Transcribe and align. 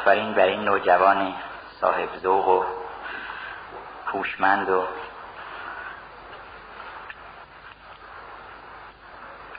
آفرین 0.00 0.32
بر 0.32 0.44
این 0.44 0.64
نوجوان 0.64 1.34
صاحب 1.80 2.08
ذوق 2.22 2.48
و 2.48 2.64
هوشمند 4.06 4.70
و 4.70 4.84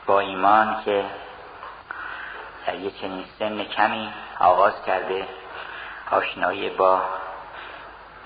با 0.06 0.20
ایمان 0.20 0.84
که 0.86 1.06
در 2.68 2.76
یه 2.76 2.92
چنین 2.92 3.26
سن 3.40 3.64
کمی 3.64 4.14
آغاز 4.40 4.74
کرده 4.86 5.28
آشنایی 6.12 6.70
با 6.70 7.02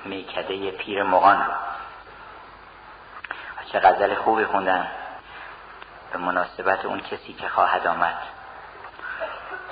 میکده 0.06 0.72
پیر 0.72 1.04
مغان. 1.04 1.38
رو 1.38 1.54
چه 3.72 3.80
غزل 3.80 4.16
خوبی 4.16 4.46
خوندن 4.46 4.88
به 6.12 6.18
مناسبت 6.18 6.86
اون 6.86 7.00
کسی 7.00 7.34
که 7.34 7.50
خواهد 7.50 7.88
آمد. 7.88 8.18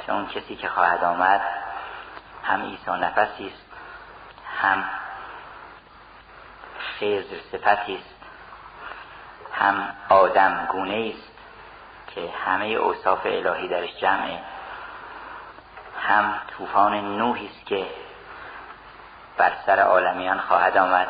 چه 0.05 0.13
اون 0.13 0.27
کسی 0.27 0.55
که 0.55 0.69
خواهد 0.69 1.03
آمد 1.03 1.41
هم 2.43 2.61
ایسا 2.61 2.95
نفسی 2.95 3.47
است 3.47 3.65
هم 4.61 4.83
خیزر 6.99 7.35
صفتی 7.51 7.95
است 7.95 8.15
هم 9.53 9.95
آدم 10.09 10.67
گونه 10.71 11.13
است 11.15 11.31
که 12.07 12.29
همه 12.45 12.65
اوصاف 12.65 13.25
الهی 13.25 13.67
درش 13.67 13.95
جمعه 13.97 14.39
هم 16.07 16.33
طوفان 16.57 17.17
نوحی 17.17 17.47
است 17.47 17.65
که 17.65 17.87
بر 19.37 19.51
سر 19.65 19.79
عالمیان 19.79 20.39
خواهد 20.39 20.77
آمد 20.77 21.07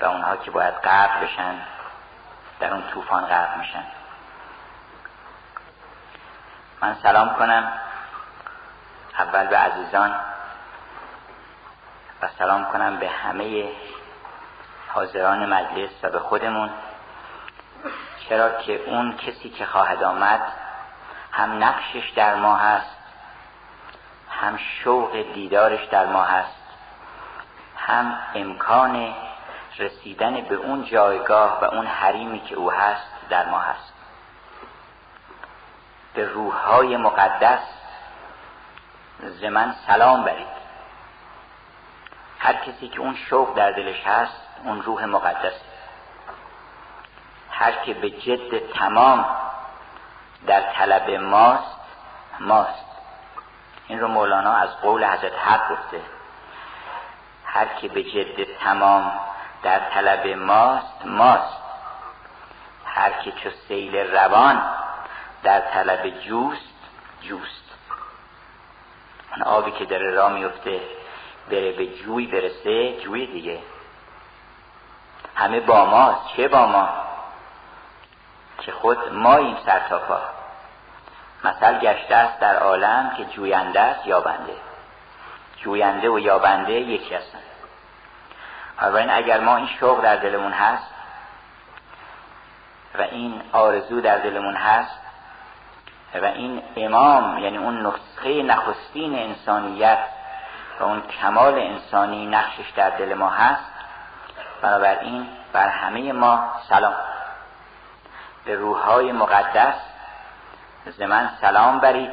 و 0.00 0.04
اونها 0.04 0.36
که 0.36 0.50
باید 0.50 0.74
غرق 0.74 1.22
بشن 1.24 1.54
در 2.60 2.72
اون 2.72 2.82
طوفان 2.82 3.26
غرق 3.26 3.58
میشن. 3.58 3.84
من 6.80 6.96
سلام 7.02 7.34
کنم. 7.34 7.72
اول 9.18 9.46
به 9.46 9.58
عزیزان 9.58 10.14
و 12.22 12.28
سلام 12.38 12.64
کنم 12.64 12.96
به 12.96 13.08
همه 13.08 13.68
حاضران 14.88 15.52
مجلس 15.52 15.90
و 16.02 16.10
به 16.10 16.18
خودمون. 16.18 16.70
چرا 18.28 18.62
که 18.62 18.84
اون 18.86 19.16
کسی 19.16 19.50
که 19.50 19.66
خواهد 19.66 20.02
آمد 20.02 20.40
هم 21.32 21.64
نقشش 21.64 22.12
در 22.16 22.34
ما 22.34 22.56
هست 22.56 22.96
هم 24.30 24.56
شوق 24.56 25.32
دیدارش 25.34 25.84
در 25.84 26.06
ما 26.06 26.22
هست 26.22 26.64
هم 27.76 28.18
امکان 28.34 29.14
رسیدن 29.78 30.40
به 30.40 30.54
اون 30.54 30.84
جایگاه 30.84 31.60
و 31.60 31.64
اون 31.64 31.86
حریمی 31.86 32.40
که 32.40 32.54
او 32.54 32.72
هست 32.72 33.06
در 33.30 33.46
ما 33.46 33.58
هست. 33.58 33.92
به 36.14 36.24
روحهای 36.24 36.96
مقدس 36.96 37.73
زمن 39.20 39.74
سلام 39.86 40.24
برید. 40.24 40.64
هر 42.38 42.54
کسی 42.54 42.88
که 42.88 43.00
اون 43.00 43.16
شوق 43.16 43.56
در 43.56 43.70
دلش 43.70 44.06
هست 44.06 44.42
اون 44.64 44.82
روح 44.82 45.04
مقدس. 45.04 45.60
هر 47.50 47.72
که 47.72 47.94
به 47.94 48.10
جد 48.10 48.72
تمام 48.72 49.26
در 50.46 50.72
طلب 50.72 51.10
ماست 51.10 51.80
ماست. 52.40 52.84
این 53.86 54.00
رو 54.00 54.08
مولانا 54.08 54.52
از 54.52 54.76
قول 54.76 55.04
حضرت 55.04 55.38
حق 55.38 55.72
گفته. 55.72 56.00
هر 57.46 57.66
که 57.66 57.88
به 57.88 58.02
جد 58.02 58.58
تمام 58.58 59.12
در 59.62 59.78
طلب 59.78 60.26
ماست 60.26 61.06
ماست. 61.06 61.62
هر 62.86 63.10
که 63.10 63.32
چو 63.32 63.50
سیل 63.68 63.96
روان 63.96 64.62
در 65.42 65.60
طلب 65.60 66.08
جوست 66.08 66.74
جوست. 67.22 67.63
اون 69.36 69.42
آبی 69.42 69.70
که 69.70 69.84
داره 69.84 70.10
را 70.10 70.28
میفته 70.28 70.80
بره 71.50 71.72
به 71.72 71.86
جوی 71.86 72.26
برسه 72.26 73.00
جوی 73.00 73.26
دیگه. 73.26 73.58
همه 75.34 75.60
با 75.60 75.84
ماست 75.84 76.36
چه 76.36 76.48
با 76.48 76.66
ما؟ 76.66 76.88
که 78.58 78.72
خود 78.72 79.12
ماییم 79.12 79.56
سر 79.66 79.80
تا 79.88 79.98
پا. 79.98 80.20
مثل 81.44 81.78
گشته 81.78 82.14
است 82.14 82.40
در 82.40 82.56
عالم 82.56 83.14
که 83.16 83.24
جوینده 83.24 83.80
است 83.80 84.06
یابنده. 84.06 84.54
جوینده 85.56 86.08
و 86.10 86.18
یابنده 86.18 86.72
یکی 86.72 87.14
هستن. 87.14 87.38
این 88.82 89.10
اگر 89.10 89.40
ما 89.40 89.56
این 89.56 89.68
شوق 89.80 90.02
در 90.02 90.16
دلمون 90.16 90.52
هست 90.52 90.90
و 92.98 93.02
این 93.02 93.42
آرزو 93.52 94.00
در 94.00 94.18
دلمون 94.18 94.54
هست 94.54 95.03
و 96.14 96.24
این 96.24 96.62
امام 96.76 97.38
یعنی 97.38 97.56
اون 97.56 97.86
نسخه 97.86 98.42
نخستین 98.42 99.18
انسانیت 99.18 99.98
و 100.80 100.84
اون 100.84 101.02
کمال 101.02 101.58
انسانی 101.58 102.26
نقشش 102.26 102.70
در 102.76 102.90
دل 102.90 103.14
ما 103.14 103.28
هست 103.28 103.64
بنابراین 104.62 105.28
بر 105.52 105.68
همه 105.68 106.12
ما 106.12 106.52
سلام. 106.68 106.94
به 108.44 108.54
روحهای 108.56 109.12
مقدس 109.12 109.74
من 110.98 111.30
سلام 111.40 111.78
برید. 111.78 112.10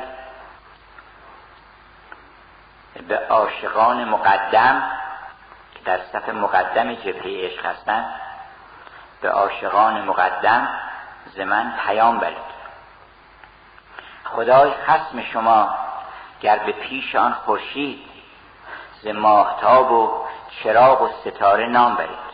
به 3.07 3.27
عاشقان 3.29 4.03
مقدم 4.03 4.83
که 5.73 5.79
در 5.85 5.99
صف 6.13 6.29
مقدم 6.29 6.93
جبهه 6.93 7.45
عشق 7.45 7.65
هستند 7.65 8.05
به 9.21 9.29
عاشقان 9.29 10.01
مقدم 10.01 10.67
زمن 11.35 11.73
پیام 11.85 12.19
برید. 12.19 12.50
خدای 14.35 14.71
خسم 14.71 15.21
شما 15.21 15.77
گر 16.41 16.57
به 16.57 16.71
پیش 16.71 17.15
آن 17.15 17.33
خورشید 17.33 17.99
ز 19.01 19.07
ماهتاب 19.07 19.91
و 19.91 20.25
چراغ 20.63 21.01
و 21.01 21.09
ستاره 21.21 21.67
نام 21.67 21.95
برید. 21.95 22.31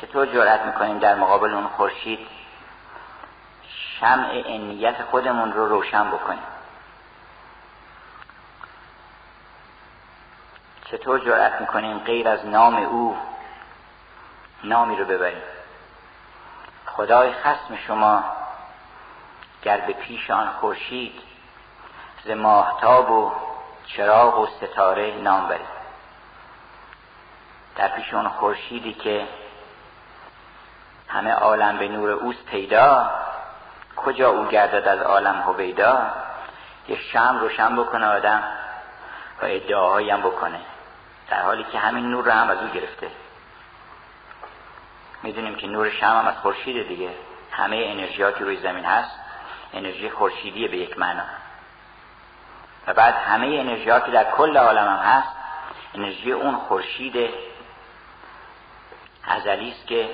چطور 0.00 0.26
جرأت 0.26 0.60
می‌کنیم 0.60 0.98
در 0.98 1.14
مقابل 1.14 1.54
اون 1.54 1.66
خورشید 1.66 2.26
شمع 4.00 4.42
انیت 4.46 5.02
خودمون 5.02 5.52
رو 5.52 5.68
روشن 5.68 6.10
بکنیم؟ 6.10 6.42
چطور 10.84 11.18
جرأت 11.18 11.60
می‌کنیم 11.60 11.98
غیر 11.98 12.28
از 12.28 12.46
نام 12.46 12.76
او 12.76 13.16
نامی 14.64 14.96
رو 14.96 15.04
ببریم؟ 15.04 15.42
خدای 16.86 17.32
خسم 17.32 17.76
شما 17.86 18.24
گر 19.64 19.80
به 19.80 19.92
پیش 19.92 20.30
آن 20.30 20.48
خورشید 20.48 21.20
ز 22.24 22.30
ماهتاب 22.30 23.10
و 23.10 23.32
چراغ 23.86 24.38
و 24.38 24.46
ستاره 24.46 25.14
نام 25.22 25.48
برید. 25.48 25.74
در 27.76 27.88
پیش 27.88 28.14
اون 28.14 28.28
خورشیدی 28.28 28.92
که 28.92 29.28
همه 31.08 31.30
عالم 31.30 31.78
به 31.78 31.88
نور 31.88 32.10
اوست 32.10 32.44
پیدا 32.46 33.10
کجا 33.96 34.30
او 34.30 34.46
گردد 34.46 34.88
از 34.88 35.00
عالم 35.00 35.40
هویدا؟ 35.40 36.12
یه 36.88 36.96
شم 36.96 37.38
روشن 37.40 37.76
بکنه 37.76 38.06
آدم 38.06 38.42
و 39.42 39.44
ادعاهایی 39.44 40.10
هم 40.10 40.20
بکنه 40.20 40.60
در 41.30 41.42
حالی 41.42 41.64
که 41.64 41.78
همین 41.78 42.10
نور 42.10 42.24
رو 42.24 42.30
هم 42.30 42.50
از 42.50 42.58
او 42.58 42.68
گرفته. 42.68 43.10
می‌دونیم 45.22 45.56
که 45.56 45.66
نور 45.66 45.90
شم 45.90 46.06
هم 46.06 46.26
از 46.26 46.38
خورشید 46.38 46.88
دیگه 46.88 47.10
همه 47.50 47.76
انرژیاتی 47.76 48.44
روی 48.44 48.56
زمین 48.56 48.84
هست. 48.84 49.23
انرژی 49.74 50.10
خورشیدی 50.10 50.68
به 50.68 50.76
یک 50.76 50.98
معنا. 50.98 51.24
و 52.86 52.94
بعد 52.94 53.14
همه 53.14 53.46
انرژی 53.46 53.84
که 53.84 54.10
در 54.12 54.24
کل 54.30 54.56
عالم 54.56 54.88
هم 54.88 54.96
هست 54.96 55.28
انرژی 55.94 56.32
اون 56.32 56.56
خورشید 56.56 57.30
ازلی 59.24 59.70
است 59.70 59.86
که 59.86 60.10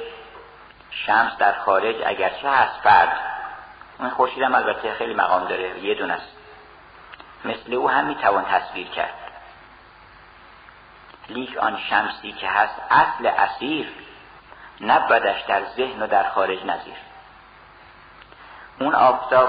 شمس 0.91 1.37
در 1.39 1.53
خارج 1.53 1.97
اگرچه 2.07 2.51
هست 2.51 2.81
فرد 2.81 3.19
اون 3.99 4.11
خورشید 4.11 4.43
هم 4.43 4.55
البته 4.55 4.95
خیلی 4.95 5.15
مقام 5.15 5.49
داره 5.49 5.85
یه 5.85 5.95
دونه 5.95 6.13
است. 6.13 6.37
مثل 7.45 7.75
او 7.75 7.91
هم 7.91 8.07
می‌توان 8.07 8.45
تصویر 8.45 8.87
کرد. 8.87 9.15
لیک 11.29 11.57
آن 11.59 11.79
شمسی 11.91 12.33
که 12.33 12.49
هست 12.49 12.75
اصل 12.91 13.27
اسیر 13.27 13.89
نبودش 14.81 15.43
در 15.43 15.65
ذهن 15.65 16.03
و 16.03 16.07
در 16.07 16.29
خارج 16.29 16.65
نظیر. 16.65 16.95
اون 18.81 18.95
آفتاب 18.95 19.49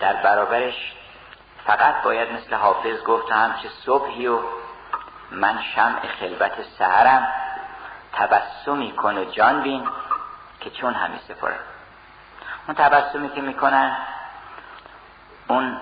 در 0.00 0.12
برابرش 0.12 0.92
فقط 1.66 2.02
باید 2.02 2.32
مثل 2.32 2.54
حافظ 2.54 3.02
گفت 3.02 3.32
هم 3.32 3.54
چه 3.62 3.68
صبحی 3.68 4.26
و 4.26 4.38
من 5.30 5.58
شمع 5.74 6.06
خلبت 6.20 6.52
سهرم 6.78 7.28
تبسمی 8.12 8.92
کن 8.92 9.18
و 9.18 9.24
جان 9.24 9.62
بین 9.62 9.88
که 10.60 10.70
چون 10.70 10.94
همی 10.94 11.18
سپره 11.28 11.58
اون 12.66 12.76
تبسمی 12.76 13.30
که 13.30 13.40
می‌کنن 13.40 13.96
اون 15.48 15.80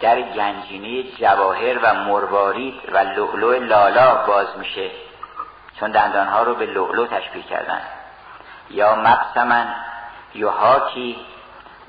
در 0.00 0.22
گنجینه 0.22 1.02
جواهر 1.02 1.78
و 1.82 1.94
مروارید 1.94 2.80
و 2.92 2.98
لؤلؤ 2.98 3.58
لالا 3.58 4.14
باز 4.26 4.58
میشه. 4.58 4.90
چون 5.80 5.90
دندانها 5.90 6.42
رو 6.42 6.54
به 6.54 6.66
لؤلؤ 6.66 7.06
تشبیه 7.06 7.42
کردن. 7.42 7.80
یا 8.70 8.94
مقسمن 8.94 9.74
یحاکی 10.34 11.26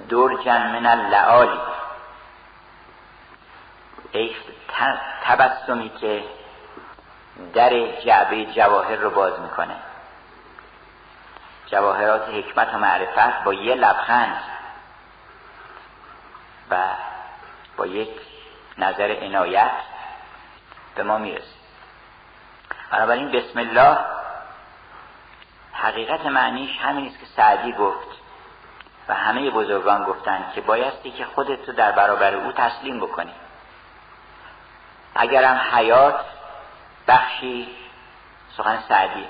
درجن 0.09 0.79
من 0.79 0.85
اللعالی. 0.85 1.59
ای 4.11 4.35
تبسمی 5.23 5.89
که 5.89 6.23
در 7.53 8.01
جعبه 8.01 8.45
جواهر 8.45 8.95
رو 8.95 9.09
باز 9.09 9.39
می‌کنه. 9.39 9.75
جواهرات 11.67 12.29
حکمت 12.29 12.73
و 12.73 12.77
معرفت 12.77 13.43
با 13.43 13.53
یه 13.53 13.75
لبخند 13.75 14.43
و 16.69 16.77
با 17.77 17.85
یک 17.85 18.11
نظر 18.77 19.17
عنایت 19.21 19.71
به 20.95 21.03
ما 21.03 21.17
می‌رسه. 21.17 21.55
بنابراین 22.91 23.31
بسم 23.31 23.59
الله 23.59 23.97
حقیقت 25.73 26.25
معنیش 26.25 26.77
همین 26.77 27.07
است 27.07 27.19
که 27.19 27.25
سعدی 27.25 27.73
گفت. 27.73 28.20
همه 29.13 29.49
بزرگان 29.49 30.03
گفتند 30.03 30.51
که 30.55 30.61
بایستی 30.61 31.11
که 31.11 31.25
خودت 31.25 31.67
رو 31.67 31.73
در 31.73 31.91
برابر 31.91 32.33
او 32.33 32.51
تسلیم 32.51 32.99
بکنی. 32.99 33.33
اگرم 35.15 35.61
حیات 35.73 36.25
بخشی 37.07 37.75
سخن 38.57 38.83
سعدی 38.89 39.27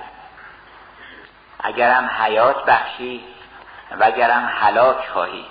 اگرم 1.60 2.10
حیات 2.20 2.66
بخشی 2.66 3.26
و 4.00 4.04
اگرم 4.04 4.46
حلاک 4.46 5.10
خواهی. 5.10 5.46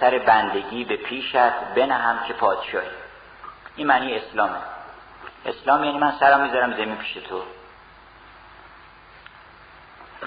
سر 0.00 0.18
بندگی 0.18 0.84
به 0.84 0.96
پیشت 0.96 1.36
هم 1.36 2.18
که 2.28 2.32
پادشاهی. 2.32 2.88
این 3.76 3.86
معنی 3.86 4.14
اسلامه. 4.14 4.58
اسلام 5.46 5.84
یعنی 5.84 5.98
من 5.98 6.12
سرم 6.20 6.40
می‌ذارم 6.40 6.72
زمین 6.72 6.96
پیش 6.96 7.12
تو. 7.12 7.42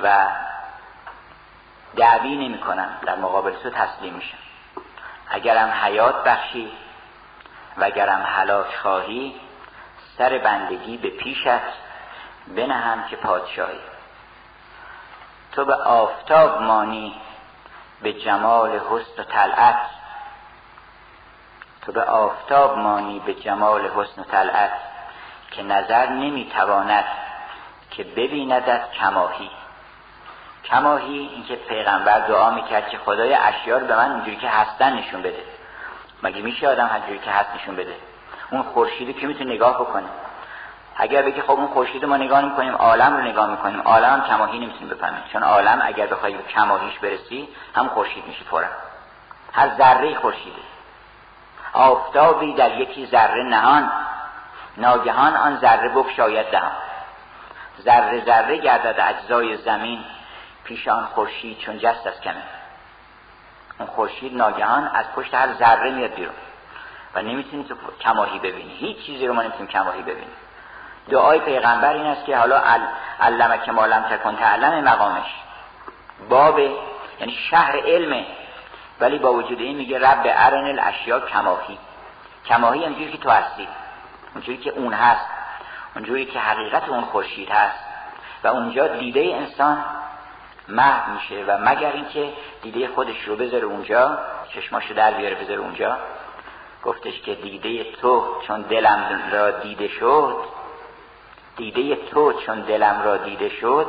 و 0.04 0.28
دعوی 1.96 2.36
نمی 2.36 2.60
کنم 2.60 2.98
در 3.06 3.16
مقابل 3.16 3.52
تو 3.52 3.70
تسلیم 3.70 4.14
میشم. 4.14 4.38
اگرم 5.30 5.70
حیات 5.84 6.24
بخشی 6.24 6.72
و 7.78 7.84
اگرم 7.84 8.22
حلاک 8.22 8.76
خواهی 8.76 9.36
سر 10.18 10.38
بندگی 10.38 10.98
به 10.98 11.10
پیشت 11.10 11.62
بنهم 12.48 13.04
که 13.08 13.16
پادشاهی. 13.16 13.80
تو 15.52 15.66
به 15.66 15.76
آفتاب 15.76 16.62
مانی 16.62 17.16
به 18.02 18.14
جمال 18.14 18.80
حسن 18.80 19.22
و 19.22 19.24
طلعت. 19.24 19.90
تو 21.82 21.92
به 21.92 22.04
آفتاب 22.04 22.78
مانی 22.78 23.20
به 23.20 23.34
جمال 23.34 23.88
حسن 23.88 24.22
و 24.22 24.24
طلعت. 24.24 24.72
که 25.52 25.64
نظر 25.64 26.10
نمی‌تواند 26.10 27.06
که 27.92 28.04
ببیندت 28.04 28.92
کماهی. 28.92 29.50
کماهی 30.66 31.30
اینکه 31.34 31.56
پیغمبر 31.56 32.20
دعا 32.20 32.50
می‌کرد 32.50 32.90
که 32.90 32.98
خدای 32.98 33.34
اشیار 33.34 33.84
به 33.84 33.96
من 33.96 34.12
اونجوری 34.12 34.36
که 34.36 34.50
هستن 34.50 34.94
نشون 34.94 35.22
بده. 35.22 35.44
مگه 36.24 36.42
میشه 36.42 36.68
آدم 36.70 36.88
هرجوری 36.88 37.20
که 37.20 37.32
هست 37.32 37.50
نشون 37.56 37.76
بده؟ 37.76 37.96
اون 38.52 38.62
خورشیدی 38.62 39.14
که 39.14 39.28
می‌تونه 39.28 39.54
نگاه 39.54 39.82
بکنه؟ 39.82 40.08
اگر 40.96 41.22
بگی 41.22 41.42
خب 41.42 41.52
اون 41.52 41.68
خورشید 41.68 42.06
ما 42.06 42.18
نگاه 42.18 42.42
می‌کنیم 42.42 42.76
عالم 42.76 43.18
رو 43.18 43.24
نگاه 43.24 43.50
می‌کنیم 43.52 43.82
عالم 43.82 44.10
هم 44.10 44.22
کماهی 44.22 44.60
نمی‌تونیم 44.60 44.90
بفهمیم 44.90 45.24
چون 45.34 45.44
عالم 45.44 45.82
اگر 45.84 46.08
بخوای 46.08 46.34
به 46.34 46.44
کماهیش 46.44 47.00
برسی 47.00 47.50
هم 47.76 47.88
خورشید 47.88 48.28
میشه 48.28 48.44
فورا 48.44 48.68
هر 49.54 49.70
ذره 49.78 50.16
خورشیده. 50.16 50.62
آفتابی 51.74 52.54
در 52.54 52.80
یکی 52.80 53.06
ذره 53.06 53.44
نهان. 53.44 53.92
ناگهان 54.78 55.36
آن 55.36 55.58
ذره 55.58 55.90
بکشاید 55.90 56.52
دهان. 56.52 56.72
ذره 57.82 58.26
ذره 58.26 58.58
گردد 58.58 59.00
اجزای 59.00 59.58
زمین. 59.58 60.04
پیش 60.64 60.88
آن 60.88 61.06
خورشید 61.06 61.58
چون 61.58 61.78
جست 61.78 62.08
از 62.08 62.22
کمه. 62.22 62.44
اون 63.80 63.88
خورشید 63.88 64.38
ناگهان 64.38 64.88
از 64.94 65.06
پشت 65.16 65.34
هر 65.34 65.54
ذره 65.54 65.92
میاد 65.92 66.14
بیرون. 66.14 66.36
و 67.16 67.22
نمی‌تونی 67.22 67.64
تو 67.64 67.76
کماهی 68.02 68.40
ببینی. 68.40 68.74
هیچ 68.74 68.98
چیزی 69.06 69.28
رو 69.28 69.34
ما 69.34 69.42
نمی‌تونیم 69.42 69.68
کماهی 69.68 70.02
ببینیم. 70.02 70.36
دعای 71.10 71.40
پیغمبر 71.40 71.94
این 71.94 72.06
است 72.06 72.26
که 72.26 72.38
حالا 72.38 72.62
علمه 73.22 73.58
که 73.58 73.72
مالم 73.72 74.02
تکن 74.02 74.36
تعلم 74.36 74.84
مقامش. 74.84 75.36
باب 76.30 76.60
یعنی 77.20 77.32
شهر 77.50 77.80
علمه 77.80 78.26
ولی 79.00 79.20
با 79.20 79.34
وجود 79.34 79.60
این 79.60 79.78
میگه 79.78 80.00
رب 80.00 80.22
ارن 80.26 80.66
الاشیا 80.66 81.20
کماهی. 81.20 81.78
کماهی 82.46 82.84
اونجوری 82.84 83.12
که 83.12 83.18
تو 83.18 83.30
هستی. 83.30 83.68
اونجوری 84.34 84.58
که 84.58 84.70
اون 84.70 84.94
هست. 84.94 85.26
اونجوری 85.96 86.26
که 86.26 86.40
حقیقت 86.40 86.90
اون 86.90 87.02
خورشید 87.02 87.50
هست. 87.50 87.80
و 88.44 88.48
اونجا 88.48 88.88
دیده 88.88 89.20
انسان 89.20 89.86
محو 90.72 91.14
میشه 91.14 91.46
و 91.48 91.58
مگر 91.58 91.92
اینکه 91.92 92.34
دیده 92.62 92.88
خودش 92.88 93.24
رو 93.28 93.36
بذاره 93.36 93.64
اونجا 93.64 94.20
چشماشو 94.54 94.94
در 94.94 95.14
بیاره 95.14 95.36
بذاره 95.36 95.60
اونجا. 95.60 95.98
گفتش 96.84 97.22
که 97.22 97.36
دیده 97.36 97.84
تو 97.84 98.42
چون 98.48 98.62
دلم 98.62 99.30
را 99.32 99.52
دیده 99.52 99.88
شد 99.88 100.36
دیده 101.58 101.96
تو 101.96 102.34
چون 102.34 102.62
دلم 102.62 103.02
را 103.04 103.18
دیده 103.18 103.50
شد 103.50 103.88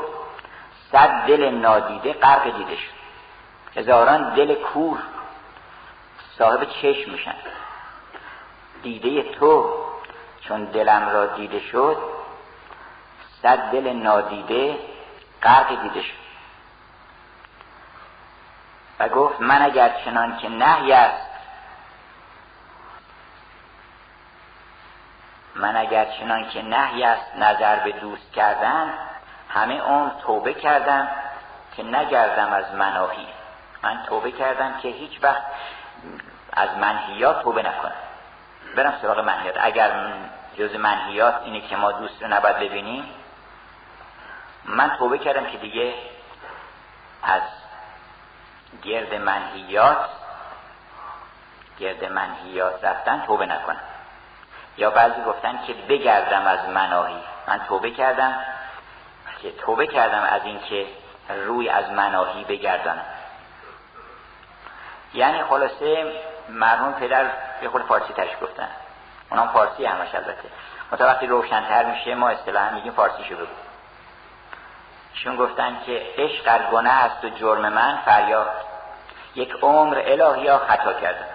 صد 0.93 1.26
دل 1.26 1.50
نادیده 1.50 2.12
غرق 2.12 2.56
دیده 2.56 2.76
شد. 2.76 2.93
هزاران 3.76 4.34
دل 4.34 4.55
کور 4.55 4.99
صاحب 6.38 6.64
چشم 6.64 7.11
میشن. 7.11 7.34
دیده 8.82 9.23
تو 9.23 9.75
چون 10.40 10.64
دلم 10.64 11.08
را 11.08 11.26
دیده 11.26 11.61
شد 11.61 11.96
صد 13.43 13.58
دل 13.58 13.93
نادیده 13.93 14.79
غرق 15.43 15.82
دیده 15.82 16.02
شد. 16.02 16.21
و 18.98 19.08
گفت 19.08 19.40
من 19.40 19.62
اگر 19.62 19.90
چنان 20.04 20.38
که 20.38 20.48
نهی 20.48 20.92
است 20.92 21.26
من 25.54 25.76
اگر 25.76 26.04
چنان 26.04 26.48
که 26.48 26.62
نهی 26.62 27.04
است 27.04 27.36
نظر 27.36 27.76
به 27.76 27.93
دوست 27.93 28.32
کردن 28.32 28.94
همه 29.48 29.74
اون 29.74 30.10
توبه 30.26 30.55
کردم 30.55 31.08
که 31.76 31.82
نگردم 31.82 32.52
از 32.52 32.74
مناهی 32.74 33.26
من 33.82 34.02
توبه 34.08 34.31
کردم 34.31 34.78
که 34.82 34.88
هیچ 34.88 35.19
وقت 35.22 35.43
از 36.52 36.69
منهیات 36.76 37.43
توبه 37.43 37.62
نکنم. 37.62 37.93
برم 38.76 38.98
سراغ 39.02 39.19
منهیات 39.19 39.56
اگر 39.60 40.12
جز 40.58 40.74
منهیات 40.74 41.34
اینه 41.44 41.60
که 41.60 41.76
ما 41.76 41.93
دوست 41.93 42.22
رو 42.22 42.28
نباید 42.28 42.56
ببینیم 42.56 43.05
من 44.64 44.96
توبه 44.98 45.19
کردم 45.19 45.44
که 45.44 45.58
دیگه 45.58 45.94
از 47.22 47.43
گرد 48.82 49.14
منهیات 49.14 50.08
گرد 51.79 52.05
منهیات 52.05 52.84
رفتن 52.84 53.22
توبه 53.26 53.46
نکنم. 53.46 53.81
یا 54.76 54.91
بعضی 54.91 55.22
گفتن 55.22 55.60
که 55.67 55.72
بگردم 55.72 56.46
از 56.46 56.69
مناهی. 56.69 57.22
من 57.48 57.60
توبه 57.69 57.91
کردم. 57.91 58.34
که 59.43 59.52
توبه 59.52 59.86
کردم 59.86 60.22
از 60.22 60.44
اینکه 60.44 60.86
روی 61.46 61.69
از 61.69 61.91
مناهی 61.91 62.44
بگردانم. 62.44 63.05
یعنی 65.14 65.43
خلاصه 65.43 66.12
مرحوم 66.48 66.93
پدر 66.93 67.26
یه 67.62 67.69
خود 67.69 67.82
فارسی 67.82 68.12
تش 68.12 68.29
گفتن. 68.43 68.69
اونام 69.31 69.48
فارسی 69.48 69.84
همش 69.84 70.14
البته. 70.14 70.48
وقتی 71.00 71.26
روشنتر 71.26 71.84
میشه 71.84 72.14
ما 72.14 72.29
اصطلاحا 72.29 72.70
میگیم 72.70 72.93
فارسی 72.93 73.24
شو 73.24 73.36
بگو. 73.36 73.46
چون 75.14 75.36
گفتن 75.36 75.78
که 75.86 76.06
عشق 76.19 76.44
از 76.46 76.60
گناه 76.72 76.94
است 76.94 77.24
و 77.24 77.28
جرم 77.28 77.69
من 77.69 77.98
فریاد. 78.04 78.50
یک 79.34 79.52
عمر 79.62 80.02
الهی 80.04 80.48
ها 80.48 80.58
خطا 80.58 80.92
کردم 80.92 81.26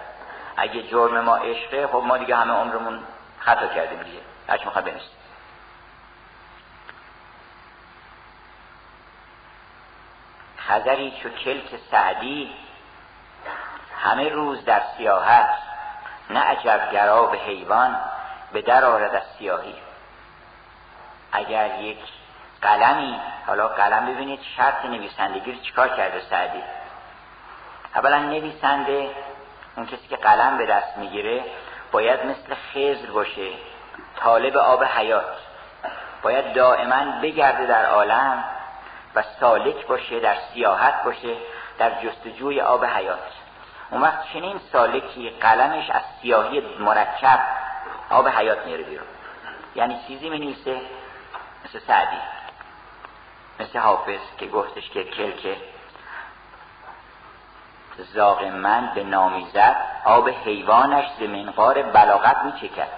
اگه 0.56 0.82
جرم 0.82 1.20
ما 1.20 1.36
عشقه 1.36 1.86
خب 1.86 2.02
ما 2.06 2.16
دیگه 2.16 2.36
همه 2.36 2.52
عمرمون 2.52 3.00
خطا 3.40 3.66
کردیم 3.66 4.02
دیگه. 4.02 4.20
هرچی 4.48 4.64
می‌خواد 4.64 4.84
بنویسیم 4.84 5.18
خزری 10.68 11.12
چو 11.22 11.28
کلک 11.28 11.80
سعدی 11.90 12.54
همه 13.98 14.28
روز 14.28 14.64
در 14.64 14.82
سیاحت 14.96 15.48
نه 16.30 16.40
عجب 16.40 16.92
گرا 16.92 17.26
به 17.26 17.38
حیوان 17.38 18.00
به 18.52 18.62
در 18.62 18.84
آرد 18.84 19.14
از 19.14 19.22
سیاهی. 19.38 19.74
اگر 21.32 21.80
یک 21.80 21.98
قلمی. 22.62 23.20
حالا 23.46 23.68
قلم 23.68 24.06
ببینید 24.06 24.40
شرط 24.56 24.84
نویسندگی 24.84 25.52
رو 25.52 25.58
چیکار 25.58 25.88
کرده 25.88 26.20
سعدی؟ 26.30 26.62
اولا 27.94 28.18
نویسنده 28.18 29.10
اون 29.76 29.86
کسی 29.86 30.08
که 30.08 30.16
قلم 30.16 30.58
به 30.58 30.66
دست 30.66 30.96
می‌گیره 30.96 31.44
باید 31.92 32.26
مثل 32.26 32.54
خزر 32.54 33.10
باشه 33.12 33.50
طالب 34.16 34.56
آب 34.56 34.84
حیات. 34.84 35.36
باید 36.22 36.52
دائما 36.52 37.20
بگرده 37.22 37.66
در 37.66 37.86
عالم 37.86 38.44
و 39.14 39.22
سالک 39.40 39.86
باشه 39.86 40.20
در 40.20 40.36
سیاحت 40.54 41.02
باشه 41.04 41.36
در 41.78 41.90
جستجوی 41.90 42.60
آب 42.60 42.84
حیات. 42.84 43.18
اون 43.90 44.02
وقت 44.02 44.32
چنین 44.32 44.60
سالکی 44.72 45.30
قلمش 45.30 45.90
از 45.90 46.02
سیاهی 46.22 46.60
مرکب 46.78 47.40
آب 48.10 48.28
حیات 48.28 48.66
میره 48.66 48.84
بیرون. 48.84 49.06
یعنی 49.74 50.00
چیزی 50.08 50.30
می 50.30 50.56
مثل 51.64 51.78
سعدی. 51.86 52.16
مثل 53.60 53.78
حافظ 53.78 54.20
که 54.38 54.46
گفتش 54.46 54.90
که 54.90 55.04
کلکه 55.04 55.56
زاغ 58.14 58.44
من 58.44 58.90
به 58.94 59.04
نامیزد 59.04 59.76
آب 60.04 60.28
حیوانش 60.28 61.04
ز 61.18 61.22
منقار 61.22 61.82
بلاغت 61.82 62.36
میچکد. 62.44 62.88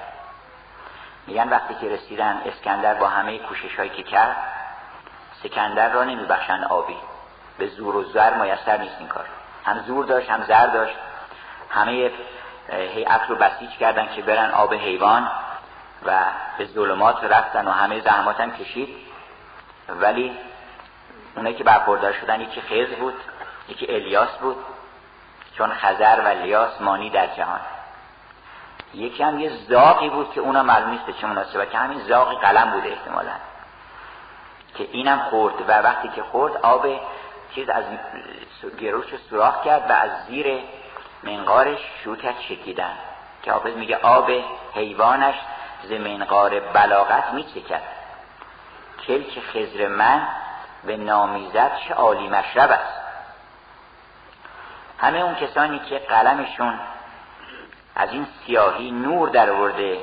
میگن 1.27 1.49
وقتی 1.49 1.75
که 1.75 1.89
رسیدن 1.89 2.43
اسکندر 2.47 2.95
با 2.95 3.09
همه 3.09 3.39
کوشش 3.39 3.77
هایی 3.77 3.91
که 3.91 4.03
کرد 4.03 4.37
سکندر 5.43 5.93
را 5.93 6.05
نمیبخشن 6.05 6.65
آبی. 6.65 6.97
به 7.59 7.67
زور 7.67 7.97
و 7.97 8.05
زر 8.05 8.35
میسر 8.35 8.77
نیست 8.77 8.95
این 8.99 9.09
کار. 9.09 9.25
هم 9.65 9.79
زور 9.79 10.05
داشت 10.05 10.31
هم 10.31 10.45
زر 10.45 10.67
داشت. 10.67 10.97
همه 11.71 12.11
هیئت 12.73 13.21
رو 13.29 13.37
بسیج 13.37 13.71
کردن 13.71 14.09
که 14.15 14.23
برن 14.23 14.51
آب 14.51 14.75
حیوان 14.75 15.31
و 16.07 16.19
به 16.59 16.65
ظلمات 16.67 17.25
رفتن 17.25 17.69
و 17.69 17.71
همه 17.71 18.01
زحمات 18.01 18.41
هم 18.41 18.51
کشید. 18.51 18.89
ولی 19.89 20.39
اونایی 21.37 21.55
که 21.55 21.65
برخوردار 21.65 22.13
شدن 22.13 22.41
یکی 22.41 22.61
خیز 22.61 22.89
بود 22.89 23.15
یکی 23.69 23.87
الیاس 23.95 24.37
بود 24.37 24.57
چون 25.59 25.73
خزر 25.73 26.21
و 26.25 26.29
الیاس 26.29 26.81
مانی 26.81 27.11
در 27.11 27.27
جهان. 27.27 27.61
یکی 28.95 29.23
هم 29.23 29.41
یه 29.41 29.51
زاقی 29.69 30.09
بود 30.09 30.33
که 30.33 30.41
اونا 30.41 30.63
معلوم 30.63 30.91
نیست 30.91 31.21
چه 31.21 31.27
مناسبه 31.27 31.67
که 31.67 31.79
همین 31.79 31.99
زاقی 31.99 32.37
قلم 32.37 32.71
بوده 32.71 32.89
احتمالا. 32.89 33.33
که 34.75 34.89
اینم 34.93 35.19
خورد 35.19 35.55
و 35.69 35.73
وقتی 35.73 36.09
که 36.09 36.23
خورد 36.23 36.57
آب 36.57 36.87
چیز 37.55 37.69
از 37.69 37.85
گروش 38.79 39.07
سوراخ 39.31 39.65
کرد 39.65 39.91
و 39.91 39.93
از 39.93 40.11
زیر 40.29 40.59
منقارش 41.23 41.79
شروع 42.05 42.17
کرد 42.17 42.41
شکیدن. 42.49 42.95
که 43.43 43.53
حافظ 43.53 43.75
میگه 43.75 43.97
آب 43.97 44.31
حیوانش 44.75 45.35
ز 45.83 45.93
منقار 45.93 46.61
بلاغت 46.61 47.33
میچکد. 47.33 47.83
کلک 49.07 49.41
خزر 49.53 49.89
من 49.89 50.29
به 50.85 50.97
نامیزد 50.97 51.73
چه 51.89 51.95
عالی 51.95 52.29
مشرب 52.29 52.71
است. 52.71 53.01
همه 54.99 55.19
اون 55.19 55.35
کسانی 55.35 55.79
که 55.79 55.99
قلمشون 55.99 56.81
از 57.97 58.13
این 58.13 58.27
سیاهی 58.47 58.91
نور 58.91 59.29
در 59.29 59.53
ورده 59.53 59.99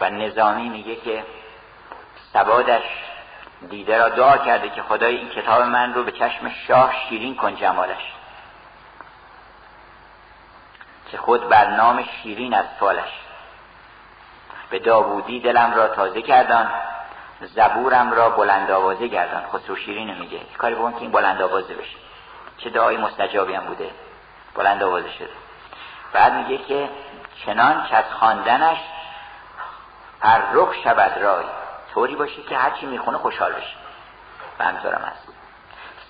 و 0.00 0.10
نظامی 0.10 0.68
میگه 0.68 0.96
که 0.96 1.24
سبادش 2.32 2.82
دیده 3.70 3.98
را 3.98 4.08
دعا 4.08 4.38
کرده 4.38 4.70
که 4.70 4.82
خدای 4.82 5.16
این 5.16 5.28
کتاب 5.28 5.62
من 5.62 5.94
رو 5.94 6.04
به 6.04 6.12
چشم 6.12 6.48
شاه 6.48 6.94
شیرین 7.08 7.36
کن 7.36 7.56
جمالش. 7.56 8.12
که 11.10 11.18
خود 11.18 11.48
بر 11.48 11.66
نام 11.66 12.04
شیرین 12.22 12.54
از 12.54 12.64
فالش 12.80 13.12
به 14.70 14.78
داوودی 14.78 15.40
دلم 15.40 15.74
را 15.74 15.88
تازه 15.88 16.22
کردن 16.22 16.70
زبورم 17.46 18.12
را 18.12 18.30
بلند 18.30 18.70
آوازه 18.70 19.08
گردان 19.08 19.42
خسرو 19.52 19.76
شیرین 19.76 20.18
میگه. 20.18 20.40
کاری 20.58 20.74
بکن 20.74 20.92
که 20.92 21.00
این 21.00 21.10
بلند 21.10 21.42
آوازه 21.42 21.74
بشه. 21.74 21.96
چه 22.58 22.70
دعای 22.70 22.96
مستجابی 22.96 23.54
هم 23.54 23.64
بوده. 23.64 23.90
بلند 24.54 24.82
آوازه 24.82 25.12
شده. 25.12 25.30
بعد 26.12 26.32
میگه 26.32 26.58
که 26.58 26.88
چنان 27.46 27.86
که 27.86 27.96
از 27.96 28.04
خواندنش 28.18 28.78
فرخ 30.20 30.74
شود 30.84 31.18
رای. 31.22 31.44
طوری 31.94 32.16
باشه 32.16 32.42
که 32.42 32.56
هرچی 32.56 32.86
می‌خونه 32.86 33.18
خوشحال 33.18 33.52
بشه. 33.52 33.76
و 34.58 34.64
همطورم 34.64 35.02
هست. 35.06 35.28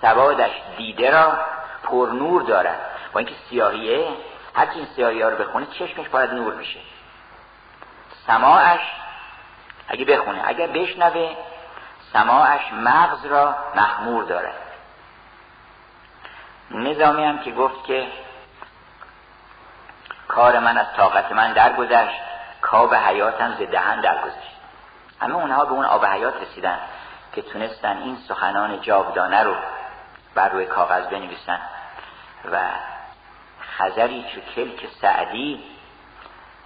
سوادش 0.01 0.53
دیده 0.77 1.11
را 1.11 1.39
پر 1.83 2.11
نور 2.13 2.43
دارد. 2.43 2.81
با 3.13 3.21
اینکه 3.21 3.35
سیاهیه 3.51 4.09
هرچی 4.55 4.79
این 4.79 4.89
سیاهی 4.97 5.23
ها 5.23 5.29
رو 5.29 5.37
بخونه 5.37 5.67
چشمش 5.67 6.09
باید 6.09 6.31
نور 6.31 6.55
میشه. 6.55 6.81
سماعش 8.27 8.81
اگه 9.89 10.05
بخونه. 10.05 10.43
اگر 10.45 10.67
بشنوه 10.67 11.37
سماعش 12.13 12.73
مغز 12.73 13.27
را 13.27 13.57
مخمور 13.75 14.25
دارد 14.25 14.55
نظامی 16.71 17.25
هم 17.25 17.39
که 17.39 17.51
گفت 17.51 17.85
که 17.85 18.07
کار 20.29 20.59
من 20.59 20.79
از 20.79 20.87
طاقت 20.97 21.33
من 21.33 21.53
درگذشت 21.53 22.21
کاب 22.61 22.95
حیاتم 22.95 23.55
ز 23.55 23.59
دهن 23.59 24.01
درگذشت. 24.01 24.55
همه 25.21 25.35
اونها 25.35 25.65
به 25.65 25.73
اون 25.73 25.85
آب 25.85 26.07
حیات 26.07 26.35
رسیدن 26.43 26.79
که 27.33 27.43
تونستن 27.43 27.97
این 27.97 28.17
سخنان 28.29 28.81
جاودانه 28.81 29.43
رو 29.43 29.55
بر 30.35 30.49
روی 30.49 30.67
کاغذ 30.67 31.07
بنویسن. 31.07 31.61
و 32.53 32.59
خزری 33.79 34.25
چو 34.35 34.41
کلک 34.41 34.89
سعدی 35.01 35.65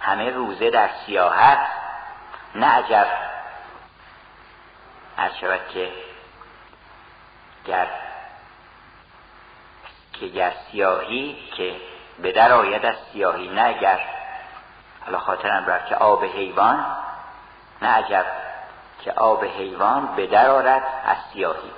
همه 0.01 0.29
روزه 0.29 0.69
در 0.69 0.89
سیاحت 1.05 1.59
نه 2.55 2.67
عجب. 2.67 3.07
از 5.17 5.37
شود 5.37 5.59
که 5.73 5.91
گر 7.65 7.87
که 10.13 10.27
گر 10.27 10.53
سیاهی 10.71 11.49
که 11.57 11.75
به 12.19 12.31
در 12.31 12.51
آید 12.51 12.85
از 12.85 12.95
سیاهی 13.13 13.47
نه 13.47 13.61
اگر. 13.61 13.99
حالا 15.05 15.19
خاطرم 15.19 15.65
رفت 15.65 15.87
که 15.87 15.95
آب 15.95 16.23
حیوان 16.23 16.85
نه 17.81 17.87
عجب 17.87 18.25
که 19.01 19.11
آب 19.11 19.45
حیوان 19.45 20.15
به 20.15 20.27
در 20.27 20.49
آرد 20.49 20.83
از 21.05 21.17
سیاهی. 21.33 21.71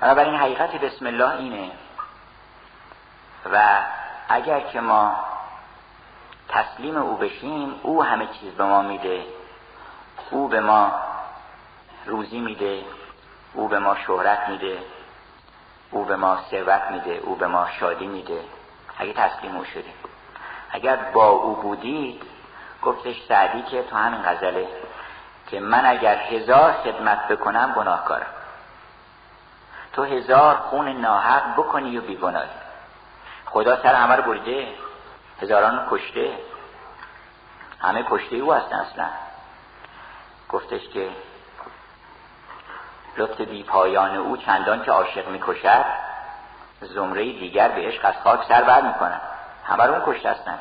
بنابراین 0.00 0.34
حقیقت 0.34 0.70
بسم 0.70 1.06
الله 1.06 1.30
اینه. 1.30 1.70
و 3.52 3.82
اگر 4.28 4.60
که 4.60 4.80
ما 4.80 5.29
تسلیم 6.50 6.96
او 6.96 7.16
بشیم 7.16 7.80
او 7.82 8.04
همه 8.04 8.26
چیز 8.26 8.54
به 8.54 8.64
ما 8.64 8.82
میده. 8.82 9.24
او 10.30 10.48
به 10.48 10.60
ما 10.60 10.92
روزی 12.06 12.40
میده 12.40 12.84
او 13.54 13.68
به 13.68 13.78
ما 13.78 13.96
شهرت 14.06 14.48
میده 14.48 14.78
او 15.90 16.04
به 16.04 16.16
ما 16.16 16.38
ثروت 16.50 16.82
میده 16.90 17.20
او 17.24 17.34
به 17.36 17.46
ما 17.46 17.66
شادی 17.80 18.06
میده. 18.06 18.40
اگه 18.98 19.12
تسلیم 19.12 19.56
او 19.56 19.64
شدیم. 19.64 19.94
اگر 20.70 20.96
با 20.96 21.28
او 21.28 21.54
بودید 21.54 22.22
گفتش 22.82 23.22
سعدی 23.28 23.62
که 23.62 23.82
تو 23.82 23.96
همین 23.96 24.22
غزله 24.22 24.68
که 25.46 25.60
من 25.60 25.86
اگر 25.86 26.16
هزار 26.16 26.72
خدمت 26.72 27.28
بکنم 27.28 27.72
گناهکارم. 27.76 28.26
تو 29.92 30.04
هزار 30.04 30.54
خون 30.56 30.88
ناحق 30.88 31.52
بکنی 31.52 31.98
و 31.98 32.00
بیگناهی. 32.00 32.48
خدا 33.46 33.82
سر 33.82 33.94
همه 33.94 34.16
رو 34.16 34.22
بریده. 34.22 34.68
هزاران 35.42 35.86
کشته. 35.90 36.38
همه 37.80 38.04
کشته 38.10 38.36
او 38.36 38.52
هستن 38.52 38.76
اصلا. 38.76 39.06
گفتش 40.48 40.88
که 40.88 41.08
لطف 43.16 43.40
بی 43.40 43.62
پایان 43.62 44.16
او 44.16 44.36
چندان 44.36 44.82
که 44.82 44.90
عاشق 44.90 45.28
می‌کشد 45.28 45.84
زمره 46.80 47.22
دیگر 47.22 47.68
به 47.68 47.80
عشق 47.80 48.04
از 48.04 48.14
خاک 48.24 48.44
سر 48.48 48.62
بر 48.62 48.80
می‌کنن 48.80 49.20
همه 49.64 49.84
اون 49.84 50.02
کشته 50.06 50.30
هستن. 50.30 50.58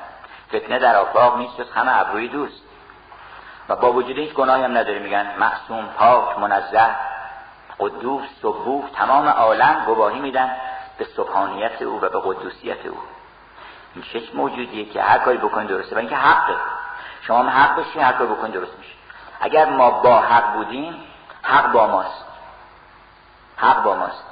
فتنه 0.48 0.79
در 0.79 0.95
آفاق 0.95 1.38
نیست 1.38 1.57
جز 1.57 1.71
همه 1.71 2.00
ابروی 2.00 2.27
دوست. 2.27 2.62
و 3.69 3.75
با 3.75 3.93
وجود 3.93 4.17
هیچ 4.17 4.33
گناهی 4.33 4.63
هم 4.63 4.77
نداره. 4.77 5.00
میگن 5.00 5.36
معصوم 5.39 5.86
پاک 5.86 6.39
منزه 6.39 6.95
قدوس 7.79 8.25
صبوح 8.41 8.89
تمام 8.89 9.27
عالم 9.27 9.83
گواهی 9.86 10.19
میدن 10.19 10.51
به 10.98 11.05
سبحانیت 11.05 11.81
او 11.81 12.01
و 12.01 12.09
به 12.09 12.19
قدوسیت 12.24 12.86
او. 12.86 12.98
چه 14.13 14.22
موجودیه 14.34 14.86
که 14.86 15.03
هر 15.03 15.17
کاری 15.17 15.38
بکنی 15.38 15.67
درسته 15.67 15.96
و 15.96 16.00
اینکه 16.00 16.15
حقه. 16.15 16.55
شما 17.22 17.39
هم 17.39 17.50
حق 17.50 17.75
بشی 17.75 18.00
هر 18.00 18.13
کاری 18.13 18.29
بکنی 18.29 18.51
درست 18.51 18.77
میشه. 18.77 18.93
اگر 19.39 19.69
ما 19.69 19.91
با 19.91 20.22
حق 20.22 20.53
بودیم 20.53 21.03
حق 21.41 21.72
با 21.72 21.88
ماست. 21.88 22.25
حق 23.58 23.84
با 23.84 23.96
ماست. 23.96 24.24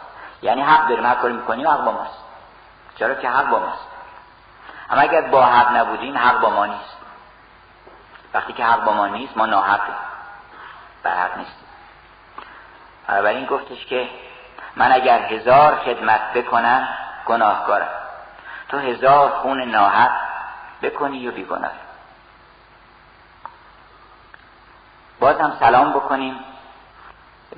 یعنی 0.41 0.61
حق 0.61 0.87
داریم 0.87 1.05
هر 1.05 1.15
کاری 1.15 1.33
می‌کنیم 1.33 1.67
حق 1.67 1.83
با 1.83 1.91
ماست. 1.91 2.23
چرا 2.95 3.15
که 3.15 3.29
حق 3.29 3.49
با 3.49 3.59
ماست؟ 3.59 3.87
اما 4.89 5.01
اگر 5.01 5.21
با 5.21 5.45
حق 5.45 5.75
نبودیم 5.75 6.17
حق 6.17 6.39
با 6.39 6.49
ما 6.49 6.65
نیست. 6.65 6.97
وقتی 8.33 8.53
که 8.53 8.65
حق 8.65 8.83
با 8.83 8.93
ما 8.93 9.07
نیست 9.07 9.37
ما 9.37 9.45
ناحقیم. 9.45 9.95
بر 11.03 11.15
حق 11.15 11.37
نیست 11.37 11.67
این 13.09 13.45
گفتش 13.45 13.85
که 13.85 14.09
من 14.75 14.91
اگر 14.91 15.19
هزار 15.19 15.75
خدمت 15.75 16.33
بکنم 16.33 16.87
گناهکارم. 17.25 17.89
تو 18.69 18.77
هزار 18.77 19.29
خون 19.29 19.62
ناحق 19.62 20.12
بکنی 20.81 21.27
و 21.27 21.31
بیگناه. 21.31 21.71
باز 25.19 25.39
هم 25.39 25.57
سلام 25.59 25.93
بکنیم 25.93 26.39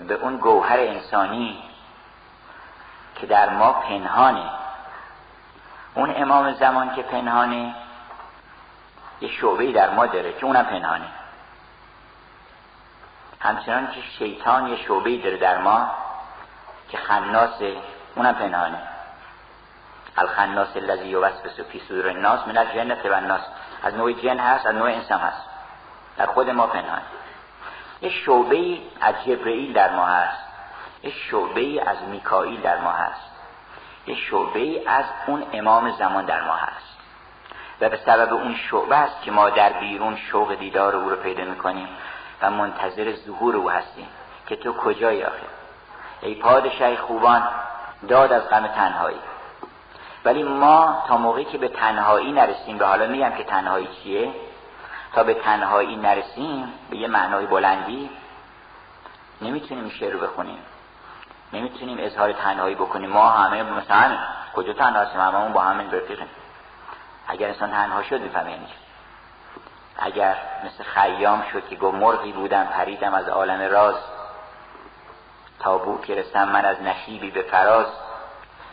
به 0.07 0.13
اون 0.13 0.37
گوهر 0.37 0.79
انسانی 0.79 1.63
که 3.15 3.27
در 3.27 3.49
ما 3.49 3.73
پنهانه. 3.73 4.49
اون 5.93 6.13
امام 6.15 6.53
زمان 6.53 6.95
که 6.95 7.01
پنهانه 7.01 7.75
یه 9.21 9.29
شعبه 9.29 9.71
در 9.71 9.89
ما 9.89 10.05
داره 10.05 10.33
که 10.33 10.45
اونم 10.45 10.65
پنهانه. 10.65 11.05
همچنان 13.39 13.87
که 13.87 14.01
شیطان 14.01 14.67
یه 14.67 14.77
شعبه 14.77 15.17
داره 15.17 15.37
در 15.37 15.57
ما 15.57 15.91
که 16.89 16.97
خناسه 16.97 17.75
اونم 18.15 18.33
پنهانه. 18.33 18.98
الخناس 20.19 20.77
الذی 20.77 21.07
یوسوس 21.07 21.59
فی 21.71 21.79
صدور 21.79 22.07
الناس 22.07 22.47
من 22.47 22.57
الجنه 22.57 23.09
و 23.09 23.13
الناس 23.13 23.41
از 23.83 23.95
نوع 23.95 24.13
جن 24.13 24.39
هست 24.39 24.65
از 24.65 24.75
نوع 24.75 24.89
انسان 24.89 25.19
هست. 25.19 25.41
در 26.17 26.25
خود 26.25 26.49
ما 26.49 26.67
پنهان. 26.67 27.01
یه 28.01 28.09
شعبه 28.09 28.77
از 29.01 29.15
جبرئیل 29.25 29.73
در 29.73 29.95
ما 29.95 30.05
هست. 30.05 30.43
یه 31.03 31.11
شعبه 31.11 31.61
ای 31.61 31.79
از 31.79 31.97
میکائیل 32.03 32.61
در 32.61 32.77
ما 32.77 32.91
هست. 32.91 33.31
یه 34.07 34.15
شعبه 34.15 34.59
ای 34.59 34.87
از 34.87 35.05
اون 35.27 35.43
امام 35.53 35.91
زمان 35.91 36.25
در 36.25 36.41
ما 36.41 36.53
هست. 36.53 36.97
و 37.81 37.89
به 37.89 37.99
سبب 38.05 38.33
اون 38.33 38.55
شعبه 38.55 38.95
است 38.95 39.21
که 39.21 39.31
ما 39.31 39.49
در 39.49 39.73
بیرون 39.73 40.15
شوق 40.15 40.55
دیدار 40.55 40.95
او 40.95 41.09
رو 41.09 41.15
پیدا 41.15 41.43
می‌کنیم 41.43 41.87
و 42.41 42.51
منتظر 42.51 43.13
ظهور 43.25 43.55
او 43.55 43.69
هستیم 43.69 44.07
که 44.47 44.55
تو 44.55 44.73
کجایی 44.73 45.23
آخه؟ 45.23 45.47
ای 46.21 46.35
پادشاه 46.35 46.95
خوبان 46.95 47.47
داد 48.07 48.31
از 48.31 48.49
غم 48.49 48.67
تنهایی. 48.67 49.19
ولی 50.25 50.43
ما 50.43 51.03
تا 51.07 51.17
موقعی 51.17 51.45
که 51.45 51.57
به 51.57 51.67
تنهایی 51.67 52.31
نرسیم 52.31 52.77
به 52.77 52.85
حالا 52.85 53.07
میگم 53.07 53.31
که 53.31 53.43
تنهایی 53.43 53.87
چیه؟ 54.03 54.33
تا 55.13 55.23
به 55.23 55.33
تنهایی 55.33 55.95
نرسیم 55.95 56.73
به 56.89 56.97
یه 56.97 57.07
معنای 57.07 57.45
بلندی 57.45 58.09
نمی‌تونیم 59.41 59.89
شعر 59.89 60.13
رو 60.13 60.19
بخونیم. 60.19 60.59
نمی‌تونیم 61.53 61.97
اظهار 61.99 62.31
تنهایی 62.31 62.75
بکنیم. 62.75 63.09
ما 63.09 63.29
همه 63.29 63.63
مثلا 63.63 64.17
کجا 64.55 64.73
تنها 64.73 65.01
هستیم؟ 65.01 65.21
هممون 65.21 65.53
با 65.53 65.61
همین 65.61 65.91
رفیقیم. 65.91 66.29
اگر 67.27 67.47
انسان 67.47 67.71
تنها 67.71 68.03
شد 68.03 68.21
می‌فهمه 68.21 68.51
یعنی 68.51 68.67
اگر 69.97 70.35
مثل 70.65 70.83
خیام 70.83 71.43
شد 71.53 71.67
که 71.67 71.75
گفت 71.75 71.95
مرغی 71.95 72.31
بودم 72.31 72.65
پریدم 72.65 73.13
از 73.13 73.29
عالم 73.29 73.61
راز 73.71 73.95
تابو 75.59 76.01
که 76.01 76.15
رسم 76.15 76.49
من 76.49 76.65
از 76.65 76.81
نشیبی 76.81 77.31
به 77.31 77.41
فراز. 77.41 77.87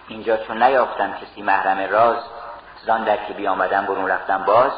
اینجا 0.08 0.36
چون 0.36 0.62
نیافتم 0.62 1.12
کسی 1.12 1.42
محرم 1.42 1.92
راز. 1.92 2.24
زان 2.86 3.04
در 3.04 3.24
که 3.24 3.32
بیامدم 3.32 3.86
برون 3.86 4.08
رفتم 4.08 4.44
باز. 4.44 4.72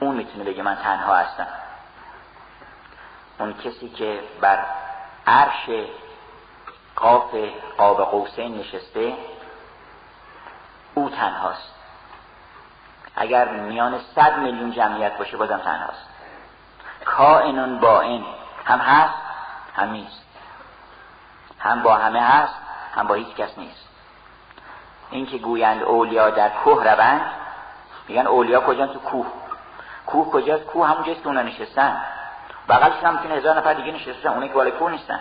اون 0.00 0.14
می‌تونه 0.14 0.44
بگه 0.44 0.62
من 0.62 0.76
تنها 0.76 1.16
هستم. 1.16 1.46
اون 3.38 3.54
کسی 3.54 3.88
که 3.88 4.20
بر 4.40 4.64
عرش 5.26 5.86
قاف 6.96 7.34
قاب 7.78 8.02
قوسین 8.02 8.58
نشسته 8.58 9.16
او 10.94 11.10
تنهاست. 11.10 11.74
اگر 13.16 13.48
میان 13.48 14.00
صد 14.14 14.38
میلیون 14.38 14.72
جمعیت 14.72 15.18
باشه 15.18 15.36
بازم 15.36 15.58
تنهاست. 15.58 16.08
کائنون 17.04 17.78
با 17.78 18.00
این. 18.00 18.24
هم 18.64 18.78
هست 18.78 19.14
هم 19.76 19.90
نیست. 19.90 20.22
هم 21.58 21.82
با 21.82 21.94
همه 21.94 22.20
هست 22.20 22.61
هم 22.94 23.06
با 23.06 23.14
هیچ 23.14 23.34
کس 23.36 23.58
نیست. 23.58 23.88
این 25.10 25.26
که 25.26 25.38
گویند 25.38 25.82
اولیا 25.82 26.30
در 26.30 26.48
کوه 26.48 26.84
روند 26.84 27.20
میگن 28.08 28.26
اولیا 28.26 28.60
کجا 28.60 28.86
تو 28.86 28.98
کوه. 28.98 29.26
کوه 30.06 30.30
کجاست؟ 30.30 30.64
کوه 30.64 30.88
همونجاست 30.88 31.20
که 31.20 31.26
اونا 31.26 31.42
نشستن. 31.42 32.02
بغلش 32.68 33.04
هم 33.04 33.14
می‌تونه 33.14 33.34
هزار 33.34 33.56
نفر 33.56 33.74
دیگه 33.74 33.92
نشستن 33.92 34.28
اونایی 34.28 34.48
که 34.48 34.54
بالای 34.54 34.72
کوه 34.72 34.90
نیستن. 34.90 35.20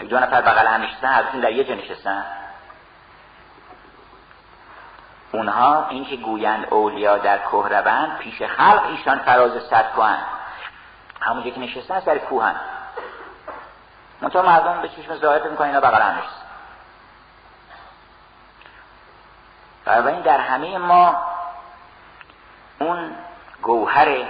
یک 0.00 0.08
دو 0.08 0.18
نفر 0.18 0.40
بغل 0.40 0.66
هم 0.66 0.82
نشستن 0.82 1.08
هر 1.08 1.22
در 1.22 1.52
یه 1.52 1.64
جا 1.64 1.74
نشستن. 1.74 2.24
اونها 5.32 5.86
این 5.88 6.04
که 6.04 6.16
گویند 6.16 6.66
اولیا 6.70 7.18
در 7.18 7.38
کوه 7.38 7.68
روند 7.68 8.18
پیش 8.18 8.42
خلق 8.42 8.86
ایشان 8.86 9.18
فراز 9.18 9.62
صد 9.70 9.92
کوهن. 9.94 10.18
همونجا 11.20 11.50
که 11.50 11.60
نشستن 11.60 12.00
سر 12.00 12.18
کوهن. 12.18 12.54
منطقه 14.20 14.42
مردم 14.42 14.82
به 14.82 14.88
چشم 14.88 15.16
ظاهر 15.16 15.48
می‌کنن 15.48 15.66
اینا 15.66 15.80
بغل 15.80 16.02
هم 16.02 16.22
بنابراین 19.84 20.20
در 20.20 20.38
همه 20.38 20.78
ما 20.78 21.16
اون 22.78 23.10
گوهر 23.62 24.24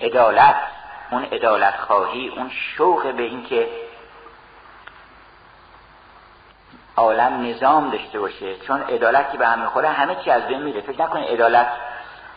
عدالت 0.00 0.56
اون 1.10 1.24
عدالت 1.24 1.76
خواهی 1.76 2.28
اون 2.28 2.50
شوق 2.50 3.12
به 3.12 3.22
اینکه 3.22 3.68
عالم 6.96 7.46
نظام 7.46 7.90
داشته 7.90 8.20
باشه. 8.20 8.56
چون 8.56 8.82
عدالتی 8.82 9.36
به 9.36 9.46
هم 9.46 9.60
می‌خوره 9.60 9.88
همه 9.88 10.14
چی 10.14 10.30
از 10.30 10.46
بین 10.46 10.62
میره. 10.62 10.80
فکر 10.80 11.02
نکنید 11.02 11.28
عدالت 11.28 11.68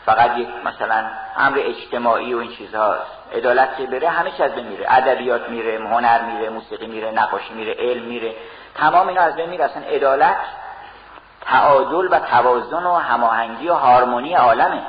فقط 0.08 0.38
یک 0.38 0.48
مثلا 0.66 1.06
امر 1.38 1.60
اجتماعی 1.60 2.34
و 2.34 2.38
این 2.38 2.52
چیزهاست. 2.52 3.12
عدالت 3.34 3.78
که 3.78 3.86
بره 3.86 4.10
همه 4.10 4.32
چی 4.32 4.44
از 4.44 4.56
بین 4.56 4.68
میره. 4.68 4.86
ادبیات 4.90 5.50
میره 5.50 5.90
هنر 5.90 6.22
میره 6.22 6.50
موسیقی 6.50 6.88
میره 6.88 7.12
نقاشی 7.12 7.54
میره 7.54 7.74
علم 7.74 8.04
میره. 8.04 8.36
تمام 8.76 9.08
اینا 9.08 9.22
از 9.22 9.36
بین 9.36 9.50
میره. 9.50 9.66
اصلا 9.66 9.84
عدالت 9.84 10.38
تعادل 11.42 12.08
و 12.12 12.20
توازن 12.20 12.84
و 12.84 12.94
هماهنگی 12.94 13.70
و 13.70 13.74
هارمونی 13.74 14.34
عالمه. 14.34 14.82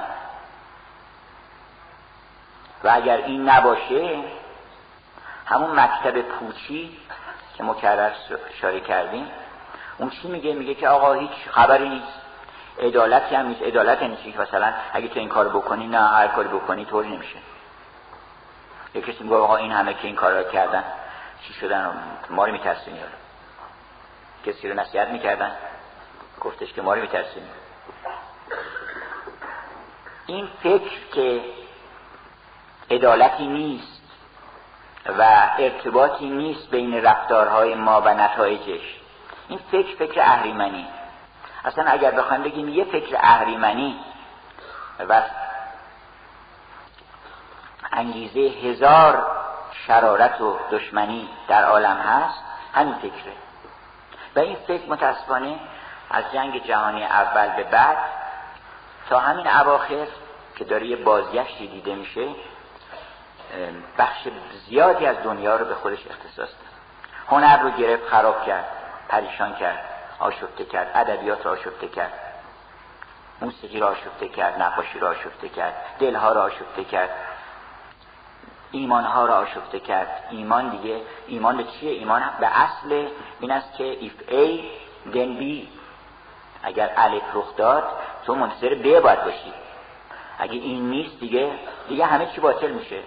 و 2.85 2.91
اگر 2.93 3.17
این 3.17 3.49
نباشه 3.49 4.23
همون 5.47 5.81
مکتب 5.81 6.21
پوچی 6.21 6.99
که 7.57 7.65
مکرر 7.65 8.11
اشاره 8.57 8.81
کردیم 8.81 9.27
اون 9.99 10.11
چی 10.11 10.29
میگه؟ 10.29 10.53
میگه 10.53 10.75
که 10.75 10.89
آقا 10.89 11.13
هیچ 11.13 11.49
خبری 11.51 11.89
نیست. 11.89 12.28
عدالتی 12.81 13.35
هم 13.35 13.47
نیست 13.47 13.63
عدالت 13.63 14.03
نیست 14.03 14.23
که 14.23 14.41
مثلا 14.41 14.73
اگه 14.93 15.09
تو 15.09 15.21
این 15.21 15.29
کار 15.29 15.49
بکنی 15.49 15.87
نه 15.87 16.09
هر 16.09 16.29
کاری 16.29 16.49
بکنی 16.49 16.85
طوری 16.85 17.09
نمیشه. 17.09 17.39
یه 18.95 19.03
کسی 19.03 19.25
میگه 19.25 19.37
آقا 19.37 19.57
این 19.57 19.73
همه 19.73 19.95
که 19.95 20.07
این 20.07 20.17
کار 20.17 20.33
را 20.33 20.43
کردن 20.43 20.85
چی 21.43 21.53
شدن؟ 21.53 21.93
ما 22.31 22.47
رو 22.47 22.53
میترسونی 22.53 22.99
کسی 24.47 24.69
رو 24.69 24.81
نصیحت 24.81 25.09
می‌کردن 25.09 25.51
گفتش 26.41 26.73
که 26.73 26.83
ما 26.83 26.95
رو 26.95 27.07
این 30.27 30.49
فکر 30.63 30.99
که 31.13 31.41
عدالتی 32.91 33.47
نیست 33.47 34.03
و 35.19 35.23
ارتباطی 35.59 36.31
نیست 36.31 36.71
بین 36.71 37.03
رفتارهای 37.03 37.75
ما 37.75 38.01
و 38.01 38.15
نتایجش 38.15 39.01
این 39.49 39.59
فکر 39.71 39.97
فکر 39.97 40.21
اهریمنی. 40.21 40.87
اصلا 41.65 41.85
اگر 41.85 42.11
بخوایم 42.11 42.43
بگیم 42.43 42.69
یه 42.69 42.85
فکر 42.85 43.17
اهریمنی 43.21 44.01
و 45.09 45.23
انگیزه 47.93 48.41
هزار 48.41 49.27
شرارت 49.87 50.41
و 50.41 50.59
دشمنی 50.71 51.29
در 51.49 51.65
عالم 51.65 51.97
هست 51.97 52.43
همین 52.75 52.95
فکره. 52.95 53.33
و 54.37 54.41
این 54.41 54.57
فکر 54.67 54.89
متاسفانه 54.89 55.59
از 56.11 56.25
جنگ 56.33 56.67
جهانی 56.67 57.05
اول 57.05 57.49
به 57.49 57.65
بعد 57.65 57.97
تا 59.09 59.19
همین 59.19 59.49
اواخر 59.49 60.07
که 60.57 60.65
داره 60.65 60.87
یه 60.87 60.97
بازگشتی 60.97 61.67
دیده 61.67 61.95
میشه 61.95 62.29
بخش 63.99 64.29
زیادی 64.69 65.07
از 65.07 65.17
دنیا 65.25 65.57
رو 65.57 65.65
به 65.65 65.75
خودش 65.75 66.07
اختصاص 66.07 66.49
داد. 66.49 66.69
هنر 67.29 67.63
رو 67.63 67.71
گرفت 67.71 68.09
خراب 68.09 68.47
کرد 68.47 68.67
پریشان 69.09 69.55
کرد. 69.55 69.98
آشفته 70.19 70.65
کرد 70.65 70.91
ادبیات 70.95 71.47
رو 71.47 71.53
آشفته 71.53 71.89
کرد 71.89 72.13
موسیقی 73.41 73.81
را 73.81 73.89
آشفته 73.89 74.29
کرد 74.29 74.63
نقاشی 74.63 74.99
را 74.99 75.09
آشفته 75.09 75.49
کرد 75.49 75.75
دلها 75.99 76.33
را 76.33 76.43
آشفته 76.43 76.85
کرد 76.85 77.11
ایمانها 78.71 79.27
را 79.27 79.37
آشفته 79.37 79.81
کرد. 79.81 80.25
ایمان 80.31 80.69
دیگه 80.69 81.01
ایمان 81.27 81.57
به 81.57 81.65
چیه؟ 81.65 81.91
ایمان 81.91 82.23
به 82.41 82.47
اصل 82.47 83.09
این 83.41 83.51
است 83.51 83.77
که 83.77 83.97
if 84.01 84.31
A 84.31 84.61
then 85.15 85.41
B. 85.41 85.67
اگر 86.63 86.91
الف 86.97 87.23
رخ 87.35 87.57
داد 87.57 87.85
تو 88.27 88.35
منتظر 88.35 88.75
B 88.75 88.87
باید 88.87 89.25
باشی. 89.25 89.53
اگه 90.39 90.55
این 90.55 90.91
نیست 90.91 91.21
دیگه 91.21 91.53
دیگه 91.89 92.07
همه 92.07 92.27
چی 92.27 92.41
باطل 92.41 92.71
میشه. 92.71 93.01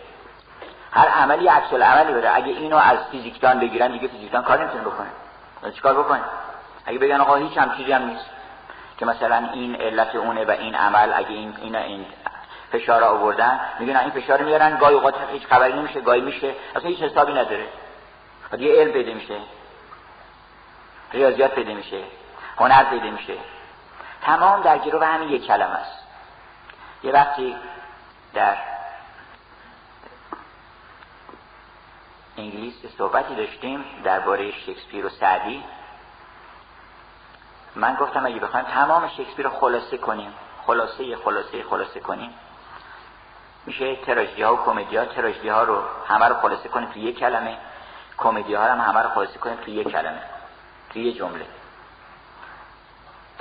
هر 0.91 1.07
عملی 1.07 1.47
عکس 1.47 1.73
عملی 1.73 2.13
بده. 2.13 2.35
اگه 2.35 2.47
اینو 2.47 2.77
از 2.77 2.97
فیزیکدان 3.11 3.59
بگیرن 3.59 3.91
دیگه 3.91 4.07
فیزیکدان 4.07 4.43
کار 4.43 4.61
نمی‌تونه 4.61 4.83
بکنه. 4.83 5.07
چیکار 5.71 5.93
بکنه؟ 5.93 6.21
اگه 6.85 6.99
بگن 6.99 7.21
آقا 7.21 7.35
هیچ 7.35 7.57
هم 7.57 7.77
چیزی 7.77 7.91
هم 7.91 8.05
نیست. 8.05 8.25
که 9.01 9.05
مثلا 9.05 9.49
این 9.53 9.75
علت 9.75 10.15
اونه 10.15 10.45
و 10.45 10.51
این 10.51 10.75
عمل 10.75 11.13
اگه 11.13 11.29
این 11.29 11.53
این, 11.61 11.75
این 11.75 12.05
فشار 12.71 13.03
آوردن 13.03 13.59
میگن 13.79 13.97
این 13.97 14.09
فشار 14.09 14.43
میارن 14.43 14.77
گاهی 14.77 14.95
اوقات 14.95 15.15
هیچ 15.31 15.47
خبری 15.47 15.73
نمیشه 15.73 16.01
گاهی 16.01 16.21
میشه 16.21 16.55
اصلا 16.75 16.89
هیچ 16.89 17.01
حسابی 17.01 17.31
نداره. 17.33 17.67
و 18.51 18.57
دیگه 18.57 18.81
علم 18.81 18.91
پیدا 18.91 19.13
میشه. 19.13 19.37
ریاضیات 21.13 21.55
پیدا 21.55 21.73
میشه. 21.73 22.03
هنر 22.57 22.83
پیدا 22.83 23.09
میشه. 23.09 23.33
تمام 24.21 24.61
در 24.61 24.77
گروه 24.77 25.05
همین 25.05 25.29
یک 25.29 25.47
کلمه 25.47 25.75
است. 25.75 26.07
یه 27.03 27.11
وقتی 27.11 27.55
در 28.33 28.57
انگلیس 32.37 32.73
صحبتی 32.97 33.35
داشتیم 33.35 33.85
درباره 34.03 34.51
شکسپیر 34.51 35.05
و 35.05 35.09
سعدی. 35.09 35.63
من 37.75 37.95
گفتم 37.95 38.25
اگه 38.25 38.39
بخوایم 38.39 38.65
تمام 38.65 39.07
شکسپیر 39.07 39.45
رو 39.45 39.51
خلاصه 39.51 39.97
کنیم. 39.97 40.33
خلاصه 40.65 41.15
خلاصه 41.15 41.63
خلاصه 41.63 41.99
کنیم. 41.99 42.33
میشه 43.65 43.95
تراژدی 43.95 44.41
ها 44.43 44.55
و 44.55 44.57
کمدی 44.57 44.97
ها 44.97 45.05
تراژدی 45.05 45.49
ها 45.49 45.63
رو 45.63 45.81
همه 46.07 46.25
رو 46.25 46.35
خلاصه 46.35 46.69
کنیم 46.69 46.89
توی 46.89 47.01
یک 47.01 47.19
کلمه. 47.19 47.57
کمدی 48.17 48.53
ها 48.53 48.63
هم 48.63 48.79
همه 48.79 48.99
رو 48.99 49.09
خلاصه 49.09 49.37
کنیم 49.39 49.55
توی 49.55 49.73
یک 49.73 49.87
کلمه. 49.87 50.21
توی 50.89 51.03
یک 51.03 51.17
جمله. 51.17 51.45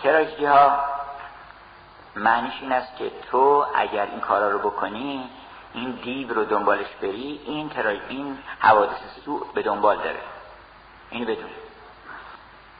تراژدی 0.02 0.44
ها 0.44 0.84
معنیش 2.16 2.54
این 2.60 2.72
است 2.72 2.96
که 2.96 3.10
تو 3.30 3.66
اگر 3.74 4.06
این 4.06 4.20
کارا 4.20 4.50
رو 4.50 4.58
بکنی 4.58 5.30
این 5.74 5.90
دیو 5.90 6.34
رو 6.34 6.44
دنبالش 6.44 6.88
بری 7.02 7.40
این 7.44 7.68
ترا 7.68 7.90
این 7.90 8.38
حوادث 8.58 8.98
سوء 9.24 9.40
به 9.54 9.62
دنبال 9.62 9.96
داره. 9.96 10.20
این 11.10 11.24
بدون 11.24 11.50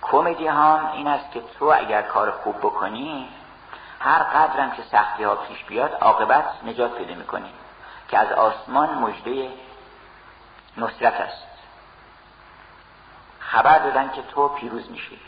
کمدی 0.02 0.46
هم 0.46 0.90
این 0.94 1.06
است 1.06 1.32
که 1.32 1.42
تو 1.58 1.64
اگر 1.64 2.02
کار 2.02 2.30
خوب 2.30 2.58
بکنی 2.58 3.28
هر 4.00 4.22
قدرم 4.22 4.70
که 4.70 4.82
سختی 4.82 5.24
ها 5.24 5.34
پیش 5.34 5.64
بیاد 5.64 5.98
عاقبت 6.00 6.44
نجات 6.64 6.94
پیدا 6.94 7.14
می‌کنی 7.14 7.50
که 8.08 8.18
از 8.18 8.32
آسمان 8.32 8.94
مجده 8.94 9.50
نصرت 10.76 11.20
است. 11.20 11.46
خبر 13.38 13.78
دادن 13.78 14.10
که 14.10 14.22
تو 14.22 14.48
پیروز 14.48 14.90
میشی. 14.90 15.20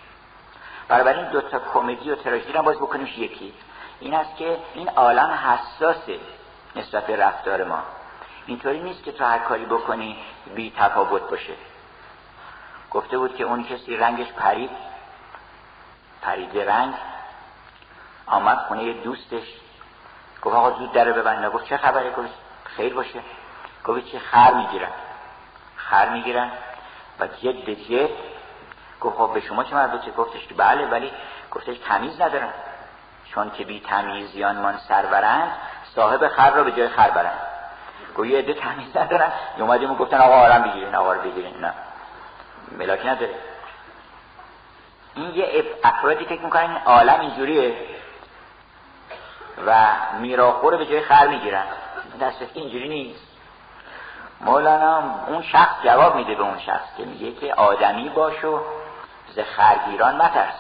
برابر 0.89 1.19
این 1.19 1.29
دوتا 1.29 1.59
کمدی 1.59 2.11
و 2.11 2.15
تراژدی 2.15 2.53
رو 2.53 2.63
باز 2.63 2.77
بکنیمش 2.77 3.19
یکی. 3.19 3.55
این 4.01 4.15
است 4.15 4.37
که 4.37 4.59
این 4.75 4.89
عالم 4.89 5.31
حساسه 5.31 6.19
نسبت 6.77 7.07
به 7.07 7.17
رفتار 7.17 7.65
ما. 7.65 7.83
اینطوری 8.47 8.81
نیست 8.81 9.03
که 9.03 9.13
تو 9.13 9.25
هر 9.25 9.39
کاری 9.39 9.65
بکنی 9.65 10.17
بی 10.55 10.73
تفاوت 10.77 11.31
باشه. 11.31 11.53
گفته 12.95 13.19
بود 13.19 13.37
که 13.37 13.45
اون 13.45 13.65
کسی 13.65 13.97
رنگش 13.97 14.33
پرید 14.33 14.71
پرید 16.23 16.59
رنگ 16.59 16.95
آمد 18.27 18.59
خونه 18.59 18.93
دوستش 18.93 19.47
گفت 20.43 20.57
آقا 20.57 20.71
زود 20.71 20.93
در 20.93 21.13
ببند. 21.13 21.53
گفت 21.53 21.65
چه 21.65 21.77
خبره؟ 21.77 22.11
گفت 22.11 22.29
خیر 22.65 22.95
باشه. 22.95 23.21
گفت 23.85 24.07
چه 24.13 24.19
خر 24.19 24.55
می‌گیرن. 24.55 24.91
خر 25.77 26.09
می‌گیرن 26.09 26.51
و 27.21 27.27
جد 27.27 27.71
جد 27.71 28.11
گفت 29.01 29.17
خب 29.17 29.31
به 29.35 29.41
شما 29.41 29.65
چه 29.65 29.75
مربوطه؟ 29.75 30.11
گفتش 30.11 30.47
که 30.47 30.55
بله 30.55 30.87
ولی 30.87 31.13
گفتش 31.51 31.79
تمیز 31.79 32.21
ندارن. 32.21 32.53
چون 33.25 33.51
که 33.51 33.65
بی 33.65 33.81
تمیزیان 33.81 34.57
من 34.57 34.79
سرورند 34.89 35.53
صاحب 35.95 36.29
خر 36.29 36.51
رو 36.51 36.65
به 36.65 36.73
جای 36.73 36.89
خر 36.89 37.11
برند 37.11 37.39
یه 38.25 38.39
عده 38.39 38.55
تمیز 38.55 38.97
ندارن. 38.97 39.33
اومدیم 39.59 39.95
گفتن 39.95 40.19
آقا 40.19 40.35
آرام 40.35 40.63
بگیرین 40.63 40.95
آقا 40.95 41.13
رو 41.13 41.21
بگیرین. 41.21 41.61
نه. 41.61 41.75
ملاکی 42.79 43.09
نداره. 43.09 43.35
این 45.15 45.35
یه 45.35 45.65
افرادی 45.85 46.25
فکر 46.25 46.41
می‌کنن 46.41 46.63
این 46.63 46.79
عالم 46.87 47.21
اینجوریه 47.21 47.77
و 49.67 49.87
میراخور 50.19 50.77
به 50.77 50.87
جای 50.87 51.01
خر 51.01 51.27
می‌گیرن. 51.29 51.65
دست 52.21 52.43
اینجوری 52.55 52.89
نیست. 52.89 53.27
مولانا 54.41 55.03
اون 55.27 55.43
شخص 55.43 55.85
جواب 55.85 56.17
میده 56.17 56.35
به 56.35 56.43
اون 56.43 56.59
شخص 56.59 56.97
که 56.97 57.05
میگه 57.05 57.33
که 57.41 57.55
آدمی 57.55 58.09
باش 58.09 58.45
و 58.45 58.61
ز 59.29 59.39
خرگیران 59.39 60.17
مترس. 60.17 60.55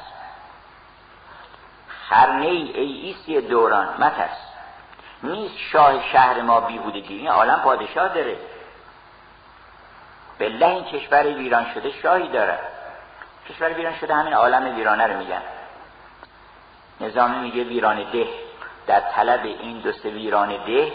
خرنه 2.09 2.47
ای 2.47 2.73
ایسی 2.81 3.41
دوران 3.41 3.89
مترس. 3.99 4.37
نیست 5.23 5.59
شاه 5.73 6.13
شهر 6.13 6.41
ما 6.41 6.61
بیهودگی. 6.61 7.19
این 7.19 7.29
عالم 7.29 7.61
پادشاه 7.61 8.09
داره. 8.09 8.37
بله 10.39 10.67
این 10.67 10.85
کشور 10.85 11.27
ویران 11.27 11.67
شده 11.75 11.91
شاهی 12.03 12.29
داره. 12.29 12.59
کشور 13.49 13.73
ویران 13.73 13.95
شده 13.95 14.15
همین 14.15 14.35
عالم 14.35 14.77
ویرانه 14.77 15.07
رو 15.07 15.19
میگن. 15.19 15.43
نظامی 17.01 17.39
میگه 17.39 17.65
ویران 17.65 18.11
ده. 18.11 18.29
در 18.87 19.01
طلب 19.01 19.45
این 19.45 19.79
دو 19.81 19.93
سه 19.93 20.11
ویران 20.11 20.65
ده 20.65 20.93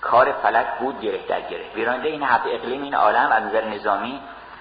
کار 0.00 0.32
فلک 0.32 0.66
بود 0.78 1.00
گره 1.00 1.26
در 1.28 1.40
گره 1.40 1.64
ویران 1.74 2.02
ده 2.02 2.08
این 2.08 2.22
هفت 2.22 2.46
اقلیم 2.46 2.82
این 2.82 2.94
عالم 2.94 3.32
از 3.32 3.42
نظر 3.42 3.64
نظامی 3.64 4.20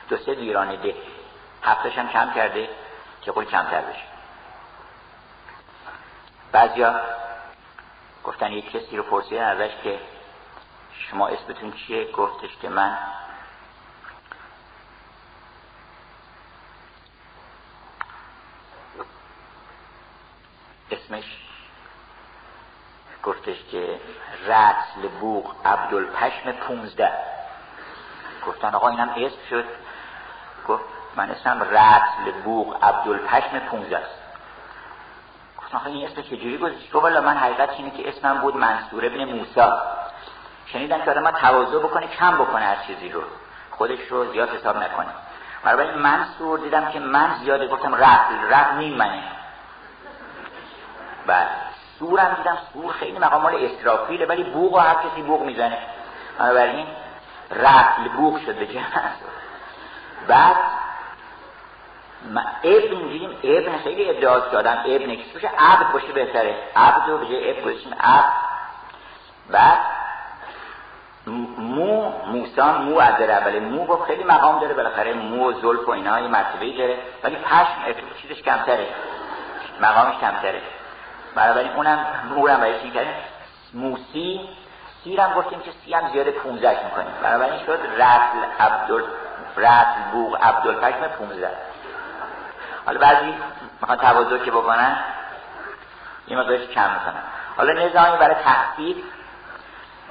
دو 0.09 0.17
سه 0.17 0.31
ویران 0.31 0.75
ده. 0.75 0.95
هفتش 1.63 1.97
هم 1.97 2.09
کم 2.09 2.31
کرده 2.31 2.69
که 3.21 3.31
قول 3.31 3.45
کمتر 3.45 3.81
بشه. 3.81 4.03
بعضیا 6.51 7.01
گفتن 8.23 8.51
یک 8.51 8.71
کسی 8.71 8.97
رو 8.97 9.03
پرسیدن 9.03 9.43
ازش 9.43 9.71
که 9.83 9.99
شما 10.91 11.27
اسمتون 11.27 11.71
چیه؟ 11.71 12.11
گفتش 12.11 12.57
که 12.61 12.69
من 12.69 12.97
اسمش 20.91 21.23
گفتش 23.23 23.57
که 23.71 23.99
رسل 24.45 25.07
بوغ 25.19 25.55
عبدالپشم 25.65 26.51
پونزده. 26.51 27.11
گفتن 28.47 28.75
آقا 28.75 28.87
اینم 28.89 29.09
اسم 29.09 29.37
شد. 29.49 29.65
گفت 30.67 30.83
من 31.15 31.31
اسمم 31.31 31.61
رسل 31.61 32.31
بوغ 32.43 32.83
عبدالپشم 32.83 33.59
پونزده 33.59 33.97
است. 33.97 34.21
گفتن 35.57 35.77
آقا 35.77 35.85
این 35.85 36.07
اسم 36.07 36.21
چجوری 36.21 36.57
گذاشت؟ 36.57 36.91
تو 36.91 36.99
والا 36.99 37.21
من 37.21 37.37
حقیقت 37.37 37.69
اینه 37.69 37.91
که 37.91 38.09
اسمم 38.09 38.37
بود 38.37 38.55
منصور 38.55 39.05
ابن 39.05 39.23
موسا 39.23 39.81
شنیدن 40.65 41.05
که 41.05 41.11
آدم 41.11 41.31
تواضع 41.31 41.79
بکنه 41.79 42.07
کم 42.07 42.37
بکنه 42.37 42.65
هر 42.65 42.77
چیزی 42.87 43.09
رو. 43.09 43.21
خودش 43.71 43.99
رو 44.09 44.31
زیاد 44.31 44.49
حساب 44.49 44.77
نکنه. 44.77 45.09
برای 45.63 45.95
منصور 45.95 46.59
دیدم 46.59 46.91
که 46.91 46.99
من 46.99 47.35
زیاده 47.43 47.67
گفتم 47.67 47.95
رفل 47.95 48.35
رفل 48.49 48.77
نیم 48.77 48.93
منه 48.93 49.23
بله 51.27 51.47
سورم 51.99 52.33
دیدم 52.37 52.57
سور 52.73 52.93
خیلی 52.93 53.19
مقام 53.19 53.41
مال 53.41 53.55
اسرافیله 53.55 54.25
ولی 54.25 54.43
بوغ 54.43 54.73
و 54.73 54.77
هر 54.77 54.95
کسی 54.95 55.21
بوغ 55.21 55.41
می‌زنه. 55.41 55.77
بنابراین 56.39 56.87
رفل 57.51 58.07
بوغ 58.17 58.39
شد 58.45 58.55
به 58.55 58.67
بعد 60.27 60.55
ابن 62.63 62.95
میگیم 62.95 63.37
ابن 63.43 63.77
خیلی 63.77 64.09
ادعا 64.09 64.39
کردم 64.39 64.77
ابن 64.85 65.15
کسی 65.15 65.33
باشه 65.33 65.49
عبد 65.59 65.91
باشه 65.93 66.11
بهتره. 66.13 66.55
عبد 66.75 67.09
رو 67.09 67.25
جای 67.25 67.51
ابن 67.51 67.61
گذاشتیم 67.61 67.93
عبد. 67.99 68.33
بعد 69.49 69.77
مو 71.57 72.09
موسا 72.25 72.77
مو 72.77 72.99
از 72.99 73.21
اولی 73.21 73.59
مو 73.59 73.85
با 73.85 74.05
خیلی 74.05 74.23
مقام 74.23 74.59
داره 74.59 74.73
بالاخره 74.73 75.13
مو 75.13 75.49
و 75.49 75.53
زلف 75.53 75.87
و 75.87 75.91
اینا 75.91 76.19
یه 76.19 76.27
مرتبه 76.27 76.77
داره 76.77 76.97
ولی 77.23 77.35
پشم 77.35 77.95
چیزش 78.21 78.41
کمتره. 78.41 78.87
مقامش 79.81 80.15
کمتره. 80.21 80.61
بنابراین 81.37 81.71
اونم 81.71 82.05
مورم 82.35 82.57
برای 82.57 82.81
چی 82.81 82.91
کردیم؟ 82.91 83.13
موسی. 83.73 84.49
سیرم 85.03 85.33
گفتیم 85.33 85.59
که 85.59 85.71
سی 85.85 85.93
هم 85.93 86.09
زیاده 86.11 86.31
پونزش 86.31 86.75
می‌کنیم. 86.85 87.13
بنابراین 87.23 87.65
شد 87.65 87.79
رتل 87.97 88.63
عبدال 88.65 89.03
رتل 89.57 90.01
بوغ 90.11 90.37
عبدالپشم 90.43 91.07
پونزه. 91.07 91.49
حالا 92.85 92.99
بعضی 92.99 93.33
می‌خوان 93.81 93.97
تواضع 93.97 94.37
که 94.37 94.51
بکنن 94.51 94.97
یه 96.27 96.37
مقدارش 96.37 96.67
کم 96.67 96.93
می‌کنن. 96.93 97.23
حالا 97.57 97.73
نظامی 97.73 98.17
برای 98.17 98.35
تخفیف 98.45 98.97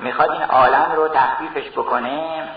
می‌خواد 0.01 0.31
این 0.31 0.43
عالم 0.43 0.93
رو 0.97 1.09
تخفیفش 1.09 1.71
بکنه. 1.71 2.49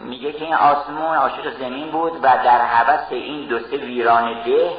میگه 0.00 0.32
که 0.32 0.44
این 0.44 0.54
آسمون 0.54 1.16
عاشق 1.16 1.58
زمین 1.58 1.90
بود 1.90 2.16
و 2.16 2.28
در 2.44 2.60
حوث 2.60 3.06
این 3.10 3.48
دو 3.48 3.58
سه 3.58 3.76
ویران 3.76 4.42
ده 4.42 4.70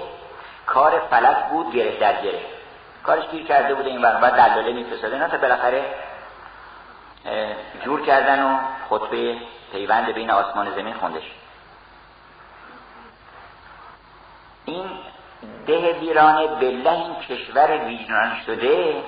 کار 0.65 1.01
فلک 1.09 1.37
بود 1.49 1.71
گره 1.73 1.99
در 1.99 2.21
گره 2.21 2.54
کارش 3.05 3.27
گیر 3.31 3.47
کرده 3.47 3.75
بوده 3.75 3.89
این 3.89 4.01
برنامه 4.01 4.29
دلاله 4.29 4.73
میفرستاده. 4.73 5.13
اینا 5.13 5.27
تا 5.27 5.37
بالاخره 5.37 5.85
جور 7.83 8.05
کردن 8.05 8.43
و 8.43 8.57
خطبه 8.89 9.37
پیوند 9.71 10.11
بین 10.11 10.31
آسمان 10.31 10.75
زمین 10.75 10.93
خوندش. 10.93 11.31
این 14.65 14.89
ده 15.67 15.99
ویرانه 15.99 16.47
بله 16.47 16.91
این 16.91 17.15
کشور 17.15 17.85
ویران 17.85 18.37
شده 18.45 19.03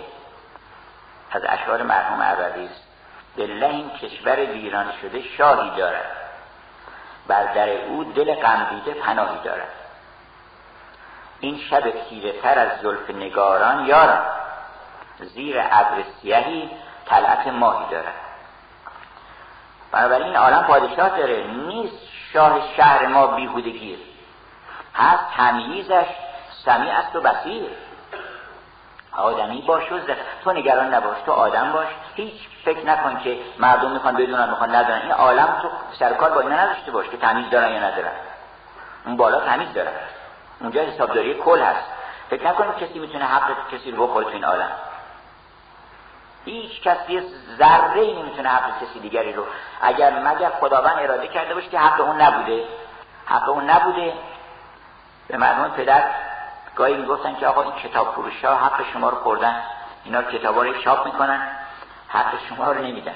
از 1.32 1.42
اشعار 1.48 1.84
مرحوم 1.84 2.22
عربی 2.22 2.66
است 2.66 2.84
بله 3.38 3.68
این 3.68 3.90
کشور 3.90 4.40
ویران 4.40 4.94
شده 5.02 5.22
شاهی 5.22 5.70
دارد. 5.78 6.12
بر 7.28 7.54
در 7.54 7.70
او 7.70 8.04
دل 8.04 8.36
غمدیده 8.36 8.94
پناهی 8.94 9.40
دارد. 9.44 9.87
این 11.39 11.60
شب 11.69 11.91
تیره 12.10 12.41
تر 12.41 12.60
از 12.60 12.69
زلف 12.82 13.10
نگاران 13.10 13.86
یارم. 13.86 14.26
زیر 15.19 15.60
ابر 15.60 16.04
سیهی 16.21 16.71
طلعت 17.06 17.47
ماهی 17.47 17.86
دارد 17.91 18.13
بنابراین 19.91 20.36
عالم 20.36 20.63
پادشاه 20.63 21.10
داره. 21.10 21.47
نیست 21.47 21.97
شاه 22.34 22.60
شهر 22.78 23.08
ما 23.08 23.28
بیهودگیر 23.28 24.00
هست 24.95 25.23
تمییزش 25.38 26.08
سمیع 26.65 26.93
است 26.93 27.15
و 27.15 27.21
بسیر 27.21 27.69
آدمی 29.17 29.62
باش 29.62 29.91
و 29.91 30.00
تو 30.43 30.52
نگران 30.52 30.93
نباش 30.93 31.17
تو 31.26 31.32
آدم 31.32 31.71
باش. 31.71 31.88
هیچ 32.15 32.34
فکر 32.65 32.86
نکن 32.86 33.19
که 33.19 33.39
مردم 33.60 33.91
می‌خوان 33.91 34.15
بدونن 34.15 34.50
می‌خوان 34.50 34.76
ندارن 34.76 35.02
این 35.02 35.12
عالم 35.12 35.60
تو 35.62 35.69
سرکار 36.00 36.30
با 36.32 36.41
اینا 36.41 36.56
نداشته 36.56 36.91
باش 36.91 37.10
که 37.10 37.17
تمیز 37.17 37.50
دارن 37.50 37.71
یا 37.71 37.80
ندارن. 37.80 38.12
اون 39.06 39.17
بالا 39.17 39.39
تمیز 39.39 39.73
دارن. 39.73 39.91
اونجا 40.60 40.82
حسابداری 40.82 41.34
کل 41.34 41.62
هست. 41.62 41.86
فکر 42.30 42.48
نکنید 42.48 42.76
کسی 42.76 43.00
می‌تونه 43.00 43.26
حق 43.26 43.70
کسی 43.72 43.91
رو 43.91 44.08
بخوره 44.08 44.26
تو 44.26 44.32
این 44.32 44.43
عالم. 44.43 44.72
هیچ 46.46 46.82
کسی 46.82 47.22
ذره 47.58 48.02
ای 48.02 48.22
نمی‌تونه 48.22 48.50
حق 48.50 48.84
کسی 48.84 49.00
دیگری 49.00 49.34
رو. 49.34 49.43
اگر 49.82 50.20
مگر 50.20 50.50
خداوند 50.50 51.00
اراده 51.00 51.28
کرده 51.28 51.54
باشه 51.54 51.70
که 51.70 51.80
حق 51.80 52.02
اون 52.02 52.22
نبوده. 52.22 52.63
حق 53.26 53.50
اون 53.50 53.70
نبوده. 53.70 54.13
به 55.28 55.38
مردم 55.38 55.70
پدر 55.70 56.04
گاهی 56.76 56.98
می‌گفتن 56.98 57.36
که 57.36 57.48
آقا 57.48 57.62
این 57.62 57.72
کتاب 57.72 58.12
فروش 58.12 58.46
ها 58.46 58.56
حق 58.56 58.86
شما 58.93 59.10
رو 59.10 59.17
خوردن. 59.17 59.62
اینا 60.04 60.22
کتابا 60.22 60.63
رو 60.63 60.82
چاپ 60.82 61.06
می‌کنن. 61.06 61.48
حق 62.10 62.34
شما 62.50 62.72
رو 62.72 62.82
نمیدن. 62.84 63.15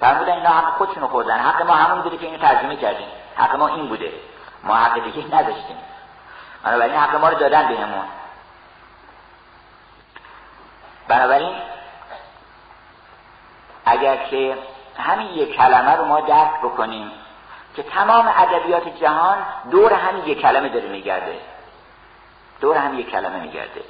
فرمودن 0.00 0.32
اینا 0.32 0.48
حق 0.48 0.74
خودشونو 0.74 1.08
خوردن. 1.08 1.38
حق 1.38 1.62
ما 1.62 1.74
همون 1.74 2.02
بوده 2.02 2.16
که 2.16 2.26
اینو 2.26 2.38
ترجمه 2.38 2.76
کردیم. 2.76 3.08
حق 3.36 3.56
ما 3.56 3.68
این 3.68 3.88
بوده. 3.88 4.12
ما 4.62 4.74
حق 4.74 5.04
دیگه 5.04 5.36
نداشتیم. 5.36 5.76
بنابراین 6.62 6.94
حق 6.94 7.16
ما 7.16 7.28
رو 7.28 7.38
دادن 7.38 7.68
بهمون 7.68 8.04
بنابراین 11.08 11.54
اگر 13.84 14.16
که 14.16 14.58
همین 14.98 15.26
یک 15.26 15.56
کلمه 15.56 15.96
رو 15.96 16.04
ما 16.04 16.20
درک 16.20 16.60
بکنیم 16.62 17.12
که 17.76 17.82
تمام 17.82 18.32
ادبیات 18.36 18.88
جهان 18.88 19.38
دور 19.70 19.92
همین 19.92 20.24
یک 20.24 20.40
کلمه 20.40 20.68
داره 20.68 20.88
میگرده. 20.88 21.40
دور 22.60 22.76
همین 22.76 23.00
یک 23.00 23.10
کلمه 23.10 23.40
میگرده. 23.40 23.84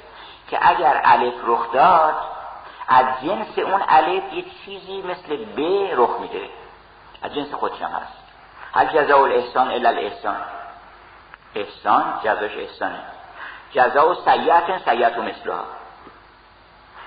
که 0.49 0.69
اگر 0.69 1.01
الف 1.03 1.33
رخ 1.43 1.71
داد 1.71 2.15
از 2.87 3.05
جنس 3.23 3.59
اون 3.59 3.81
الف 3.87 4.33
یه 4.33 4.45
چیزی 4.65 5.01
مثل 5.01 5.45
ب 5.45 5.59
رخ 5.93 6.19
میده. 6.19 6.49
از 7.21 7.33
جنس 7.33 7.53
خودش 7.53 7.81
هم 7.81 7.91
هست. 7.91 8.13
هل 8.73 8.87
جزاء 8.87 9.23
الاحسان 9.23 9.71
الا 9.71 9.89
الاحسان. 9.89 10.37
احسان 11.55 12.19
جزاش 12.23 12.57
احسانه. 12.57 12.99
جزاء 13.71 14.13
سیعت 14.25 14.89
سیعت 14.89 15.17
و 15.17 15.21
مثلها. 15.21 15.65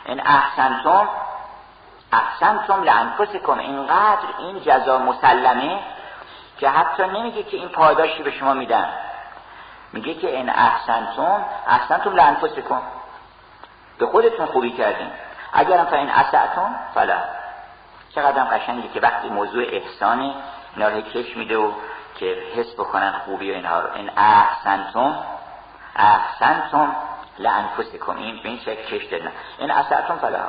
این 0.06 0.20
احسنتم 0.26 1.09
احسنتم 2.12 2.82
لانفسکم. 2.82 3.59
اینقدر 3.59 4.28
این 4.38 4.61
جزا 4.61 4.98
مسلمه 4.98 5.78
که 6.59 6.68
حتی 6.68 7.02
نمیگه 7.02 7.42
که 7.42 7.56
این 7.56 7.68
پاداشی 7.68 8.22
به 8.22 8.30
شما 8.30 8.54
میدن. 8.54 8.88
میگه 9.92 10.14
که 10.14 10.37
این 10.37 10.50
احسنتم 10.50 11.44
احسنتم 11.66 12.14
لانفسکم. 12.14 12.82
به 13.98 14.06
خودتون 14.06 14.46
خوبی 14.46 14.70
کردین. 14.70 15.11
اگرم 15.52 15.85
تا 15.85 15.96
این 15.96 16.11
اسعتم 16.11 16.74
فلا. 16.94 17.18
چقدر 18.14 18.44
قشنگه 18.44 18.88
که 18.88 19.00
وقتی 19.00 19.28
موضوع 19.28 19.64
احسانه 19.68 20.35
اینا 20.76 20.88
رو 20.88 21.00
کش 21.00 21.37
میده 21.37 21.56
و 21.56 21.72
که 22.18 22.42
حس 22.55 22.74
بکنن 22.74 23.12
خوبی 23.12 23.50
و 23.50 23.55
اینها 23.55 23.81
رو. 23.81 23.92
این 23.92 24.11
احسنتم 24.16 25.24
احسنتم 25.96 26.96
لانفسکم. 27.38 28.16
این 28.16 28.42
به 28.42 28.48
این 28.48 28.59
شکل 28.59 28.98
کش 28.98 29.05
دادن؟ 29.05 29.33
این 29.59 29.70
اسعتم 29.70 30.16
فلا. 30.16 30.48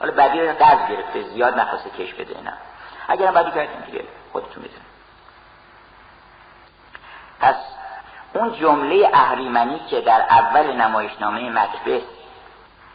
حالا 0.00 0.12
بعدی 0.12 0.40
رو 0.40 0.52
قرض 0.52 0.88
گرفته 0.88 1.22
زیاد 1.22 1.60
نخواسته 1.60 1.90
کش 1.90 2.14
بده 2.14 2.36
اینا. 2.36 2.52
اگرم 3.08 3.34
بعدی 3.34 3.50
کردیم 3.50 3.80
دیگه 3.80 4.04
خودتون 4.32 4.62
می‌دونید 4.62 4.88
پس 7.40 7.56
اون 8.34 8.54
جمله 8.54 9.10
اهریمنی 9.12 9.78
که 9.90 10.00
در 10.00 10.20
اول 10.20 10.72
نمایشنامه 10.72 11.50
مکبث 11.50 12.02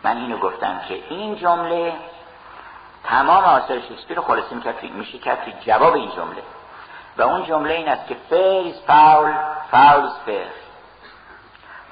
من 0.04 0.18
اینو 0.18 0.38
گفتم 0.38 0.82
که 0.88 0.94
این 1.10 1.36
جمله 1.36 1.94
تمام 3.04 3.44
آثار 3.44 3.80
شکسپیر 3.80 4.22
خلاصه 4.22 4.56
میشه 4.84 5.18
کرد 5.18 5.46
که 5.46 5.54
جواب 5.66 5.94
این 5.94 6.12
جمله. 6.12 6.44
و 7.18 7.22
اون 7.22 7.46
جمله 7.46 7.74
این 7.74 7.88
است 7.88 8.08
که 8.08 8.16
fair 8.30 8.74
is 8.74 8.90
foul, 8.90 9.34
foul 9.72 10.08
is 10.08 10.18
fair 10.26 10.64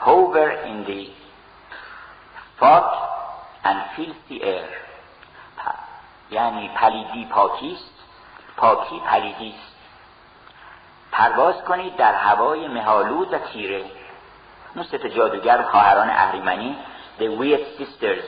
hover 0.01 0.49
in 0.65 0.83
the 0.89 1.03
fought 2.59 2.93
and 3.63 3.79
filthy 3.95 4.43
air. 4.43 4.69
یعنی 6.31 6.69
پلیدی 6.75 7.25
پاکیست 7.25 7.93
پاکی 8.57 8.99
پلیدیست 8.99 9.75
پرواز 11.11 11.63
کنید 11.63 11.95
در 11.95 12.13
هوای 12.13 12.67
مهالود 12.67 13.33
و 13.33 13.37
تیره. 13.37 13.85
اون 14.75 14.83
سه 14.83 15.09
جادوگر 15.09 15.61
خواهران 15.61 16.09
اهریمنی 16.09 16.77
The 17.19 17.23
Weird 17.23 17.79
Sisters. 17.79 18.25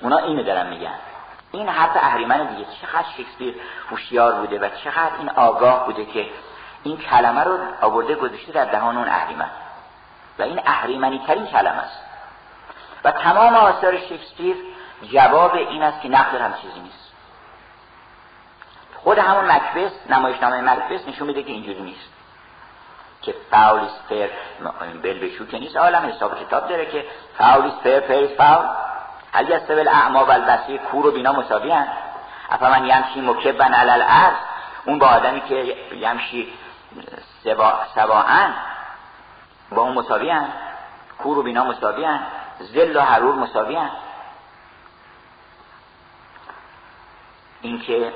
اونا 0.00 0.18
اینو 0.18 0.42
دارن 0.42 0.68
میگن. 0.68 0.98
این 1.52 1.68
حرف 1.68 1.96
اهریمن 1.96 2.46
دیگه 2.46 2.66
چقدر 2.82 3.06
شکسپیر 3.16 3.54
هوشیار 3.90 4.32
بوده 4.32 4.58
و 4.58 4.68
چقدر 4.84 5.16
این 5.18 5.30
آگاه 5.30 5.86
بوده 5.86 6.04
که 6.04 6.26
این 6.82 6.96
کلمه 6.96 7.44
رو 7.44 7.58
آورده 7.80 8.14
گذاشته 8.14 8.52
در 8.52 8.64
دهان 8.64 8.96
اون 8.96 9.08
اهریمن. 9.08 9.50
و 10.38 10.42
این 10.42 10.60
اهریمنی 10.66 11.18
ترین 11.26 11.46
کلمه 11.46 11.76
است. 11.76 12.00
و 13.04 13.10
تمام 13.10 13.54
آثار 13.54 13.98
شکسپیر 13.98 14.56
جواب 15.12 15.54
این 15.54 15.82
است 15.82 16.00
که 16.00 16.08
نقل 16.08 16.38
هم 16.38 16.54
چیزی 16.62 16.80
نیست. 16.80 17.12
خود 18.94 19.18
همون 19.18 19.50
مکبس 19.50 19.92
نمایشنامه 20.10 20.60
مکبس 20.60 21.08
نشون 21.08 21.26
میده 21.26 21.42
که 21.42 21.52
اینجوری 21.52 21.82
نیست. 21.82 22.12
که 23.22 23.34
فاولیس 23.50 23.90
فر 24.08 24.28
بل 25.02 25.18
بشو 25.18 25.46
که 25.46 25.58
نیست. 25.58 25.76
عالم 25.76 26.06
حساب 26.06 26.44
کتاب 26.44 26.68
داره 26.68 26.86
که 26.86 27.04
فاولیس 27.38 27.74
فر 27.74 28.00
فر 28.00 28.26
فاول. 28.26 28.91
هل 29.32 29.50
یستوی 29.50 29.88
اعما 29.88 30.24
و 30.24 30.30
البصیر 30.30 30.80
کور 30.80 31.06
و 31.06 31.10
بینا 31.10 31.32
مساوی 31.32 31.70
هست 31.70 31.90
افا 32.50 32.70
من 32.70 32.84
یمشی 32.84 33.20
مکبن 33.20 33.74
علل 33.74 34.02
ارز 34.08 34.36
اون 34.84 34.98
با 34.98 35.06
آدمی 35.06 35.40
که 35.40 35.76
یمشی 35.96 36.52
سواهن 37.94 38.54
با 39.70 39.82
اون 39.82 39.94
مساوی 39.94 40.30
هست 40.30 40.52
کور 41.18 41.38
و 41.38 41.42
بینا 41.42 41.64
مساوی 41.64 42.04
هست 42.04 42.24
زل 42.58 42.96
و 42.96 43.00
حرور 43.00 43.34
مساوی 43.34 43.76
هست 43.76 43.96
اینکه 47.60 48.12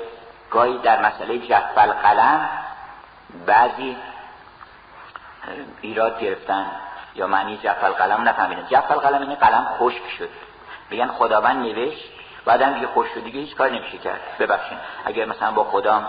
گاهی 0.51 0.77
در 0.77 1.05
مسئله 1.05 1.39
جفل 1.39 1.91
قلم 1.91 2.49
بعضی 3.45 3.97
ایراد 5.81 6.19
گرفتن 6.19 6.71
یا 7.15 7.27
معنی 7.27 7.57
جفل 7.57 7.87
قلم 7.87 8.29
نفهمیدن. 8.29 8.67
جفل 8.69 8.95
قلم 8.95 9.21
اینه 9.21 9.35
قلم 9.35 9.67
خشک 9.79 10.09
شد. 10.17 10.29
بگن 10.91 11.07
خداوند 11.07 11.57
نوشت 11.57 12.03
بعدم 12.45 12.73
دیگه 12.73 12.87
خوش 12.87 13.07
شد 13.13 13.23
دیگه 13.23 13.39
هیچ 13.39 13.55
کار 13.55 13.69
نمیشه 13.69 13.97
کرد. 13.97 14.19
ببخشید. 14.39 14.77
اگر 15.05 15.25
مثلا 15.25 15.51
با 15.51 15.63
خدا 15.63 16.01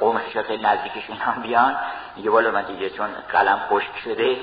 قوم 0.00 0.18
خیلی 0.18 0.62
نزدیکش 0.62 1.10
اینا 1.10 1.42
بیان 1.42 1.76
دیگه 2.16 2.30
والا 2.30 2.50
من 2.50 2.62
دیگه 2.62 2.90
چون 2.90 3.08
قلم 3.32 3.60
خشک 3.70 3.98
شده 4.04 4.36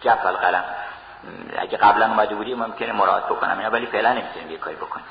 جفل 0.00 0.32
قلم. 0.32 0.64
اگه 1.58 1.78
قبلا 1.78 2.06
اومده 2.06 2.34
بودی 2.34 2.54
ممکنه 2.54 2.92
مراد 2.92 3.24
بکنم 3.24 3.58
اینا 3.58 3.70
ولی 3.70 3.86
فعلا 3.86 4.12
نمی‌تونیم 4.12 4.50
یه 4.50 4.58
کاری 4.58 4.76
بکنیم. 4.76 5.06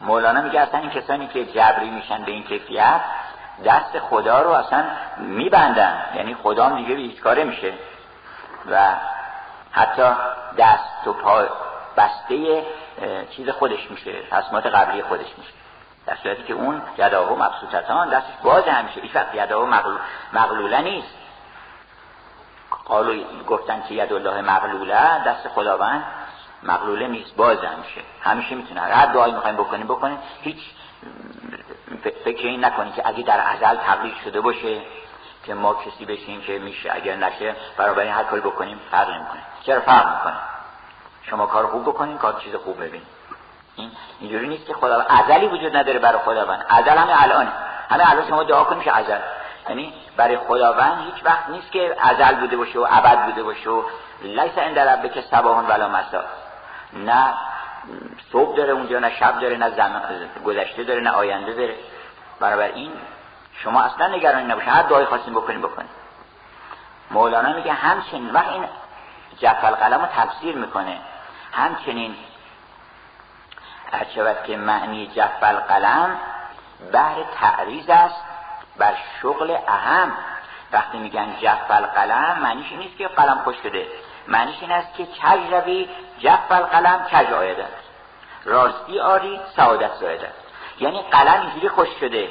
مولانا 0.00 0.40
میگه 0.40 0.60
اصلا 0.60 0.80
این 0.80 0.90
کسانی 0.90 1.26
که 1.26 1.44
جبری 1.44 1.90
میشن 1.90 2.22
به 2.22 2.32
این 2.32 2.44
کیفیت 2.44 3.00
دست 3.64 3.98
خدا 3.98 4.42
رو 4.42 4.50
اصلا 4.50 4.84
میبندن. 5.16 6.04
یعنی 6.14 6.34
خدا 6.34 6.66
هم 6.66 6.76
دیگه 6.76 6.94
هیچ 6.94 7.20
کاره 7.20 7.44
میشه 7.44 7.72
و 8.70 8.94
حتی 9.72 10.12
دست 10.58 11.06
و 11.06 11.12
پا 11.12 11.44
بسته 11.96 12.66
چیز 13.36 13.50
خودش 13.50 13.90
میشه 13.90 14.22
تصمیمات 14.30 14.66
قبلی 14.66 15.02
خودش 15.02 15.38
میشه. 15.38 15.52
در 16.06 16.16
صورتی 16.22 16.42
که 16.42 16.54
اون 16.54 16.82
یداهو 16.98 17.42
مبسوطتان 17.42 18.08
دستش 18.08 18.34
باز 18.42 18.64
همیشه. 18.64 19.00
هیچ 19.00 19.16
وقت 19.16 19.34
یداهو 19.34 19.66
مغلوله 20.32 20.80
نیست. 20.80 21.14
قالو 22.84 23.24
گفتن 23.48 23.82
که 23.88 23.94
ید 23.94 24.12
الله 24.12 24.40
مغلوله 24.40 25.24
دست 25.26 25.48
خداوند 25.48 26.04
مغلوله 26.62 27.08
نیست 27.08 27.36
باز 27.36 27.58
همیشه. 27.58 28.00
همیشه 28.22 28.54
می‌تونه 28.54 28.80
هر 28.80 29.06
دعایی 29.06 29.34
می‌خوایم 29.34 29.56
بکنیم 29.56 29.86
بکنیم. 29.86 30.18
هیچ 30.40 30.58
فکر 32.24 32.46
این 32.46 32.64
نکنید 32.64 32.94
که 32.94 33.08
اگه 33.08 33.22
در 33.22 33.40
ازل 33.40 33.76
تقلیل 33.76 34.14
شده 34.24 34.40
باشه 34.40 34.80
که 35.44 35.54
ما 35.54 35.74
کسی 35.74 36.04
بشیم 36.04 36.40
که 36.40 36.58
میشه. 36.58 36.94
اگر 36.94 37.16
نشه 37.16 37.56
برابر 37.76 38.06
هر 38.06 38.24
کاری 38.24 38.42
بکنیم 38.42 38.80
فرق 38.90 39.10
نمی‌کنه. 39.10 39.42
چرا 39.62 39.80
فرق 39.80 40.16
می‌کنه؟ 40.16 40.36
شما 41.22 41.46
کار 41.46 41.66
خوب 41.66 41.82
بکنین 41.82 42.18
کار 42.18 42.40
چیز 42.40 42.54
خوب 42.54 42.76
ببینید 42.76 43.06
این 43.76 43.90
اینجوری 44.20 44.48
نیست 44.48 44.66
که 44.66 44.74
خدا 44.74 45.00
ازلی 45.00 45.46
وجود 45.46 45.76
نداره 45.76 45.98
برای 45.98 46.18
خداوند. 46.18 46.64
ازل 46.68 46.98
همه 46.98 47.22
الان. 47.22 47.48
همه 47.90 48.10
الان 48.10 48.28
شما 48.28 48.42
دعا 48.42 48.64
کنید 48.64 48.82
که 48.82 48.96
ازل. 48.96 49.18
یعنی 49.68 49.92
برای 50.16 50.38
خداوند 50.38 50.98
هیچ 50.98 51.24
وقت 51.24 51.48
نیست 51.48 51.72
که 51.72 51.96
ازل 52.00 52.34
بوده 52.34 52.56
باشه 52.56 52.78
و 52.78 52.86
ابد 52.90 53.24
بوده 53.24 53.42
باشه 53.42 53.70
و 53.70 53.82
لیس 54.22 54.58
عند 54.58 54.78
ربک 54.78 55.20
صباح 55.20 55.66
ولا 55.66 55.88
مسا 55.88 56.24
نه 56.92 57.34
صبح 58.32 58.56
داره 58.56 58.72
اونجا 58.72 58.98
نه 58.98 59.10
شب 59.16 59.40
داره 59.40 59.56
نه 59.56 59.70
زمان 59.70 60.02
گذشته 60.44 60.84
داره 60.84 61.00
نه 61.00 61.10
آینده 61.10 61.52
داره. 61.52 61.74
برابر 62.40 62.64
این 62.64 62.92
شما 63.64 63.82
اصلا 63.82 64.06
نگرانی 64.06 64.44
نباشه 64.44 64.70
هر 64.70 64.82
دعای 64.82 65.04
خواستیم 65.04 65.34
بکنیم 65.34 65.62
بکنیم 65.62 65.88
مولانا 67.10 67.52
میگه 67.52 67.72
همچنین 67.72 68.30
وقت 68.30 68.48
این 68.48 68.64
جفل 69.42 69.70
قلم 69.70 70.00
رو 70.00 70.06
تفسیر 70.06 70.56
می‌کنه. 70.56 70.98
همچنین 71.52 72.16
هرچود 73.92 74.44
که 74.44 74.56
معنی 74.56 75.06
جفل 75.06 75.56
قلم 75.56 76.18
بهر 76.92 77.16
تعریض 77.40 77.90
است 77.90 78.24
بر 78.76 78.94
شغل 79.22 79.56
اهم. 79.68 80.12
وقتی 80.72 80.98
میگن 80.98 81.36
جفل 81.40 81.86
قلم 81.86 82.38
معنیش 82.42 82.72
نیست 82.72 82.98
که 82.98 83.08
قلم 83.08 83.40
خوش 83.44 83.56
شده. 83.62 83.86
معنیش 84.28 84.56
این 84.60 84.72
است 84.72 84.94
که 84.94 85.06
کج 85.06 85.52
روی 85.52 85.88
جفل 86.18 86.62
قلم 86.62 87.06
کج 87.12 87.32
آیده 87.32 87.66
راستی 88.44 89.00
آری 89.00 89.40
سعادت 89.56 89.94
زایده 89.94 90.32
یعنی 90.80 91.02
قلم 91.02 91.40
اینجوری 91.40 91.68
خوش 91.68 91.88
شده. 92.00 92.28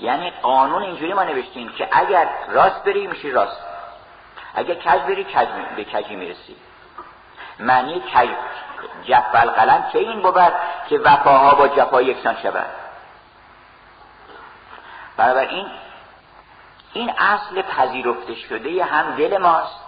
یعنی 0.00 0.30
قانون 0.30 0.82
اینجوری 0.82 1.12
ما 1.12 1.24
نوشتیم 1.24 1.68
که 1.68 1.88
اگر 1.92 2.28
راست 2.48 2.84
بری 2.84 3.06
میشی 3.06 3.30
راست. 3.30 3.69
اگر 4.54 4.74
کج 4.74 5.00
بری 5.00 5.24
کج 5.24 5.48
به 5.76 5.84
کجی 5.84 6.16
می‌رسی. 6.16 6.56
معنی 7.58 8.00
کج 8.00 8.28
جف 9.04 9.34
القلم 9.34 9.90
چه 9.92 9.98
این 9.98 10.22
بود 10.22 10.52
که 10.88 10.98
وفاها 10.98 11.54
با 11.54 11.68
جفا 11.68 12.02
یکسان 12.02 12.36
شود؟ 12.42 12.66
بنابراین 15.16 15.66
این 16.92 17.10
اصل 17.18 17.62
پذیرفته 17.62 18.34
شده 18.34 18.84
هم 18.84 19.16
دل 19.16 19.38
ماست. 19.38 19.80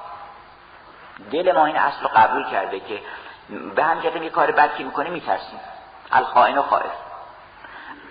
دل 1.32 1.52
ما 1.52 1.66
این 1.66 1.76
اصل 1.76 2.02
رو 2.02 2.08
قبول 2.14 2.50
کرده 2.50 2.80
که 2.80 3.00
به 3.76 3.84
هم 3.84 4.22
یه 4.22 4.30
کار 4.30 4.50
بد 4.50 4.74
که 4.74 4.84
می‌کنه 4.84 5.10
میترسیم. 5.10 5.60
الخائن 6.12 6.58
و 6.58 6.62
خائف. 6.62 6.92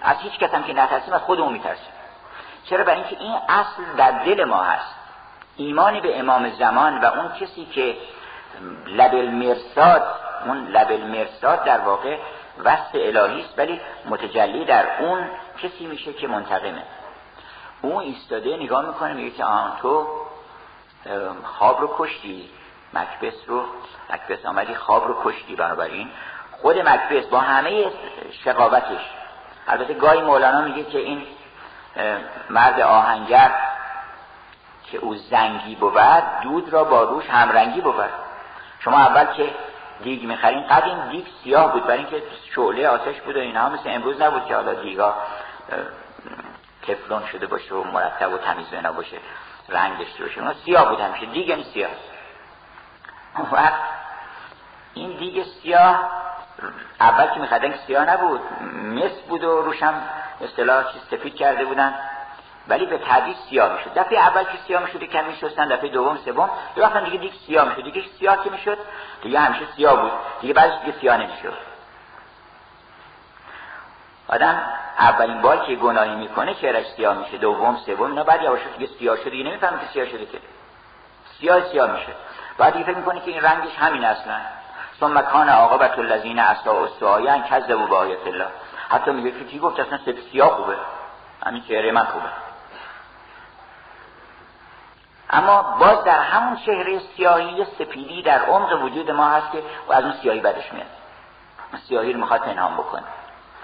از 0.01 0.17
هیچ 0.17 0.39
کس 0.39 0.53
هم 0.53 0.63
که 0.63 0.73
نترسیم 0.73 1.13
از 1.13 1.21
خودمون 1.21 1.53
میترسیم. 1.53 1.93
چرا؟ 2.63 2.83
برای 2.83 2.99
اینکه 2.99 3.17
این 3.19 3.37
اصل 3.49 3.83
در 3.97 4.11
دل 4.11 4.43
ما 4.43 4.63
هست. 4.63 4.95
ایمانی 5.57 6.01
به 6.01 6.19
امام 6.19 6.49
زمان 6.49 7.01
و 7.01 7.05
اون 7.05 7.29
کسی 7.29 7.65
که 7.65 7.97
لبل 8.87 9.29
مرساد 9.29 10.03
اون 10.45 10.67
لبل 10.67 11.01
مرساد 11.01 11.63
در 11.63 11.79
واقع 11.79 12.17
وصف 12.63 12.89
الهی 12.93 13.41
است 13.41 13.53
ولی 13.57 13.81
متجلی 14.05 14.65
در 14.65 14.85
اون 14.99 15.29
کسی 15.63 15.85
میشه 15.85 16.13
که 16.13 16.27
منتقمه. 16.27 16.83
اون 17.81 18.03
ایستاده 18.03 18.57
نگاه 18.57 18.85
می‌کنه 18.85 19.13
میگه 19.13 19.31
که 19.31 19.43
آن 19.43 19.71
تو 19.81 20.07
خواب 21.43 21.81
رو 21.81 21.95
کشتی 21.97 22.49
مکبس 22.93 23.33
رو 23.47 23.63
مکبس 24.09 24.45
آمدی 24.45 24.75
خواب 24.75 25.07
رو 25.07 25.15
کشتی 25.23 25.55
بنابراین. 25.55 26.09
خود 26.51 26.77
مکبس 26.77 27.25
با 27.25 27.39
همه 27.39 27.85
شقاوتش 28.43 29.01
البته 29.67 29.93
گاهی 29.93 30.21
مولانا 30.21 30.61
میگه 30.61 30.83
که 30.83 30.97
این 30.97 31.23
مرد 32.49 32.79
آهنگر 32.79 33.51
که 34.91 34.97
او 34.97 35.15
زنگی 35.15 35.75
بود 35.75 35.93
دود 36.43 36.73
را 36.73 36.83
با 36.83 37.03
روش 37.03 37.29
همرنگی 37.29 37.81
بود. 37.81 37.95
شما 38.79 38.97
اول 38.97 39.25
که 39.25 39.55
دیگ 40.03 40.23
می‌خرین 40.23 40.67
قدیم 40.67 41.09
دیگ 41.09 41.25
سیاه 41.43 41.71
بود 41.71 41.83
برای 41.83 41.97
اینکه 41.97 42.23
شعله 42.55 42.87
آتش 42.87 43.21
بود 43.21 43.35
و 43.35 43.39
اینها 43.39 43.69
مثل 43.69 43.83
امروز 43.85 44.21
نبود 44.21 44.45
که 44.45 44.55
حالا 44.55 44.73
دیگا 44.73 45.15
تفلون 46.87 47.25
شده 47.31 47.47
باشه 47.47 47.75
و 47.75 47.83
مرتب 47.83 48.33
و 48.33 48.37
تمیز 48.37 48.67
بنا 48.67 48.91
باشه 48.91 49.17
رنگ 49.69 49.97
داشته 49.97 50.23
باشه. 50.23 50.41
اون 50.41 50.53
سیاه 50.65 50.89
بود 50.89 50.99
همیشه 50.99 51.25
دیگ 51.25 51.51
این 51.51 51.63
سیاه. 51.63 51.91
وقت 53.51 53.81
این 54.93 55.17
دیگ 55.17 55.43
سیاه 55.43 56.09
اول 56.99 57.27
که 57.27 57.39
میخدن 57.39 57.73
سیاه 57.87 58.05
نبود 58.05 58.41
مس 58.73 59.21
بود 59.29 59.43
و 59.43 59.61
روشم 59.61 59.93
اصطلاح 60.41 60.85
سفید 61.11 61.35
کرده 61.35 61.65
بودن. 61.65 61.93
ولی 62.67 62.85
به 62.85 62.97
تدریج 62.97 63.37
سیاه 63.49 63.73
می‌شد. 63.73 63.93
دفعه 63.95 64.19
اول 64.19 64.43
که 64.43 64.57
سیاه 64.67 64.83
می‌شد 64.83 65.03
کم 65.03 65.25
میشستن 65.25 65.67
دفعه 65.67 65.89
دوم 65.89 66.17
سوم 66.17 66.49
یه 66.77 66.83
وقت 66.83 67.03
دیگه 67.05 67.17
دیگه 67.17 67.33
سیاه 67.47 67.69
می‌شد 67.69 67.83
دیگه 67.83 68.03
سیاه 68.19 68.43
که 68.43 68.49
می‌شد 68.49 68.77
دیگه 69.21 69.39
همیشه 69.39 69.65
سیاه 69.75 70.01
بود. 70.01 70.11
دیگه 70.41 70.53
بعدش 70.53 70.73
دیگه 70.85 70.97
سیاه 70.99 71.17
نمی‌شد. 71.17 71.53
آدم 74.27 74.61
اولین 74.99 75.41
بار 75.41 75.65
که 75.65 75.75
گناهی 75.75 76.15
می‌کنه 76.15 76.53
چهرش 76.53 76.85
سیاه 76.95 77.17
میشه 77.17 77.37
دوم 77.37 77.77
سوم 77.85 78.09
اینا 78.09 78.23
بعد 78.23 78.41
یواش 78.43 78.61
دیگه 78.77 78.93
سیاه 78.99 79.17
شده 79.17 79.29
دیگه 79.29 79.43
نمی‌فهمه 79.43 79.79
که 79.79 79.85
سیاه 79.93 80.07
شده 80.07 80.25
که. 80.25 80.39
سیاه 81.39 81.71
سیاه 81.71 81.91
میشه. 81.91 82.13
بعد 82.57 82.73
دیگه 82.73 82.85
فکر 82.85 82.97
می‌کنه 82.97 83.19
که 83.19 83.31
این 83.31 83.41
رنگش 83.41 83.75
همین 83.77 84.05
اصلا. 84.05 84.37
ثم 84.99 85.17
مکان 85.17 85.49
عاقبت 85.49 85.99
الذین 85.99 86.39
اساءوا 86.39 86.81
السعیان 86.81 87.43
کذبوا 87.43 87.85
بآیات 87.85 88.27
الله. 88.27 88.47
حتی 88.89 89.11
میگه 89.11 89.31
که 89.31 89.45
چی 89.51 89.59
گفت؟ 89.59 89.79
اصلا 89.79 89.99
سیاه 90.31 90.49
خوبه. 90.49 90.75
همین 91.45 91.63
چهره 91.63 91.91
من 91.91 92.03
خوبه. 92.03 92.29
اما 95.31 95.61
باز 95.79 96.03
در 96.03 96.21
همون 96.21 96.55
چهره 96.55 96.99
سیاهی 96.99 97.65
سپیدی 97.79 98.21
در 98.21 98.45
عمق 98.45 98.83
وجود 98.83 99.11
ما 99.11 99.29
هست 99.29 99.51
که 99.51 99.63
و 99.87 99.93
از 99.93 100.03
اون 100.03 100.13
سیاهی 100.13 100.39
بدش 100.39 100.73
میاد. 100.73 100.87
سیاهی 101.87 102.13
رو 102.13 102.19
می‌خواد 102.19 102.41
پنهان 102.41 102.73
بکنه. 102.73 103.03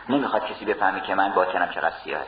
نمی‌خواد 0.10 0.46
کسی 0.46 0.66
بفهمه 0.66 1.02
که 1.02 1.16
من 1.16 1.34
باطنم 1.34 1.70
چقدر 1.70 1.96
سیاهه 2.04 2.28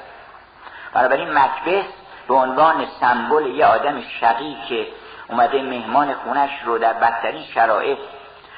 بنابراین 0.94 1.38
مکبه 1.38 1.86
به 2.28 2.34
عنوان 2.34 2.86
سمبل 3.00 3.46
یه 3.46 3.66
آدم 3.66 4.02
شقی 4.02 4.58
که 4.70 4.88
اومده 5.30 5.62
مهمان 5.62 6.14
خونش 6.14 6.50
رو 6.66 6.78
در 6.78 6.94
بدترین 6.94 7.44
شرایط 7.44 8.00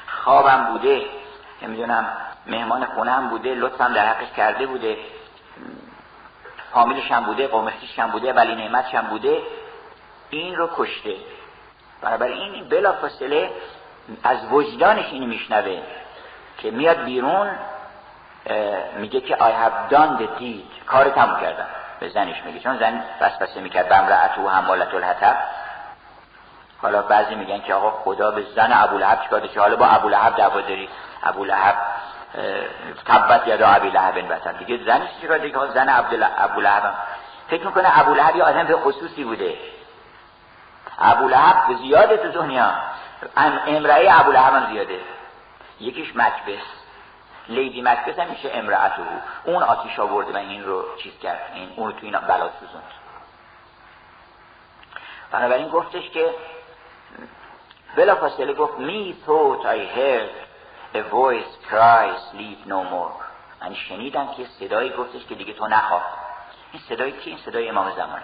خوابم 0.06 0.64
بوده 0.64 1.02
نمی‌دونم 1.62 2.06
مهمان 2.46 2.84
خونه 2.84 3.20
بوده 3.20 3.54
لطفم 3.54 3.92
در 3.92 4.06
حقش 4.06 4.32
کرده 4.36 4.66
بوده 4.66 4.96
فامیلش 6.72 7.12
هم 7.12 7.24
بوده 7.24 7.46
قومشیش 7.46 7.98
هم 7.98 8.10
بوده 8.10 8.32
ولی 8.32 8.54
نعمتش 8.54 8.94
هم 8.94 9.06
بوده. 9.06 9.42
این 10.32 10.56
رو 10.56 10.70
کشته. 10.76 11.14
بنابراین 12.02 12.52
این 12.52 12.68
بلا 12.68 12.92
فاصله 12.92 13.50
از 14.24 14.38
وجدانش 14.50 15.04
اینو 15.12 15.26
میشنوه 15.26 15.82
که 16.58 16.70
میاد 16.70 17.04
بیرون 17.04 17.50
میگه 18.96 19.20
که 19.20 19.36
I 19.36 19.38
have 19.38 19.94
done 19.94 20.22
the 20.22 20.40
deed. 20.40 20.86
کار 20.86 21.08
تموم 21.10 21.40
کردم. 21.40 21.66
به 22.00 22.08
زنش 22.08 22.42
میگه. 22.44 22.60
چون 22.60 22.78
زن 22.78 23.04
بس 23.20 23.38
بسه 23.38 23.60
می‌کرد 23.60 23.88
بمرعتو 23.88 24.48
حمالت 24.48 24.94
الحطب. 24.94 25.36
حالا 26.82 27.02
بعضی 27.02 27.34
میگن 27.34 27.60
که 27.60 27.74
آقا 27.74 27.90
خدا 27.90 28.30
به 28.30 28.42
زن 28.56 28.72
ابو 28.72 28.98
لهب 28.98 29.22
چیکار 29.22 29.40
داشته؟ 29.40 29.60
حالا 29.60 29.76
با 29.76 29.86
ابو 29.86 30.08
لهب 30.08 30.36
دعوا 30.36 30.60
داری. 30.60 30.88
ابو 31.22 31.44
لهب 31.44 31.76
تبت 33.06 33.48
یدا 33.48 33.68
ابی 33.68 33.90
لهب 33.90 34.32
بطن 34.32 34.52
دیگه 34.52 34.84
زنش 34.84 35.08
چیکار 35.20 35.38
دیگه 35.38 35.58
زن 35.74 35.88
ابو 36.38 36.60
لهب 36.60 36.94
فکر 37.48 37.66
می‌کنه 37.66 38.00
ابو 38.00 38.14
لهب 38.14 38.36
یه 38.36 38.44
آدم 38.44 38.64
به 38.64 38.76
خصوصی 38.76 39.24
بوده. 39.24 39.54
ابو 40.98 41.28
لهب 41.28 41.76
زیاده 41.76 42.16
تو 42.16 42.28
دنیا. 42.28 42.72
امرأه 43.66 44.20
ابو 44.20 44.32
لهب 44.32 44.54
هم 44.54 44.72
زیاده. 44.72 45.00
یکیش 45.80 46.16
مکبس. 46.16 46.62
لیدی 47.48 47.82
مکبس 47.82 48.18
هم 48.18 48.30
میشه 48.30 48.50
امرأته. 48.54 49.02
اون 49.44 49.62
آتیش 49.62 49.98
آورده 49.98 50.32
و 50.32 50.36
این 50.36 50.64
رو 50.64 50.84
چیز 51.02 51.18
کرد. 51.18 51.50
این 51.54 51.72
اون 51.76 51.86
رو 51.86 51.92
تو 51.92 52.06
این 52.06 52.18
بلا 52.18 52.50
سوزوند. 52.60 52.82
بنابراین 55.30 55.68
گفتش 55.68 56.10
که 56.10 56.34
بلا 57.96 58.14
فاصله 58.14 58.52
گفت 58.52 58.78
me 58.78 59.14
thought 59.26 59.66
I 59.66 59.78
heard 59.96 60.30
a 60.94 61.02
voice 61.14 61.70
cry 61.70 62.16
sleep 62.32 62.68
no 62.68 62.84
more. 62.92 63.12
من 63.62 63.74
شنیدم 63.74 64.28
که 64.36 64.46
صدایی 64.60 64.90
گفتش 64.90 65.26
که 65.26 65.34
دیگه 65.34 65.52
تو 65.52 65.66
نخواه. 65.66 66.04
این 66.72 66.82
صدایی 66.88 67.12
که 67.12 67.30
این 67.30 67.38
صدای 67.38 67.68
امام 67.68 67.90
زمانه 67.90 68.22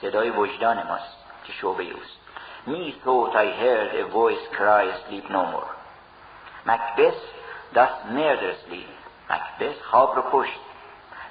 صدای 0.00 0.30
وجدان 0.30 0.82
ماست 0.82 1.16
که 1.44 1.52
شعبه 1.52 1.84
اوست 1.84 2.16
Me 2.66 2.92
thought 3.04 3.32
I 3.36 3.48
heard 3.62 3.90
a 4.02 4.04
voice 4.20 4.46
cry 4.58 4.84
sleep 5.06 5.30
no 5.30 5.42
more 5.52 5.70
Macbeth 6.66 7.22
thus 7.74 7.94
murder 8.16 8.54
Macbeth 9.30 9.82
خواب 9.90 10.16
رو 10.16 10.24
کشت 10.32 10.60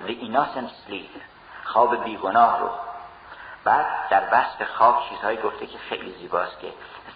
The 0.08 0.12
innocent 0.12 0.70
sleep 0.88 1.22
خواب 1.64 2.04
بیگناه 2.04 2.60
رو 2.60 2.70
بعد 3.64 3.86
در 4.10 4.24
وصف 4.32 4.72
خواب 4.72 5.04
چیزهایی 5.10 5.38
گفته 5.38 5.66
که 5.68 5.78
خیلی 5.78 6.16
زیباست 6.22 6.60
که 6.60 6.74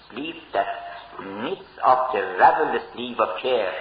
sleep 0.10 0.56
that 0.56 0.68
knits 1.20 1.84
up 1.84 2.12
the 2.14 2.22
ravel 2.40 2.70
the 2.76 2.82
sleep 2.94 3.20
of 3.20 3.42
care 3.44 3.74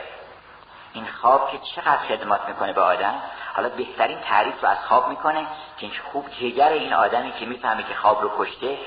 این 0.92 1.06
خواب 1.06 1.50
که 1.50 1.58
چقدر 1.58 1.98
خدمات 2.08 2.48
می‌کنه 2.48 2.72
به 2.72 2.80
آدم 2.80 3.22
حالا 3.54 3.68
بهترین 3.68 4.20
تعریف 4.20 4.62
رو 4.62 4.68
از 4.68 4.78
خواب 4.78 5.08
می‌کنه 5.08 5.46
که 5.78 5.86
این 5.86 5.92
خوب 6.12 6.28
جگر 6.40 6.68
این 6.68 6.92
آدمی 6.92 7.32
که 7.32 7.46
می‌فهمه 7.46 7.82
که 7.82 7.94
خواب 7.94 8.22
رو 8.22 8.30
کشته 8.38 8.78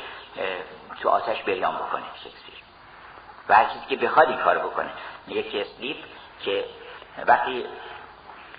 تو 1.01 1.09
آتش 1.09 1.43
بریان 1.43 1.75
بکنه 1.75 2.03
شکسپیر 2.15 2.63
و 3.49 3.55
هر 3.55 3.65
چیزی 3.65 3.85
که 3.89 3.95
بخواد 3.95 4.29
این 4.29 4.37
کار 4.37 4.57
بکنه. 4.57 4.89
میگه 5.27 5.43
که 5.43 5.61
اسلیپ 5.61 5.97
که 6.43 6.65
وقتی 7.27 7.65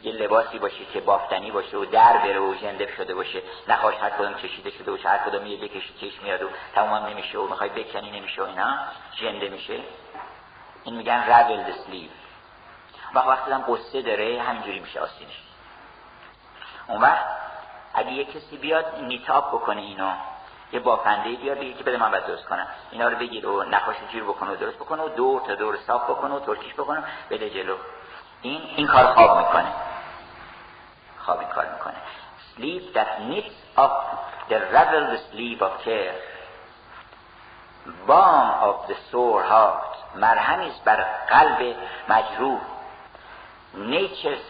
یه 0.02 0.12
لباسی 0.12 0.58
باشه 0.58 0.84
که 0.92 1.00
بافتنی 1.00 1.50
باشه 1.50 1.76
و 1.76 1.84
در 1.84 2.16
بره 2.16 2.40
و 2.40 2.54
جنده 2.54 2.94
شده 2.96 3.14
باشه 3.14 3.42
نخواهش 3.68 3.96
هر 3.96 4.10
کدوم 4.10 4.34
کشیده 4.34 4.70
شده 4.70 4.90
باشه 4.90 5.08
هر 5.08 5.18
کدوم 5.18 5.46
یه 5.46 5.56
بکشی 5.56 5.94
چشم 6.00 6.24
میاد 6.24 6.42
و 6.42 6.48
تمام 6.74 7.06
نمیشه 7.06 7.38
و 7.38 7.46
می‌خوای 7.48 7.68
بکنی 7.68 8.10
نمیشه 8.10 8.42
و 8.42 8.44
اینا 8.44 8.78
جنده 9.20 9.48
میشه. 9.48 9.80
این 10.84 10.96
میگن 10.96 11.26
رول 11.26 11.72
سلیپ 11.86 12.10
و 13.14 13.18
وقتی 13.18 13.52
هم 13.52 13.64
قصه 13.68 14.02
داره 14.02 14.42
همینجوری 14.42 14.80
میشه 14.80 15.00
آسینش. 15.00 15.42
اون 16.88 17.00
وقت 17.00 17.24
اگه 17.94 18.12
یه 18.12 18.24
کسی 18.24 18.56
بیاد 18.56 18.86
نیتاب 19.00 19.48
بکنه 19.48 19.80
اینو 19.80 20.12
یه 20.72 20.80
بافنده 20.80 21.30
بیاد 21.30 21.58
بگه 21.58 21.72
که 21.72 21.84
بده 21.84 21.96
من 21.96 22.10
باید 22.10 22.26
درست 22.26 22.44
کنم. 22.44 22.66
اینا 22.90 23.08
رو 23.08 23.16
بگیر 23.16 23.46
و 23.46 23.62
نخواش 23.62 23.96
جیر 24.12 24.24
بکنه 24.24 24.50
و 24.52 24.56
درست 24.56 24.76
بکنه 24.76 25.02
و 25.02 25.08
دور 25.08 25.40
تا 25.40 25.54
دور 25.54 25.76
صاف 25.86 26.10
بکنه 26.10 26.34
و 26.34 26.40
ترکیش 26.40 26.74
بکنه 26.74 27.04
بده 27.30 27.50
جلو. 27.50 27.76
این 28.42 28.62
این 28.76 28.86
کار 28.86 29.06
خواب 29.06 29.38
می‌کنه. 29.38 29.72
خواب 31.18 31.38
این 31.38 31.48
کار 31.48 31.66
می‌کنه. 31.72 31.94
Sleep 32.56 32.94
that 32.96 33.10
knits 33.28 33.78
up 33.78 33.96
the 34.50 34.58
raveled 34.74 35.18
sleep 35.30 35.62
of 35.62 35.84
care. 35.84 36.16
Balm 38.06 38.48
of 38.68 38.76
the 38.88 38.96
sore 39.10 39.42
heart. 39.50 40.16
مرهمی 40.16 40.68
است 40.68 40.84
بر 40.84 41.06
قلب 41.28 41.76
مجروح. 42.08 42.60
Nature's 43.76 44.46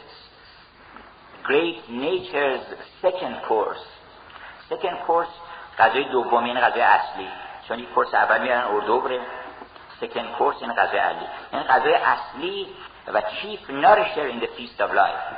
great 1.42 1.88
nature's 1.88 2.64
second 3.00 3.36
course. 3.48 3.84
Second 4.68 5.06
course 5.06 5.32
غذای 5.78 6.04
دوم 6.04 6.46
یعنی 6.46 6.60
غذای 6.60 6.82
اصلی. 6.82 7.28
چون 7.68 7.78
یک 7.78 7.92
کورس 7.92 8.14
اول 8.14 8.42
میارن 8.42 8.64
اردوبره 8.64 9.20
سکن 10.00 10.32
کورس 10.38 10.56
این 10.60 10.72
غذای 10.72 10.98
علی. 10.98 11.26
این 11.52 11.62
غذای 11.62 11.94
اصلی 11.94 12.68
و 13.14 13.20
چیف 13.20 13.70
نارشر 13.70 14.20
این 14.20 14.40
the 14.40 14.44
feast 14.44 14.80
of 14.80 14.90
life. 14.90 15.34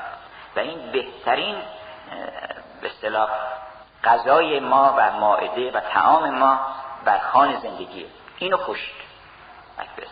و 0.57 0.59
این 0.59 0.93
بهترین 0.93 1.57
به 2.81 2.89
اصطلاح 2.89 3.31
غذای 4.05 4.61
ما 4.61 4.95
و 4.99 5.11
ماعده 5.13 5.71
و 5.71 5.81
تعام 5.81 6.31
ما 6.31 6.61
بر 7.05 7.19
خان 7.19 7.61
زندگی 7.61 8.07
اینو 8.39 8.59
کشت 8.67 8.95
مکبس 9.79 10.11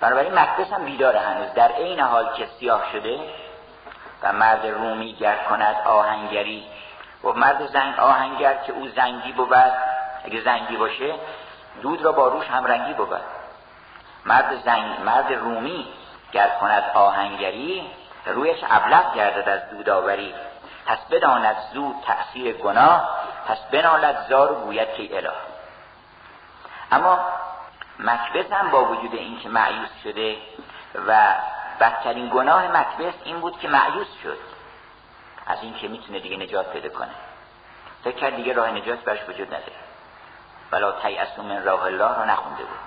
بنابراین 0.00 0.38
مکبس 0.38 0.72
هم 0.72 0.84
بیداره 0.84 1.20
هنوز. 1.20 1.54
در 1.54 1.72
عین 1.72 2.00
حال 2.00 2.32
که 2.36 2.46
سیاه 2.58 2.92
شده 2.92 3.20
و 4.22 4.32
مرد 4.32 4.66
رومی 4.66 5.12
گر 5.12 5.36
کند 5.36 5.76
آهنگری. 5.86 6.64
و 7.24 7.32
مرد 7.32 7.66
زنگ 7.66 7.98
آهنگر 7.98 8.54
که 8.54 8.72
او 8.72 8.88
زنگی 8.88 9.32
بود 9.32 9.54
اگه 10.24 10.40
زنگی 10.40 10.76
باشه 10.76 11.14
دود 11.82 12.02
را 12.02 12.12
با 12.12 12.28
روش 12.28 12.46
همرنگی 12.46 12.92
بود. 12.92 13.20
مرد 14.26 14.62
زنگ 14.64 15.00
مرد 15.00 15.32
رومی 15.32 15.88
گر 16.32 16.48
کند 16.60 16.82
آهنگری 16.94 17.90
رویش 18.26 18.58
ابلغ 18.70 19.14
گردد 19.14 19.48
از 19.48 19.70
دوداوری 19.70 20.34
پس 20.86 20.98
بداند 21.10 21.56
زود 21.72 21.94
تأثیر 22.06 22.56
گناه 22.56 23.20
پس 23.48 23.58
بنالد 23.70 24.26
زار 24.28 24.52
و 24.52 24.54
گوید 24.54 24.94
که 24.94 25.16
اله. 25.16 25.32
اما 26.92 27.18
مکبس 28.04 28.52
هم 28.52 28.70
با 28.70 28.84
وجود 28.84 29.14
اینکه 29.14 29.48
معیوس 29.48 29.90
شده 30.02 30.36
و 31.06 31.34
بدترین 31.80 32.28
گناه 32.28 32.68
مکبس 32.68 33.14
این 33.24 33.40
بود 33.40 33.58
که 33.58 33.68
معیوس 33.68 34.08
شد. 34.22 34.38
از 35.46 35.58
اینکه 35.62 35.88
می‌تونه 35.88 36.20
دیگه 36.20 36.36
نجات 36.36 36.72
پیدا 36.72 36.88
کنه. 36.88 37.14
فکر 38.04 38.16
کرد 38.16 38.36
دیگه 38.36 38.52
راه 38.52 38.70
نجات 38.70 38.98
برش 38.98 39.28
وجود 39.28 39.46
نداره. 39.46 39.72
ولا 40.72 40.92
تیعصو 40.92 41.42
من 41.42 41.64
راه 41.64 41.82
الله 41.82 42.14
رو 42.14 42.24
نخونده 42.24 42.64
بود. 42.64 42.78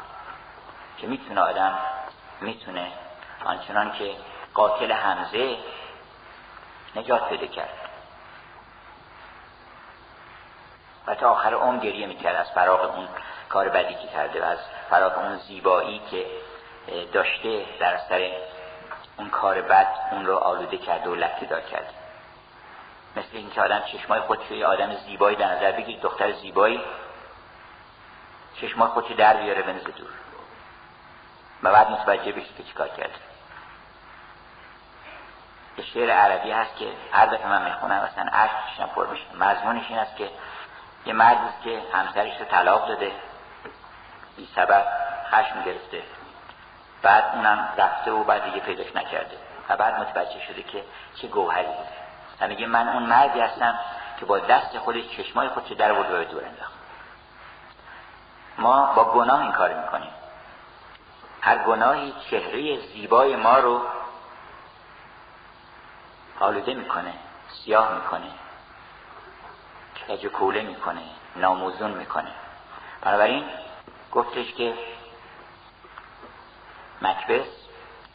که 0.97 1.07
می‌تونه 1.07 1.41
آدم 1.41 1.80
می‌تونه 2.41 2.91
آنچنان 3.45 3.91
که 3.91 4.16
قاتل 4.53 4.91
حمزه 4.91 5.57
نجات 6.95 7.30
پیدا 7.30 7.47
کرد. 7.47 7.83
و 11.08 11.16
تا 11.16 11.30
آخر 11.30 11.54
عمر 11.54 11.80
گریه 11.80 12.08
می‌کرد 12.08 12.36
از 12.36 12.51
فراغ 12.51 12.95
اون 12.95 13.08
کار 13.49 13.70
بدی 13.70 13.93
که 13.93 14.08
کرده 14.08 14.41
و 14.41 14.45
از 14.45 14.58
فراغ 14.89 15.18
اون 15.18 15.38
زیبایی 15.38 16.01
که 16.12 16.26
داشته 17.14 17.66
در 17.80 17.97
سر 17.97 18.32
اون 19.18 19.30
کار 19.30 19.62
بد 19.62 19.88
اون 20.12 20.26
رو 20.26 20.36
آلوده 20.36 20.78
کرده 20.78 21.10
و 21.10 21.16
لکه 21.16 21.45
دار 21.45 21.62
کرده 21.62 21.89
مثل 23.16 23.28
اینکه 23.34 23.62
آدم 23.62 23.80
چشمای 23.80 24.20
خودش 24.20 24.51
یه 24.51 24.66
آدم 24.66 24.95
زیبایی 24.95 25.36
در 25.36 25.56
نظر 25.56 25.72
بگیر 25.72 25.99
دختر 25.99 26.32
زیبایی 26.32 26.82
چشمای 28.62 28.88
خودش 28.88 29.12
در 29.12 29.38
بیاره 29.38 29.62
بنزه 29.62 29.91
دور. 29.91 30.10
و 31.64 31.72
بعد 31.72 31.91
متوجه 31.91 32.32
بشید 32.32 32.58
که 32.58 32.64
چیکار 32.64 32.88
کرده. 32.88 33.14
یه 35.78 35.86
شعر 35.86 36.10
عربی 36.10 36.51
هست 36.51 36.76
که 36.78 36.88
هر 37.12 37.26
دفعه 37.26 37.47
من 37.47 37.66
می‌خونم 37.66 38.10
اصلا 38.12 38.24
عشق 38.24 38.89
پر 38.95 39.08
میشه. 39.08 39.24
مضمونش 39.39 39.86
این 39.89 39.99
است 39.99 40.16
که 40.16 40.30
یه 41.06 41.14
مردی 41.14 41.49
که 41.64 41.82
همسرش 41.93 42.39
رو 42.39 42.45
طلاق 42.45 42.88
داده. 42.88 43.12
بی 44.38 44.49
سبب 44.56 44.86
خشم 45.32 45.64
گرفته. 45.66 46.04
بعد 47.01 47.24
اونم 47.34 47.70
رفته 47.78 48.12
و 48.12 48.24
بعد 48.24 48.43
دیگه 48.43 48.60
پیداش 48.60 48.95
نکرده. 48.95 49.38
و 49.70 49.78
بعد 49.78 49.99
متوجه 49.99 50.39
شده 50.47 50.64
که 50.64 50.84
چه 51.16 51.28
گوهری 51.28 51.68
بوده 51.68 51.89
و 52.41 52.47
میگه 52.47 52.68
من 52.68 52.89
اون 52.89 53.04
مردی 53.04 53.39
هستم 53.39 53.80
که 54.20 54.26
با 54.26 54.39
دست 54.39 54.78
خودش 54.78 55.04
چشمای 55.18 55.49
خودش 55.49 55.72
در 55.72 55.93
برد 55.93 56.12
و 56.12 56.24
دور 56.24 56.45
انداخت. 56.45 56.74
ما 58.58 58.93
با 58.93 59.04
گناه 59.04 59.41
این 59.41 59.51
کار 59.51 59.74
می‌کنیم. 59.74 60.12
هر 61.41 61.58
گناهی 61.58 62.14
چهره 62.30 62.80
زیبای 62.80 63.36
ما 63.36 63.58
رو 63.58 63.82
آلوده 66.39 66.74
می‌کنه 66.74 67.14
سیاه 67.47 67.95
می‌کنه. 67.95 68.30
کج 70.08 70.26
کوله 70.28 70.62
می‌کنه 70.62 71.01
ناموزون 71.36 71.91
می‌کنه. 71.91 72.32
بنابراین 73.01 73.43
گفتش 74.12 74.54
که 74.54 74.74
مکبس 77.01 77.47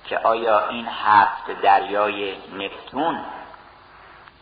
که 0.05 0.18
آیا 0.18 0.68
این 0.68 0.89
هفت 0.89 1.51
دریای 1.62 2.36
نفتون 2.53 3.24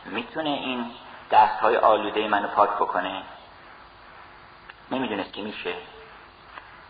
می‌تونه 0.05 0.51
این 0.51 0.91
دست 1.31 1.61
های 1.61 1.77
آلوده 1.77 2.29
منو 2.29 2.49
پاک 2.49 2.71
بکنه؟ 2.71 3.23
نمی‌دونست 4.91 5.33
که 5.33 5.43
میشه. 5.43 5.75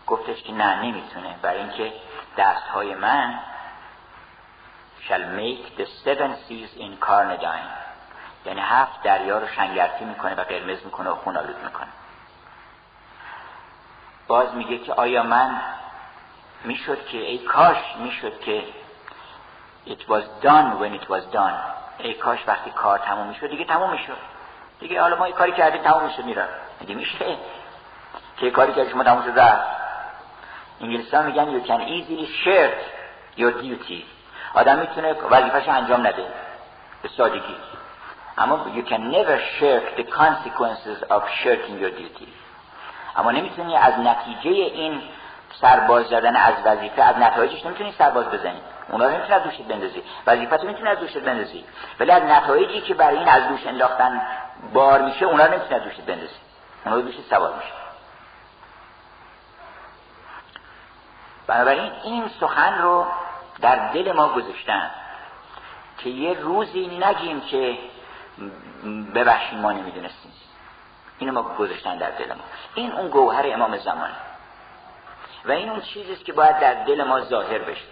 گفتش 0.07 0.43
که 0.43 0.53
نه 0.53 0.81
نمی‌تونه. 0.81 1.35
برای 1.41 1.59
اینکه 1.59 1.93
دست 2.37 2.67
های 2.67 2.95
من 2.95 3.39
shall 5.07 5.25
make 5.39 5.77
the 5.77 5.85
seven 6.03 6.31
seas 6.47 6.71
in 6.85 6.97
Carnadine 7.05 7.86
یعنی 8.47 8.61
هفت 8.61 9.03
دریا 9.03 9.37
رو 9.37 9.47
شنگرتی 9.47 10.05
می‌کنه 10.05 10.35
و 10.35 10.43
قرمز 10.43 10.85
می‌کنه 10.85 11.09
و 11.09 11.15
خون 11.15 11.37
آلود 11.37 11.63
می‌کنه. 11.63 11.87
باز 14.27 14.53
میگه 14.53 14.77
که 14.77 14.93
آیا 14.93 15.23
من 15.23 15.61
می‌شد 16.63 17.05
که 17.05 17.17
ای 17.17 17.37
کاش 17.37 17.77
می‌شد 17.99 18.39
که 18.39 18.63
it 19.87 19.99
was 20.09 20.43
done 20.43 20.79
when 20.81 21.01
it 21.01 21.07
was 21.09 21.35
done. 21.35 21.53
ای 21.97 22.13
کاش 22.13 22.39
وقتی 22.47 22.71
کار 22.71 22.99
تموم 22.99 23.27
می‌شد 23.27 23.49
دیگه 23.49 23.65
تموم 23.65 23.91
می‌شد. 23.91 24.17
دیگه 24.79 25.01
حالا 25.01 25.15
ما 25.15 25.27
یه 25.27 25.33
کاری 25.33 25.51
کردیم 25.51 25.81
تموم 25.81 26.03
می‌شد 26.03 26.25
میرن 26.25 26.47
دیگه 26.79 26.95
میشه 26.95 27.37
که 28.37 28.51
کاری 28.51 28.73
که 28.73 28.89
شما 28.89 29.03
تموم 29.03 29.23
شد؟ 29.23 29.39
رفت. 29.39 29.67
انگلیسان 30.81 31.25
میگن 31.25 31.59
you 31.59 31.67
can 31.67 31.81
easily 31.81 32.27
share 32.45 32.71
your 33.37 33.63
duty. 33.63 34.03
آدم 34.53 34.79
می‌تونه 34.79 35.13
وظیفش 35.13 35.67
انجام 35.67 36.07
نده. 36.07 36.25
به 37.01 37.09
سادگی. 37.17 37.55
اما 38.37 38.65
you 38.75 38.83
can 38.89 39.11
never 39.11 39.37
shirk 39.59 39.97
the 39.97 40.03
consequences 40.03 40.97
of 41.09 41.21
shirking 41.43 41.79
your 41.79 41.91
duty 41.91 42.27
اما 43.17 43.31
نمی‌تونی 43.31 43.75
از 43.75 43.93
نتیجه 43.99 44.49
این 44.49 45.01
سرباز 45.61 46.05
زدن 46.05 46.35
از 46.35 46.53
وظیفه 46.65 47.03
از 47.03 47.17
نتایجش 47.17 47.65
نمی‌تونی 47.65 47.91
سرباز 47.91 48.25
بزنی. 48.25 48.61
اونا 48.89 49.05
رو 49.05 49.11
نمی‌تونی 49.11 49.33
از 49.33 49.43
دوشت 49.43 49.61
بندازی. 49.61 50.03
وظیفت 50.27 50.53
رو 50.53 50.67
می‌تونی 50.67 50.89
از 50.89 50.99
دوشت 50.99 51.17
بندازی. 51.17 51.65
ولی 51.99 52.11
از 52.11 52.23
نتایجی 52.23 52.81
که 52.81 52.93
برای 52.93 53.17
این 53.17 53.27
از 53.27 53.47
دوش 53.47 53.67
انداختن 53.67 54.21
بار 54.73 55.01
میشه 55.01 55.25
اونا 55.25 55.45
رو 55.45 55.53
نمی‌تونی 55.53 55.75
از 55.75 55.83
دوشت 55.83 56.01
بندازی. 56.01 56.35
اونا 56.85 57.01
دوشت 57.01 57.29
سوار 57.29 57.53
میشه. 57.53 57.73
بنابراین 61.47 61.91
این 62.03 62.29
سخن 62.39 62.81
رو 62.81 63.05
در 63.61 63.91
دل 63.93 64.11
ما 64.11 64.27
گذاشتن 64.27 64.91
که 65.97 66.09
یه 66.09 66.33
روزی 66.39 66.87
نگیم 66.87 67.41
که 67.41 67.77
ببخشیم 69.15 69.59
ما 69.59 69.71
نمی‌دونستیم. 69.71 70.31
اینو 71.17 71.31
ما 71.31 71.55
گذاشتن 71.55 71.97
در 71.97 72.09
دل 72.09 72.33
ما. 72.33 72.43
این 72.75 72.91
اون 72.91 73.07
گوهر 73.07 73.45
امام 73.53 73.77
زمانه 73.77 74.15
و 75.45 75.51
این 75.51 75.69
اون 75.69 75.81
چیزیست 75.81 76.25
که 76.25 76.33
باید 76.33 76.59
در 76.59 76.73
دل 76.73 77.03
ما 77.03 77.21
ظاهر 77.21 77.59
بشه. 77.59 77.85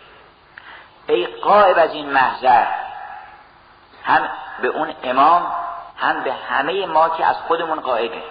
ای 1.07 1.25
قائب 1.25 1.77
از 1.77 1.93
این 1.93 2.09
محضر 2.09 2.65
هم 4.03 4.29
به 4.61 4.67
اون 4.67 4.93
امام 5.03 5.51
هم 5.97 6.23
به 6.23 6.33
همه 6.33 6.85
ما 6.85 7.09
که 7.09 7.25
از 7.25 7.35
خودمون 7.35 7.79
قائبه 7.79 8.23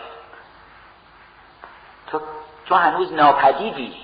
تو, 2.06 2.20
تو 2.66 2.74
هنوز 2.74 3.12
ناپدیدی. 3.12 3.96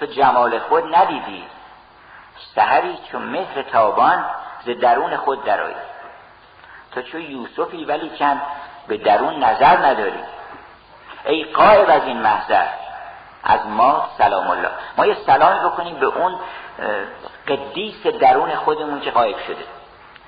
تو 0.00 0.06
جمال 0.06 0.58
خود 0.58 0.94
ندیدی. 0.94 1.44
سهری 2.54 2.98
چون 3.12 3.22
مهر 3.22 3.62
تابان 3.62 4.24
ز 4.64 4.68
درون 4.68 5.16
خود 5.16 5.44
درایی 5.44 5.74
تو 6.94 7.02
چون 7.02 7.20
یوسفی 7.20 7.84
ولی 7.84 8.10
چند 8.18 8.42
به 8.88 8.96
درون 8.96 9.44
نظر 9.44 9.76
نداری 9.76 10.20
ای 11.24 11.44
قائب 11.44 11.90
از 11.90 12.02
این 12.04 12.16
محضر 12.16 12.66
از 13.44 13.66
ما 13.66 14.08
سلام 14.18 14.50
الله. 14.50 14.70
ما 14.98 15.06
یه 15.06 15.16
سلامی 15.26 15.60
بکنیم 15.60 15.94
به 15.94 16.06
اون 16.06 16.38
قدیس 17.48 18.06
درون 18.06 18.54
خودمون 18.54 19.00
که 19.00 19.10
قائب 19.10 19.36
شده. 19.46 19.64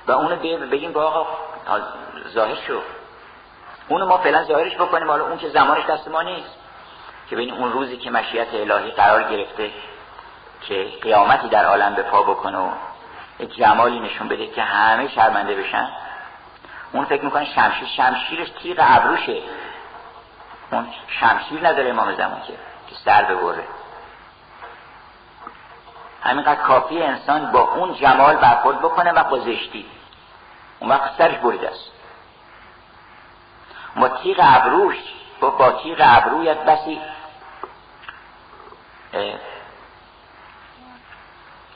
و 0.07 0.13
اونو 0.13 0.37
بگیم 0.67 0.93
با 0.93 1.05
آقا 1.05 1.27
ظاهر 2.29 2.55
شو. 2.55 2.81
اونو 3.89 4.07
ما 4.07 4.19
فعلا 4.19 4.45
ظاهرش 4.45 4.75
بکنیم. 4.75 5.11
حالا 5.11 5.25
اون 5.25 5.39
که 5.39 5.49
زمانش 5.49 5.87
دست 5.87 6.09
ما 6.09 6.23
نیست. 6.23 6.57
که 7.31 7.37
بین 7.37 7.53
اون 7.53 7.73
روزی 7.73 7.97
که 7.97 8.11
مشیت 8.11 8.55
الهی 8.55 8.91
قرار 8.91 9.23
گرفته 9.23 9.71
که 10.63 10.87
قیامتی 11.03 11.49
در 11.49 11.65
عالم 11.65 11.95
به 11.95 12.03
پا 12.03 12.23
بکنه 12.23 12.59
و 12.59 12.71
جمالی 13.57 14.01
نشون 14.01 14.29
بده 14.29 14.47
که 14.47 14.63
همه 14.63 15.09
شرمنده 15.09 15.55
بشن. 15.55 15.89
اون 16.93 17.05
فکر 17.05 17.25
می‌کنه 17.25 17.45
شمشیر 17.45 17.89
شمشیرش 17.89 18.51
تیغ 18.63 18.77
ابروشه. 18.81 19.43
اون 20.71 20.87
شمشیر 21.21 21.69
نداره 21.69 21.91
امام 21.91 22.15
زمان 22.15 22.41
که 22.47 22.53
که 22.87 22.95
سر 23.05 23.23
ببره. 23.23 23.65
همینقدر 26.23 26.61
کافی 26.63 27.03
انسان 27.03 27.53
با 27.53 27.61
اون 27.61 27.95
جمال 27.95 28.37
برخورد 28.37 28.79
بکنه 28.79 29.13
و 29.13 29.25
با 29.25 29.39
زشتی. 29.39 29.87
اون 30.81 30.91
وقت 30.91 31.19
سرش 31.19 31.35
بریده 31.35 31.69
است. 31.69 31.91
با 33.97 34.09
تیغ 34.09 34.37
ابروش 34.43 34.97
گفت 35.43 35.59
با 35.59 35.73
تیغ 35.73 35.97
ابرویت 36.01 36.59
بسی 36.65 37.01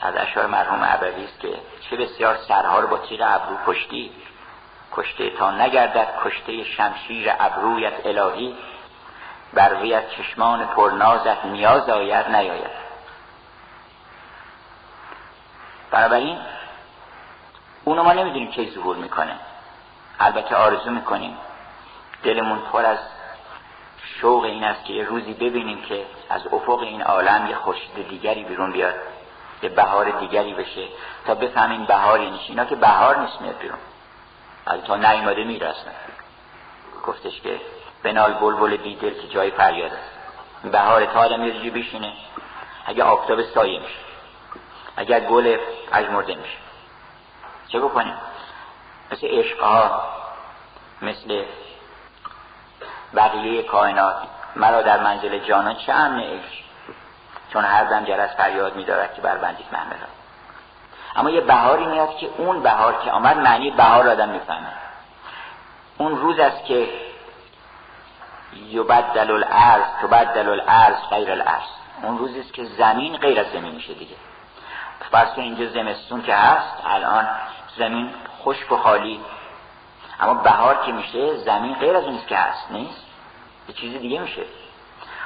از 0.02 0.16
اشعار 0.16 0.46
مرحوم 0.46 0.84
عبوی 0.84 1.24
است 1.24 1.40
که 1.40 1.58
چه 1.80 1.96
بسیار 1.96 2.36
سرها 2.48 2.80
رو 2.80 2.88
با 2.88 2.98
تیغ 2.98 3.20
ابرو 3.24 3.56
کشتی. 3.66 4.12
کشته 4.92 5.30
تا 5.30 5.50
نگردد 5.50 6.08
کشته 6.24 6.64
شمشیر 6.64 7.32
ابرویت 7.40 8.06
الهی 8.06 8.56
بر 9.54 9.74
ویت 9.74 10.10
چشمان 10.10 10.66
پرنازت 10.66 11.44
نیاز 11.44 11.88
آید 11.88 12.26
نیاید. 12.26 12.86
بنابراین 15.90 16.38
اونو 17.84 18.02
ما 18.02 18.12
نمی‌دونیم 18.12 18.50
کی 18.50 18.70
ظهور 18.74 18.96
می‌کنه. 18.96 19.36
البته 20.20 20.56
آرزو 20.56 20.90
می‌کنیم. 20.90 21.36
دلمون 22.22 22.58
پر 22.58 22.84
از 22.86 22.98
شوق 24.20 24.44
این 24.44 24.64
است 24.64 24.84
که 24.84 24.92
یه 24.92 25.04
روزی 25.04 25.34
ببینیم 25.34 25.82
که 25.82 26.06
از 26.30 26.46
افق 26.46 26.78
این 26.78 27.02
عالم 27.02 27.46
یه 27.46 27.56
خورشید 27.56 28.08
دیگری 28.08 28.44
بیرون 28.44 28.72
بیاد 28.72 28.94
یه 29.62 29.68
بهار 29.68 30.10
دیگری 30.10 30.54
بشه 30.54 30.88
تا 31.26 31.34
بفهمیم 31.34 31.84
بهار 31.84 32.20
یعنی 32.20 32.40
اینا 32.48 32.64
که 32.64 32.76
بهار 32.76 33.16
نیست 33.16 33.40
میاد 33.40 33.58
بیرون. 33.58 33.78
از 34.66 34.80
تا 34.80 34.96
نیومده 34.96 35.44
می‌رسن. 35.44 35.92
گفتش 37.06 37.40
که 37.40 37.60
بنال 38.02 38.32
بلبل 38.32 38.76
بیدل 38.76 39.14
که 39.22 39.28
جای 39.28 39.50
فریاد 39.50 39.92
است. 39.92 40.72
بهار 40.72 41.06
تا 41.06 41.26
یه 41.26 41.70
بشینه. 41.70 42.12
اگه 42.86 43.04
آفتاب 43.04 43.42
سایه 43.42 43.80
میشه. 43.80 43.98
اگر 44.96 45.20
گل 45.20 45.56
پژمرده 45.90 46.34
میشه. 46.34 46.56
چه 47.68 47.80
بکنیم؟ 47.80 48.14
مثل 49.12 49.26
عشقها 49.26 50.02
مثل 51.02 51.44
بقیه 53.16 53.62
کائنات. 53.62 54.16
مرا 54.56 54.82
در 54.82 55.00
منزل 55.00 55.38
جانان 55.38 55.74
چه 55.74 55.92
امن 55.92 56.20
عشق؟ 56.20 56.66
چون 57.52 57.64
هر 57.64 57.84
دم 57.84 58.04
جرس 58.04 58.36
فریاد 58.36 58.76
میدارد 58.76 59.14
که 59.14 59.22
بربندید 59.22 59.66
محمل 59.72 60.00
را 60.00 60.25
اما 61.16 61.30
یه 61.30 61.40
بهاری 61.40 61.86
میاد 61.86 62.16
که 62.16 62.28
اون 62.38 62.62
بهار 62.62 62.94
که 63.04 63.10
آمد 63.10 63.36
معنی 63.36 63.70
بهار 63.70 64.08
آدم 64.08 64.28
می‌فهمه. 64.28 64.72
اون 65.98 66.16
روز 66.16 66.38
است 66.38 66.64
که 66.64 66.88
یبدل 68.68 69.30
الارض 69.30 69.84
تبدل 70.02 70.48
الارض 70.48 70.96
غیر 71.10 71.30
الارض. 71.30 71.68
اون 72.02 72.18
روزی 72.18 72.40
است 72.40 72.52
که 72.52 72.64
زمین 72.64 73.16
غیر 73.16 73.40
از 73.40 73.46
زمین 73.46 73.74
میشه 73.74 73.94
دیگه. 73.94 74.14
فرض 75.10 75.28
اینجا 75.36 75.66
زمستون 75.66 76.22
که 76.22 76.34
هست 76.34 76.82
الان 76.86 77.28
زمین 77.76 78.10
خشک 78.44 78.72
و 78.72 78.76
خالی. 78.76 79.20
اما 80.20 80.34
بهار 80.34 80.84
که 80.86 80.92
میشه 80.92 81.36
زمین 81.36 81.74
غیر 81.74 81.96
از 81.96 82.04
اون 82.04 82.18
که 82.28 82.36
هست 82.36 82.70
نیست؟ 82.70 83.06
یه 83.68 83.74
چیز 83.74 84.00
دیگه 84.00 84.18
میشه. 84.18 84.42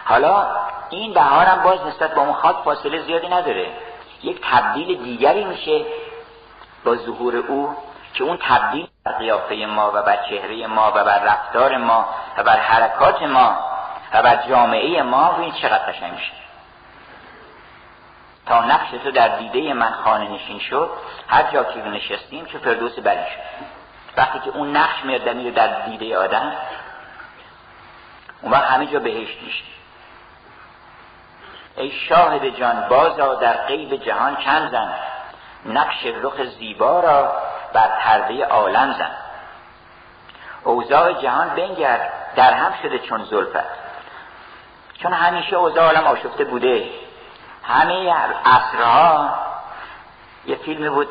حالا 0.04 0.46
این 0.90 1.14
بهار 1.14 1.46
هم 1.46 1.62
باز 1.62 1.86
نسبت 1.86 2.14
با 2.14 2.22
اون 2.22 2.32
خاک 2.32 2.56
فاصله 2.56 3.02
زیادی 3.02 3.28
نداره. 3.28 3.72
یک 4.22 4.40
تبدیل 4.50 5.02
دیگری 5.02 5.44
میشه 5.44 5.84
با 6.84 6.96
ظهور 6.96 7.36
او 7.36 7.76
که 8.14 8.24
اون 8.24 8.38
تبدیل 8.42 8.88
بر 9.04 9.12
قیافه 9.12 9.54
ما 9.54 9.90
و 9.94 10.02
بر 10.02 10.16
چهره 10.16 10.66
ما 10.66 10.92
و 10.94 11.04
بر 11.04 11.24
رفتار 11.24 11.76
ما 11.76 12.08
و 12.38 12.42
بر 12.42 12.56
حرکات 12.56 13.22
ما 13.22 13.58
و 14.12 14.22
بر 14.22 14.36
جامعه 14.48 15.02
ما 15.02 15.36
این 15.36 15.52
چقدر 15.52 15.92
قشنگ 15.92 16.12
میشه. 16.12 16.32
تا 18.46 18.64
نقش 18.64 18.90
تو 18.90 19.10
در 19.10 19.38
دیده 19.38 19.72
من 19.74 19.90
خانه 19.90 20.30
نشین 20.30 20.58
شد 20.58 20.90
هر 21.28 21.42
جا 21.42 21.64
که 21.64 21.78
نشستیم 21.78 22.46
چه 22.46 22.58
فردوس 22.58 22.98
بری 22.98 23.24
شد. 23.24 23.64
وقتی 24.16 24.38
که 24.38 24.50
اون 24.50 24.76
نقش 24.76 25.04
میاد 25.04 25.24
در 25.54 25.86
دیده 25.86 26.18
آدم 26.18 26.52
اون 28.42 28.52
وقت 28.52 28.64
همه 28.64 28.86
جا 28.86 28.98
بهشت 28.98 29.42
میشه. 29.42 29.64
ای 31.76 31.90
شاهد 31.90 32.48
جان 32.48 32.88
بازا 32.88 33.34
در 33.34 33.52
قیب 33.52 33.96
جهان 33.96 34.36
چند 34.36 34.70
زن؟ 34.70 34.94
نقش 35.66 36.06
رخ 36.22 36.44
زیبا 36.44 37.00
را 37.00 37.32
بر 37.72 37.88
پرده 37.88 38.44
عالم 38.44 38.92
زن. 38.92 39.10
اوضاع 40.64 41.12
جهان 41.12 41.48
بنگر 41.48 42.10
در 42.36 42.52
هم 42.52 42.72
شده 42.82 42.98
چون 42.98 43.24
زلفت 43.24 43.64
چون 45.02 45.12
همیشه 45.12 45.56
اوضاع 45.56 45.84
عالم 45.84 46.06
آشفته 46.06 46.44
بوده. 46.44 46.88
همه 47.64 48.14
عصرها 48.44 49.38
یه 50.46 50.56
فیلم 50.56 50.94
بود 50.94 51.08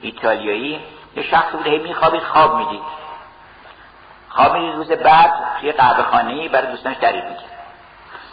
ایتالیایی 0.00 0.84
یه 1.16 1.22
شخص 1.22 1.52
بود 1.52 1.66
هی 1.66 1.78
میخوابید 1.78 2.22
خواب 2.22 2.56
می‌دید. 2.56 2.82
خواب 4.28 4.52
می‌دید 4.52 4.74
روز 4.74 4.92
بعد 4.92 5.32
توی 5.60 5.72
قهوه 5.72 6.02
خانه 6.02 6.48
برای 6.48 6.70
دوستانش 6.70 6.96
تعریف 6.96 7.24
می‌کرد. 7.24 7.49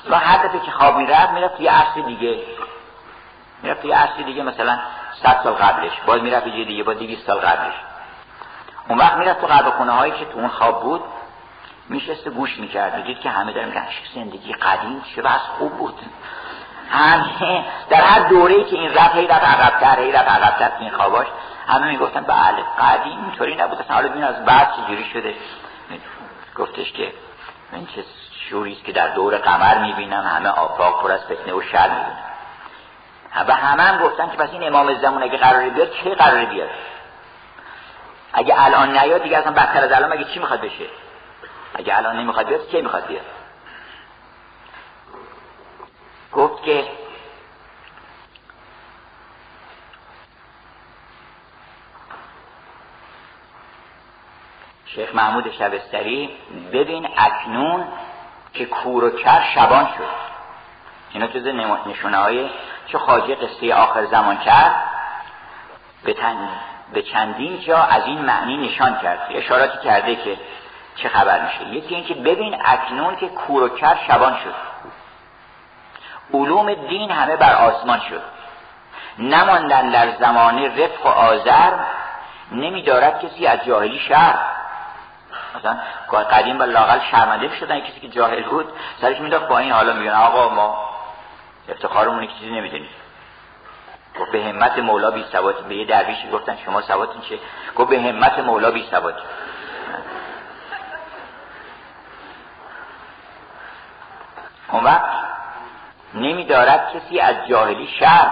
و 0.09 0.19
هر 0.19 0.47
دفعه 0.47 0.59
که 0.59 0.71
خواب 0.71 0.97
می‌رفت 0.97 1.33
می‌رفت 1.33 1.57
توی 1.57 1.67
عصر 1.67 2.01
دیگه. 2.01 2.39
می‌رفت 3.63 3.81
توی 3.81 3.91
عصر 3.91 4.23
دیگه 4.25 4.43
مثلا 4.43 4.79
صد 5.23 5.39
سال 5.43 5.53
قبلش. 5.53 5.91
باز 6.05 6.21
می‌رفت 6.21 6.47
یه 6.47 6.65
دیگه 6.65 6.83
با 6.83 6.93
200 6.93 7.27
سال 7.27 7.37
قبلش. 7.37 7.73
اون 8.89 8.97
وقت 8.97 9.13
می‌رفت 9.17 9.41
تو 9.41 9.47
قهوه 9.47 9.71
خونه 9.71 9.91
هایی 9.91 10.13
که 10.13 10.25
تو 10.25 10.39
اون 10.39 10.47
خواب 10.47 10.83
بود 10.83 11.03
میشست 11.89 12.27
گوش 12.27 12.57
می‌کرد. 12.57 13.03
دید 13.03 13.19
که 13.19 13.29
همه 13.29 13.53
دارن 13.53 13.67
میگن 13.67 13.87
زندگی 14.15 14.53
قدیم 14.53 15.03
چه 15.15 15.21
بس 15.21 15.41
خوب 15.57 15.77
بود. 15.77 15.99
همه 16.89 17.65
در 17.89 18.01
هر 18.01 18.19
دوره 18.19 18.63
که 18.63 18.75
این 18.75 18.93
رفت 18.93 19.15
هی 19.15 19.27
رفت 19.27 19.43
عقبتر 19.43 19.99
هی 19.99 20.11
رفت 20.11 20.29
عقبتر 20.29 20.71
این 20.79 20.91
خواباش. 20.91 21.27
همه 21.67 21.87
می‌گفتن 21.87 22.21
بله 22.21 22.63
قدیم 22.79 23.23
اینطوری 23.23 23.55
نبود. 23.55 23.79
اصلا 23.79 23.95
حالا 23.95 24.09
بین 24.09 24.23
از 24.23 24.45
بعد 24.45 24.73
چجوری 24.73 25.05
شده. 25.13 25.35
گفتش 26.55 26.91
که 26.91 27.13
من 27.71 27.85
چه 27.85 28.03
شوریست 28.49 28.83
که 28.83 28.91
در 28.91 29.07
دور 29.07 29.37
قمر 29.37 29.77
می‌بینم 29.77 30.23
همه 30.23 30.49
آفاق 30.49 31.01
پر 31.01 31.11
از 31.11 31.25
فتنه 31.25 31.53
و 31.53 31.61
شر 31.61 31.89
می‌بینم 31.89 33.45
و 33.47 33.51
همه 33.51 33.83
هم 33.83 34.03
گفتن 34.03 34.29
که 34.29 34.37
پس 34.37 34.49
این 34.51 34.63
امام 34.63 34.93
زمان 34.93 35.23
اگه 35.23 35.37
قراری 35.37 35.69
بیاد 35.69 35.91
چه 35.91 36.15
قراری 36.15 36.45
بیاد؟ 36.45 36.69
اگه 38.33 38.55
الان 38.57 38.97
نیاد 38.97 39.23
دیگه 39.23 39.37
اصلا 39.37 39.51
بدتر 39.51 39.83
از 39.83 39.91
الان 39.91 40.11
اگه 40.11 40.23
چی 40.23 40.39
می‌خواد 40.39 40.61
بشه؟ 40.61 40.85
اگه 41.75 41.97
الان 41.97 42.19
نمی‌خواد 42.19 42.47
بیاد 42.47 42.67
چه 42.71 42.81
می‌خواد 42.81 43.07
بیاد؟ 43.07 43.25
گفت 46.33 46.63
که 46.63 46.83
شیخ 54.85 55.15
محمود 55.15 55.51
شبستری 55.51 56.29
ببین 56.73 57.07
اکنون 57.17 57.87
که 58.57 58.65
کور 58.65 59.03
و 59.03 59.09
کر 59.09 59.43
شبان 59.55 59.85
شد. 59.97 60.27
اینا 61.11 61.27
جز 61.27 61.47
نشونه 61.87 62.17
های 62.17 62.49
چه 62.87 62.97
خاجه 62.97 63.35
قصه 63.35 63.75
آخر 63.75 64.05
زمان 64.05 64.37
کرد؟ 64.37 64.75
به, 66.03 66.15
به 66.93 67.01
چندین 67.01 67.59
جا 67.59 67.77
از 67.77 68.05
این 68.05 68.21
معنی 68.21 68.57
نشان 68.67 68.99
کرد. 68.99 69.27
اشاراتی 69.29 69.77
کرده 69.83 70.15
که 70.15 70.37
چه 70.95 71.09
خبر 71.09 71.41
میشه. 71.45 71.75
یکی 71.75 71.95
اینکه 71.95 72.13
ببین 72.13 72.57
اکنون 72.65 73.15
که 73.15 73.27
کور 73.27 73.63
و 73.63 73.69
کر 73.69 73.97
شبان 74.07 74.37
شد. 74.43 74.55
علوم 76.33 76.73
دین 76.73 77.11
همه 77.11 77.35
بر 77.35 77.55
آسمان 77.55 77.99
شد. 78.09 78.21
نماندن 79.19 79.89
در 79.89 80.11
زمانه 80.19 80.83
رفق 80.83 81.05
و 81.05 81.09
آذر 81.09 81.73
نمیدارد 82.51 83.19
کسی 83.19 83.47
از 83.47 83.65
جاهلی 83.65 83.99
شهر 83.99 84.56
مثلا 85.57 85.77
قدیم 86.23 86.57
با 86.57 86.65
لاغل 86.65 86.99
شرمنده 87.11 87.55
شدن 87.59 87.79
کسی 87.79 87.99
که 87.99 88.07
جاهل 88.07 88.43
بود 88.43 88.73
سرش 89.01 89.19
میداخت 89.19 89.47
با 89.47 89.57
این 89.57 89.71
حالا 89.71 89.93
میگن 89.93 90.11
آقا 90.11 90.49
ما 90.49 90.89
افتخارمون 91.69 92.27
چیزی 92.27 92.51
نمی‌دونیم. 92.51 92.89
گفت 94.19 94.31
به 94.31 94.43
همت 94.43 94.79
مولا 94.79 95.11
بی 95.11 95.25
سواد 95.31 95.63
به 95.63 95.75
یه 95.75 95.85
درویشی 95.85 96.29
گفتن 96.29 96.57
شما 96.65 96.81
سوادتون 96.81 97.21
چه؟ 97.21 97.39
گفت 97.75 97.89
به 97.89 98.01
همت 98.01 98.39
مولا 98.39 98.71
بی 98.71 98.87
سواد 98.91 99.15
اون 104.71 104.83
وقت 104.83 105.09
نمیدارد 106.13 106.93
کسی 106.93 107.19
از 107.19 107.35
جاهلی 107.49 107.87
شر 107.99 108.31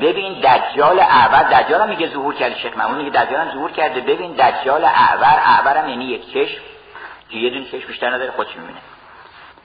ببین 0.00 0.40
دجال 0.40 1.00
اعور 1.00 1.42
دجال 1.42 1.88
میگه 1.88 2.08
ظهور 2.08 2.34
کرده 2.34 2.58
شیخ 2.58 2.76
محمود 2.76 2.96
میگه 2.96 3.10
دجال 3.10 3.40
هم 3.40 3.54
ظهور 3.54 3.70
کرده. 3.70 4.00
ببین 4.00 4.32
دجال 4.32 4.84
اعور 4.84 5.40
اعور 5.44 5.76
هم 5.76 5.88
یعنی 5.88 6.04
یک 6.04 6.32
چشم. 6.32 6.60
که 7.28 7.36
یه 7.38 7.50
دون 7.50 7.64
چشم 7.64 7.86
بیشتر 7.88 8.10
نداره 8.10 8.30
خودش 8.30 8.56
می‌بینه. 8.56 8.78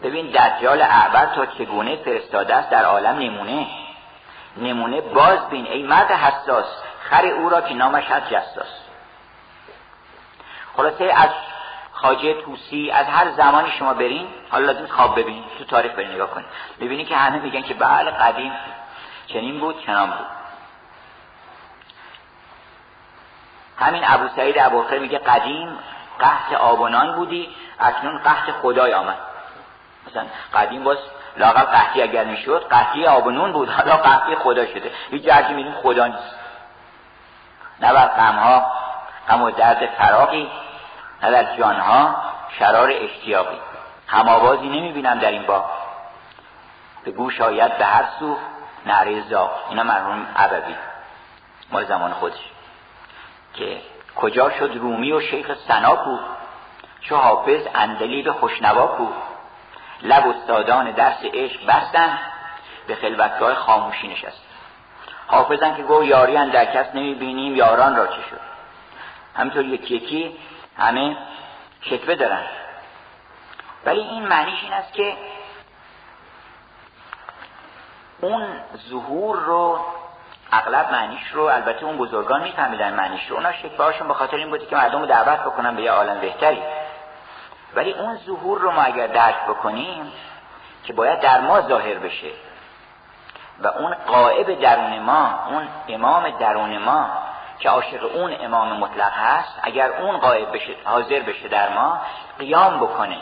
ببین 0.04 0.28
دجال 0.28 0.82
اعور 0.82 1.26
تا 1.26 1.46
چگونه 1.46 1.96
فرستاده 1.96 2.56
است 2.56 2.70
در 2.70 2.86
عالم 2.86 3.20
نمونه. 3.20 3.68
نمونه 4.58 5.02
باز 5.02 5.50
بین 5.50 5.68
ای 5.68 5.84
مرد 5.84 6.12
حساس 6.12 6.66
خر 7.02 7.26
او 7.26 7.50
را 7.50 7.62
که 7.62 7.74
نامش 7.74 8.06
هست 8.06 8.30
جستاس 8.34 8.68
خلاصه 10.78 11.04
از 11.04 11.30
خاجه 11.92 12.42
توسی 12.42 12.92
از 12.92 13.06
هر 13.06 13.32
زمانی 13.32 13.72
شما 13.80 13.94
برین 13.94 14.28
حالا 14.50 14.72
لازم 14.72 14.88
خواب 14.88 15.20
ببینید 15.20 15.44
تو 15.58 15.64
تاریخ 15.64 15.92
برین 15.92 16.12
نگاه 16.12 16.30
کنید. 16.32 16.48
ببینی 16.82 17.06
که 17.06 17.16
همه 17.16 17.40
میگن 17.40 17.62
که 17.62 17.74
بله 17.74 18.12
قدیم 18.12 18.52
چنین 19.28 19.60
بود 19.60 19.86
چنان 19.86 20.10
بود. 20.10 20.26
همین 23.78 24.04
ابو 24.06 24.28
سعید 24.36 24.60
ابوخر 24.60 24.98
میگه 24.98 25.18
قدیم 25.18 25.80
قحط 26.20 26.54
آبونان 26.54 27.16
بودی 27.16 27.56
اکنون 27.80 28.18
قحط 28.18 28.52
خدای 28.62 28.94
آمد. 28.94 29.18
مثلا 30.08 30.26
قدیم 30.54 30.84
باز 30.84 30.98
لاغل 31.38 31.62
قحطی 31.62 32.02
اگر 32.02 32.24
می‌شد 32.24 32.68
قحطی 32.70 33.06
آبونون 33.06 33.52
بود 33.52 33.70
حالا 33.70 33.98
قحطی 33.98 34.36
خدا 34.36 34.66
شده. 34.66 34.92
هیچ 35.10 35.24
جرجی 35.24 35.54
میدیم 35.54 35.74
خدا 35.74 36.08
نیست. 36.08 36.36
نه 37.80 37.94
بر 37.94 38.08
غمها 38.08 38.72
غم 39.30 39.42
و 39.42 39.52
درد 39.52 39.86
فراقی 39.86 40.52
نه 41.24 41.32
در 41.32 41.58
جانها 41.58 42.16
شرار 42.60 42.92
اشتیاقی. 42.92 43.60
هماوازی 44.08 44.70
نمی‌بینم 44.70 45.20
در 45.20 45.32
این 45.32 45.46
با 45.46 45.66
به 47.04 47.12
گوش 47.12 47.42
آید 47.42 47.78
به 47.78 47.86
هر 47.86 48.04
سو 48.20 48.38
نعره 48.88 49.22
زاق 49.22 49.66
اینا 49.70 49.84
مرحوم 49.84 50.28
عبوی 50.36 50.76
مال 51.72 51.86
زمان 51.86 52.14
خودش. 52.14 52.52
که 53.54 53.82
کجا 54.16 54.50
شد؟ 54.50 54.72
رومی 54.76 55.12
و 55.12 55.22
شیخ 55.22 55.52
سنا 55.68 55.96
چو 57.02 57.16
حافظ 57.16 57.68
به 58.22 58.32
خوشنوا 58.32 58.88
کو 58.88 59.08
لب 60.02 60.28
استادان 60.28 60.92
درس 60.92 61.24
عشق 61.34 61.66
بستن. 61.66 62.20
به 62.88 62.96
خلوتگاه 62.96 63.54
خاموشی 63.54 64.08
نشست. 64.08 64.42
حافظن 65.28 65.76
که 65.76 65.84
گو 65.84 66.04
یاری 66.04 66.38
در 66.50 66.66
کس 66.66 66.96
نمی‌بینیم 66.96 67.56
یاران 67.56 67.96
را 67.96 68.08
چه 68.08 68.22
شد؟ 68.30 68.40
همینطور 69.36 69.66
یکی 69.66 69.96
یکی 69.96 70.38
همه 70.78 71.18
شکوه 71.82 72.16
دارن. 72.16 72.44
ولی 73.86 74.00
این 74.00 74.28
معنیش 74.28 74.64
این 74.64 74.74
است 74.74 74.94
که 74.94 75.18
اون 78.22 78.48
ظهور 78.90 79.38
رو 79.38 79.80
اغلب 80.52 80.92
معنیش 80.92 81.28
رو 81.34 81.44
البته 81.44 81.86
اون 81.86 81.98
بزرگان 81.98 82.44
میفهمیدن 82.44 82.94
معنیش 82.94 83.28
رو. 83.28 83.36
اونا 83.36 83.52
شکوهاشون 83.52 84.08
به 84.08 84.14
خاطر 84.14 84.38
این 84.38 84.50
بودی 84.50 84.66
که 84.66 84.76
مردم 84.76 85.00
رو 85.00 85.06
دعوت 85.06 85.40
بکنن 85.40 85.76
به 85.76 85.82
یه 85.82 85.92
عالم 85.92 86.20
بهتری. 86.20 86.64
ولی 87.76 87.94
اون 87.94 88.18
ظهور 88.18 88.60
رو 88.60 88.72
ما 88.72 88.82
اگر 88.82 89.08
درک 89.08 89.46
بکنیم 89.50 90.12
که 90.84 90.94
باید 90.94 91.20
در 91.20 91.42
ما 91.42 91.62
ظاهر 91.62 92.00
بشه. 92.00 92.32
و 93.60 93.68
اون 93.68 93.94
قائب 93.94 94.60
درون 94.60 95.00
ما 95.00 95.40
اون 95.50 95.68
امام 95.88 96.30
درون 96.30 96.78
ما 96.78 97.10
که 97.60 97.70
عاشق 97.70 98.16
اون 98.16 98.36
امام 98.42 98.78
مطلق 98.78 99.14
هست 99.14 99.60
اگر 99.62 99.92
اون 99.92 100.18
قائب 100.18 100.52
بشه 100.52 100.76
حاضر 100.86 101.20
بشه 101.20 101.48
در 101.48 101.70
ما 101.70 102.02
قیام 102.40 102.80
بکنه. 102.80 103.18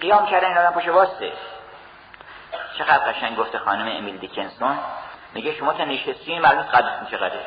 قیام 0.00 0.26
کردن 0.26 0.48
این 0.48 0.58
آدم 0.58 0.80
پشت 0.80 0.88
واسه 0.88 1.32
چقدر 2.78 3.12
قشنگ 3.12 3.36
گفته 3.36 3.58
خانم 3.58 3.96
امیل 3.96 4.18
دیکنسون. 4.18 4.78
میگه 5.34 5.54
شما 5.54 5.72
تا 5.72 5.84
نشستین 5.84 6.42
معلوم 6.42 6.62
قدرتون 6.62 7.06
چقدره 7.10 7.46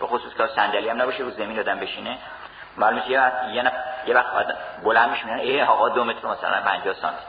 به 0.00 0.06
خصوص 0.06 0.34
که 0.34 0.46
صندلی 0.46 0.88
هم 0.88 1.02
نباشه 1.02 1.22
رو 1.22 1.30
زمین 1.30 1.58
آدم 1.58 1.80
بشینه. 1.80 2.18
معلوم 2.76 3.02
یه 3.08 3.32
یه, 3.52 3.72
یه 4.06 4.14
وقت 4.14 4.56
بلند 4.84 5.10
میشه 5.10 5.34
ای 5.34 5.62
آقا 5.62 5.88
دو 5.88 6.04
متر 6.04 6.28
مثلا 6.28 6.60
50 6.60 6.94
سانتی. 6.94 7.24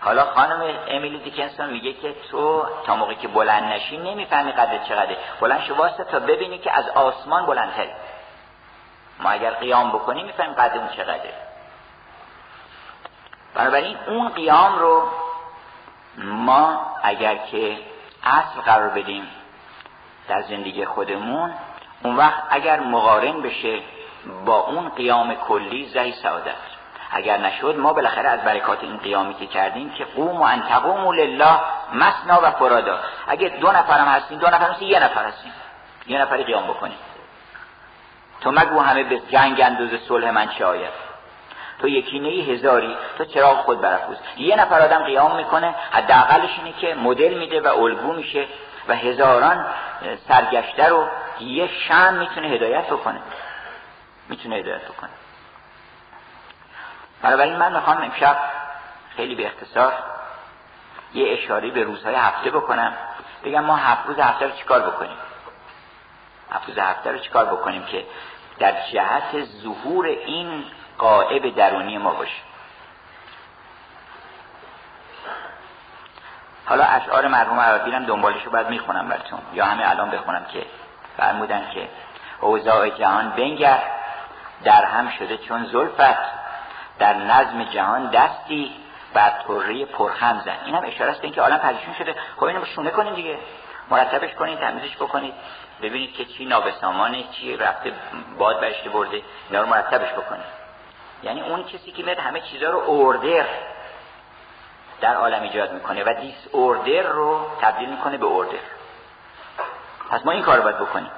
حالا 0.00 0.24
خانم 0.24 0.78
امیلی 0.88 1.18
دیکنسون 1.18 1.70
میگه 1.70 1.92
که 1.92 2.14
تو 2.30 2.66
تا 2.86 2.96
موقعی 2.96 3.16
که 3.16 3.28
بلند 3.28 3.64
نشی 3.64 3.96
نمی‌فهمی 3.96 4.52
قدر 4.52 4.78
چقدره. 4.78 5.16
بلند 5.40 5.60
شو 5.60 5.74
واسه 5.74 6.04
تا 6.04 6.18
ببینی 6.18 6.58
که 6.58 6.72
از 6.72 6.88
آسمان 6.88 7.46
بلندتری. 7.46 7.90
ما 9.20 9.30
اگر 9.30 9.50
قیام 9.50 9.90
بکنیم 9.90 10.26
می‌فهمیم 10.26 10.54
قدر 10.54 10.78
اون 10.78 10.88
چقدره. 10.88 11.34
بنابراین 13.56 13.96
اون 14.06 14.28
قیام 14.28 14.78
رو 14.78 15.08
ما 16.18 16.80
اگر 17.02 17.36
که 17.36 17.78
اصل 18.24 18.60
قرار 18.60 18.88
بدیم 18.88 19.28
در 20.28 20.42
زندگی 20.42 20.84
خودمون 20.84 21.54
اون 22.02 22.16
وقت 22.16 22.42
اگر 22.50 22.80
مقارن 22.80 23.42
بشه 23.42 23.80
با 24.44 24.56
اون 24.56 24.88
قیام 24.88 25.34
کلی 25.34 25.86
زهی 25.86 26.12
سعادت. 26.12 26.54
اگر 27.10 27.38
نشد 27.38 27.76
ما 27.78 27.92
بالاخره 27.92 28.28
از 28.28 28.40
برکات 28.40 28.82
این 28.82 28.96
قیامی 28.96 29.34
که 29.34 29.46
کردیم 29.46 29.90
که 29.90 30.04
قوم 30.04 30.40
و 30.40 30.42
انتقوم 30.42 31.12
لله 31.12 31.60
مسنا 31.94 32.40
و 32.42 32.50
فرادا. 32.50 32.98
اگه 33.28 33.48
دو 33.48 33.72
نفرم 33.72 34.08
هستیم 34.08 34.38
دو 34.38 34.46
نفر 34.46 34.70
هستیم 34.70 34.88
یه 34.88 35.04
نفر 35.04 35.24
هستیم. 35.24 35.52
یه 36.06 36.22
نفر 36.22 36.42
قیام 36.42 36.66
بکنیم. 36.66 36.98
تو 38.40 38.50
مگو 38.50 38.80
همه 38.80 39.02
به 39.02 39.18
جنگ 39.18 39.60
اندوز 39.60 39.90
صلح 40.08 40.30
من 40.30 40.48
چه 40.48 40.64
آید؟ 40.64 41.05
تو 41.80 41.88
یکی 41.88 42.18
نه 42.18 42.28
هزاری 42.28 42.96
تو 43.18 43.24
چراغ 43.24 43.56
خود 43.56 43.80
برافروز 43.80 44.16
یه 44.36 44.56
نفر 44.56 44.80
آدم 44.80 45.04
قیام 45.04 45.36
می‌کنه 45.36 45.74
حداقلش 45.90 46.58
اینه 46.58 46.72
که 46.72 46.94
مدل 46.94 47.34
میده 47.34 47.60
و 47.60 47.82
الگو 47.82 48.12
میشه 48.12 48.46
و 48.88 48.96
هزاران 48.96 49.66
سرگشته 50.28 50.88
رو 50.88 51.08
یه 51.40 51.68
شم 51.88 52.14
می‌تونه 52.14 52.48
هدایت 52.48 52.86
بکنه. 52.86 53.20
می‌تونه 54.28 54.56
هدایت 54.56 54.84
بکنه. 54.84 55.10
بنابراین 57.22 57.56
من 57.56 57.72
می‌خوام 57.72 58.02
امشب 58.02 58.38
خیلی 59.16 59.34
به 59.34 59.46
اختصار 59.46 59.92
یه 61.14 61.32
اشاره 61.32 61.70
به 61.70 61.82
روزهای 61.82 62.14
هفته 62.14 62.50
بکنم. 62.50 62.92
بگم 63.44 63.60
ما 63.60 63.76
هفت 63.76 64.06
روز 64.06 64.18
هفته 64.18 64.46
رو 64.46 64.52
چیکار 64.52 64.80
بکنیم؟ 64.80 65.16
هفت 66.50 66.68
روز 66.68 66.78
هفته 66.78 67.10
رو 67.12 67.18
چیکار 67.18 67.44
بکنیم 67.44 67.84
که 67.84 68.06
در 68.58 68.74
جهت 68.92 69.44
ظهور 69.44 70.06
این 70.06 70.64
قائب 70.98 71.56
درونی 71.56 71.98
ما 71.98 72.10
باشه 72.10 72.42
حالا 76.66 76.84
اشعار 76.84 77.26
مرحوم 77.26 77.60
عربی 77.60 77.90
هم 77.90 78.04
دنبالشو 78.04 78.50
باید 78.50 78.70
می‌خونم 78.70 79.08
براتون. 79.08 79.38
یا 79.52 79.64
همه 79.64 79.90
الان 79.90 80.10
بخونم 80.10 80.44
که 80.52 80.66
فرمودن 81.16 81.70
که 81.74 81.88
اوضاع 82.40 82.88
جهان 82.88 83.30
بنگر 83.30 83.82
در 84.64 84.84
هم 84.84 85.08
شده 85.08 85.38
چون 85.38 85.64
زلفت 85.64 86.18
در 86.98 87.14
نظم 87.14 87.64
جهان 87.64 88.10
دستی 88.10 88.72
بر 89.14 89.30
طره 89.48 89.84
پرخم 89.84 90.42
زن. 90.44 90.56
این 90.64 90.74
اشاره 90.74 91.10
است 91.10 91.24
اینکه 91.24 91.40
عالم 91.40 91.58
پریشون 91.58 91.94
شده. 91.94 92.14
خب 92.36 92.44
اینو 92.44 92.64
شونه 92.64 92.90
کنید 92.90 93.14
دیگه. 93.14 93.38
مرتبش 93.90 94.34
کنید 94.34 94.58
تمیزش 94.58 94.96
بکنید 94.96 95.34
ببینید 95.82 96.12
که 96.12 96.24
چی 96.24 96.44
نابسامانه 96.44 97.24
چی 97.32 97.56
رفته 97.56 97.92
باد 98.38 98.60
برشته 98.60 98.90
برده. 98.90 99.22
اینا 99.50 99.62
رو 99.62 99.68
مرتبش 99.68 100.12
بکنید 100.12 100.65
یعنی 101.22 101.40
اون 101.40 101.64
کسی 101.64 101.92
که 101.92 102.02
میاد 102.02 102.18
همه 102.18 102.40
چیزها 102.40 102.70
رو 102.70 102.78
اوردر 102.78 103.46
در 105.00 105.14
عالم 105.14 105.42
ایجاد 105.42 105.72
می‌کنه 105.72 106.04
و 106.04 106.14
دیس 106.20 106.34
اوردر 106.52 107.02
رو 107.02 107.46
تبدیل 107.60 107.88
می‌کنه 107.88 108.16
به 108.16 108.26
اوردر 108.26 108.58
پس 110.10 110.26
ما 110.26 110.32
این 110.32 110.42
کار 110.42 110.60
باید 110.60 110.78
بکنیم. 110.78 111.10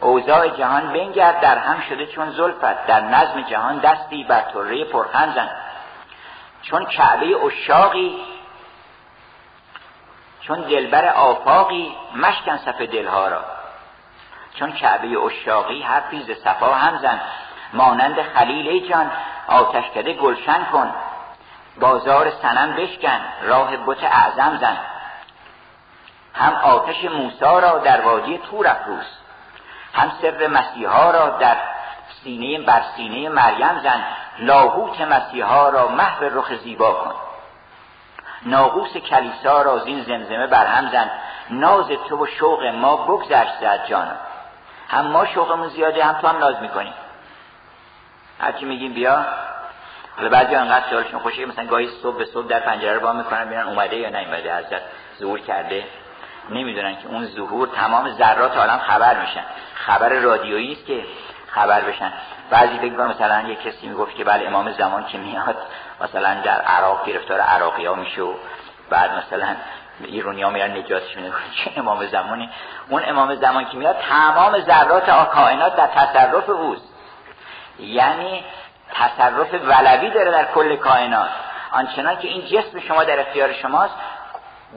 اوضاع 0.00 0.48
جهان 0.48 0.92
بنگرد 0.92 1.40
در 1.40 1.58
هم 1.58 1.80
شده 1.80 2.06
چون 2.06 2.30
زلفت. 2.30 2.86
در 2.86 3.00
نظم 3.00 3.42
جهان 3.42 3.78
دستی 3.78 4.24
بر 4.24 4.40
طره 4.40 4.84
پرخنزن 4.84 5.50
چون 6.62 6.84
کعبه 6.84 7.44
اشاقی 7.44 8.20
چون 10.40 10.60
دلبر 10.60 11.08
آفاقی 11.08 11.96
مشکن 12.14 12.56
صف 12.56 12.80
دلها 12.80 13.28
را. 13.28 13.44
چون 14.54 14.72
کعبه 14.72 15.18
اشاقی 15.18 15.82
هر 15.82 16.00
پیز 16.00 16.30
صفا 16.30 16.74
هم 16.74 16.98
زن. 16.98 17.20
مانند 17.72 18.22
خلیل 18.22 18.68
ای 18.68 18.88
جان 18.88 19.10
آتشکده 19.48 20.12
گلشن 20.12 20.64
کن. 20.64 20.94
بازار 21.80 22.30
سنم 22.30 22.72
بشکن 22.76 23.20
راه 23.42 23.76
بت 23.76 24.04
اعظم 24.04 24.56
زن. 24.56 24.76
هم 26.34 26.54
آتش 26.54 27.04
موسا 27.04 27.58
را 27.58 27.78
در 27.78 28.00
وادی 28.00 28.38
تور 28.38 28.68
افروز 28.68 29.06
هم 29.94 30.12
سر 30.22 30.46
مسیحا 30.46 31.10
را 31.10 31.28
در 31.28 31.56
سینه 32.22 32.66
بر 32.66 32.82
سینه 32.96 33.28
مریم 33.28 33.78
زن. 33.82 34.04
لاهوت 34.38 35.00
مسیحا 35.00 35.68
را 35.68 35.88
محو 35.88 36.24
رخ 36.24 36.54
زیبا 36.54 36.92
کن. 36.92 37.14
ناقوس 38.42 38.96
کلیسا 38.96 39.62
را 39.62 39.78
زین 39.78 40.02
زمزمه 40.02 40.46
برهم 40.46 40.90
زن. 40.90 41.10
ناز 41.50 41.88
تو 41.88 42.24
و 42.24 42.26
شوق 42.26 42.64
ما 42.64 42.96
بگذشت 42.96 43.60
زد 43.60 43.86
جانا 43.86 44.16
هم 44.88 45.06
ما 45.06 45.26
شوقمون 45.26 45.68
زیاده 45.68 46.04
هم 46.04 46.12
تو 46.20 46.28
هم 46.28 46.38
ناز 46.38 46.60
می‌کنیم. 46.60 46.92
هرچی 48.40 48.64
میگیم 48.64 48.92
بیا. 48.92 49.26
حالا 50.16 50.28
بعضی 50.28 50.54
انقدر 50.54 50.90
سوالشون 50.90 51.20
خوشه 51.20 51.46
مثلا 51.46 51.66
گاهی 51.66 51.88
صبح 52.02 52.18
به 52.18 52.24
صبح 52.24 52.46
در 52.46 52.60
پنجره 52.60 52.94
رو 52.94 53.00
با 53.00 53.12
می‌کنن 53.12 53.44
ببینن 53.44 53.62
اومده 53.62 53.96
یا 53.96 54.08
نیومده 54.08 54.56
حضرت 54.56 54.82
ظهور 55.18 55.40
کرده. 55.40 55.84
نمی‌دونن 56.50 56.96
که 56.96 57.08
اون 57.08 57.26
ظهور 57.26 57.68
تمام 57.68 58.10
ذرات 58.10 58.56
عالم 58.56 58.78
خبر 58.78 59.20
میشن. 59.20 59.44
خبر 59.74 60.08
رادیویی 60.08 60.72
است 60.72 60.86
که 60.86 61.04
خبر 61.46 61.80
بشن. 61.80 62.12
بعضی 62.50 62.78
فکر 62.78 63.06
مثلا 63.06 63.48
یه 63.48 63.54
کسی 63.54 63.88
می‌گفت 63.88 64.14
که 64.16 64.24
بله 64.24 64.46
امام 64.46 64.72
زمان 64.72 65.06
که 65.06 65.18
میاد 65.18 65.56
مثلا 66.00 66.40
در 66.40 66.60
عراق 66.60 67.06
گرفتار 67.06 67.40
عراقی 67.40 67.86
ها 67.86 67.94
میشه 67.94 68.22
و 68.22 68.34
بعد 68.90 69.10
مثلا 69.12 69.56
ایرونی 70.04 70.42
ها 70.42 70.50
میرن 70.50 70.76
نجاتش 70.76 71.16
میدن. 71.16 71.32
چه 71.64 71.70
امام 71.76 72.06
زمانی؟ 72.06 72.50
اون 72.88 73.02
امام 73.06 73.34
زمان 73.34 73.64
که 73.64 73.76
میاد 73.76 73.96
تمام 74.08 74.60
ذرات 74.60 75.30
کائنات 75.30 75.76
در 75.76 75.86
تصرف 75.86 76.48
اوست. 76.48 76.89
یعنی 77.80 78.44
تصرف 78.94 79.54
ولوی 79.54 80.10
داره 80.10 80.30
در 80.30 80.44
کل 80.44 80.76
کائنات. 80.76 81.30
آنچنان 81.72 82.18
که 82.18 82.28
این 82.28 82.46
جسم 82.46 82.80
شما 82.80 83.04
در 83.04 83.20
اختیار 83.20 83.52
شماست 83.52 83.94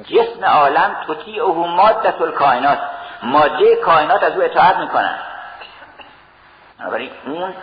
جسم 0.04 0.46
عالم 0.46 0.96
توتی 1.08 1.40
او 1.40 1.68
مادت 1.68 2.32
کائنات 2.32 2.80
ماده 3.24 3.76
کائنات 3.76 4.24
از 4.24 4.36
او 4.36 4.44
اطاعت 4.44 4.78
می‌کنن. 4.78 5.20
بنابراین 6.80 7.10
اون 7.26 7.54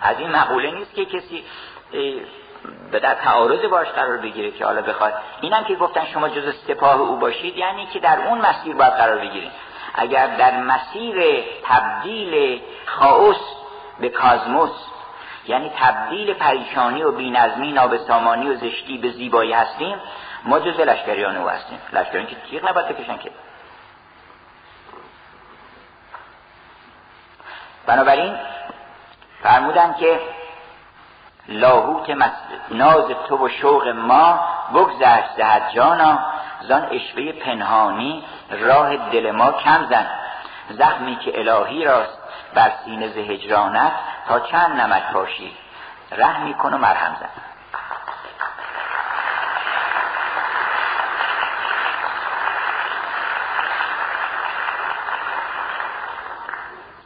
از 0.00 0.18
این 0.18 0.30
مقوله 0.30 0.70
نیست 0.70 0.94
که 0.94 1.04
کسی 1.04 1.44
به 2.90 3.00
در 3.00 3.14
تعارض 3.14 3.64
باش 3.64 3.88
قرار 3.88 4.16
بگیره 4.16 4.50
که 4.50 4.64
حالا 4.64 4.82
بخواد. 4.82 5.14
اینم 5.40 5.64
که 5.64 5.74
گفتن 5.74 6.04
شما 6.12 6.28
جز 6.28 6.54
سپاه 6.68 7.00
او 7.00 7.16
باشید 7.16 7.56
یعنی 7.56 7.86
که 7.86 7.98
در 7.98 8.18
اون 8.26 8.38
مسیر 8.38 8.74
باید 8.74 8.92
قرار 8.92 9.18
بگیرید. 9.18 9.50
اگر 9.94 10.26
در 10.26 10.60
مسیر 10.60 11.44
تبدیل 11.64 12.60
خاوس 12.86 13.36
به 14.00 14.08
کازموس 14.08 14.70
یعنی 15.46 15.72
تبدیل 15.80 16.34
پریشانی 16.34 17.02
و 17.02 17.12
بینظمی 17.12 17.72
نابسامانی 17.72 18.48
و 18.48 18.54
زشتی 18.54 18.98
به 18.98 19.10
زیبایی 19.10 19.52
هستیم 19.52 19.96
ما 20.44 20.60
جز 20.60 20.80
لشکریان 20.80 21.36
او 21.36 21.48
هستیم. 21.48 21.78
لشکریان 21.92 22.26
که 22.26 22.36
تیغ 22.50 22.68
نباید 22.68 22.88
بکشن 22.88 23.18
که. 23.18 23.30
بنابراین 27.86 28.36
فرمودن 29.42 29.94
که 30.00 30.20
لاهوت 31.48 32.16
ناز 32.70 33.04
تو 33.28 33.46
و 33.46 33.48
شوق 33.48 33.88
ما 33.88 34.40
بگذشت 34.74 35.36
زهد 35.36 35.70
جانا 35.74 36.18
زان 36.60 36.88
اشوه 36.90 37.32
پنهانی 37.32 38.24
راه 38.50 38.96
دل 38.96 39.30
ما 39.30 39.52
کم 39.52 39.86
زن. 39.90 40.06
زخمی 40.70 41.16
که 41.16 41.38
الهی 41.38 41.84
راست 41.84 42.18
بر 42.54 42.72
سینه 42.84 43.06
هجرانت 43.06 43.92
تا 44.28 44.40
چند 44.40 44.80
نمک 44.80 45.12
باشی 45.12 45.56
رحمی 46.12 46.54
کن 46.54 46.74
و 46.74 46.78
مرهم 46.78 47.16
زن. 47.20 47.28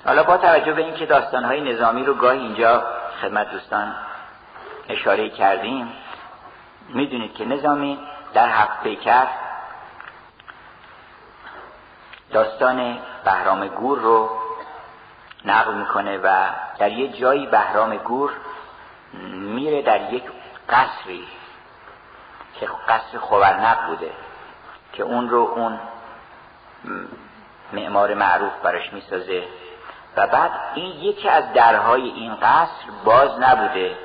حالا 0.07 0.23
با 0.23 0.37
توجه 0.37 0.73
به 0.73 0.83
اینکه 0.83 1.07
داستانهای 1.07 1.73
نظامی 1.73 2.05
رو 2.05 2.15
گاهی 2.15 2.39
اینجا 2.39 2.85
خدمت 3.23 3.51
دوستان 3.51 3.95
اشاره 4.89 5.31
کردیم 5.31 5.93
می‌دونید 6.89 7.35
که 7.35 7.45
نظامی 7.45 7.99
در 8.35 8.49
هفت 8.49 8.83
پیکر 8.83 9.27
داستان 12.33 12.99
بهرام 13.25 13.69
گور 13.69 13.99
رو 13.99 14.42
نقل 15.45 15.75
می‌کنه 15.75 16.19
و 16.19 16.49
در 16.79 16.93
یه 16.93 17.09
جایی 17.09 17.47
بهرام 17.47 17.97
گور 17.97 18.33
میره 19.33 19.83
در 19.83 20.13
یک 20.13 20.25
قصری 20.69 21.29
که 22.61 22.69
قصر 22.89 23.19
خوبرنق 23.19 23.87
بوده 23.87 24.11
که 24.93 25.03
اون 25.03 25.29
رو 25.29 25.39
اون 25.57 25.79
معمار 27.73 28.15
معروف 28.15 28.53
براش 28.63 28.93
می‌سازه. 28.93 29.43
و 30.17 30.27
بعد 30.27 30.51
این 30.75 31.01
یکی 31.01 31.29
از 31.29 31.53
درهای 31.53 32.03
این 32.03 32.35
قصر 32.35 32.91
باز 33.05 33.41
نبوده 33.41 33.97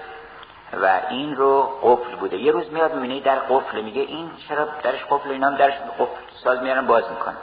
و 0.73 0.99
این 1.09 1.35
رو 1.35 1.79
قفل 1.81 2.15
بوده. 2.15 2.37
یه 2.37 2.51
روز 2.51 2.71
میاد 2.71 2.93
می‌بینه 2.93 3.19
در 3.19 3.39
قفل 3.39 3.81
میگه 3.81 4.01
این 4.01 4.31
چرا 4.47 4.65
درش 4.83 5.05
قفل 5.09 5.29
اینا 5.29 5.49
درش 5.49 5.73
قفل 5.99 6.21
ساز 6.43 6.61
میارن 6.61 6.87
باز 6.87 7.03
می‌کنه. 7.09 7.35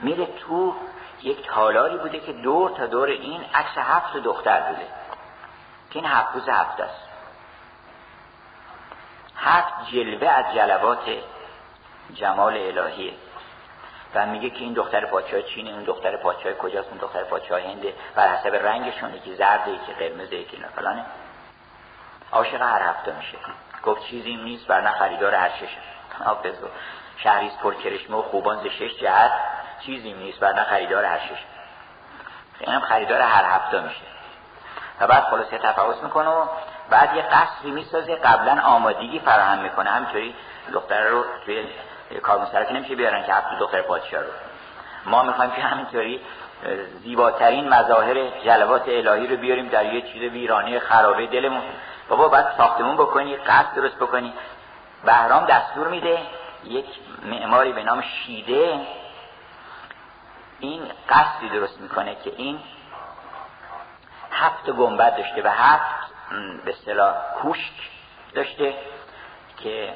میره 0.00 0.26
تو 0.26 0.74
یک 1.22 1.46
تالاری 1.46 1.96
بوده 1.96 2.20
که 2.20 2.32
دور 2.32 2.70
تا 2.70 2.86
دور 2.86 3.08
این 3.08 3.44
عکس 3.54 3.78
هفت 3.78 4.16
دختر 4.16 4.60
بوده. 4.60 4.86
که 5.90 5.98
این 5.98 6.06
هفت 6.06 6.34
روز 6.34 6.48
هفت 6.48 6.80
است. 6.80 7.08
هفت 9.36 9.90
جلوه 9.92 10.28
از 10.28 10.54
جلوات 10.54 11.08
جمال 12.14 12.56
الهیه. 12.56 13.12
و 14.14 14.26
میگه 14.26 14.50
که 14.50 14.58
این 14.58 14.72
دختر 14.72 15.06
پادشاه 15.06 15.42
چینه 15.42 15.70
اون 15.70 15.82
دختر 15.82 16.16
پادشاه 16.16 16.52
کجاست 16.52 16.88
اون 16.88 16.98
دختر 16.98 17.24
پادشاه 17.24 17.60
هنده 17.60 17.94
بر 18.14 18.36
حسب 18.36 18.54
رنگشون 18.54 19.14
یکی 19.14 19.34
زرده 19.34 19.70
یکی 19.70 19.92
قرمزه 19.92 20.36
یکی 20.36 20.64
فلانه. 20.76 21.04
عاشق 22.32 22.62
هر 22.62 22.82
هفته 22.82 23.16
میشه. 23.16 23.38
گفت 23.84 24.02
چیزی 24.02 24.36
نیست 24.36 24.66
بر 24.66 24.80
نه 24.80 24.90
خریدار 24.90 25.34
هر 25.34 25.48
شش 25.48 25.76
حافظ 26.24 26.54
شهریست 27.16 27.58
پر 27.58 27.74
کرشمه 27.74 28.16
و 28.16 28.22
خوبان 28.22 28.62
ز 28.62 28.66
شش 28.66 28.96
جهت. 29.00 29.32
چیزی 29.86 30.12
نیست 30.12 30.42
نه 30.42 30.64
خریدار 30.64 31.04
هر 31.04 31.18
شش. 31.18 31.44
اینم 32.60 32.80
خریدار 32.80 33.20
هر 33.20 33.44
هفته 33.44 33.80
میشه. 33.80 34.00
و 35.00 35.06
بعد 35.06 35.22
خلاصه 35.22 35.58
تفاوت 35.58 36.02
می‌کنه 36.02 36.28
و 36.28 36.46
بعد 36.90 37.16
یه 37.16 37.22
قصری 37.22 37.70
می‌سازه 37.70 38.16
قبلا 38.16 38.62
آمادگی 38.62 39.18
فراهم 39.18 39.58
می‌کنه. 39.58 39.90
همینطوری 39.90 40.34
دختر 40.72 41.04
رو 41.04 41.24
توی 41.44 41.64
کار 42.22 42.64
که 42.66 42.72
نمیشه 42.72 42.94
بیارن 42.94 43.22
که 43.22 43.32
هفته 43.32 43.58
دختر 43.58 43.82
پادشاه 43.82 44.20
رو. 44.20 44.30
ما 45.06 45.22
می‌خوایم 45.22 45.50
که 45.50 45.62
همینطوری 45.62 46.20
زیباترین 47.02 47.68
مظاهر 47.68 48.28
جلوات 48.44 48.88
الهی 48.88 49.26
رو 49.26 49.36
بیاریم 49.36 49.68
در 49.68 49.84
یه 49.84 50.02
چیز 50.02 50.32
ویرانی 50.32 50.78
خرابه 50.78 51.26
دلمون. 51.26 51.62
بابا 52.08 52.28
باید 52.28 52.46
ساختمون 52.56 52.96
بکنی 52.96 53.36
قصد 53.36 53.74
درست 53.74 53.96
بکنی. 53.96 54.32
بهرام 55.04 55.46
دستور 55.46 55.88
میده 55.88 56.18
یک 56.64 56.86
معماری 57.22 57.72
به 57.72 57.82
نام 57.82 58.00
شیده 58.00 58.80
این 60.62 60.82
قصدی 61.08 61.48
درست 61.48 61.80
می‌کنه 61.80 62.14
که 62.14 62.32
این 62.36 62.60
هفت 64.30 64.70
گنبد 64.70 65.16
داشته 65.16 65.42
و 65.42 65.48
هفت 65.48 66.12
به 66.64 66.70
اصطلاح 66.70 67.14
کوشک 67.42 67.72
داشته 68.34 68.74
که 69.56 69.94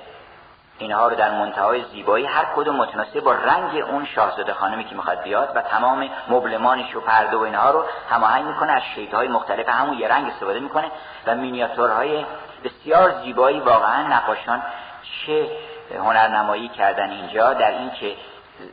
اینها 0.79 1.09
رو 1.09 1.17
در 1.17 1.31
منتهای 1.31 1.85
زیبایی 1.85 2.27
هر 2.27 2.45
کدوم 2.57 2.77
متناسب 2.77 3.21
با 3.21 3.33
رنگ 3.33 3.77
اون 3.77 4.07
شاهزاده 4.07 4.53
خانمی 4.55 4.85
که 4.85 4.95
می‌خواد 4.95 5.23
بیاد 5.23 5.53
و 5.55 5.63
تمام 5.63 6.11
مبلمانش 6.29 6.97
و 6.97 7.01
پرده 7.01 7.37
و 7.37 7.41
اینها 7.41 7.71
رو 7.71 7.85
هماهنگ 8.11 8.47
می‌کنه 8.47 8.73
از 8.73 8.83
شیدهای 8.95 9.29
مختلف 9.29 9.69
همون 9.69 9.99
یه 9.99 10.09
رنگ 10.09 10.29
استفاده 10.29 10.61
می‌کنه 10.61 10.91
و 11.27 11.35
مینیاتورهای 11.35 12.27
بسیار 12.65 13.23
زیبایی 13.23 13.61
واقعا 13.61 14.03
نقاشان 14.03 14.63
چه 15.03 15.51
هنرنمایی 15.99 16.69
کردن 16.69 17.11
اینجا 17.11 17.53
در 17.53 17.71
این 17.71 17.91
که 17.91 18.17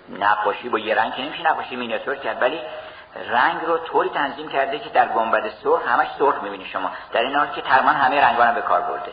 نقاشی 0.10 0.70
با 0.70 0.80
یه 0.80 0.96
رنگ 0.96 1.14
که 1.14 1.22
نمیشه 1.22 1.44
نقاشی 1.44 1.76
مینیاتور 1.76 2.16
کرد 2.16 2.42
ولی 2.42 2.60
رنگ 3.30 3.62
رو 3.66 3.78
طوری 3.78 4.10
تنظیم 4.10 4.50
کرده 4.50 4.80
که 4.80 4.90
در 4.90 5.08
گنبد 5.08 5.50
سرخ 5.64 5.88
همش 5.88 6.08
سرخ 6.20 6.44
می‌بینی 6.44 6.66
شما. 6.66 6.92
در 7.12 7.22
این 7.22 7.36
حال 7.36 7.48
که 7.48 7.62
تقریبا 7.62 7.90
همه 7.90 8.22
رنگان 8.22 8.56
به 8.56 8.62
کار 8.62 8.82
برده. 8.82 9.12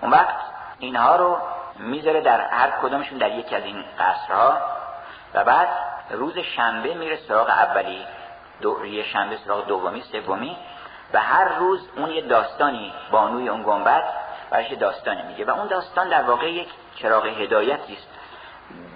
اون 0.00 0.10
وقت 0.10 0.36
اینها 0.78 1.16
رو 1.16 1.38
می‌ذاره 1.78 2.20
در 2.20 2.40
هر 2.40 2.70
کدومشون 2.82 3.18
در 3.18 3.30
یکی 3.30 3.56
از 3.56 3.64
این 3.64 3.84
قصرها 3.98 4.58
و 5.34 5.44
بعد 5.44 5.68
روز 6.10 6.38
شنبه 6.38 6.94
میره 6.94 7.16
سراغ 7.16 7.48
اولی 7.48 8.04
دو 8.60 8.86
یه 8.86 9.04
شنبه 9.04 9.36
سراغ 9.36 9.66
دومی 9.66 10.02
سومی 10.02 10.56
و 11.12 11.20
هر 11.20 11.44
روز 11.44 11.88
اون 11.96 12.10
یه 12.10 12.22
داستانی 12.22 12.92
بانوی 13.10 13.48
اون 13.48 13.62
گنبد 13.62 14.04
برش 14.50 14.72
داستانی 14.72 15.22
میگه. 15.22 15.44
و 15.44 15.50
اون 15.50 15.66
داستان 15.66 16.08
در 16.08 16.22
واقع 16.22 16.52
یک 16.52 16.68
چراغ 16.96 17.26
هدایتی 17.26 17.92
است 17.92 18.19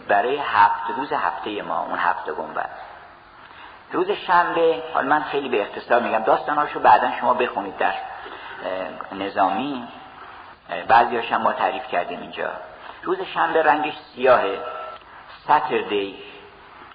برای 0.09 0.37
هفت 0.37 0.91
روز 0.97 1.13
هفته 1.13 1.63
ما 1.63 1.81
اون 1.81 1.99
هفته 1.99 2.33
گنبد. 2.33 2.71
روز 3.93 4.11
شنبه 4.11 4.83
حالا 4.95 5.09
من 5.09 5.23
خیلی 5.23 5.49
به 5.49 5.63
اختصار 5.63 6.01
میگم 6.01 6.23
داستاناشو 6.23 6.81
بعدا 6.81 7.11
شما 7.21 7.35
بخونید 7.35 7.77
در 7.77 7.95
نظامی. 9.13 9.89
بعضی 10.89 11.17
هم 11.17 11.43
ما 11.43 11.53
تعریف 11.53 11.89
کردیم 11.89 12.21
اینجا. 12.21 12.51
روز 13.03 13.21
شنبه 13.21 13.63
رنگش 13.63 13.95
سیاهه. 14.15 14.59
ساتردی 15.47 16.19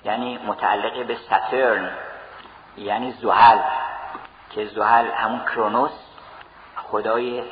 یعنی 0.04 0.38
متعلق 0.38 1.06
به 1.06 1.18
ساترن 1.30 1.90
یعنی 2.78 3.12
زحل 3.12 3.60
که 4.50 4.66
زحل 4.66 5.12
همون 5.12 5.40
کرونوس 5.40 5.92
خدای 6.76 7.44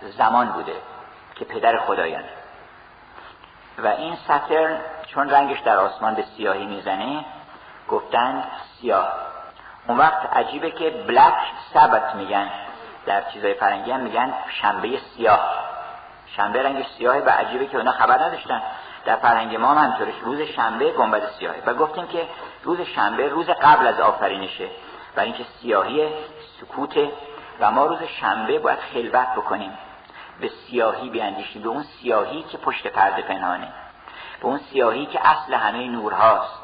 زمان 0.00 0.48
بوده 0.48 0.74
که 1.34 1.44
پدر 1.44 1.78
خدایان 1.78 2.24
و 3.78 3.86
این 3.86 4.16
ساترن 4.28 4.80
چون 5.06 5.30
رنگش 5.30 5.60
در 5.60 5.76
آسمان 5.76 6.14
به 6.14 6.24
سیاهی 6.36 6.66
می‌زنه 6.66 7.24
گفتن 7.88 8.44
سیاه. 8.80 9.12
اون 9.88 9.98
وقت 9.98 10.36
عجیبه 10.36 10.70
که 10.70 10.90
بلک 10.90 11.34
سبت 11.74 12.14
میگن. 12.14 12.50
در 13.06 13.22
چیزای 13.30 13.54
فرنگی 13.54 13.90
هم 13.90 14.00
میگن 14.00 14.34
شنبه 14.48 14.98
سیاه. 14.98 15.54
شنبه 16.26 16.62
رنگش 16.62 16.86
سیاهه 16.98 17.22
و 17.26 17.28
عجیبه 17.28 17.66
که 17.66 17.76
اونا 17.76 17.92
خبر 17.92 18.22
نداشتن. 18.22 18.62
در 19.04 19.16
فرهنگ 19.16 19.56
ما 19.56 19.74
هم 19.74 19.90
همطورش 19.90 20.14
روز 20.22 20.40
شنبه 20.40 20.92
گنبد 20.92 21.30
سیاهه. 21.38 21.62
و 21.66 21.74
گفتیم 21.74 22.06
که 22.06 22.28
روز 22.62 22.80
شنبه 22.80 23.28
روز 23.28 23.50
قبل 23.50 23.86
از 23.86 24.00
آفرینشه 24.00 24.68
برای 25.14 25.28
اینکه 25.28 25.44
سیاهی 25.60 26.08
سکوته 26.60 27.12
و 27.60 27.70
ما 27.70 27.86
روز 27.86 28.02
شنبه 28.02 28.58
باید 28.58 28.78
خلوت 28.78 29.28
بکنیم. 29.36 29.78
به 30.42 30.50
سیاهی 30.66 31.10
بیاندیشیم 31.10 31.62
به 31.62 31.68
اون 31.68 31.82
سیاهی 31.82 32.42
که 32.42 32.58
پشت 32.58 32.86
پرده 32.86 33.22
پنهانه 33.22 33.68
به 34.40 34.46
اون 34.46 34.58
سیاهی 34.58 35.06
که 35.06 35.28
اصل 35.28 35.54
همه 35.54 35.88
نورهاست 35.88 36.62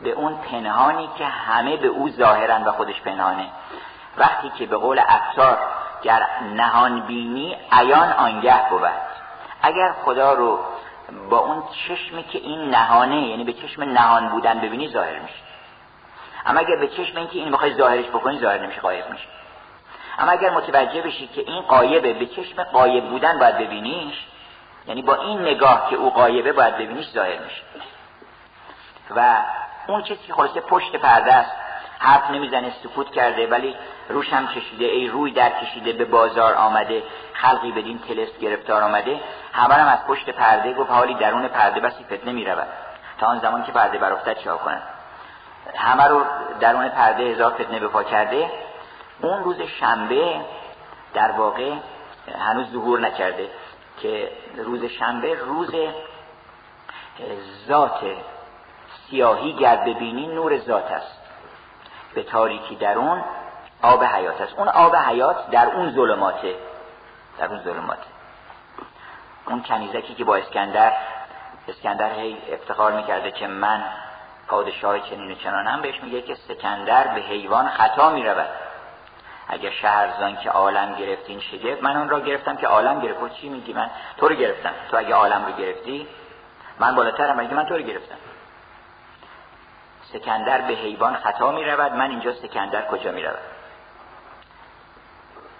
به 0.00 0.10
اون 0.10 0.36
پنهانی 0.36 1.10
که 1.18 1.24
همه 1.24 1.76
به 1.76 1.86
او 1.86 2.10
ظاهرن 2.10 2.64
و 2.64 2.72
خودش 2.72 3.00
پنهانه. 3.00 3.48
وقتی 4.16 4.50
که 4.58 4.66
به 4.66 4.76
قول 4.76 5.00
افسار 5.08 5.58
گر 6.02 6.26
نهان 6.54 7.00
بینی 7.00 7.56
عیان 7.72 8.12
آنگه 8.12 8.70
بود. 8.70 8.90
اگر 9.62 9.92
خدا 10.04 10.32
رو 10.32 10.58
با 11.30 11.38
اون 11.38 11.62
چشمی 11.88 12.22
که 12.22 12.38
این 12.38 12.70
نهانه 12.70 13.28
یعنی 13.28 13.44
به 13.44 13.52
چشم 13.52 13.82
نهان 13.82 14.28
بودن 14.28 14.60
ببینی 14.60 14.88
ظاهر 14.88 15.18
میشه. 15.18 15.34
اما 16.46 16.60
اگر 16.60 16.76
به 16.76 16.88
چشم 16.88 17.16
اینکه 17.16 17.38
این 17.38 17.50
بخوای 17.50 17.74
ظاهرش 17.74 18.06
بکنی 18.06 18.38
ظاهر 18.38 18.58
نمیشه 18.58 18.80
قایب 18.80 19.10
میشه. 19.10 19.24
اما 20.18 20.30
اگر 20.30 20.50
متوجه 20.50 21.02
بشی 21.02 21.26
که 21.26 21.40
این 21.40 21.62
قایبه 21.62 22.12
به 22.12 22.26
چشم 22.26 22.62
قایب 22.62 23.04
بودن 23.04 23.38
باید 23.38 23.58
ببینیش 23.58 24.14
یعنی 24.86 25.02
با 25.02 25.14
این 25.14 25.40
نگاه 25.40 25.90
که 25.90 25.96
او 25.96 26.10
قایبه 26.10 26.52
باید 26.52 26.74
ببینیش 26.74 27.10
ظاهر 27.10 27.38
میشه. 27.38 27.62
و 29.16 29.36
اون 29.86 30.02
کسی 30.02 30.26
که 30.26 30.32
خلاصه 30.32 30.60
پشت 30.60 30.96
پرده 30.96 31.32
است 31.32 31.52
حرف 31.98 32.30
نمی‌زنه 32.30 32.72
سکوت 32.82 33.10
کرده 33.10 33.46
ولی 33.46 33.76
روش 34.08 34.32
هم 34.32 34.46
کشیده 34.46 34.84
ای 34.84 35.08
روی 35.08 35.30
در 35.30 35.50
کشیده 35.50 35.92
به 35.92 36.04
بازار 36.04 36.54
آمده 36.54 37.02
خلقی 37.32 37.72
بدین 37.72 37.98
تلست 37.98 38.38
گرفتار 38.38 38.82
آمده 38.82 39.20
هم 39.52 39.88
از 39.88 40.06
پشت 40.06 40.30
پرده 40.30 40.74
گفت 40.74 40.90
حالی 40.90 41.14
درون 41.14 41.48
پرده 41.48 41.80
بسی 41.80 42.04
فتنه 42.04 42.32
می‌رود. 42.32 42.66
تا 43.18 43.26
آن 43.26 43.38
زمان 43.38 43.64
که 43.64 43.72
پرده 43.72 43.98
برافتد 43.98 44.38
چه 44.38 44.50
کنن 44.50 44.82
همه 45.74 46.04
رو 46.04 46.24
درون 46.60 46.88
پرده 46.88 47.22
هزار 47.22 47.52
فتنه 47.52 47.78
بپا 47.78 48.02
کرده 48.02 48.50
اون 49.22 49.44
روز 49.44 49.60
شنبه 49.60 50.40
در 51.14 51.30
واقع 51.30 51.72
هنوز 52.38 52.70
ظهور 52.72 53.00
نکرده 53.00 53.50
که 54.00 54.30
روز 54.56 54.84
شنبه 54.84 55.34
روز 55.34 55.74
ذات 57.68 58.00
سیاهی 59.10 59.52
گر 59.52 59.76
ببینی 59.76 60.26
نور 60.26 60.58
ذات 60.58 60.90
است. 60.90 61.20
به 62.14 62.22
تاریکی 62.22 62.76
در 62.76 62.98
اون 62.98 63.24
آب 63.82 64.04
حیات 64.04 64.40
است. 64.40 64.58
اون 64.58 64.68
آب 64.68 64.96
حیات 64.96 65.50
در 65.50 65.66
اون 65.66 65.90
ظلماته. 65.90 66.54
در 67.38 67.46
اون 67.46 67.58
ظلماته. 67.58 68.06
اون 69.46 69.62
کنیزکی 69.62 70.14
که 70.14 70.24
با 70.24 70.36
اسکندر 70.36 70.92
اسکندر 71.68 72.12
هی 72.12 72.38
افتخار 72.52 72.92
می‌کرده 72.92 73.30
که 73.30 73.46
من 73.46 73.84
پادشاه 74.48 75.00
چنین 75.00 75.32
و 75.32 75.34
چنانم 75.34 75.82
بهش 75.82 76.02
میگه 76.02 76.22
که 76.22 76.34
سکندر 76.34 77.08
به 77.14 77.20
حیوان 77.20 77.68
خطا 77.68 78.10
می‌رود. 78.10 78.48
اگر 79.48 79.70
شهرزان 79.70 80.36
که 80.36 80.50
عالم 80.50 80.94
گرفتین 80.94 81.40
شگفت 81.40 81.82
من 81.82 81.96
اون 81.96 82.08
را 82.08 82.20
گرفتم 82.20 82.56
که 82.56 82.66
عالم 82.66 83.00
گرفت. 83.00 83.34
چی 83.34 83.48
میگی 83.48 83.72
من؟ 83.72 83.90
تو 84.16 84.28
رو 84.28 84.34
گرفتم. 84.34 84.72
تو 84.90 84.96
اگه 84.96 85.14
عالم 85.14 85.46
رو 85.46 85.52
گرفتی؟ 85.52 86.08
من 86.78 86.94
بالاترم. 86.94 87.40
اگه 87.40 87.54
من 87.54 87.66
تو 87.66 87.76
رو 87.76 87.82
گرفتم؟ 87.82 88.16
سکندر 90.12 90.60
به 90.60 90.74
حیوان 90.74 91.16
خطا 91.16 91.52
می 91.52 91.64
رود 91.64 91.92
من 91.92 92.10
اینجا 92.10 92.32
سکندر 92.32 92.86
کجا 92.86 93.12
می 93.12 93.22
رود 93.22 93.38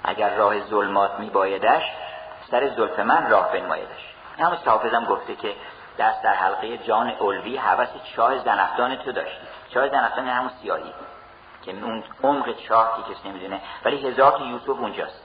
اگر 0.04 0.34
راه 0.34 0.60
ظلمات 0.60 1.18
می 1.18 1.30
بایدش 1.30 1.82
سر 2.50 2.68
زلف 2.68 2.98
من 2.98 3.30
راه 3.30 3.52
بنمایدش. 3.52 4.14
همون 4.38 4.58
حافظم 4.66 5.04
گفته 5.04 5.34
که 5.34 5.54
دست 5.98 6.22
در 6.22 6.34
حلقه 6.34 6.78
جان 6.78 7.10
اولوی 7.10 7.56
حوث 7.56 7.88
چاه 8.16 8.38
زنفتان 8.38 8.96
تو 8.96 9.12
داشتی. 9.12 9.46
چاه 9.70 9.88
زنفتان 9.88 10.28
همون 10.28 10.50
سیاهی. 10.62 10.94
که 11.64 11.70
اون 11.70 12.04
عمق 12.22 12.56
چاه 12.56 12.96
که 12.96 13.14
کسی 13.14 13.28
نمی‌دونه. 13.28 13.60
ولی 13.84 14.08
هزار 14.08 14.38
تا 14.38 14.44
یوسف 14.44 14.68
اونجاست. 14.68 15.22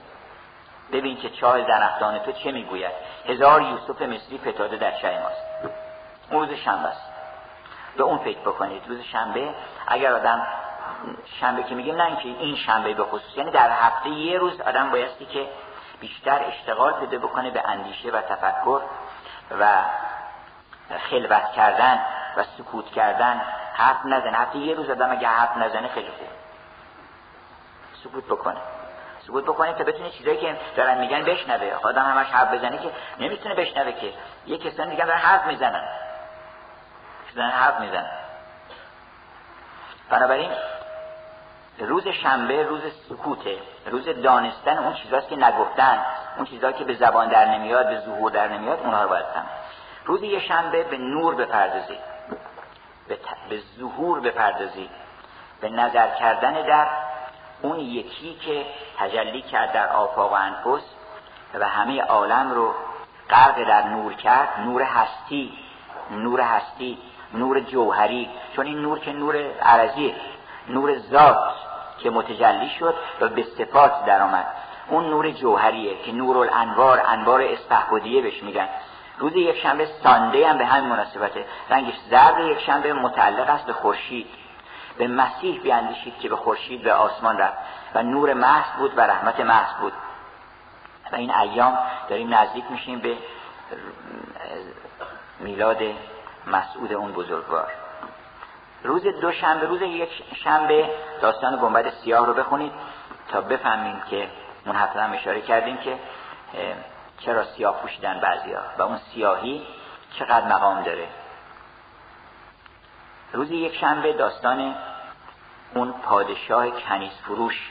ببین 0.92 1.16
که 1.16 1.30
چاه 1.30 1.66
زنفتان 1.66 2.18
تو 2.18 2.32
چه 2.32 2.52
می‌گوید. 2.52 2.92
هزار 3.28 3.62
یوسف 3.62 4.02
مصری 4.02 4.38
فتاده 4.38 4.76
در 4.76 4.98
شه 4.98 5.22
ماست. 5.22 5.74
اون 6.30 6.48
روز 6.48 6.58
شنبه 6.58 6.88
است. 6.88 7.10
به 7.96 8.02
اون 8.02 8.18
فکر 8.18 8.40
بکنید. 8.40 8.88
روز 8.88 9.00
شنبه 9.00 9.54
اگر 9.86 10.12
آدم 10.12 10.46
شنبه 11.40 11.62
که 11.62 11.74
میگیم 11.74 11.96
نه 11.96 12.04
اینکه 12.04 12.28
این 12.28 12.56
شنبه 12.56 12.94
به 12.94 13.04
خصوص 13.04 13.36
یعنی 13.36 13.50
در 13.50 13.70
هفته 13.70 14.08
یه 14.08 14.38
روز 14.38 14.60
آدم 14.60 14.90
بایستی 14.90 15.26
که 15.26 15.48
بیشتر 16.00 16.44
اشتغال 16.44 16.92
پیدا 16.92 17.18
بکنه 17.18 17.50
به 17.50 17.68
اندیشه 17.68 18.10
و 18.10 18.20
تفکر 18.20 18.80
و 19.60 19.84
خلوت 21.10 21.52
کردن 21.52 22.00
و 22.36 22.44
سکوت 22.58 22.90
کردن 22.90 23.42
حرف 23.80 24.04
نزنه. 24.04 24.38
هفته 24.38 24.58
یه 24.58 24.74
روز 24.74 24.90
آدم 24.90 25.10
اگه 25.10 25.28
حرف 25.28 25.56
نزنه 25.56 25.88
خیلی 25.88 26.08
خوب. 26.08 26.28
سکوت 28.04 28.24
بکنه. 28.24 28.60
سکوت 29.26 29.44
بکنه 29.44 29.72
تا 29.72 29.84
بتونه 29.84 30.10
چیزایی 30.10 30.36
که 30.36 30.56
دارن 30.76 30.98
میگن 30.98 31.24
بشنوه. 31.24 31.72
آدم 31.82 32.02
همش 32.02 32.26
حرف 32.26 32.54
بزنه 32.54 32.78
که 32.78 32.90
نمی‌تونه 33.18 33.54
بشنوه 33.54 33.92
که 33.92 34.12
یه 34.46 34.58
کسانی 34.58 34.90
دیگه 34.90 35.04
دارن 35.04 35.18
حرف 35.18 35.46
می‌زنن. 35.46 35.84
دارن 37.36 37.50
حرف 37.50 37.80
می‌زنن. 37.80 38.10
بنابراین 40.10 40.50
روز 41.78 42.08
شنبه 42.08 42.62
روز 42.62 42.80
سکوته. 43.08 43.58
روز 43.86 44.08
دانستن 44.08 44.78
اون 44.78 44.94
چیزاست 44.94 45.28
که 45.28 45.36
نگفتن. 45.36 46.04
اون 46.36 46.46
چیزهایی 46.46 46.74
که 46.74 46.84
به 46.84 46.94
زبان 46.94 47.28
در 47.28 47.44
نمیاد 47.44 47.88
به 47.88 48.00
ظهور 48.00 48.30
در 48.30 48.48
نمیاد 48.48 48.80
اونها 48.80 49.02
رو 49.02 49.08
باید 49.08 49.26
روز 50.04 50.22
یه 50.22 50.40
شنبه 50.40 50.82
به 50.82 50.98
نور 50.98 51.34
بپردازید. 51.34 52.09
به, 53.08 53.18
به 53.50 53.60
ظهور 53.78 54.20
بپردازید 54.20 54.90
به 55.60 55.68
نظر 55.68 56.14
کردن 56.14 56.52
در 56.52 56.86
اون 57.62 57.80
یکی 57.80 58.34
که 58.34 58.66
تجلی 58.98 59.42
کرد 59.42 59.72
در 59.72 59.88
آفاق 59.88 60.32
و 60.32 60.34
انفس 60.34 60.84
و 61.54 61.68
همه 61.68 62.02
عالم 62.02 62.50
رو 62.50 62.74
غرق 63.30 63.68
در 63.68 63.88
نور 63.88 64.12
کرد 64.12 64.60
نور 64.60 64.82
هستی 64.82 65.52
نور 66.10 66.40
هستی 66.40 66.98
نور 67.34 67.60
جوهری. 67.60 68.30
چون 68.56 68.66
این 68.66 68.78
نور 68.78 68.98
که 68.98 69.12
نور 69.12 69.36
عرضیه 69.62 70.14
نور 70.68 70.98
ذات 70.98 71.54
که 71.98 72.10
متجلی 72.10 72.70
شد 72.78 72.94
و 73.20 73.28
به 73.28 73.42
صفات 73.58 74.04
در 74.04 74.22
آمد 74.22 74.46
اون 74.88 75.10
نور 75.10 75.30
جوهریه 75.30 76.02
که 76.02 76.12
نور 76.12 76.38
الانوار 76.38 77.02
انوار 77.06 77.42
اسپهبدیه 77.42 78.22
بهش 78.22 78.42
میگن. 78.42 78.68
روز 79.20 79.36
یک 79.36 79.62
شنبه 79.62 79.88
سانده 80.02 80.48
هم 80.48 80.58
به 80.58 80.66
همین 80.66 80.90
مناسبته. 80.90 81.44
رنگش 81.70 81.94
زرد 82.10 82.38
یک 82.38 82.60
شنبه 82.60 82.92
متعلق 82.92 83.50
است 83.50 83.66
به 83.66 83.72
خورشید. 83.72 84.26
به 84.98 85.08
مسیح 85.08 85.60
بیاندیشید 85.60 86.18
که 86.18 86.28
به 86.28 86.36
خورشید 86.36 86.82
به 86.82 86.92
آسمان 86.92 87.38
رفت 87.38 87.56
و 87.94 88.02
نور 88.02 88.34
محض 88.34 88.76
بود 88.78 88.98
و 88.98 89.00
رحمت 89.00 89.40
محض 89.40 89.74
بود. 89.80 89.92
و 91.12 91.16
این 91.16 91.34
ایام 91.34 91.78
داریم 92.08 92.34
نزدیک 92.34 92.64
میشیم 92.70 92.98
به 92.98 93.16
میلاد 95.40 95.78
مسعود 96.46 96.92
اون 96.92 97.12
بزرگوار. 97.12 97.72
روز 98.84 99.02
دو 99.02 99.32
شنبه 99.32 99.66
روز 99.66 99.82
یک 99.82 100.22
شنبه 100.34 100.90
داستان 101.22 101.58
گنبد 101.62 101.90
سیاه 101.90 102.26
رو 102.26 102.34
بخونید 102.34 102.72
تا 103.28 103.40
بفهمیم 103.40 104.02
که 104.10 104.28
اون 104.66 104.76
اشاره 105.14 105.40
کردیم 105.40 105.76
که 105.76 105.98
چرا 107.20 107.44
سیاه 107.44 107.82
پوشیدن 107.82 108.20
بعضیا 108.20 108.62
و 108.78 108.82
اون 108.82 108.98
سیاهی 108.98 109.66
چقدر 110.18 110.46
مقام 110.46 110.82
داره؟ 110.82 111.08
روز 113.32 113.50
یک 113.50 113.76
شنبه 113.76 114.12
داستان 114.12 114.74
اون 115.74 115.92
پادشاه 115.92 116.70
کنیز 116.70 117.12
فروش 117.12 117.70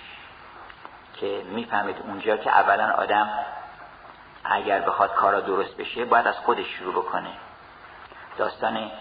که 1.13 1.43
می‌فهمید 1.45 1.95
اونجا 2.03 2.37
که 2.37 2.49
اولا 2.49 2.91
آدم 2.91 3.29
اگر 4.43 4.79
بخواد 4.79 5.13
کارا 5.13 5.39
درست 5.39 5.77
بشه 5.77 6.05
باید 6.05 6.27
از 6.27 6.37
خودش 6.37 6.65
شروع 6.65 6.93
بکنه. 6.93 7.29
داستان 8.37 8.91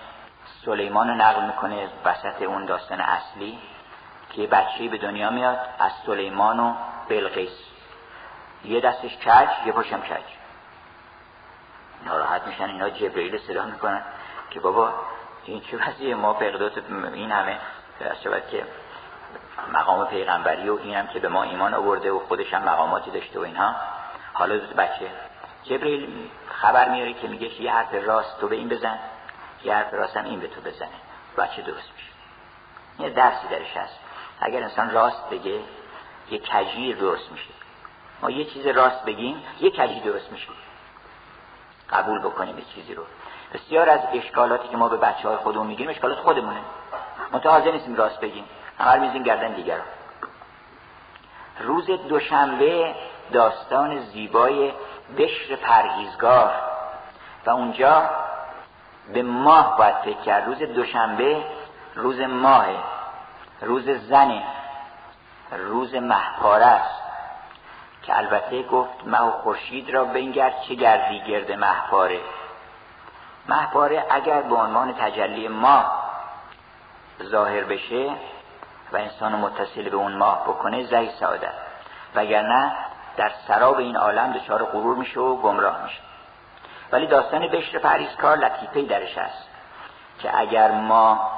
سلیمان 0.64 1.09
رو 1.09 1.14
نقل 1.14 1.44
می‌کنه 1.44 1.88
وسط 2.05 2.42
اون 2.42 2.64
داستان 2.64 3.01
اصلی 3.01 3.59
که 4.30 4.46
بچه 4.46 4.88
به 4.88 4.99
دنیا 4.99 5.30
میاد 5.30 5.59
از 5.78 5.92
سلیمان 6.07 6.61
و 6.61 6.74
بلقیس. 7.09 7.59
یه 8.64 8.80
دستش 8.80 9.16
کج 9.16 9.49
یه 9.66 9.72
پشم 9.72 10.01
کج. 10.01 10.38
ناراحت 12.05 12.46
میشن 12.46 12.64
اینا 12.64 12.90
جبرئیل 12.90 13.38
صدا 13.38 13.64
می‌کنن 13.64 14.03
که 14.51 14.61
بابا 14.61 14.94
این 15.44 15.61
چه 15.61 15.76
وضعیه؟ 15.76 16.14
ما 16.14 16.32
بغداد 16.32 16.84
این 17.14 17.32
همه 17.32 17.59
شود 18.24 18.42
که 18.51 18.64
مقام 19.72 20.07
پیغمبری 20.07 20.68
و 20.68 20.78
اینم 20.82 21.07
که 21.07 21.18
به 21.18 21.28
ما 21.28 21.42
ایمان 21.42 21.74
آورده 21.74 22.12
و 22.12 22.18
خودش 22.18 22.55
هم 22.55 22.62
مقاماتی 22.62 23.11
داشته 23.11 23.40
و 23.40 23.42
اینها. 23.42 23.74
حالا 24.32 24.59
بچه 24.59 25.11
جبرئیل 25.64 26.30
خبر 26.49 26.88
میاره 26.88 27.14
که 27.14 27.28
میگه 27.28 27.62
یه 27.62 27.72
حرف 27.72 27.94
راست 27.94 28.40
تو 28.40 28.49
به 28.49 28.57
این 28.57 28.68
بزن 28.68 28.99
یه 29.64 29.74
حرف 29.74 29.94
راست 29.94 30.16
هم 30.16 30.24
این 30.24 30.40
به 30.40 30.49
تو 30.49 30.61
بزنه. 30.61 30.88
بچه 31.38 31.62
درست 31.62 31.90
میشه. 31.96 32.12
یه 32.99 33.11
درسی 33.11 33.49
درش 33.49 33.76
هست. 33.76 33.99
اگر 34.40 34.62
انسان 34.62 34.90
راست 34.90 35.30
بگه 35.30 35.61
یه 36.30 36.38
کجی 36.38 36.94
درست 36.94 37.32
میشه. 37.32 37.51
ما 38.22 38.30
یه 38.30 38.44
چیز 38.44 38.66
راست 38.66 39.05
بگیم 39.05 39.42
یه 39.61 39.70
کجی 39.70 40.01
درست 40.01 40.32
میشه. 40.32 40.49
قبول 41.93 42.18
بکنیم 42.18 42.59
یه 42.59 42.64
چیزی 42.74 42.95
رو. 42.95 43.03
بسیار 43.55 43.91
از 43.91 44.01
اشکالاتی 44.12 44.68
که 44.68 44.76
ما 44.76 44.89
به 44.89 44.97
بچه 44.97 45.28
های 45.28 45.36
خودمون 45.36 45.66
میگیم 45.66 45.89
اشکالات 45.89 46.18
خودمونه. 46.18 46.61
متحاضر 47.32 47.72
نیستیم 47.72 47.97
راست 47.97 48.20
بگیم. 48.20 48.45
همه 48.78 48.99
میزیم 48.99 49.22
گردن 49.22 49.53
دیگر 49.53 49.80
روز 51.61 51.86
دوشنبه 51.86 52.95
داستان 53.32 53.99
زیبای 53.99 54.72
بشر 55.18 55.57
پرهیزگار. 55.57 56.51
و 57.47 57.51
اونجا 57.51 58.11
به 59.12 59.22
ماه 59.22 59.78
باید 59.78 59.95
فکر 59.97 60.20
کرد. 60.20 60.47
روز 60.47 60.59
دوشنبه 60.59 61.45
روز 61.95 62.20
ماه 62.20 62.66
روز 63.61 63.89
زنه. 63.89 64.43
روز 65.53 65.95
محپاره 65.95 66.64
است. 66.64 67.07
که 68.03 68.18
البته 68.18 68.62
گفت 68.62 69.07
مه 69.07 69.20
و 69.20 69.30
خورشید 69.30 69.90
را 69.90 70.05
بنگر 70.05 70.53
چه 70.68 70.74
گردی 70.74 71.20
گرد 71.20 71.53
محپاره 71.53 72.20
محپاره 73.49 74.07
اگر 74.11 74.42
به 74.42 74.55
عنوان 74.55 74.94
تجلی 74.94 75.49
ماه 75.49 76.09
ظاهر 77.22 77.64
بشه 77.64 78.11
و 78.92 78.96
انسان 78.96 79.32
متصل 79.32 79.88
به 79.88 79.96
اون 79.96 80.12
ماه 80.12 80.44
بکنه 80.44 80.84
زی 80.84 81.11
سعادت. 81.20 81.55
وگرنه 82.14 82.72
در 83.16 83.32
سراب 83.49 83.78
این 83.78 83.96
عالم 83.96 84.32
دچار 84.32 84.64
غرور 84.64 84.96
میشه 84.96 85.20
و 85.20 85.36
گمراه 85.36 85.82
میشه. 85.82 86.01
ولی 86.92 87.07
داستان 87.07 87.49
بشر 87.49 87.78
پریزکار 87.78 88.36
لطیفه 88.36 88.82
درش 88.82 89.18
هست 89.18 89.49
که 90.18 90.38
اگر 90.38 90.70
ما 90.70 91.30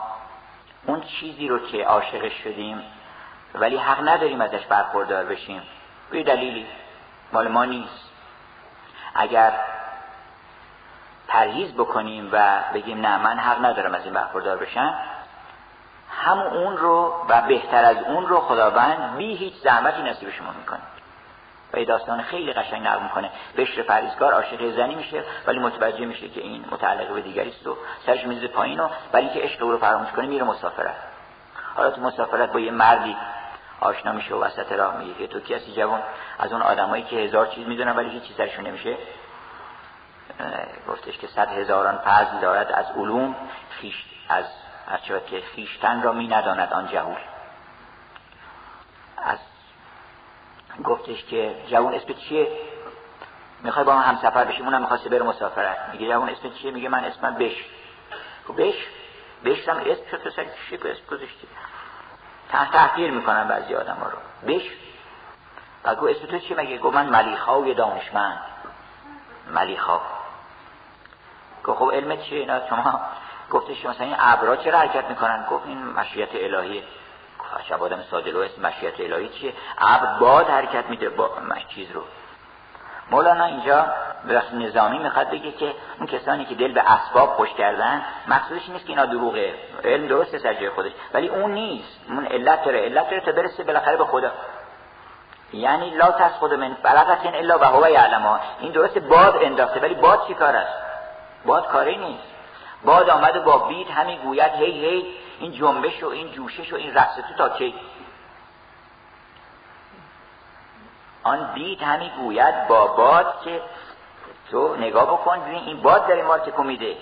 اون 0.87 1.01
چیزی 1.01 1.49
رو 1.49 1.59
که 1.59 1.85
عاشقش 1.85 2.33
شدیم 2.45 2.83
ولی 3.55 3.77
حق 3.77 4.09
نداریم 4.09 4.41
ازش 4.41 4.67
برخوردار 4.67 5.25
بشیم 5.25 5.63
به 6.11 6.23
دلیلی؟ 6.23 6.67
مال 7.33 7.49
ما 7.49 7.65
نیست. 7.65 8.11
اگر 9.15 9.53
پرهیز 11.29 11.75
بکنیم 11.75 12.29
و 12.33 12.61
بگیم 12.75 13.01
نه 13.01 13.19
من 13.19 13.39
حق 13.39 13.65
ندارم 13.65 13.95
از 13.95 14.05
این 14.05 14.15
برخوردار 14.15 14.57
بشم 14.57 14.95
همون 16.11 16.47
اون 16.47 16.77
رو 16.77 17.15
و 17.29 17.43
بهتر 17.43 17.85
از 17.85 17.97
اون 17.97 18.27
رو 18.27 18.41
خداوند 18.41 19.17
بی 19.17 19.37
هیچ 19.37 19.55
زحمتی 19.55 20.03
نصیب 20.03 20.31
شما 20.31 20.51
می‌کنه. 20.51 20.81
و 21.73 21.79
یه 21.79 21.85
داستان 21.85 22.23
خیلی 22.23 22.53
قشنگ 22.53 22.87
نقل 22.87 23.03
می‌کنه. 23.03 23.31
بشر 23.57 23.83
پریزگار 23.83 24.33
عاشق 24.33 24.77
زنی 24.77 24.95
میشه 24.95 25.25
ولی 25.47 25.59
متوجه 25.59 26.05
میشه 26.05 26.29
که 26.29 26.41
این 26.41 26.65
متعلق 26.71 27.15
به 27.15 27.21
دیگری 27.21 27.51
است 27.51 27.67
و 27.67 27.77
سرش 28.07 28.27
میزه 28.27 28.49
پایین 28.49 28.81
و 28.81 28.89
ولی 29.13 29.29
که 29.29 29.41
عشق 29.41 29.63
او 29.63 29.71
رو 29.71 29.79
فراموش 29.79 30.11
کنه 30.11 30.27
میره 30.27 30.45
مسافرت. 30.45 30.97
حالا 31.77 31.91
تو 31.91 32.01
مسافرت 32.01 32.53
با 32.53 32.61
یه 32.61 32.71
مردی 32.71 33.17
آشنا 33.81 34.13
میشه 34.13 34.35
و 34.35 34.45
وسط 34.45 34.73
راه 34.73 34.97
میگه 34.97 35.15
که 35.15 35.27
تو 35.27 35.41
کسی 35.41 35.73
جوان؟ 35.73 36.03
از 36.39 36.53
اون 36.53 36.63
آدمایی 36.63 37.03
که 37.03 37.17
هزار 37.17 37.47
چیز 37.47 37.67
می‌دونن 37.67 37.97
ولی 37.97 38.11
هیچ 38.11 38.23
چیز 38.23 38.41
نمیشه. 38.61 38.97
گفتش 40.89 41.19
که 41.19 41.27
صد 41.27 41.49
هزاران 41.49 41.99
فضل 41.99 42.39
دارد 42.41 42.73
از 42.73 42.87
علوم 42.97 43.37
خیش 43.71 44.05
از 44.29 44.45
از 44.89 45.01
که 45.27 45.41
خیشتن 45.41 46.03
را 46.03 46.13
می 46.13 46.29
نداند 46.29 46.73
آن 46.73 46.89
جهول. 46.89 47.19
از 49.19 49.39
گفتش 50.85 51.25
که 51.25 51.55
جوان 51.67 51.95
اسم 51.95 52.13
چیه؟ 52.13 52.49
می‌خوای 53.63 53.85
با 53.85 53.95
هم 53.95 54.15
همسفر 54.15 54.45
بشیم؟ 54.45 54.65
اونم 54.65 54.81
می‌خواسته 54.81 55.09
بره 55.09 55.23
مسافرت. 55.23 55.79
میگه 55.93 56.09
جوان 56.09 56.29
اسم 56.29 56.51
چیه؟ 56.51 56.71
میگه 56.71 56.89
من 56.89 57.05
اسمم 57.05 57.35
بش. 57.35 57.65
خب 58.49 58.63
بش؟ 58.63 58.75
بش 59.45 59.69
هم 59.69 59.77
اسم 59.77 60.03
شد 60.11 60.23
تو 60.23 60.31
چی 60.31 60.75
اسم 60.75 61.07
گذاشتی؟ 61.11 61.49
تحقیر 62.51 63.11
می‌کنن 63.11 63.49
بعضی 63.49 63.75
آدم 63.75 63.95
ها 63.95 64.07
رو. 64.09 64.19
بش 64.47 64.63
و 65.85 65.95
گو 65.95 66.07
اسم 66.07 66.27
تو 66.27 66.39
چی 66.39 66.55
مگه؟ 66.55 66.77
گو 66.79 66.91
من 66.91 67.07
ملیخای 67.07 67.75
دانشمند. 67.75 68.41
ملیخا. 69.51 70.01
گو 71.65 71.75
خب 71.75 71.91
علمت 71.95 72.23
چیه 72.23 72.41
اینا؟ 72.41 72.69
شما 72.69 73.01
گفتش 73.51 73.85
مثلا 73.87 74.07
این 74.07 74.17
ابرا 74.19 74.57
چرا 74.57 74.79
حرکت 74.79 75.05
می‌کنن؟ 75.05 75.47
گفت 75.51 75.67
این 75.67 75.85
مشیت 75.85 76.29
الهیه 76.35 76.83
عجب 77.59 77.83
آدم 77.83 78.03
ساده 78.11 78.39
اسم 78.39 78.63
مشیت 78.63 79.01
الهی 79.01 79.29
چیه؟ 79.29 79.53
ابر 79.79 80.19
باد 80.19 80.51
حرکت 80.51 80.85
میده 80.91 81.09
با 81.09 81.31
چیز 81.69 81.91
رو. 81.91 82.05
مولانا 83.11 83.45
اینجا 83.45 83.87
به 84.25 84.43
نظامی 84.53 84.99
می‌خواد 84.99 85.31
بگه 85.31 85.53
که 85.53 85.75
اون 85.99 86.07
کسانی 86.07 86.45
که 86.45 86.55
دل 86.55 86.73
به 86.73 86.93
اسباب 86.93 87.29
خوش 87.29 87.49
کردن 87.55 88.03
مقصودش 88.29 88.69
نیست 88.69 88.85
که 88.85 88.91
اینا 88.91 89.07
دروغه 89.07 89.55
علم 89.85 90.07
درسته 90.07 90.39
سر 90.39 90.55
جای 90.55 90.71
خودش 90.71 90.93
ولی 91.15 91.29
اون 91.29 91.51
نیست. 91.51 92.01
اون 92.09 92.27
علت 92.27 92.65
داره 92.65 92.81
علت 92.81 93.11
داره 93.11 93.21
تا 93.21 93.33
برسه 93.33 93.65
بالاخره 93.65 93.97
به 93.97 94.05
خدا. 94.05 94.31
یعنی 95.53 95.91
لا 95.91 96.13
خود 96.29 96.55
من 96.55 96.77
بلغت 96.83 97.27
الا 97.27 97.59
و 97.59 97.65
هو 97.65 97.89
یعلم. 97.89 98.41
این 98.61 98.73
درسته 98.73 99.01
باد 99.01 99.37
انداخته 99.43 99.81
ولی 99.81 99.95
باد 99.95 100.27
چی 100.27 100.35
کار 100.35 100.57
است؟ 100.57 100.75
باد 101.47 101.69
کاری 101.69 101.97
نیست. 101.97 102.25
باد 102.85 103.11
آمد 103.11 103.45
با 103.45 103.59
بید 103.59 103.91
همین 103.91 104.19
گوید 104.19 104.53
هی 104.53 104.87
هی 104.87 105.07
این 105.41 105.53
جنبش 105.53 106.03
و 106.03 106.09
این 106.09 106.33
جوشش 106.33 106.73
و 106.73 106.77
این 106.77 106.95
رقص 106.95 107.17
تو 107.17 107.35
تا 107.39 107.49
کی؟ 107.49 107.75
آن 111.25 111.51
بید 111.55 111.83
همین 111.83 112.11
گوید 112.17 112.69
با 112.69 112.87
باد 112.87 113.35
که 113.45 113.63
تو 114.51 114.77
نگاه 114.77 115.07
بکن 115.07 115.41
ببین 115.41 115.65
این 115.65 115.83
باد 115.83 116.07
داره 116.07 116.23
ما 116.23 116.39
تکو 116.39 116.63
میده 116.63 116.97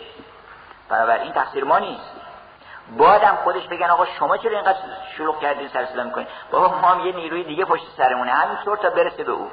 این 1.22 1.32
تقصیر 1.32 1.64
ما 1.64 1.78
نیست. 1.78 2.12
بادم 2.96 3.38
خودش 3.44 3.66
بگن 3.66 3.90
آقا 3.90 4.06
شما 4.06 4.36
چرا 4.36 4.52
اینقدر 4.52 4.78
شلوغ 5.16 5.40
کردین 5.40 5.68
سر 5.68 5.84
صدا 5.86 6.02
می‌کنین؟ 6.02 6.26
بابا 6.50 6.68
ما 6.68 6.88
هم 6.88 7.06
یه 7.06 7.16
نیروی 7.16 7.44
دیگه 7.44 7.64
پشت 7.64 7.82
سرمونه 7.96 8.32
همینطور 8.32 8.76
تا 8.76 8.90
برسه 8.90 9.24
به 9.24 9.32
او. 9.32 9.50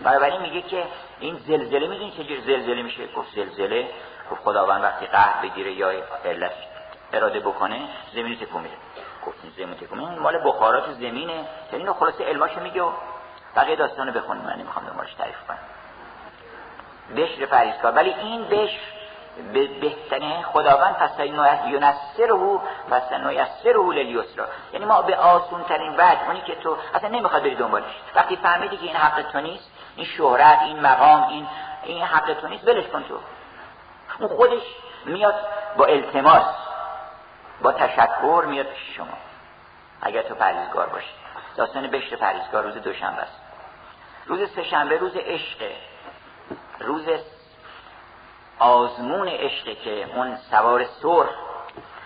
بنابراین 0.00 0.40
میگه 0.40 0.62
که 0.62 0.84
این 1.20 1.36
زلزله 1.36 1.88
می‌دونی 1.88 2.10
چجور 2.10 2.38
زلزله 2.38 2.82
میشه؟ 2.82 3.06
گفت 3.06 3.34
زلزله. 3.34 3.88
خب 4.30 4.36
خداوند 4.36 4.82
وقتی 4.82 5.06
قهر 5.06 5.42
بگیره 5.42 5.72
یا 5.72 5.90
علت 6.24 6.52
اراده 7.12 7.40
بکنه 7.40 7.80
زمین 8.14 8.38
تکون 8.38 8.62
میده. 8.62 8.76
گفت 9.26 9.38
زمین 9.56 9.74
تکون 9.74 10.00
این 10.00 10.18
مال 10.18 10.38
بخارات 10.44 10.92
زمینه. 10.92 11.32
یعنی 11.32 11.46
اینو 11.72 11.92
خلاصه 11.94 12.24
علماشو 12.24 12.60
میگه 12.60 12.82
و 12.82 12.90
بقیه 13.56 13.76
داستانو 13.76 14.12
بخونیم. 14.12 14.44
من 14.44 14.56
نمی‌خوام 14.58 14.86
دنبالش 14.86 15.14
تعریف 15.14 15.46
کنم. 15.48 15.58
بشر 17.16 17.46
فریزکار 17.46 17.92
ولی 17.92 18.14
این 18.14 18.44
بشر 18.44 18.78
به 19.52 19.66
بهترین 19.66 20.42
خداوند 20.42 20.94
پس 20.94 21.10
یونسره 21.66 22.58
پس 22.90 23.12
نویسره 23.12 24.02
لیسرا 24.02 24.46
یعنی 24.72 24.84
ما 24.84 25.02
به 25.02 25.16
آسون 25.16 25.64
ترین 25.64 25.92
وجه 25.92 26.26
اونی 26.26 26.40
که 26.40 26.54
تو 26.54 26.76
اصلا 26.94 27.08
نمی‌خواد 27.08 27.42
بری 27.42 27.54
دنبالش. 27.54 27.84
وقتی 28.14 28.36
فهمیدی 28.36 28.76
که 28.76 28.82
این 28.82 28.96
حق 28.96 29.22
تو 29.32 29.40
نیست 29.40 29.70
این 29.96 30.06
شهرت 30.06 30.58
این 30.62 30.80
مقام 30.80 31.28
این 31.28 31.46
این 31.82 32.04
حق 32.04 32.34
تو 32.40 32.48
نیست 32.48 32.68
ولش 32.68 32.86
کن 32.86 33.02
تو. 33.02 33.18
اون 34.18 34.28
خودش 34.28 34.62
میاد 35.04 35.34
با 35.76 35.84
التماس 35.84 36.46
با 37.62 37.72
تشکر 37.72 38.44
میاد 38.46 38.66
پیش 38.66 38.96
شما. 38.96 39.18
اگر 40.02 40.22
تو 40.22 40.34
پریزگار 40.34 40.86
باشی. 40.86 41.14
داستان 41.58 41.86
بشت 41.86 42.14
پریزگار 42.14 42.64
روز 42.64 42.74
دوشنبه 42.74 43.22
است. 43.22 43.40
روز 44.26 44.50
سهشنبه 44.50 44.96
روز 44.96 45.16
عشق. 45.16 45.70
روز 46.80 47.06
آزمون 48.58 49.28
عشقه 49.28 49.74
که 49.74 50.06
اون 50.14 50.36
سوار 50.36 50.84
سرخ 50.84 51.30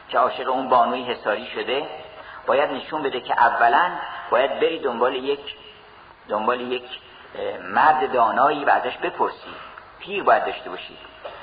که 0.08 0.18
عاشق 0.18 0.48
اون 0.48 0.68
بانوی 0.68 1.04
حساری 1.04 1.46
شده 1.46 1.86
باید 2.46 2.70
نشون 2.70 3.02
بده 3.02 3.20
که 3.20 3.32
اولا 3.40 3.90
باید 4.30 4.60
بری 4.60 4.78
دنبال 4.78 5.14
یک 5.14 5.56
دنبال 6.28 6.60
یک 6.60 7.00
مرد 7.62 8.12
دانایی 8.12 8.64
و 8.64 8.70
ازش 8.70 8.96
بپرسی. 8.96 9.54
پیر 9.98 10.22
باید 10.22 10.44
داشته 10.44 10.70
باشی. 10.70 10.98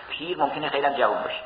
پیر 0.10 0.38
ممکنه 0.38 0.70
خیلی 0.70 0.89
جوان 0.89 1.24
باشه. 1.24 1.43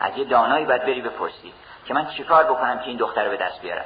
از 0.00 0.16
یه 0.16 0.24
دانایی 0.24 0.64
باید 0.64 0.82
بری 0.82 1.00
بپرسی 1.00 1.54
که 1.84 1.94
من 1.94 2.06
چیکار 2.06 2.44
بکنم 2.44 2.78
که 2.78 2.86
این 2.86 2.96
دختر 2.96 3.24
رو 3.24 3.30
به 3.30 3.36
دست 3.36 3.60
بیارم؟ 3.60 3.84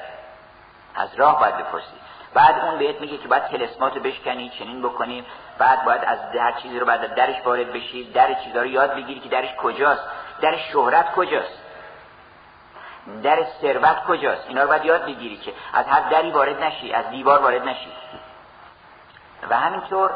از 0.94 1.14
راه 1.14 1.40
باید 1.40 1.56
بپرسی. 1.56 1.96
بعد 2.34 2.60
اون 2.64 2.78
بهت 2.78 3.00
میگه 3.00 3.18
که 3.18 3.28
باید 3.28 3.46
تلسمات 3.46 3.94
رو 3.96 4.02
بشکنی 4.02 4.48
چنین 4.58 4.82
بکنیم 4.82 5.26
بعد 5.58 5.84
باید 5.84 6.04
از 6.04 6.18
هر 6.18 6.52
چیزی 6.52 6.78
رو 6.78 6.86
بعد 6.86 7.14
درش 7.14 7.46
وارد 7.46 7.72
بشی. 7.72 8.12
در 8.12 8.34
چیزا 8.34 8.60
رو 8.60 8.66
یاد 8.66 8.94
بگیری 8.94 9.20
که 9.20 9.28
درش 9.28 9.54
کجاست. 9.54 10.02
در 10.40 10.56
شهرت 10.56 11.12
کجاست. 11.12 11.58
در 13.22 13.44
ثروت 13.60 14.04
کجاست. 14.04 14.48
اینا 14.48 14.62
رو 14.62 14.68
باید 14.68 14.84
یاد 14.84 15.04
بگیری 15.04 15.36
که 15.36 15.52
از 15.72 15.86
هر 15.86 16.00
دری 16.10 16.30
وارد 16.30 16.62
نشی 16.62 16.92
از 16.92 17.10
دیوار 17.10 17.42
وارد 17.42 17.62
نشی. 17.62 17.92
و 19.50 19.56
همینطور 19.56 20.10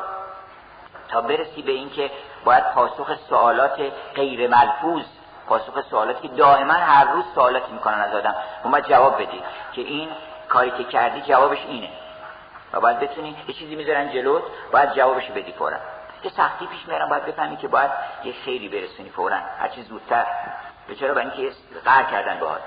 تا 1.09 1.21
برسی 1.21 1.63
به 1.63 1.73
اینکه 1.73 2.11
باید 2.45 2.65
پاسخ 2.65 3.17
سوالات 3.29 3.93
غیر 4.15 4.51
ملفوظ 4.51 5.05
پاسخ 5.47 5.81
سوالاتی 5.91 6.29
که 6.29 6.35
دائما 6.35 6.73
هر 6.73 7.05
روز 7.05 7.25
سوالاتی 7.35 7.73
می‌کنن 7.73 8.01
از 8.01 8.15
آدم 8.15 8.35
باید 8.65 8.87
جواب 8.87 9.23
بدی 9.23 9.43
که 9.73 9.81
این 9.81 10.09
کاری 10.49 10.71
که 10.71 10.85
کردی 10.85 11.21
جوابش 11.21 11.59
اینه. 11.69 11.89
و 12.73 12.81
باید 12.81 13.01
بتونی 13.01 13.37
یه 13.49 13.55
چیزی 13.55 13.77
می‌ذارن 13.77 14.13
جلوت 14.13 14.43
باید 14.73 14.93
جوابش 14.93 15.31
بدی 15.31 15.53
فورا. 15.53 15.77
که 16.23 16.29
سختی 16.29 16.67
پیش 16.67 16.89
میارن 16.89 17.09
باید 17.09 17.25
بفهمی 17.25 17.57
که 17.57 17.69
باید 17.69 17.91
یه 18.25 18.33
خیلی 18.45 18.69
برسونی 18.69 19.11
فورا. 19.11 19.37
هر 19.37 19.69
چیز 19.69 19.89
زودتر. 19.89 20.27
به 20.89 20.95
چرا؟ 20.95 21.15
با 21.15 21.21
اینکه 21.21 21.51
قهر 21.85 22.03
کردن 22.03 22.39
باید 22.39 22.63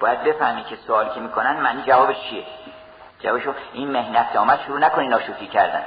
باید 0.00 0.22
بفهمی 0.22 0.64
که 0.64 0.76
سوالی 0.76 1.10
که 1.10 1.20
می‌کنن 1.20 1.60
معنی 1.60 1.82
جوابش 1.82 2.20
چیه. 2.30 2.44
جوابشو 3.20 3.54
این 3.72 3.90
مهنت 3.90 4.36
آمد 4.36 4.60
شروع 4.66 4.78
نکنی 4.78 5.08
ناشوفی 5.08 5.46
کردن. 5.46 5.82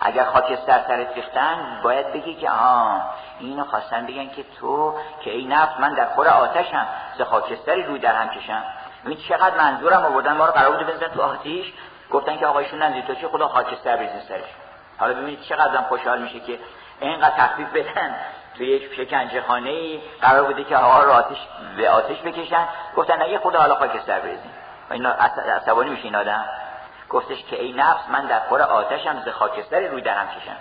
اگر 0.00 0.24
خاکستر 0.24 0.84
سرت 0.88 1.14
ریختن 1.14 1.80
باید 1.82 2.12
بگی 2.12 2.34
که 2.34 2.50
آه 2.50 3.14
اینو 3.40 3.64
خواستن 3.64 4.06
بگن 4.06 4.28
که 4.28 4.44
تو 4.60 4.94
که 5.20 5.30
ای 5.30 5.46
نفس 5.46 5.80
من 5.80 5.94
در 5.94 6.04
خور 6.04 6.28
آتشم 6.28 6.86
ز 7.18 7.22
خاکستری 7.22 7.82
روی 7.82 7.98
در 7.98 8.14
هم 8.14 8.28
کشم. 8.28 8.64
این 9.06 9.16
چقدر 9.28 9.56
منظورم 9.56 10.04
آوردن 10.04 10.32
ما 10.32 10.46
رو 10.46 10.52
قرار 10.52 10.76
بوده 10.76 10.92
بزنن 10.92 11.08
تو 11.08 11.22
آتیش؟ 11.22 11.72
گفتن 12.10 12.38
که 12.38 12.46
آقایشون 12.46 12.82
نزدی 12.82 13.02
تو 13.02 13.14
چه؟ 13.14 13.28
خدا 13.28 13.48
خاکستر 13.48 13.96
بریزین 13.96 14.20
سرش. 14.28 14.44
حالا 14.98 15.14
ببینید 15.14 15.42
چقدر 15.42 15.82
خوشحال 15.82 16.22
میشه 16.22 16.40
که 16.40 16.58
اینقدر 17.00 17.36
تخفیف 17.36 17.68
بدن. 17.72 18.14
توی 18.56 18.66
یک 18.66 18.94
شکنجه 18.94 19.42
خانه 19.42 19.70
ای 19.70 20.00
قرار 20.20 20.44
بوده 20.44 20.64
که 20.64 20.76
آقا 20.76 21.02
رو 21.02 21.10
آتش 21.10 21.36
به 21.76 21.90
آتش 21.90 22.22
بکشن. 22.22 22.68
گفتن 22.96 23.18
نه 23.18 23.38
خدا 23.38 23.60
حالا 23.60 23.74
خاکستر 23.74 24.20
بریزین 24.20 24.50
اینا 24.90 25.10
عصبانی 25.56 25.90
میشه 25.90 26.04
این 26.04 26.16
آدم. 26.16 26.44
گفتش 27.08 27.44
که 27.44 27.62
ای 27.62 27.72
نفس 27.72 28.08
من 28.08 28.26
در 28.26 28.40
خور 28.40 28.62
آتشم 28.62 29.22
ز 29.24 29.28
خاکستری 29.28 29.88
روی 29.88 30.02
درم 30.02 30.26
کشم. 30.26 30.56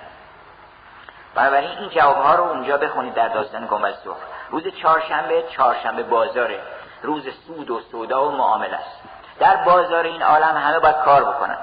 بنابراین 1.35 1.77
این 1.77 1.89
جواب 1.89 2.17
ها 2.17 2.35
رو 2.35 2.43
اونجا 2.43 2.77
بخونید 2.77 3.13
در 3.13 3.27
داستان 3.27 3.67
گنبد 3.67 3.93
سرخ 4.03 4.17
روز 4.49 4.67
چهارشنبه 4.67 5.43
چهارشنبه 5.49 6.03
بازاره. 6.03 6.59
روز 7.03 7.23
سود 7.47 7.69
و 7.69 7.81
سودا 7.91 8.27
و 8.27 8.31
معامله 8.31 8.75
است. 8.75 9.01
در 9.39 9.55
بازار 9.55 10.03
این 10.03 10.23
عالم 10.23 10.57
همه 10.57 10.79
باید 10.79 10.95
کار 10.95 11.23
بکنن. 11.23 11.57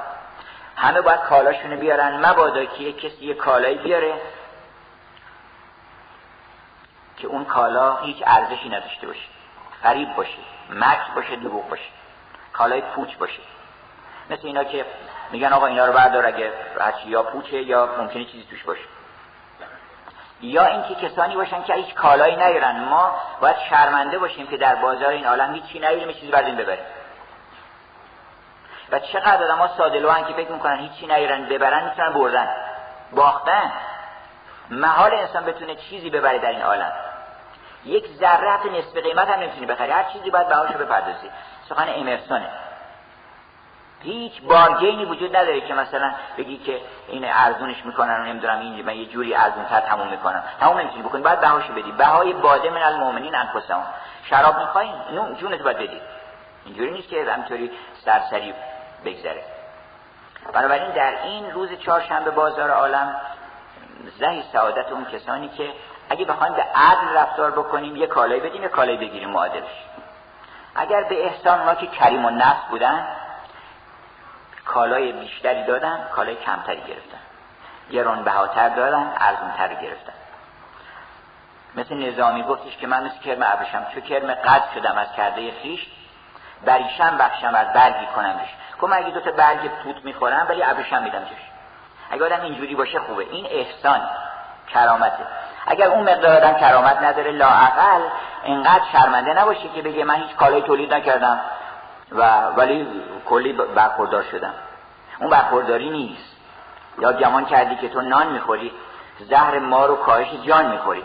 همه 0.76 1.00
باید 1.00 1.20
کالاشونو 1.20 1.76
بیارن. 1.76 2.26
مبادا 2.26 2.64
که 2.64 2.82
یک 2.82 3.00
کسی 3.00 3.24
یه 3.24 3.34
کالایی 3.34 3.78
بیاره 3.78 4.14
که 7.16 7.26
اون 7.26 7.44
کالا 7.44 7.96
هیچ 7.96 8.22
ارزشی 8.26 8.68
نداشته 8.68 9.06
باشه. 9.06 9.28
فریب 9.82 10.16
باشه 10.16 10.38
مکس 10.70 11.10
باشه 11.14 11.36
دروغ 11.36 11.68
باشه. 11.68 11.88
کالای 12.52 12.80
پوچ 12.80 13.16
باشه. 13.16 13.40
مثل 14.30 14.46
اینا 14.46 14.64
که 14.64 14.86
میگن 15.30 15.52
آقا 15.52 15.66
اینا 15.66 15.86
رو 15.86 15.92
بردار 15.92 16.26
اگه 16.26 16.52
یا 17.06 17.22
پوچه 17.22 17.62
یا 17.62 17.88
ممکنه 17.98 18.24
چیزی 18.24 18.46
توش 18.50 18.62
باشه. 18.62 18.93
یا 20.40 20.66
اینکه 20.66 20.94
کسانی 20.94 21.36
باشن 21.36 21.62
که 21.62 21.74
هیچ 21.74 21.94
کالایی 21.94 22.36
نیارن 22.36 22.80
ما 22.80 23.14
باید 23.40 23.56
شرمنده 23.70 24.18
باشیم 24.18 24.46
که 24.46 24.56
در 24.56 24.74
بازار 24.74 25.08
این 25.08 25.26
عالم 25.26 25.54
هیچی 25.54 25.78
نیاریم 25.78 26.12
چیزی 26.12 26.32
بردیم 26.32 26.56
ببریم. 26.56 26.84
و 28.92 28.98
چقدر 28.98 29.44
آدم 29.44 29.58
ها 29.58 29.68
ساده 29.68 30.00
که 30.00 30.34
فکر 30.34 30.52
می‌کنن 30.52 30.78
هیچی 30.78 31.06
نیارن 31.06 31.44
ببرن 31.44 31.84
می‌تونن 31.84 32.12
بردن. 32.12 32.48
باختن. 33.12 33.72
محال 34.70 35.14
انسان 35.14 35.44
بتونه 35.44 35.74
چیزی 35.74 36.10
ببره 36.10 36.38
در 36.38 36.48
این 36.48 36.62
عالم. 36.62 36.92
یک 37.84 38.06
ذره 38.08 38.50
حتی 38.50 38.70
نصف 38.70 38.96
قیمت 38.96 39.28
هم 39.28 39.40
نمی‌تونی 39.40 39.66
بخری. 39.66 39.92
هر 39.92 40.04
چیزی 40.04 40.30
باید 40.30 40.48
بهاشو 40.48 40.78
بپردازی. 40.78 41.30
سخن 41.68 41.88
امرسونه 41.88 42.48
هیچ 44.04 44.42
بارگینی 44.42 45.04
وجود 45.04 45.36
نداره 45.36 45.60
که 45.60 45.74
مثلا 45.74 46.14
بگی 46.38 46.58
که 46.58 46.80
این 47.08 47.24
ارزونش 47.24 47.84
می‌کنن 47.84 48.20
و 48.20 48.24
نمی‌دونم 48.24 48.60
این 48.60 48.84
من 48.84 48.96
یه 48.96 49.06
جوری 49.06 49.34
ارزون 49.34 49.64
تر 49.64 49.80
تموم 49.80 50.08
می‌کنم. 50.08 50.42
تموم 50.60 50.78
نمی‌تونی 50.78 51.02
بکنی. 51.02 51.22
باید 51.22 51.40
بهاشو 51.40 51.72
بدی. 51.72 51.92
بهای 51.92 52.32
باده 52.32 52.70
من 52.70 52.82
المؤمنین 52.82 53.34
انفسهم. 53.34 53.82
شراب 54.30 54.58
می‌خواین 54.58 54.94
نو 55.14 55.34
جونت 55.34 55.62
باید 55.62 55.76
بدی. 55.76 56.00
اینجوری 56.64 56.90
نیست 56.90 57.08
که 57.08 57.24
همینطوری 57.32 57.70
سرسری 58.04 58.54
بگذره. 59.04 59.44
بنابراین 60.52 60.90
در 60.90 61.22
این 61.22 61.50
روز 61.50 61.78
چهارشنبه 61.78 62.30
بازار 62.30 62.70
عالم 62.70 63.16
زهی 64.18 64.44
سعادت 64.52 64.92
اون 64.92 65.04
کسانی 65.04 65.48
که 65.48 65.72
اگه 66.10 66.24
بخوایم 66.24 66.54
به 66.54 66.62
عدل 66.62 67.16
رفتار 67.16 67.50
بکنیم 67.50 67.96
یه 67.96 68.06
کالایی 68.06 68.40
بدیم 68.40 68.62
یه 68.62 68.68
کالایی 68.68 68.98
بگیریم 68.98 69.30
معادلش. 69.30 69.84
اگر 70.74 71.02
به 71.02 71.24
احسان 71.24 71.64
ما 71.64 71.74
که 71.74 71.86
کریم 71.86 72.24
و 72.24 72.30
نفس 72.30 72.64
بودن 72.70 73.06
کالای 74.64 75.12
بیشتری 75.12 75.64
دادن 75.64 75.98
کالای 76.16 76.36
کمتری 76.36 76.80
گرفتن. 76.80 77.18
گران 77.90 78.24
بهاتر 78.24 78.68
دادن 78.68 79.12
ارزونتر 79.16 79.74
گرفتن. 79.82 80.12
مثل 81.74 81.94
نظامی 81.94 82.42
گفتش 82.42 82.76
که 82.76 82.86
من 82.86 83.04
مثل 83.04 83.18
کرم 83.18 83.44
عبشم 83.44 83.86
چو 83.94 84.00
کرم 84.00 84.34
قد 84.34 84.62
شدم 84.74 84.98
از 84.98 85.12
کرده 85.16 85.52
خیش 85.62 85.86
بریشم 86.64 87.16
بخشم 87.18 87.54
از 87.54 87.72
برگی 87.72 88.06
کنمش. 88.16 88.48
گفت 88.80 88.92
من 88.92 88.96
اگه 88.96 89.10
دوتا 89.10 89.30
برگ 89.30 89.70
توت 89.82 90.04
می‌خورم 90.04 90.46
ولی 90.48 90.62
عبشم 90.62 91.02
میدم 91.02 91.24
جوش 91.24 91.38
اگه 92.10 92.24
آدم 92.24 92.40
اینجوری 92.40 92.74
باشه 92.74 92.98
خوبه. 92.98 93.22
این 93.30 93.46
احسان 93.50 94.00
کرامته. 94.68 95.26
اگر 95.66 95.86
اون 95.86 96.10
مقدار 96.10 96.36
آدم 96.36 96.54
کرامت 96.54 97.02
نداره 97.02 97.30
لاعقل 97.30 98.02
اینقدر 98.44 98.84
شرمنده 98.92 99.34
نباشه 99.34 99.68
که 99.74 99.82
بگه 99.82 100.04
من 100.04 100.14
هیچ 100.14 100.36
کالای 100.36 100.62
تولید 100.62 100.94
نکردم. 100.94 101.40
و 102.12 102.46
ولی 102.46 102.86
کلی 103.26 103.52
برخوردار 103.52 104.22
شدم. 104.22 104.54
اون 105.20 105.30
برخورداری 105.30 105.90
نیست. 105.90 106.36
یا 106.98 107.12
گمان 107.12 107.44
کردی 107.44 107.76
که 107.76 107.88
تو 107.88 108.00
نان 108.00 108.32
می‌خوری 108.32 108.72
زهر 109.18 109.58
ما 109.58 109.86
رو 109.86 109.96
کاهش 109.96 110.28
جان 110.46 110.70
می‌خوری. 110.70 111.04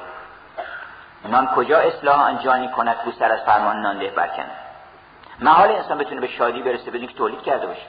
نان 1.26 1.48
کجا 1.48 1.80
اصلاح 1.80 2.22
آن 2.22 2.40
جانی 2.40 2.68
کند 2.68 2.96
کو 2.96 3.12
سر 3.12 3.32
از 3.32 3.40
فرمان 3.40 3.82
نان 3.82 4.00
ده 4.00 4.10
برکنه 4.10 4.52
محال 5.40 5.72
انسان 5.72 5.98
بتونه 5.98 6.22
به 6.22 6.28
شادی 6.28 6.62
برسه 6.62 6.92
بدون 6.92 7.08
که 7.08 7.14
تولید 7.14 7.42
کرده 7.42 7.68
باشه. 7.68 7.86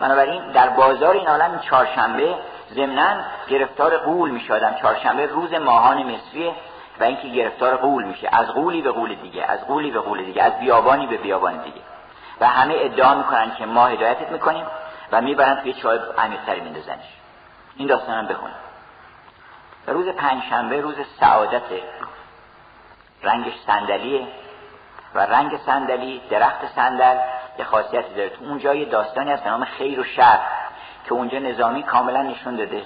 بنابراین 0.00 0.52
در 0.52 0.68
بازار 0.68 1.14
این 1.14 1.28
عالم 1.28 1.58
چهارشنبه 1.58 2.34
ضمنا 2.74 3.16
گرفتار 3.48 3.96
قول 3.96 4.30
میشادم 4.30 4.74
چهارشنبه 4.74 5.26
روز 5.26 5.52
ماهان 5.52 6.02
مصریه 6.02 6.54
و 7.00 7.04
اینکه 7.04 7.28
گرفتار 7.28 7.76
قول 7.76 8.04
میشه. 8.04 8.28
از 8.32 8.48
قولی 8.48 8.82
به 8.82 8.90
قول 8.90 9.14
دیگه 9.14 9.44
از 9.44 9.66
قولی 9.66 9.90
به 9.90 10.00
قول 10.00 10.24
دیگه 10.24 10.42
از 10.42 10.60
بیابانی 10.60 11.06
به 11.06 11.16
بیابان 11.16 11.62
دیگه. 11.62 11.80
و 12.40 12.46
همه 12.46 12.74
ادعا 12.78 13.14
می‌کنن 13.14 13.54
که 13.54 13.66
ما 13.66 13.86
هدایتت 13.86 14.30
می‌کنیم 14.30 14.66
و 15.12 15.20
می‌برن 15.20 15.60
توی 15.60 15.72
چاه 15.72 15.94
عمیقتری 16.18 16.60
میندازنش. 16.60 17.04
این 17.76 17.88
داستان 17.88 18.18
هم 18.18 18.26
بخونیم 18.26 18.56
روز 19.86 20.08
پنجشنبه 20.08 20.80
روز 20.80 20.94
سعادت 21.20 21.62
رنگش 23.22 23.52
صندلیه 23.66 24.26
و 25.14 25.18
رنگ 25.18 25.56
صندلی 25.56 26.22
درخت 26.30 26.66
صندل 26.74 27.16
یه 27.58 27.64
خاصیتی 27.64 28.14
داره. 28.14 28.28
تو 28.28 28.44
اونجا 28.44 28.74
یه 28.74 28.84
داستانی 28.84 29.32
هست 29.32 29.46
نام 29.46 29.64
خیر 29.64 30.00
و 30.00 30.04
شر 30.04 30.38
که 31.04 31.12
اونجا 31.12 31.38
نظامی 31.38 31.82
کاملا 31.82 32.22
نشون 32.22 32.56
داده 32.56 32.82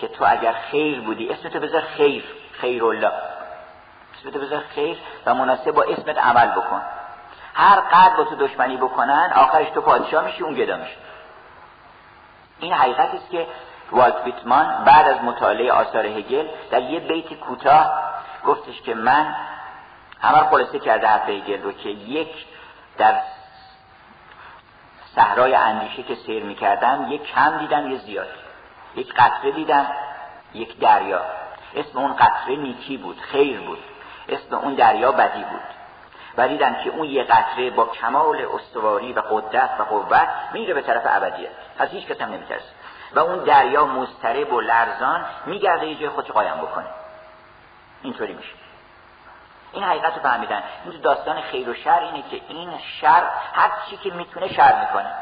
که 0.00 0.08
تو 0.08 0.24
اگر 0.28 0.52
خیر 0.52 1.00
بودی 1.00 1.30
اسمتو 1.30 1.60
بذار 1.60 1.80
خیر 1.80 2.24
خیر 2.52 2.84
الله 2.84 3.12
اسمتو 4.20 4.38
بذار 4.38 4.62
خیر 4.74 4.98
و 5.26 5.34
مناسب 5.34 5.70
با 5.70 5.82
اسمت 5.82 6.18
عمل 6.18 6.46
بکن. 6.46 6.82
هر 7.54 7.80
قدر 7.80 8.16
با 8.16 8.24
تو 8.24 8.36
دشمنی 8.36 8.76
بکنن 8.76 9.32
آخرش 9.36 9.70
تو 9.70 9.80
پادشاه 9.80 10.24
میشی 10.24 10.42
اون 10.42 10.54
گدا 10.54 10.76
میشه. 10.76 10.96
این 12.58 12.72
حقیقتی 12.72 13.16
است 13.16 13.30
که 13.30 13.46
والت 13.92 14.24
ویتمان 14.24 14.84
بعد 14.84 15.08
از 15.08 15.24
مطالعه 15.24 15.72
آثار 15.72 16.06
هگل 16.06 16.48
در 16.70 16.82
یه 16.82 17.00
بیت 17.00 17.34
کوتاه 17.34 18.12
گفتش 18.46 18.82
که 18.82 18.94
من 18.94 19.34
همه 20.20 20.38
خلاصه 20.38 20.78
کرده 20.78 21.06
حرف 21.06 21.28
هگل 21.28 21.62
رو 21.62 21.72
که 21.72 21.88
یک 21.88 22.46
در 22.98 23.20
صحرای 25.14 25.54
اندیشه 25.54 26.02
که 26.02 26.14
سیر 26.14 26.44
می‌کردم 26.44 27.06
یک 27.10 27.22
کم 27.34 27.58
دیدم 27.58 27.90
یه 27.90 27.98
زیاد. 27.98 28.28
یک 28.96 29.14
قطره 29.14 29.50
دیدم 29.50 29.86
یک 30.54 30.78
دریا. 30.78 31.20
اسم 31.74 31.98
اون 31.98 32.14
قطره 32.14 32.56
نیکی 32.56 32.96
بود 32.96 33.20
خیر 33.20 33.60
بود. 33.60 33.78
اسم 34.30 34.54
اون 34.54 34.74
دریا 34.74 35.12
بدی 35.12 35.44
بود. 35.44 35.60
و 36.36 36.48
دیدم 36.48 36.74
که 36.74 36.90
اون 36.90 37.04
یه 37.04 37.24
قطره 37.24 37.70
با 37.70 37.84
کمال 37.86 38.46
استواری 38.54 39.12
و 39.12 39.20
قدرت 39.20 39.70
و 39.78 39.82
قوت 39.82 40.28
میره 40.52 40.74
به 40.74 40.82
طرف 40.82 41.02
ابدیت 41.06 41.50
از 41.78 41.88
هیچ 41.88 42.06
کس 42.06 42.20
هم 42.20 42.28
نمیترسه. 42.28 42.70
و 43.14 43.18
اون 43.18 43.38
دریا 43.38 43.86
مسترب 43.86 44.52
و 44.52 44.60
لرزان 44.60 45.24
میگرده 45.46 45.86
یه 45.86 45.94
جای 45.94 46.08
خودش 46.08 46.30
قایم 46.30 46.56
بکنه. 46.56 46.86
اینطوری 48.02 48.32
میشه. 48.32 48.52
این 49.72 49.84
حقیقت 49.84 50.16
رو 50.16 50.22
فهمیدن. 50.22 50.62
این 50.84 51.00
داستان 51.00 51.40
خیر 51.40 51.68
و 51.68 51.74
شر 51.74 52.00
اینه 52.00 52.22
که 52.30 52.40
این 52.48 52.78
شر 53.00 53.22
هر 53.52 53.70
چی 53.90 53.96
که 53.96 54.10
می‌تونه 54.10 54.48
شر 54.48 54.80
می‌کنه. 54.80 55.12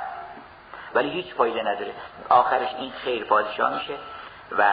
ولی 0.94 1.10
هیچ 1.10 1.34
فایده 1.34 1.62
نداره. 1.62 1.92
آخرش 2.28 2.74
این 2.78 2.90
خیر 2.90 3.24
پادشاه 3.24 3.74
میشه 3.74 3.94
و 4.58 4.64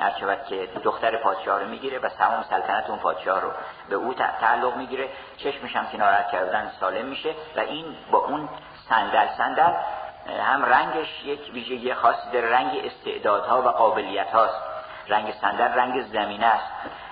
هر 0.00 0.10
که 0.48 0.68
دختر 0.84 1.16
پادشاه 1.16 1.60
رو 1.60 1.68
می‌گیره 1.68 1.98
و 1.98 2.08
تمام 2.08 2.44
سلطنت 2.50 2.90
اون 2.90 2.98
پادشاه 2.98 3.40
رو 3.40 3.50
به 3.88 3.96
او 3.96 4.14
تعلق 4.14 4.76
می‌گیره 4.76 5.08
چشمش 5.36 5.76
هم 5.76 5.86
که 5.86 5.98
ناراحت 5.98 6.30
کردن 6.30 6.70
سالم 6.80 7.06
میشه 7.06 7.34
و 7.56 7.60
این 7.60 7.84
با 8.10 8.18
اون 8.18 8.48
صندل 8.88 9.26
صندل 9.38 9.72
هم 10.50 10.64
رنگش 10.64 11.24
یک 11.24 11.40
ویژگی 11.52 11.94
خاصی 11.94 12.30
داره. 12.32 12.50
رنگ 12.50 12.82
استعدادها 12.84 13.62
و 13.62 13.68
قابلیت 13.68 14.30
هاست 14.32 14.62
رنگ 15.08 15.34
صندل 15.40 15.72
رنگ 15.72 16.02
زمینه 16.02 16.46
است. 16.46 16.66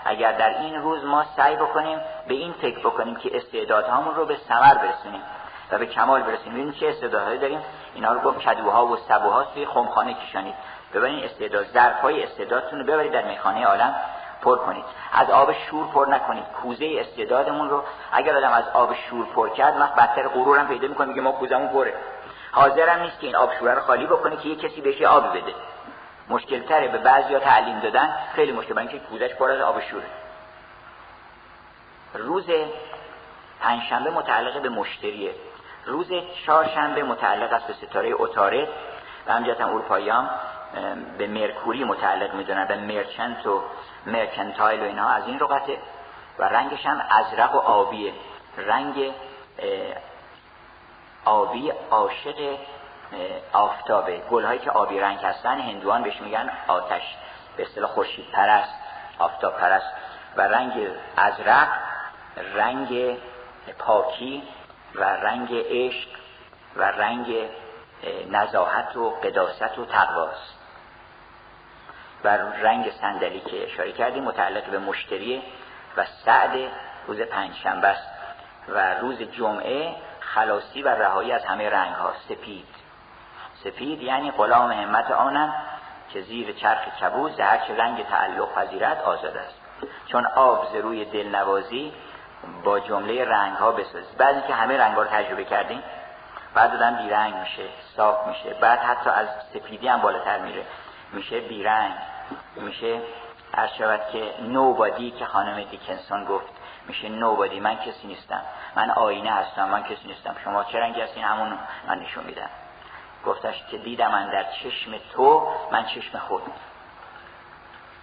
اگر 0.04 0.32
در 0.32 0.58
این 0.58 0.74
روز 0.74 1.04
ما 1.04 1.24
سعی 1.36 1.56
بکنیم 1.56 2.00
به 2.28 2.34
این 2.34 2.52
فکر 2.52 2.78
بکنیم 2.78 3.16
که 3.16 3.36
استعدادهامون 3.36 4.14
رو 4.14 4.26
به 4.26 4.36
ثمر 4.36 4.74
برسونیم 4.74 5.22
و 5.70 5.78
به 5.78 5.86
کمال 5.86 6.22
برسونیم. 6.22 6.52
ببینید 6.52 6.74
چه 6.74 6.88
استعدادهایی 6.88 7.38
داریم. 7.38 7.60
اینا 7.94 8.12
رو 8.12 8.20
گفت 8.20 8.38
کدوها 8.38 8.86
و 8.86 8.96
سبوها 8.96 9.44
توی 9.44 9.66
خمخانه 9.66 10.14
کشانید. 10.14 10.54
ببرین 10.94 11.24
استعداد 11.24 11.66
ظرفای 11.66 12.24
استعدادتون 12.24 12.78
رو 12.78 12.84
ببرید 12.84 13.12
در 13.12 13.24
میخانه 13.24 13.66
عالم 13.66 13.96
پر 14.42 14.58
کنید. 14.58 14.84
از 15.12 15.30
آب 15.30 15.52
شور 15.52 15.86
پر 15.86 16.06
نکنید. 16.10 16.44
کوزه 16.62 16.96
استعدادمون 17.00 17.70
رو 17.70 17.82
اگر 18.12 18.36
آدم 18.36 18.52
از 18.52 18.64
آب 18.68 18.94
شور 18.94 19.26
پر 19.26 19.48
کرد 19.48 19.80
وقت 19.80 19.94
بدتر 19.94 20.28
غرورم 20.28 20.68
پیدا 20.68 20.88
می‌کنه 20.88 21.06
میگه 21.06 21.20
ما 21.20 21.32
کوزمون 21.32 21.68
پره. 21.68 21.94
حاضرم 22.52 23.02
نیست 23.02 23.20
که 23.20 23.26
این 23.26 23.36
آب 23.36 23.54
شوره 23.58 23.74
رو 23.74 23.80
خالی 23.80 24.06
بکنه 24.06 24.36
که 24.36 24.48
یه 24.48 24.56
کسی 24.56 24.80
بهش 24.80 25.02
آب 25.02 25.36
بده. 25.36 25.54
مشکل 26.28 26.60
تره 26.60 26.88
به 26.88 26.98
بعضی 26.98 27.38
تعلیم 27.38 27.80
دادن 27.80 28.14
خیلی 28.34 28.52
مشکل 28.52 28.78
اینکه 28.78 28.98
کوزش 28.98 29.34
پر 29.34 29.50
از 29.50 29.60
آب 29.60 29.80
شوره. 29.80 30.06
روز 32.14 32.46
پنجشنبه 33.60 34.10
متعلق 34.10 34.62
به 34.62 34.68
مشتریه. 34.68 35.34
روز 35.86 36.12
چهارشنبه 36.46 37.02
متعلق 37.02 37.52
است 37.52 37.66
به 37.66 37.72
ستاره 37.72 38.12
اتاره. 38.12 38.68
و 39.28 39.32
همجهت 39.32 39.60
هم 39.60 39.68
اروپاییان 39.68 40.30
به 41.18 41.26
مرکوری 41.26 41.84
متعلق 41.84 42.34
می‌دونن 42.34 42.64
به 42.64 42.76
مرچنت 42.76 43.46
و 43.46 43.62
مرکنتایل 44.06 44.80
و 44.80 44.84
اینها. 44.84 45.08
از 45.08 45.26
این 45.26 45.40
رقطه. 45.40 45.78
و 46.38 46.44
رنگش 46.44 46.86
هم 46.86 47.02
ازرق 47.10 47.54
و 47.54 47.58
آبیه. 47.58 48.12
رنگ 48.56 49.12
آبی 51.24 51.72
عاشق 51.90 52.56
آفتابه. 53.52 54.18
گلهایی 54.30 54.58
که 54.58 54.70
آبی 54.70 55.00
رنگ 55.00 55.18
هستن 55.18 55.60
هندوان 55.60 56.02
بهش 56.02 56.20
میگن 56.20 56.50
آتش. 56.68 57.16
به 57.56 57.62
اصطلاح 57.62 57.90
خورشید 57.90 58.30
پرست 58.32 58.74
آفتاب 59.18 59.56
پرست 59.56 59.92
و 60.36 60.42
رنگ 60.42 60.88
ازرق 61.16 61.68
رنگ 62.54 63.18
پاکی 63.78 64.42
و 64.94 65.04
رنگ 65.04 65.48
عشق 65.52 66.08
و 66.76 66.82
رنگ 66.82 67.48
نزاحت 68.30 68.96
و 68.96 69.10
قداست 69.10 69.78
و 69.78 69.84
تقواست. 69.84 70.58
و 72.24 72.28
رنگ 72.36 72.90
صندلی 73.00 73.40
که 73.40 73.64
اشاره 73.64 73.92
کردیم 73.92 74.24
متعلق 74.24 74.64
به 74.64 74.78
مشتری 74.78 75.42
و 75.96 76.04
سعد 76.24 76.70
روز 77.06 77.20
پنجشنبه 77.20 77.88
است. 77.88 78.08
و 78.68 78.94
روز 78.94 79.22
جمعه 79.22 79.94
خلاصی 80.20 80.82
و 80.82 80.88
رهایی 80.88 81.32
از 81.32 81.44
همه 81.44 81.70
رنگ 81.70 81.94
ها 81.94 82.12
سپید. 82.28 82.68
سپید 83.64 84.02
یعنی 84.02 84.30
غلام 84.30 84.70
همت 84.70 85.10
آنم 85.10 85.54
که 86.12 86.20
زیر 86.20 86.52
چرخ 86.52 87.00
کبوز 87.00 87.40
هرچه 87.40 87.76
رنگ 87.76 88.06
تعلق 88.06 88.54
پذیرت 88.54 89.00
آزاد 89.00 89.36
است. 89.36 89.54
چون 90.06 90.26
آب 90.26 90.68
ز 90.72 90.74
روی 90.74 91.04
دلنوازی 91.04 91.92
با 92.64 92.80
جمله 92.80 93.24
رنگ 93.24 93.56
ها 93.56 93.72
بسازید. 93.72 94.16
بعضی 94.18 94.40
که 94.46 94.54
همه 94.54 94.78
رنگ 94.78 94.94
ها 94.94 95.02
رو 95.02 95.08
تجربه 95.08 95.44
کردیم 95.44 95.82
بعد 96.58 96.96
بی 96.96 97.02
بیرنگ 97.02 97.34
میشه 97.34 97.62
صاف 97.96 98.26
میشه. 98.26 98.54
بعد 98.54 98.78
حتی 98.78 99.10
از 99.10 99.28
سپیدی 99.54 99.88
هم 99.88 100.00
بالاتر 100.00 100.38
میره. 100.38 100.64
میشه 101.12 101.40
بیرنگ. 101.40 101.94
میشه 102.56 103.00
هر 103.56 103.66
شود 103.66 104.00
که 104.12 104.34
نوبادی 104.42 105.10
که 105.10 105.24
خانم 105.24 105.62
دیکنسون 105.62 106.24
گفت. 106.24 106.46
میشه 106.86 107.08
نوبادی 107.08 107.60
من 107.60 107.76
کسی 107.76 108.06
نیستم. 108.06 108.42
من 108.76 108.90
آینه 108.90 109.32
هستم. 109.32 109.68
من 109.68 109.82
کسی 109.82 110.08
نیستم. 110.08 110.36
شما 110.44 110.64
چه 110.64 110.80
رنگی 110.80 111.00
هستین؟ 111.00 111.24
همون 111.24 111.58
من 111.88 111.98
نشون 111.98 112.24
میدم. 112.24 112.50
گفتش 113.26 113.64
که 113.70 113.78
دیدم 113.78 114.10
من 114.10 114.30
در 114.30 114.44
چشم 114.44 114.98
تو 115.12 115.52
من 115.72 115.84
چشم 115.84 116.18
خود. 116.18 116.42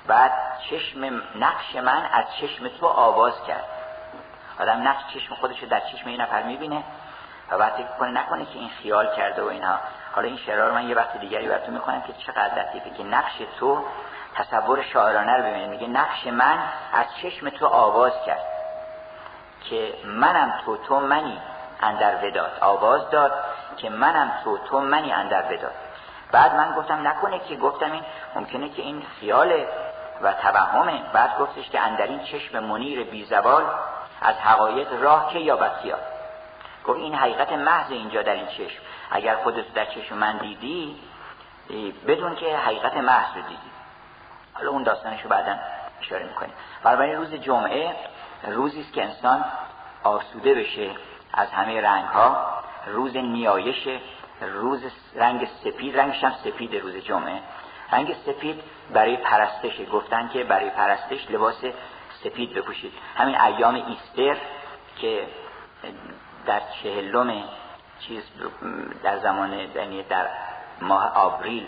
بعد 0.08 0.32
چشم 0.70 1.22
نقش 1.36 1.76
من 1.76 2.06
از 2.12 2.26
چشم 2.42 2.68
تو 2.68 2.88
آواز 2.88 3.44
کرد. 3.48 3.66
آدم 4.60 4.88
نقش 4.88 5.14
چشم 5.14 5.36
خودش 5.36 5.64
در 5.64 5.80
چشم 5.80 6.10
این 6.10 6.22
نفر 6.22 6.44
می‌بینه. 6.44 6.84
و 7.52 7.58
بعد 7.58 7.74
فکر 7.74 7.98
کنه 8.00 8.12
نکنه 8.12 8.46
که 8.46 8.60
این 8.60 8.70
خیال 8.70 9.16
کرده 9.16 9.42
و 9.42 9.46
اینها 9.46 9.78
حالا 10.16 10.28
این 10.28 10.38
شعرها 10.38 10.68
رو 10.68 10.74
من 10.74 10.90
یه 10.90 10.96
وقت 10.96 11.18
دیگری 11.18 11.48
براتون 11.48 11.74
می‌کنم 11.74 12.02
که 12.02 12.14
چقدر 12.14 12.64
لطیفه 12.64 12.90
که 12.90 13.04
نقش 13.04 13.34
تو 13.60 13.84
تصور 14.36 14.82
شاعرانه 14.82 15.38
رو 15.38 15.44
ببینید 15.44 15.70
میگه 15.70 15.88
نقش 15.88 16.28
من 16.28 16.60
از 16.94 17.06
چشم 17.22 17.50
تو 17.50 17.66
آواز 17.68 18.12
کرد 18.26 18.46
که 19.70 19.94
منم 20.06 20.54
تو 20.66 20.78
تو 20.78 21.00
منی 21.00 21.40
اندر 21.82 22.26
وداد. 22.26 22.58
آواز 22.62 23.10
داد 23.10 23.32
که 23.78 23.90
منم 23.90 24.32
تو 24.44 24.58
تو 24.58 24.80
منی 24.80 25.12
اندر 25.12 25.44
وداد. 25.54 25.74
بعد 26.32 26.56
من 26.56 26.72
گفتم 26.72 27.08
نکنه 27.08 27.40
که 27.40 27.56
گفتم 27.56 27.92
این 27.92 28.04
ممکنه 28.36 28.70
که 28.70 28.82
این 28.82 29.04
خیال 29.20 29.66
و 30.22 30.34
توهمه. 30.34 31.02
بعد 31.14 31.38
گفتش 31.40 31.70
که 31.70 31.80
اندر 31.80 32.06
این 32.06 32.24
چشم 32.24 32.60
منیر 32.60 33.04
بی 33.04 33.26
زوال 33.26 33.64
از 34.22 34.36
حقایق 34.36 35.04
راه 35.04 35.34
که 35.34 35.40
یا 35.40 35.70
خیال 35.82 36.00
گفت 36.88 37.00
این 37.00 37.16
حقیقت 37.16 37.52
محض 37.54 37.92
اینجا 37.92 38.22
در 38.22 38.34
این 38.34 38.48
چشم. 38.48 38.82
اگر 39.12 39.36
خودت 39.36 39.74
در 39.74 39.86
چشم 39.86 40.18
من 40.18 40.38
دیدی 40.38 40.96
بدون 42.08 42.36
که 42.36 42.58
حقیقت 42.58 42.98
محض 42.98 43.36
رو 43.36 43.42
دیدی. 43.42 43.72
حالا 44.54 44.70
اون 44.70 44.84
داستانشو 44.84 45.30
بعدا 45.30 45.56
اشاره 46.02 46.26
می‌کنیم. 46.26 46.54
برای 46.84 47.16
روز 47.16 47.34
جمعه 47.34 47.96
روزی 48.48 48.82
است 48.82 48.94
که 48.94 49.04
انسان 49.04 49.46
آسوده 50.04 50.54
بشه 50.54 50.92
از 51.34 51.52
همه 51.52 51.82
رنگ 51.82 52.06
ها 52.06 52.46
روز 52.88 53.16
نیایش 53.16 53.88
روز 54.42 54.84
رنگ 55.16 55.48
سپید 55.64 56.00
رنگش 56.00 56.24
هم 56.24 56.34
سپید 56.44 56.76
روز 56.76 56.96
جمعه. 56.96 57.40
رنگ 57.92 58.16
سپید 58.26 58.64
برای 58.94 59.18
پرستش 59.18 59.82
گفتن 59.94 60.28
که 60.28 60.44
برای 60.44 60.70
پرستش 60.70 61.32
لباس 61.32 61.64
سپید 62.24 62.54
بپوشید. 62.54 62.94
همین 63.16 63.42
ایام 63.42 63.76
ایستر 63.76 64.38
که 64.98 65.28
در 66.46 66.62
چهلم 66.84 67.44
چیز 68.00 68.24
در 69.04 69.20
زمان 69.20 69.54
یعنی 69.54 70.04
در 70.04 70.28
ماه 70.82 71.12
آوریل 71.16 71.68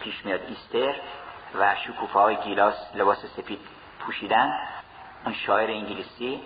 پیش 0.00 0.24
میاد 0.24 0.40
ایستر 0.48 0.94
و 1.58 1.74
شکوفه 1.74 2.18
های 2.18 2.36
گیلاس 2.36 2.74
لباس 2.94 3.26
سپید 3.36 3.60
پوشیدن. 4.00 4.52
اون 5.24 5.34
شاعر 5.34 5.70
انگلیسی 5.70 6.42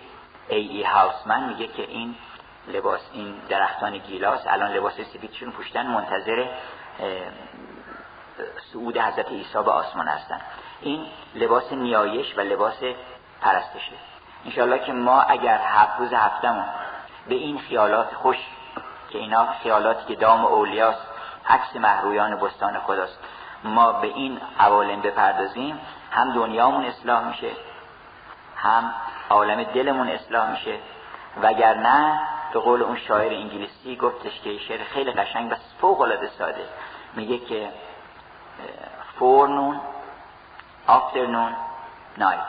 ای 0.49 0.69
ای 0.69 0.83
هاوسمن 0.83 1.49
میگه 1.49 1.67
که 1.67 1.83
این 1.83 2.15
لباس 2.69 3.01
این 3.13 3.35
درختان 3.49 3.99
گیلاس 3.99 4.47
الان 4.47 4.73
لباس 4.73 5.01
سفیدشون 5.01 5.51
پوشیدن 5.51 5.87
منتظر 5.87 6.47
سعود 8.73 8.99
حضرت 8.99 9.29
عیسی 9.29 9.53
به 9.53 9.71
آسمان 9.71 10.09
هستن. 10.09 10.41
این 10.81 11.07
لباس 11.35 11.73
نیایش 11.73 12.39
و 12.39 12.41
لباس 12.41 12.83
پرستشه. 13.41 13.93
انشاءالله 14.45 14.79
که 14.79 14.93
ما 14.93 15.23
اگر 15.23 15.61
هفت 15.65 16.01
روز 16.01 16.13
هفتمون 16.13 16.65
به 17.29 17.35
این 17.35 17.59
خیالات 17.59 18.15
خوش 18.15 18.37
که 19.11 19.19
اینا 19.19 19.47
خیالاتی 19.63 20.05
که 20.05 20.21
دام 20.21 20.45
اولیاست 20.45 21.07
عکس 21.49 21.77
محرویان 21.77 22.37
بستان 22.37 22.79
خداست. 22.79 23.19
ما 23.65 23.93
به 23.93 24.07
این 24.07 24.41
عوالم 24.59 25.01
بپردازیم 25.01 25.81
هم 26.11 26.33
دنیامون 26.33 26.85
اصلاح 26.85 27.29
میشه 27.29 27.51
هم 28.57 28.95
عالم 29.31 29.63
دلمون 29.63 30.09
اصلاح 30.09 30.51
میشه. 30.51 30.79
وگرنه 31.43 32.21
به 32.53 32.61
قول 32.61 32.83
اون 32.83 32.97
شاعر 32.97 33.33
انگلیسی 33.33 33.97
گفتش 33.97 34.41
که 34.41 34.59
شعر 34.59 34.85
خیلی 34.85 35.13
قشنگ 35.13 35.53
و 35.53 35.55
فوق 35.81 36.01
العاده 36.01 36.29
ساده. 36.39 36.65
میگه 37.15 37.39
که 37.39 37.69
فورنون 39.19 39.81
آفترنون 40.87 41.57
نایت 42.19 42.41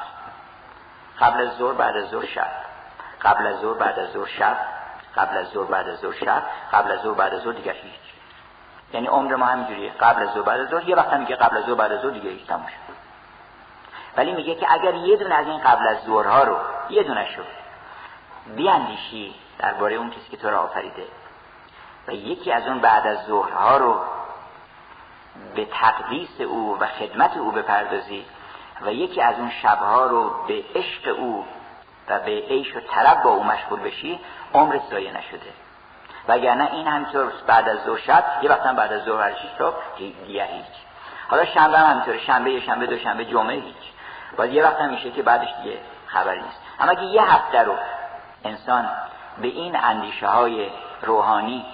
قبل 1.19 1.41
از 1.41 1.57
ظهر 1.57 1.73
بعد 1.73 1.97
از 1.97 2.09
ظهر 2.09 2.25
شب. 2.25 2.66
قبل 3.21 3.47
از 3.47 3.59
ظهر 3.59 3.77
بعد 3.77 3.99
از 3.99 4.09
ظهر 4.09 4.27
شب 4.27 4.57
قبل 5.15 5.37
از 5.37 5.47
ظهر 5.47 5.65
بعد 5.65 5.89
از 5.89 5.97
ظهر 5.97 6.13
شب 6.13 6.43
قبل 6.73 6.91
از 6.91 6.99
ظهر 6.99 7.13
بعد 7.13 7.33
از 7.33 7.41
ظهر 7.41 7.53
دیگه 7.53 7.71
هیچ. 7.71 7.93
یعنی 8.93 9.07
عمر 9.07 9.35
ما 9.35 9.45
همینجوریه. 9.45 9.91
قبل 9.91 10.23
از 10.23 10.29
ظهر 10.29 10.43
بعد 10.43 10.59
از 10.59 10.69
ظهر. 10.69 10.89
یه 10.89 10.95
وقت 10.95 11.13
میگه 11.13 11.35
قبل 11.35 11.57
از 11.57 11.63
ظهر 11.65 11.75
بعد 11.75 11.91
از 11.91 12.01
ظهر 12.01 12.11
دیگه 12.11 12.29
هیچ 12.29 12.47
تموم 12.47 12.67
شد. 12.67 12.97
ولی 14.17 14.33
میگه 14.33 14.55
که 14.55 14.73
اگر 14.73 14.93
یه 14.93 15.15
دونه 15.15 15.35
از 15.35 15.47
این 15.47 15.57
قبل 15.57 15.87
از 15.87 15.97
ظهرها 16.05 16.43
رو 16.43 16.57
یه 16.89 17.03
دونه 17.03 17.25
شو 17.35 17.41
بیاندیشی 18.55 19.35
درباره 19.59 19.95
اون 19.95 20.09
کسی 20.09 20.29
که 20.31 20.37
تو 20.37 20.49
را 20.49 20.59
آفریده 20.59 21.05
و 22.07 22.11
یکی 22.11 22.51
از 22.51 22.67
اون 22.67 22.79
بعد 22.79 23.07
از 23.07 23.25
ظهرها 23.25 23.77
رو 23.77 24.01
به 25.55 25.65
تقدیس 25.65 26.41
او 26.41 26.77
و 26.79 26.87
خدمت 26.87 27.37
او 27.37 27.51
بپردازی 27.51 28.25
و 28.81 28.93
یکی 28.93 29.21
از 29.21 29.39
اون 29.39 29.49
شبها 29.49 30.05
رو 30.05 30.45
به 30.47 30.63
عشق 30.75 31.15
او 31.17 31.45
و 32.09 32.19
به 32.19 32.31
عیش 32.31 32.75
و 32.75 32.79
طرب 32.79 33.23
با 33.23 33.29
او 33.29 33.43
مشغول 33.43 33.79
بشی 33.79 34.19
عمرت 34.53 34.81
ضایع 34.89 35.11
نشده. 35.11 35.53
وگرنه 36.27 36.69
این 36.73 36.87
همینطور 36.87 37.31
بعد 37.47 37.69
از 37.69 37.77
ظهر 37.85 37.97
شب 37.97 38.23
یه 38.41 38.49
وقتا 38.49 38.73
بعد 38.73 38.93
از 38.93 39.03
ظهر 39.03 39.31
صبح 39.57 39.75
دیگه 39.97 40.45
هیچ. 40.45 40.65
حالا 41.27 41.45
شنبه 41.45 41.77
هم 41.77 41.91
همینطوره 41.91 42.19
شنبه 42.19 42.51
یه 42.51 42.59
شنبه 42.59 42.85
دو 42.85 42.97
شنبه 42.97 43.25
جمعه 43.25 43.55
هیچ. 43.55 43.75
باید 44.37 44.53
یه 44.53 44.63
وقت 44.63 44.81
میشه 44.81 45.11
که 45.11 45.23
بعدش 45.23 45.47
دیگه 45.63 45.77
خبری 46.07 46.41
نیست. 46.41 46.61
اما 46.79 46.91
اگه 46.91 47.03
یه 47.03 47.33
هفته 47.33 47.63
رو 47.63 47.73
انسان 48.45 48.89
به 49.41 49.47
این 49.47 49.75
اندیشه 49.83 50.27
های 50.27 50.69
روحانی 51.01 51.65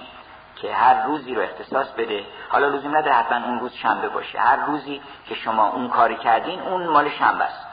که 0.56 0.74
هر 0.74 1.02
روزی 1.06 1.34
رو 1.34 1.42
اختصاص 1.42 1.86
بده 1.92 2.24
حالا 2.48 2.68
لزوم 2.68 2.96
نداره 2.96 3.12
حتما 3.12 3.46
اون 3.46 3.60
روز 3.60 3.72
شنبه 3.72 4.08
باشه. 4.08 4.38
هر 4.38 4.56
روزی 4.56 5.02
که 5.26 5.34
شما 5.34 5.68
اون 5.68 5.88
کاری 5.88 6.16
کردین 6.16 6.60
اون 6.60 6.86
مال 6.86 7.10
شنبه 7.10 7.44
است. 7.44 7.66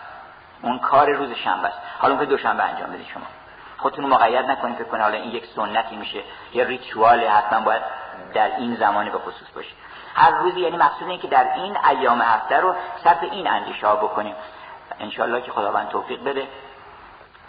اون 0.62 0.80
کار 0.80 1.10
روز 1.10 1.32
شنبه 1.34 1.68
است. 1.68 1.78
حالا 2.00 2.18
که 2.18 2.26
دوشنبه 2.26 2.64
انجام 2.64 2.90
بدید 2.90 3.08
شما. 3.08 3.24
خودتون 3.78 4.06
مقید 4.06 4.46
نکنید 4.46 4.76
فکر 4.76 4.88
کنید 4.88 5.02
حالا 5.04 5.18
این 5.18 5.32
یک 5.32 5.46
سنتی 5.56 5.96
میشه 5.96 6.24
یه 6.54 6.64
ریچوال 6.64 7.20
حتما 7.20 7.60
باید 7.60 7.82
در 8.34 8.56
این 8.58 8.76
زمانی 8.76 9.10
به 9.10 9.18
خصوص 9.18 9.50
باشه. 9.56 9.72
هر 10.16 10.32
روزی 10.32 10.60
یعنی 10.60 10.78
مقصود 10.78 11.08
اینه 11.08 11.22
که 11.22 11.28
در 11.28 11.54
این 11.54 11.78
ایام 11.86 12.22
هفته 12.22 12.60
رو 12.60 12.76
صرف 13.04 13.24
این 13.24 13.48
اندیشه 13.48 13.88
ها 13.88 13.96
بکنیم. 13.96 14.36
انشالله 15.00 15.42
که 15.42 15.52
خداوند 15.52 15.90
توفیق 15.90 16.24
بده 16.24 16.48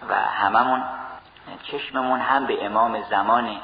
و 0.09 0.14
هممون 0.14 0.82
چشممون 1.62 2.20
هم 2.20 2.47
به 2.47 2.66
امام 2.66 3.02
زمان 3.10 3.56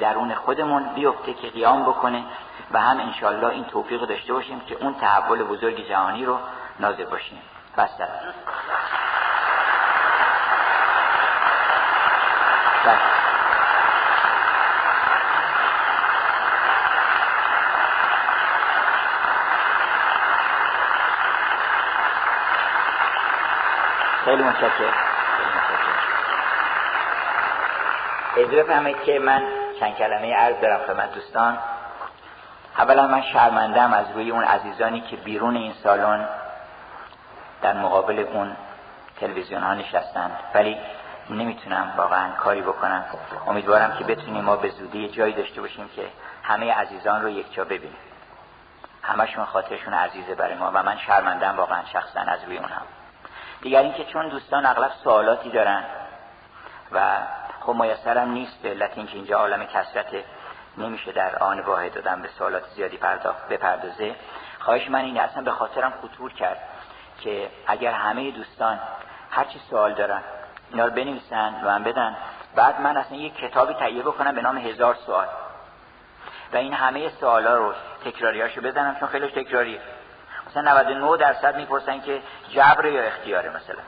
درون 0.00 0.34
خودمون 0.34 0.94
بیفته 0.94 1.34
که 1.34 1.48
قیام 1.48 1.82
بکنه 1.82 2.24
و 2.70 2.80
هم 2.80 3.00
انشالله 3.00 3.48
این 3.48 3.64
توفیق 3.64 4.04
داشته 4.04 4.32
باشیم 4.32 4.60
که 4.60 4.74
اون 4.74 4.94
تحول 4.94 5.42
بزرگ 5.42 5.88
جهانی 5.88 6.24
رو 6.24 6.38
نازل 6.80 7.04
باشیم. 7.04 7.38
بس. 7.76 7.90
خیلی 24.24 24.42
متشکرم. 24.42 24.92
اجازه 28.36 28.62
بفرمایید 28.62 29.02
که 29.02 29.18
من 29.18 29.42
چند 29.80 29.96
کلمه 29.96 30.34
عرض 30.34 30.60
دارم 30.60 30.80
خدمت 30.86 31.14
دوستان. 31.14 31.58
اولا 32.78 33.06
من 33.06 33.22
شرمندم 33.22 33.92
از 33.92 34.06
روی 34.14 34.30
اون 34.30 34.44
عزیزانی 34.44 35.00
که 35.00 35.16
بیرون 35.16 35.56
این 35.56 35.72
سالن 35.82 36.28
در 37.66 37.72
مقابل 37.72 38.18
اون 38.18 38.56
تلویزیون 39.20 39.62
ها 39.62 39.74
نشستند. 39.74 40.30
ولی 40.54 40.76
نمی‌تونم 41.30 41.94
واقعا 41.96 42.30
کاری 42.30 42.62
بکنم. 42.62 43.04
امیدوارم 43.46 43.98
که 43.98 44.04
بتونیم 44.04 44.44
ما 44.44 44.56
به 44.56 44.68
زودی 44.68 45.08
جایی 45.08 45.32
داشته 45.32 45.60
باشیم 45.60 45.88
که 45.88 46.08
همه 46.42 46.72
عزیزان 46.72 47.22
رو 47.22 47.28
یک 47.28 47.54
جا 47.54 47.64
ببینیم. 47.64 47.96
همشون 49.02 49.44
خاطرشون 49.44 49.94
عزیزه 49.94 50.34
برای 50.34 50.54
ما 50.54 50.70
و 50.74 50.82
من 50.82 50.96
شرمندم 50.96 51.56
واقعا 51.56 51.84
شخصا 51.92 52.20
از 52.20 52.44
روی 52.44 52.56
اونم 52.56 52.82
دیگر 53.62 53.80
اینکه 53.80 54.04
چون 54.04 54.28
دوستان 54.28 54.66
اغلب 54.66 54.90
سوالاتی 55.04 55.50
دارن 55.50 55.84
و 56.92 57.00
خب 57.60 57.74
میسرم 57.74 58.30
نیست 58.30 58.62
به 58.62 58.68
علت 58.70 58.92
اینکه 58.96 59.14
اینجا 59.14 59.38
عالم 59.38 59.64
کسرت 59.64 60.06
نمیشه 60.78 61.12
در 61.12 61.38
آن 61.38 61.60
واحد 61.60 61.94
دادن 61.94 62.22
به 62.22 62.28
سوالات 62.28 62.64
زیادی 62.68 62.96
پرداخت 62.96 63.48
بپردازه 63.48 64.14
خواهش 64.58 64.90
من 64.90 65.00
اینه 65.00 65.20
اصلا 65.20 65.42
به 65.42 65.50
خاطرم 65.50 65.92
خطور 66.02 66.32
کرد. 66.32 66.58
که 67.20 67.50
اگر 67.66 67.92
همه 67.92 68.30
دوستان 68.30 68.78
هر 69.30 69.44
چی 69.44 69.60
سوال 69.70 69.94
دارن 69.94 70.22
اینا 70.70 70.84
رو 70.84 70.90
بنویسن 70.90 71.54
و 71.64 71.66
من 71.66 71.84
بدن 71.84 72.16
بعد 72.56 72.80
من 72.80 72.96
اصلا 72.96 73.16
یک 73.16 73.36
کتابی 73.36 73.74
تهیه 73.74 74.02
بکنم 74.02 74.34
به 74.34 74.42
نام 74.42 74.58
هزار 74.58 74.94
سوال. 75.06 75.26
و 76.52 76.56
این 76.56 76.74
همه 76.74 77.08
سوالا 77.08 77.56
رو 77.56 77.74
تکراریاشو 78.04 78.60
بزنم 78.60 78.96
چون 79.00 79.08
خیلی 79.08 79.28
تکراریه. 79.28 79.80
مثلا 80.50 80.62
99 80.62 81.16
درصد 81.16 81.56
می‌پرسن 81.56 82.00
که 82.00 82.22
جبر 82.50 82.86
یا 82.86 83.02
اختیاره 83.02 83.48
مثلا. 83.48 83.82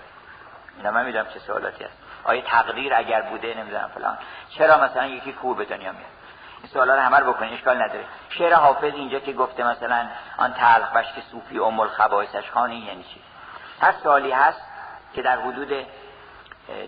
اینا 0.77 0.91
من 0.91 1.07
می‌دونم 1.07 1.27
چه 1.35 1.39
سوالاتی 1.39 1.85
هست. 1.85 1.99
آیا 2.25 2.41
تقدیر 2.41 2.95
اگر 2.95 3.23
بوده 3.23 3.55
نمی‌دونم 3.55 3.91
فلان. 3.95 4.19
چرا 4.49 4.79
مثلا 4.79 5.07
یکی 5.07 5.33
کور 5.33 5.57
به 5.57 5.65
دنیا 5.65 5.93
میاد؟ 5.93 6.18
سوالا 6.67 6.95
رو 6.95 7.01
همه 7.01 7.17
رو 7.17 7.35
اشکال 7.43 7.83
نداره. 7.83 8.05
شعر 8.29 8.55
حافظ 8.55 8.95
اینجا 8.95 9.19
که 9.19 9.33
گفته 9.33 9.65
مثلا 9.65 10.07
آن 10.37 10.55
تلخ 10.55 10.93
بشک 10.93 11.21
صوفی 11.31 11.59
ام 11.59 11.81
الخبائثش 11.81 12.51
خانی 12.51 12.77
یعنی 12.77 13.03
چی؟ 13.03 13.21
هر 13.81 13.93
سوالی 14.03 14.33
هست 14.33 14.63
که 15.15 15.23
در 15.23 15.41
حدود 15.41 15.87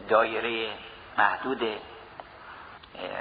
دایره 0.09 0.69
محدود 1.19 1.63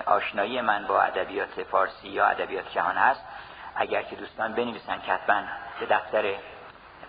آشنایی 0.06 0.62
من 0.62 0.88
با 0.88 1.02
ادبیات 1.02 1.64
فارسی 1.64 2.08
یا 2.08 2.26
ادبیات 2.26 2.72
جهان 2.72 2.98
هست 2.98 3.26
اگر 3.76 4.02
که 4.02 4.16
دوستان 4.16 4.54
بنویسن 4.54 4.98
کتبا 4.98 5.42
به 5.80 5.86
دفتر 5.86 6.34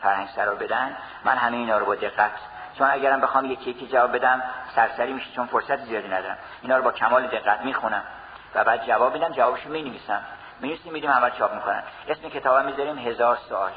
فرهنگ 0.03 0.29
سرا 0.29 0.55
بدن 0.55 0.97
من 1.25 1.37
همه 1.37 1.57
اینا 1.57 1.79
رو 1.79 1.87
با 1.87 1.95
دقت 1.95 2.31
چون 2.79 2.91
اگرم 2.91 3.21
بخوام 3.21 3.45
یکی 3.45 3.71
یکی 3.71 3.87
جواب 3.87 4.17
بدم 4.17 4.43
سرسری 4.75 5.13
میشه 5.13 5.31
چون 5.33 5.47
فرصت 5.47 5.77
زیادی 5.77 6.09
ندارم. 6.09 6.39
اینا 6.63 6.77
رو 6.77 6.83
با 6.83 6.93
کمال 6.93 7.27
دقت 7.27 7.61
می‌خونم. 7.61 8.03
و 8.55 8.65
بعد 8.65 8.87
جواب 8.87 9.13
میدم 9.13 9.33
جوابشو 9.33 9.69
می‌نویسم. 9.69 10.21
می‌نویسیم 10.61 10.93
میدیم 10.93 11.11
اول 11.11 11.31
چاپ 11.31 11.55
می‌کنن. 11.55 11.83
اسم 12.09 12.29
کتابم 12.29 12.67
می‌ذاریم 12.67 12.99
هزار 12.99 13.39
سوال 13.49 13.73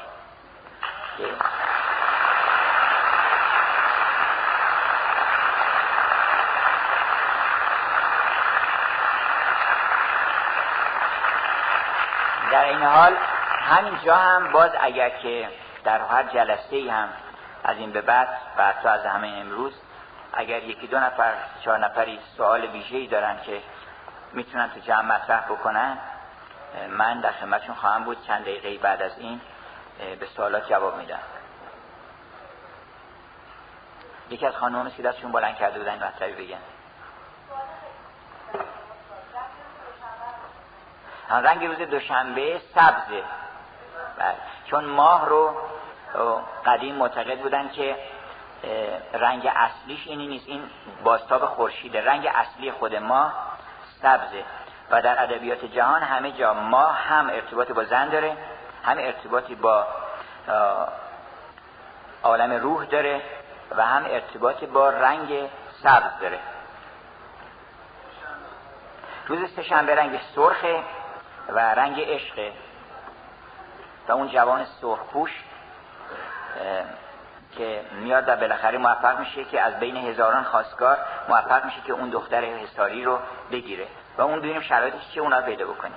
در 12.50 12.64
این 12.64 12.82
حال 12.82 13.16
همینجا 13.60 14.14
هم 14.14 14.52
باز 14.52 14.70
اگر 14.80 15.10
که 15.10 15.48
در 15.84 16.00
هر 16.00 16.22
جلسه 16.22 16.92
هم 16.92 17.08
از 17.64 17.76
این 17.76 17.92
به 17.92 18.00
بعد 18.00 18.28
و 18.84 18.88
از 18.88 19.06
همه 19.06 19.28
امروز 19.28 19.72
اگر 20.32 20.62
یکی 20.62 20.86
دو 20.86 20.98
نفر 20.98 21.32
چهار 21.64 21.78
نفری 21.78 22.18
سوال 22.36 22.66
ویژه‌ای 22.66 23.06
دارن 23.06 23.36
که 23.46 23.62
می‌تونن 24.34 24.70
تو 24.70 24.80
جمع 24.80 25.16
مطرح 25.16 25.40
بکنن؟ 25.40 25.98
من 26.88 27.20
در 27.20 27.32
خدمتشون 27.32 27.74
خواهم 27.74 28.04
بود. 28.04 28.26
چند 28.26 28.42
دقیقه 28.42 28.78
بعد 28.78 29.02
از 29.02 29.18
این 29.18 29.40
به 30.20 30.26
سوالات 30.26 30.68
جواب 30.68 30.96
میدم. 30.96 31.18
یکی 34.30 34.46
از 34.46 34.56
خانوم 34.56 34.90
که 34.90 35.02
دستشون 35.02 35.32
بلند 35.32 35.56
کرده 35.56 35.78
بودن 35.78 36.04
مطلبی 36.04 36.46
بگن. 36.46 36.58
رنگ 41.30 41.64
روز 41.64 41.78
دوشنبه 41.78 42.60
سبزه. 42.74 43.22
بله. 44.18 44.34
چون 44.66 44.84
ماه 44.84 45.26
رو 45.28 45.56
قدیم 46.66 46.94
معتقد 46.94 47.40
بودن 47.40 47.68
که 47.68 47.96
رنگ 49.12 49.52
اصلیش 49.56 50.06
اینی 50.06 50.26
نیست. 50.26 50.48
این 50.48 50.70
باستاب 51.04 51.46
خورشیده. 51.46 52.04
رنگ 52.06 52.30
اصلی 52.34 52.72
خود 52.72 52.94
ماه 52.94 53.53
سبزه. 54.04 54.44
و 54.90 55.02
در 55.02 55.22
ادبیات 55.22 55.64
جهان 55.64 56.02
همه 56.02 56.32
جا 56.32 56.54
ماه 56.54 56.96
هم 56.96 57.30
ارتباط 57.30 57.72
با 57.72 57.84
زن 57.84 58.08
داره 58.08 58.36
هم 58.84 58.98
ارتباطی 58.98 59.54
با 59.54 59.86
عالم 62.22 62.52
روح 62.52 62.84
داره 62.84 63.22
و 63.76 63.82
هم 63.82 64.04
ارتباطی 64.04 64.66
با 64.66 64.90
رنگ 64.90 65.50
سبز 65.82 66.20
داره. 66.20 66.38
روز 69.26 69.50
سهشنبه 69.56 69.94
رنگ 69.94 70.20
سرخه 70.34 70.82
و 71.48 71.58
رنگ 71.58 72.00
عشقه. 72.00 72.52
و 74.08 74.12
اون 74.12 74.28
جوان 74.28 74.64
سرخپوش 74.80 75.44
که 77.58 77.80
میاد 77.92 78.28
و 78.28 78.36
بالاخره 78.36 78.78
موفق 78.78 79.18
میشه 79.18 79.44
که 79.44 79.60
از 79.60 79.78
بین 79.78 79.96
هزاران 79.96 80.44
خواستگار 80.44 80.98
موفق 81.28 81.64
میشه 81.64 81.80
که 81.86 81.92
اون 81.92 82.10
دختر 82.10 82.44
حساری 82.44 83.04
رو 83.04 83.18
بگیره 83.52 83.86
و 84.18 84.22
اون 84.22 84.38
ببینیم 84.38 84.60
شرایطش 84.60 85.10
چه 85.14 85.20
اونا 85.20 85.40
پیدا 85.40 85.66
بکنیم 85.66 85.96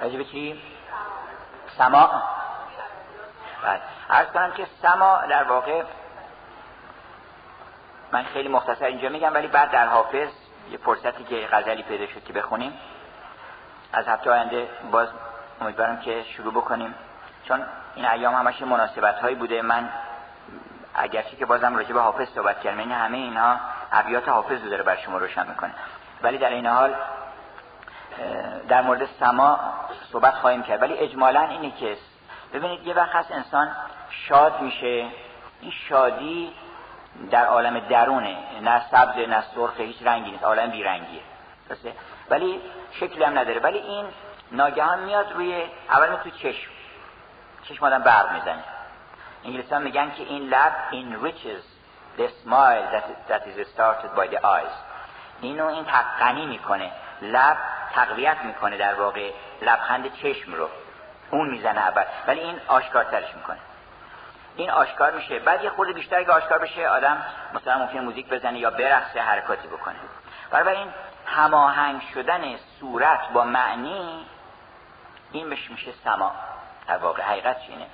راجب 0.00 0.22
چی؟ 0.22 0.62
سما 1.78 2.22
بله. 3.62 3.80
عرض 4.10 4.26
کنم 4.26 4.52
که 4.52 4.66
سما 4.82 5.20
در 5.30 5.42
واقع 5.42 5.82
من 8.12 8.22
خیلی 8.22 8.48
مختصر 8.48 8.84
اینجا 8.84 9.08
میگم 9.08 9.34
ولی 9.34 9.46
بعد 9.46 9.70
در 9.70 9.86
حافظ 9.86 10.28
یه 10.70 10.78
فرصتی 10.78 11.24
که 11.24 11.48
غزلی 11.52 11.82
پیدا 11.82 12.06
شد 12.06 12.24
که 12.24 12.32
بخونیم. 12.32 12.72
از 13.92 14.08
هفته 14.08 14.30
آینده 14.30 14.68
باز 14.90 15.08
امیدوارم 15.60 16.00
که 16.00 16.22
شروع 16.22 16.52
بکنیم. 16.52 16.94
چون 17.44 17.66
این 17.94 18.06
ایام 18.06 18.34
همش 18.34 18.62
مناسبت 18.62 19.18
هایی 19.18 19.34
بوده. 19.34 19.62
من 19.62 19.88
اگرچه 20.94 21.36
که 21.36 21.46
بازم 21.46 21.76
راجع 21.76 21.92
به 21.92 22.00
حافظ 22.00 22.28
صحبت 22.28 22.60
کردم 22.60 22.80
یعنی 22.80 22.92
همه 22.92 23.18
اینها 23.18 23.60
ابیات 23.92 24.28
حافظ 24.28 24.62
رو 24.62 24.70
داره 24.70 24.82
بر 24.82 24.96
شما 24.96 25.18
روشن 25.18 25.46
می‌کنه. 25.48 25.74
ولی 26.22 26.38
در 26.38 26.50
این 26.50 26.66
حال 26.66 26.94
در 28.68 28.82
مورد 28.82 29.08
سما 29.20 29.60
صحبت 30.12 30.34
خواهیم 30.34 30.62
کرد. 30.62 30.82
ولی 30.82 30.94
اجمالا 30.94 31.40
اینه 31.40 31.70
که 31.70 31.96
ببینید 32.52 32.86
یه 32.86 32.94
وقت 32.94 33.14
هست 33.14 33.32
انسان 33.32 33.76
شاد 34.10 34.60
میشه. 34.60 35.06
این 35.60 35.70
شادی 35.88 36.52
در 37.30 37.46
عالم 37.46 37.78
درونه 37.78 38.36
نه 38.62 38.82
سبز 38.90 39.16
نه 39.28 39.44
سرخ 39.54 39.80
هیچ 39.80 39.96
رنگی 40.02 40.30
نیست 40.30 40.44
عالم 40.44 40.70
بیرنگیه. 40.70 41.22
درسته؟ 41.68 41.92
ولی 42.30 42.60
شکلی 42.92 43.24
هم 43.24 43.38
نداره. 43.38 43.60
ولی 43.60 43.78
این 43.78 44.06
ناگهان 44.52 44.98
میاد 44.98 45.32
روی 45.32 45.64
اول 45.90 46.16
تو 46.16 46.30
چشم. 46.30 46.70
چشم 47.62 47.84
آدم 47.84 48.02
برق 48.02 48.32
می‌زنه. 48.32 48.64
انگلیسی 49.44 49.78
میگن 49.78 50.10
که 50.10 50.22
این 50.22 50.48
لب 50.48 50.72
enriches 50.92 51.64
the 52.18 52.28
smile 52.44 52.92
that, 52.92 53.30
that 53.30 53.42
is 53.46 53.68
started 53.74 54.10
by 54.16 54.34
the 54.34 54.40
eyes. 54.44 54.74
اینو 55.40 55.66
این 55.66 55.84
تقنی 55.84 56.46
می‌کنه. 56.46 56.90
لب 57.22 57.56
تقویت 57.94 58.36
می‌کنه 58.44 58.76
در 58.76 58.94
واقع 58.94 59.30
لبخند 59.62 60.14
چشم 60.14 60.54
رو. 60.54 60.68
اون 61.30 61.50
می‌زنه 61.50 61.80
اول. 61.80 62.04
ولی 62.26 62.40
این 62.40 62.60
آشکارترش 62.68 63.34
می‌کنه. 63.34 63.58
این 64.56 64.70
آشکار 64.70 65.12
میشه. 65.12 65.38
بعد 65.38 65.64
یه 65.64 65.70
خورده 65.70 65.92
بیشتر 65.92 66.24
که 66.24 66.32
آشکار 66.32 66.58
بشه 66.58 66.88
آدم 66.88 67.22
مثلا 67.54 67.78
ممکن 67.78 67.98
موزیک 67.98 68.28
بزنه 68.28 68.58
یا 68.58 68.70
برقصه 68.70 69.20
حرکاتی 69.20 69.68
بکنه. 69.68 69.96
این 70.70 70.88
هماهنگ 71.26 72.02
شدن 72.14 72.56
صورت 72.80 73.28
با 73.32 73.44
معنی 73.44 74.26
این 75.32 75.50
بهش 75.50 75.70
میشه 75.70 75.92
سما. 76.04 76.32
در 76.88 76.96
واقع 76.96 77.22
حقیقت 77.22 77.56
اینه؟ 77.68 77.86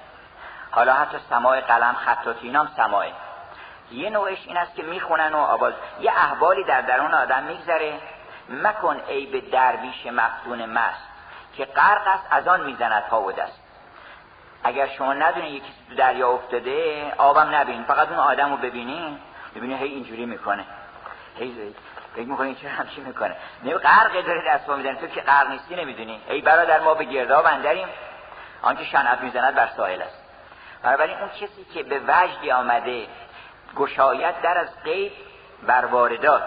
حالا 0.71 0.93
حتی 0.93 1.19
سماع 1.31 1.61
قلم 1.61 1.95
خطاتی 1.95 2.47
اینام 2.47 2.69
سماعه. 2.77 3.13
یه 3.91 4.11
نوعش 4.11 4.47
این 4.47 4.57
است 4.57 4.75
که 4.75 4.83
می‌خونن 4.83 5.33
و 5.33 5.39
آواز. 5.39 5.75
یه 6.01 6.11
احوالی 6.11 6.65
در 6.65 6.81
درون 6.81 7.15
آدم 7.15 7.43
میگذره. 7.43 8.01
مکن 8.49 9.01
به 9.33 9.41
درویش 9.41 10.07
مفتون 10.07 10.67
مست 10.67 11.03
که 11.57 11.65
غرق 11.65 12.07
است 12.07 12.27
از 12.31 12.49
آن 12.49 12.61
می‌زند 12.61 13.03
ها 13.03 13.23
و 13.23 13.33
دست. 13.33 13.66
اگر 14.65 14.87
شما 14.87 15.13
ندونید 15.13 15.55
یکی 15.55 15.73
تو 15.89 15.95
دریا 15.95 16.31
افتاده 16.31 17.13
آبم 17.19 17.55
نبین 17.55 17.85
فقط 17.85 18.09
اون 18.09 18.19
آدم 18.19 18.51
رو 18.51 18.57
ببینی 18.57 19.19
ببینی 19.55 19.75
هی 19.75 19.85
اینجوری 19.89 20.27
می‌کنه. 20.27 20.65
هی 21.39 21.75
فکر 22.17 22.27
می‌کنی 22.27 22.55
چه 22.55 22.69
همچی 22.69 23.01
می‌کنه. 23.01 23.37
نه 23.65 23.75
غرق 23.75 24.27
داره 24.27 24.43
دست 24.49 24.69
می‌زنه 24.69 24.95
تو 24.95 25.07
که 25.07 25.21
غرق 25.21 25.49
نیستی 25.49 25.77
نمی‌دونی. 25.77 26.21
ای 26.29 26.41
برادر 26.41 26.81
ما 26.81 26.95
به 26.95 27.05
گرداب 27.05 27.47
اندریم. 27.47 27.89
آنکه 28.63 28.85
شنعت 28.85 29.21
می‌زند 29.21 29.55
بر 29.55 29.69
ساحل 29.77 30.03
است. 30.03 30.23
بنابراین 30.83 31.17
اون 31.19 31.29
کسی 31.29 31.65
که 31.75 31.83
به 31.83 32.01
وجدی 32.09 32.51
آمده 32.51 33.07
گشایت 33.77 34.43
در 34.43 34.59
از 34.59 34.83
غیب 34.85 35.13
بر 35.67 35.85
واردات. 35.85 36.43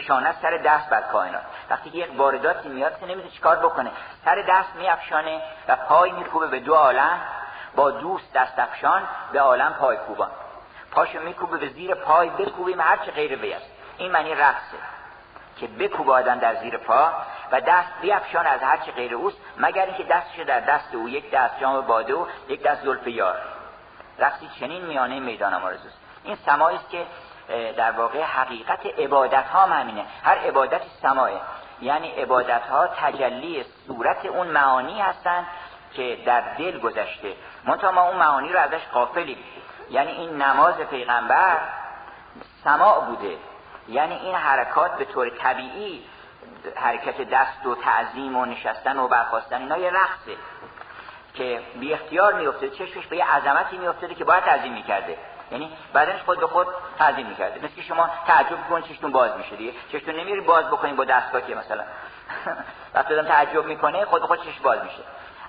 فشانه 0.00 0.34
سر 0.42 0.56
دست 0.56 0.90
بر 0.90 1.00
کائنات. 1.00 1.42
وقتی 1.70 1.90
که 1.90 1.98
یک 1.98 2.10
وارداتی 2.16 2.68
میاد 2.68 3.00
که 3.00 3.06
نمیده 3.06 3.28
چیکار 3.28 3.56
بکنه. 3.56 3.90
سر 4.24 4.44
دست 4.48 4.76
میافشانه 4.76 5.42
و 5.68 5.76
پای 5.76 6.12
میکوبه 6.12 6.46
به 6.46 6.60
دو 6.60 6.74
عالم. 6.74 7.20
با 7.76 7.90
دوست 7.90 8.32
دست 8.32 8.58
افشان 8.58 9.02
به 9.32 9.40
عالم 9.40 9.74
پای 9.80 9.96
کوبان. 9.96 10.30
پاشو 10.90 11.20
میکوبه 11.20 11.58
به 11.58 11.68
زیر 11.68 11.94
پای 11.94 12.30
بکوبیم 12.30 12.80
هر 12.80 12.96
چه 12.96 13.10
غیر 13.10 13.38
وی 13.38 13.52
است. 13.52 13.66
این 13.98 14.12
معنی 14.12 14.34
رقصه. 14.34 14.78
که 15.56 15.66
بکوبه 15.66 16.12
آدم 16.12 16.38
در 16.38 16.54
زیر 16.54 16.76
پا 16.76 17.12
و 17.52 17.60
دست 17.60 17.88
بیافشان 18.00 18.46
از 18.46 18.60
هر 18.60 18.76
چه 18.76 18.92
غیر 18.92 19.14
اوست 19.14 19.36
مگر 19.56 19.84
اینکه 19.86 20.04
دستش 20.04 20.38
در 20.40 20.60
دست 20.60 20.94
او 20.94 21.08
یک 21.08 21.30
دست 21.30 21.60
جام 21.60 21.80
باده 21.80 22.14
و 22.14 22.26
یک 22.48 22.62
دست 22.62 22.82
زلف 22.82 23.06
یار. 23.06 23.36
رقصی 24.18 24.50
چنین 24.60 24.84
میانه 24.84 25.20
میدان 25.20 25.54
آرزوست 25.54 25.98
این 26.24 26.36
سمایی 26.46 26.76
است 26.76 26.90
که 26.90 27.06
در 27.76 27.90
واقع 27.90 28.22
حقیقت 28.22 28.86
عبادت 28.86 29.46
ها 29.46 29.66
همینه 29.66 30.04
هر 30.22 30.38
عبادتی 30.38 30.88
سماه 31.02 31.30
یعنی 31.80 32.10
عبادت 32.10 32.62
ها 32.62 32.86
تجلی 32.86 33.64
صورت 33.86 34.26
اون 34.26 34.46
معانی 34.46 35.00
هستند 35.00 35.46
که 35.92 36.18
در 36.26 36.40
دل 36.40 36.78
گذشته. 36.78 37.34
منتها 37.64 37.92
ما 37.92 38.08
اون 38.08 38.16
معانی 38.16 38.52
رو 38.52 38.60
ازش 38.60 38.86
قافلیم 38.92 39.38
یعنی 39.90 40.10
این 40.10 40.42
نماز 40.42 40.74
پیغمبر 40.74 41.58
سماع 42.64 43.04
بوده. 43.04 43.36
یعنی 43.88 44.14
این 44.14 44.34
حرکات 44.34 44.96
به 44.96 45.04
طور 45.04 45.30
طبیعی 45.30 46.04
حرکت 46.76 47.20
دست 47.20 47.66
و 47.66 47.74
تعظیم 47.74 48.36
و 48.36 48.44
نشستن 48.44 48.98
و 48.98 49.08
برخواستن 49.08 49.60
اینا 49.60 49.78
یه 49.78 49.90
رقصه 49.90 50.36
که 51.34 51.60
بی 51.80 51.94
اختیار 51.94 52.34
میفته 52.34 52.70
چشمش 52.70 53.06
به 53.06 53.16
یه 53.16 53.24
عظمتی 53.24 53.78
میافتاده 53.78 54.14
که 54.14 54.24
باید 54.24 54.44
تعظیم 54.44 54.72
می‌کرده. 54.72 55.18
یعنی 55.52 55.70
بدنش 55.94 56.22
خود 56.22 56.40
به 56.40 56.46
خود 56.46 56.66
تعظیم 56.98 57.26
می‌کرده. 57.26 57.58
مثل 57.58 57.74
که 57.74 57.82
شما 57.82 58.10
تعجب 58.26 58.68
کن 58.70 58.82
چشتون 58.82 59.12
باز 59.12 59.36
میشه 59.36 59.56
دیگه. 59.56 59.72
چشتون 59.92 60.14
نمیری 60.14 60.40
باز 60.40 60.66
بکنین 60.66 60.96
با 60.96 61.04
دستگاه 61.04 61.46
که 61.46 61.54
مثلا. 61.54 61.84
وقتی 62.94 63.14
آدم 63.14 63.28
تعجب 63.28 63.64
می‌کنه 63.64 64.04
خود 64.04 64.20
به 64.20 64.26
خود 64.26 64.42
چشم 64.42 64.62
باز 64.62 64.78
میشه. 64.82 65.02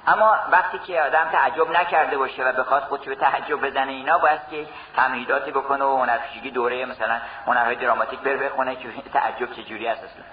اما 0.07 0.37
وقتی 0.51 0.79
که 0.79 1.01
آدم 1.01 1.29
تعجب 1.31 1.71
نکرده 1.71 2.17
باشه 2.17 2.43
و 2.43 2.51
بخواد 2.51 2.83
خودش 2.83 3.05
به 3.05 3.15
تعجب 3.15 3.61
بزنه 3.61 3.91
اینا 3.91 4.17
باید 4.17 4.39
که 4.51 4.67
تمهیداتی 4.95 5.51
بکنه 5.51 5.85
و 5.85 5.97
هنرپیشگی 5.97 6.51
دوره 6.51 6.85
مثلا 6.85 7.19
هنرهای 7.47 7.75
دراماتیک 7.75 8.19
بره 8.19 8.37
بخونه 8.37 8.75
که 8.75 8.89
تعجب 9.13 9.53
چجوری 9.53 9.87
است 9.87 10.03
اصلا. 10.03 10.23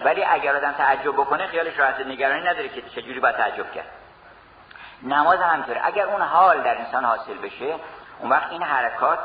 ولی 0.00 0.24
اگر 0.24 0.56
آدم 0.56 0.72
تعجب 0.72 1.12
بکنه 1.12 1.46
خیالش 1.46 1.78
راحت 1.78 2.00
نگرانی 2.00 2.40
نداره 2.40 2.68
که 2.68 2.82
چجوری 2.82 3.20
باید 3.20 3.36
تعجب 3.36 3.72
کرد. 3.72 3.86
نماز 5.02 5.40
هم 5.40 5.48
همینطوره. 5.48 5.80
اگر 5.84 6.06
اون 6.06 6.22
حال 6.22 6.62
در 6.62 6.78
انسان 6.78 7.04
حاصل 7.04 7.34
بشه 7.34 7.74
اون 8.18 8.30
وقت 8.30 8.50
این 8.50 8.62
حرکات 8.62 9.18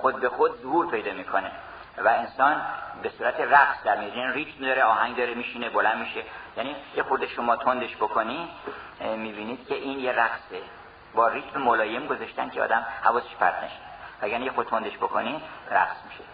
خود 0.00 0.20
به 0.20 0.28
خود 0.28 0.62
ظهور 0.62 0.90
پیدا 0.90 1.12
می‌کنه 1.12 1.50
و 1.98 2.08
انسان 2.08 2.62
به 3.02 3.08
صورت 3.08 3.40
رقص 3.40 3.82
در 3.84 3.96
میاد 3.96 4.16
یعنی 4.16 4.32
ریتم 4.32 4.64
داره 4.64 4.84
آهنگ 4.84 5.16
داره 5.16 5.34
میشینه 5.34 5.70
بلند 5.70 5.98
میشه. 5.98 6.22
یعنی 6.56 6.76
یه 6.96 7.02
خود 7.02 7.26
شما 7.26 7.56
تندش 7.56 7.96
بکنی 7.96 8.48
می‌بینید 9.00 9.66
که 9.66 9.74
این 9.74 9.98
یه 9.98 10.12
رقصه. 10.12 10.62
با 11.14 11.28
ریتم 11.28 11.60
ملایم 11.60 12.06
گذاشتن 12.06 12.50
که 12.50 12.62
آدم 12.62 12.86
حواسش 13.02 13.36
پرت 13.40 13.64
نشه. 13.64 13.80
اگر 14.20 14.40
یه 14.40 14.52
خود 14.52 14.66
تندش 14.66 14.96
بکنی 14.96 15.42
رقص 15.70 15.96
میشه. 16.08 16.24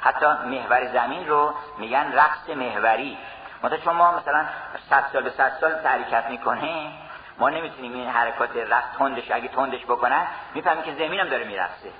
حتی 0.00 0.26
محور 0.26 0.92
زمین 0.92 1.28
رو 1.28 1.54
میگن 1.78 2.12
رقص 2.12 2.48
محوری. 2.48 3.18
مثلا 3.62 3.76
چون 3.78 3.96
ما 3.96 4.18
مثلا 4.18 4.46
100 4.90 5.04
سال 5.12 5.22
به 5.22 5.30
100 5.30 5.52
سال 5.60 5.72
حرکت 5.72 6.26
می‌کنه 6.30 6.92
ما 7.40 7.50
نمی‌تونیم 7.50 7.94
این 7.94 8.08
حرکات 8.08 8.56
رقص 8.56 8.96
تندش 8.98 9.30
اگه 9.30 9.48
تندش 9.48 9.84
بکنن 9.84 10.26
می‌فهمیم 10.54 10.82
که 10.82 10.94
زمین 10.94 11.20
هم 11.20 11.28
داره 11.28 11.44
میرقصه 11.44 11.90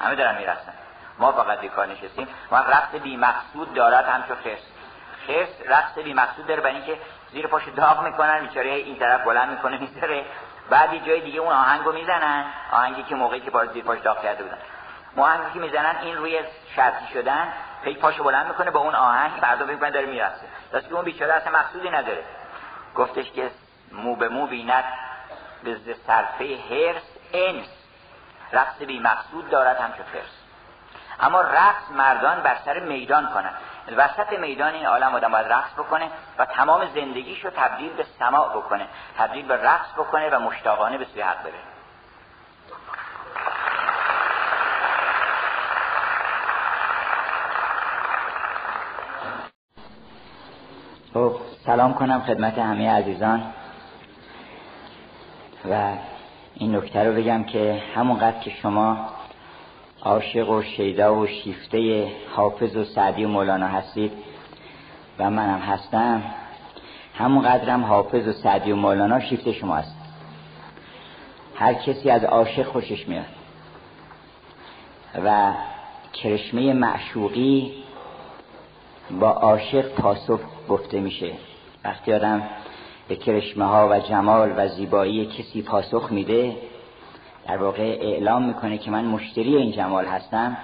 همه 0.00 0.14
دارن 0.14 0.36
میرقصن 0.38 0.72
ما 1.18 1.32
فقط 1.32 1.60
بیکار 1.60 1.86
نشستیم. 1.86 2.28
و 2.50 2.56
رقص 2.56 2.94
بی 3.02 3.16
مقصود 3.16 3.74
دارد 3.74 4.04
همچون 4.04 4.36
خرس. 4.36 4.58
خرس 5.26 5.48
رقص 5.66 5.98
بی 5.98 6.14
مقصود 6.14 6.46
داره 6.46 6.60
برای 6.60 6.76
اینکه 6.76 6.98
زیر 7.32 7.46
پاش 7.46 7.62
داغ 7.76 8.04
می‌کنن 8.04 8.40
بیچاره 8.40 8.70
این 8.70 8.98
طرف 8.98 9.24
بلند 9.24 9.50
می‌کنه 9.50 9.78
می‌ذاره. 9.78 10.24
بعدی 10.70 11.00
جای 11.00 11.20
دیگه 11.20 11.40
اون 11.40 11.52
آهنگو 11.52 11.92
می‌زنن. 11.92 12.44
آهنگی 12.72 13.02
که 13.02 13.14
موقعی 13.14 13.40
که 13.40 13.50
باز 13.50 13.68
زیر 13.68 13.84
پاش 13.84 14.00
داغ 14.00 14.22
کرده 14.22 14.42
بودن. 14.42 14.58
آهنگی 15.16 15.52
که 15.54 15.58
می‌زنن 15.58 15.96
این 16.02 16.16
روی 16.16 16.40
شرطی 16.76 17.06
شدن 17.12 17.52
پی 17.82 17.94
پاشو 17.94 18.24
بلند 18.24 18.46
می‌کنه 18.46 18.70
با 18.70 18.80
اون 18.80 18.94
آهنگ 18.94 19.32
فکر 19.40 19.64
می‌کنه 19.64 19.90
داره 19.90 20.06
میرقصه 20.06 20.46
دست 20.74 20.88
که 20.88 20.94
اون 20.94 21.04
بیچاره 21.04 21.34
اصلا 21.34 21.52
مقصودی 21.52 21.90
نداره. 21.90 22.24
گفتش 22.98 23.30
که 23.30 23.50
مو 23.92 24.16
به 24.16 24.28
مو 24.28 24.46
بیند 24.46 24.84
ز 25.64 25.96
صرفه 26.06 26.58
حرص 26.70 27.02
انس. 27.32 27.66
رقص 28.52 28.82
بی 28.82 28.98
مقصود 28.98 29.50
دارد 29.50 29.76
همچو 29.76 30.06
خرس 30.06 30.30
اما 31.20 31.40
رقص 31.40 31.90
مردان 31.90 32.42
بر 32.42 32.56
سر 32.64 32.78
میدان 32.78 33.32
کنند. 33.32 33.54
وسط 33.96 34.38
میدان 34.38 34.74
این 34.74 34.86
عالم 34.86 35.14
آدم 35.14 35.32
باید 35.32 35.52
رقص 35.52 35.72
بکنه 35.72 36.10
و 36.38 36.44
تمام 36.44 36.86
زندگیش 36.94 37.44
رو 37.44 37.50
تبدیل 37.50 37.92
به 37.92 38.06
سماع 38.18 38.56
بکنه 38.56 38.88
تبدیل 39.18 39.46
به 39.46 39.56
رقص 39.56 39.92
بکنه 39.92 40.30
و 40.30 40.40
مشتاقانه 40.40 40.98
به 40.98 41.04
سوی 41.04 41.22
حق 41.22 41.42
بره. 41.42 41.54
خب 51.14 51.47
سلام 51.68 51.94
کنم 51.94 52.20
خدمت 52.20 52.58
همه 52.58 52.90
عزیزان. 52.90 53.42
و 55.70 55.92
این 56.54 56.76
نکته 56.76 57.04
رو 57.04 57.14
بگم 57.14 57.44
که 57.44 57.82
همونقدر 57.94 58.38
که 58.38 58.50
شما 58.50 59.08
عاشق 60.02 60.50
و 60.50 60.62
شیدا 60.62 61.14
و 61.14 61.26
شیفته 61.26 62.08
حافظ 62.36 62.76
و 62.76 62.84
سعدی 62.84 63.24
و 63.24 63.28
مولانا 63.28 63.66
هستید 63.66 64.12
و 65.18 65.30
منم 65.30 65.58
هستم 65.58 66.22
همون 67.14 67.42
قدرم 67.42 67.84
حافظ 67.84 68.28
و 68.28 68.32
سعدی 68.32 68.72
و 68.72 68.76
مولانا 68.76 69.20
شیفته 69.20 69.52
شما 69.52 69.76
هست. 69.76 69.96
هر 71.54 71.74
کسی 71.74 72.10
از 72.10 72.24
عاشق 72.24 72.62
خوشش 72.62 73.08
میاد. 73.08 73.24
و 75.24 75.52
کرشمه 76.12 76.72
معشوقی 76.72 77.84
با 79.10 79.30
عاشق 79.30 79.88
پاسخ 79.88 80.40
گفته 80.68 81.00
میشه. 81.00 81.32
وقتی 81.84 82.12
آدم 82.12 82.42
به 83.08 83.16
کرشمه 83.16 83.64
ها 83.64 83.88
و 83.88 83.98
جمال 83.98 84.54
و 84.56 84.68
زیبایی 84.68 85.26
کسی 85.26 85.62
پاسخ 85.62 86.12
میده 86.12 86.56
در 87.46 87.56
واقع 87.56 87.98
اعلام 88.00 88.42
می‌کنه 88.42 88.78
که 88.78 88.90
من 88.90 89.04
مشتری 89.04 89.56
این 89.56 89.72
جمال 89.72 90.06
هستم. 90.06 90.56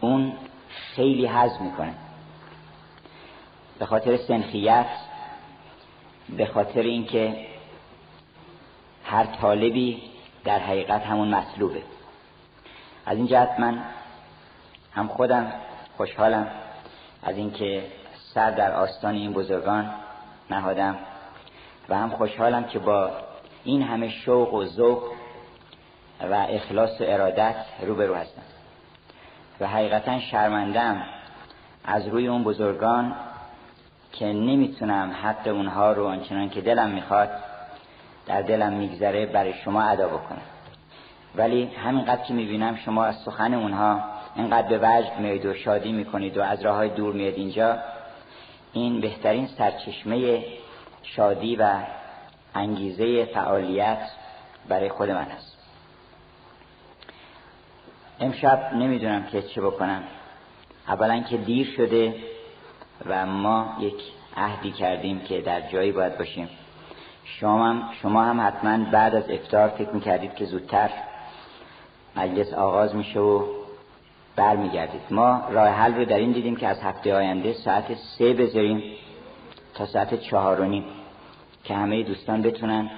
اون 0.00 0.32
خیلی 0.68 1.26
حز 1.26 1.60
می‌کنه. 1.60 1.94
به 3.78 3.86
خاطر 3.86 4.16
سنخیت 4.16 4.86
به 6.36 6.46
خاطر 6.46 6.82
اینکه 6.82 7.46
هر 9.04 9.24
طالبی 9.24 10.02
در 10.44 10.58
حقیقت 10.58 11.02
همون 11.02 11.34
مطلوبه. 11.34 11.82
از 13.06 13.16
این 13.16 13.26
جهت 13.26 13.60
من 13.60 13.82
هم 14.92 15.08
خودم 15.08 15.52
خوشحالم 15.96 16.46
از 17.22 17.36
اینکه 17.36 17.84
سر 18.34 18.50
در 18.50 18.72
آستان 18.72 19.14
این 19.14 19.32
بزرگان 19.32 19.90
نهادم. 20.50 20.96
و 21.88 21.96
هم 21.96 22.10
خوشحالم 22.10 22.64
که 22.64 22.78
با 22.78 23.10
این 23.64 23.82
همه 23.82 24.08
شوق 24.08 24.54
و 24.54 24.64
ذوق 24.64 25.02
و 26.30 26.34
اخلاص 26.34 27.00
و 27.00 27.04
ارادت 27.06 27.56
روبرو 27.82 28.14
هستم. 28.14 28.42
و 29.60 29.66
حقیقتا 29.66 30.20
شرمندم 30.20 31.02
از 31.84 32.08
روی 32.08 32.28
اون 32.28 32.44
بزرگان 32.44 33.16
که 34.12 34.26
نمی‌تونم 34.26 35.10
حق 35.22 35.46
اونها 35.46 35.92
رو 35.92 36.06
آنچنان 36.06 36.50
که 36.50 36.60
دلم 36.60 36.90
می‌خواد 36.90 37.30
در 38.26 38.42
دلم 38.42 38.72
میگذره 38.72 39.26
برای 39.26 39.54
شما 39.54 39.82
ادا 39.82 40.08
بکنم. 40.08 40.42
ولی 41.34 41.64
همینقدر 41.64 42.22
که 42.22 42.34
می‌بینم 42.34 42.76
شما 42.76 43.04
از 43.04 43.16
سخن 43.16 43.54
اونها 43.54 44.00
اینقدر 44.36 44.68
به 44.68 44.78
وجد 44.78 45.18
میاد 45.18 45.44
و 45.44 45.54
شادی 45.54 45.92
می‌کنید 45.92 46.36
و 46.36 46.42
از 46.42 46.62
راه 46.62 46.76
های 46.76 46.88
دور 46.88 47.14
میاد 47.14 47.34
اینجا 47.34 47.78
این 48.72 49.00
بهترین 49.00 49.46
سرچشمه 49.46 50.44
شادی 51.02 51.56
و 51.56 51.76
انگیزه 52.54 53.24
فعالیت 53.24 54.08
برای 54.68 54.88
خود 54.88 55.10
من 55.10 55.16
است. 55.16 55.56
امشب 58.20 58.74
نمی‌دونم 58.74 59.26
که 59.26 59.42
چه 59.42 59.60
بکنم. 59.60 60.02
اولا 60.88 61.20
که 61.20 61.36
دیر 61.36 61.66
شده 61.76 62.14
و 63.06 63.26
ما 63.26 63.76
یک 63.80 64.02
عهدی 64.36 64.70
کردیم 64.70 65.20
که 65.20 65.40
در 65.40 65.60
جایی 65.60 65.92
باید 65.92 66.18
باشیم. 66.18 66.48
شما 67.24 67.68
هم, 67.68 67.88
شما 68.02 68.24
هم 68.24 68.40
حتما 68.40 68.90
بعد 68.90 69.14
از 69.14 69.30
افتار 69.30 69.68
فکر 69.68 69.90
می‌کردید 69.90 70.34
که 70.34 70.44
زودتر 70.44 70.90
مجلس 72.16 72.52
آغاز 72.52 72.94
میشه 72.94 73.20
و 73.20 73.61
برمیگردید. 74.36 75.00
ما 75.10 75.42
راه 75.50 75.68
حل 75.68 75.94
رو 75.94 76.04
در 76.04 76.16
این 76.16 76.32
دیدیم 76.32 76.56
که 76.56 76.68
از 76.68 76.80
هفته 76.80 77.14
آینده 77.14 77.52
ساعت 77.52 77.94
سه 77.94 78.32
بذاریم 78.32 78.82
تا 79.74 79.86
ساعت 79.86 80.20
چهار 80.20 80.60
و 80.60 80.64
نیم 80.64 80.84
که 81.64 81.74
همه 81.74 82.02
دوستان 82.02 82.42
بتونن 82.42 82.90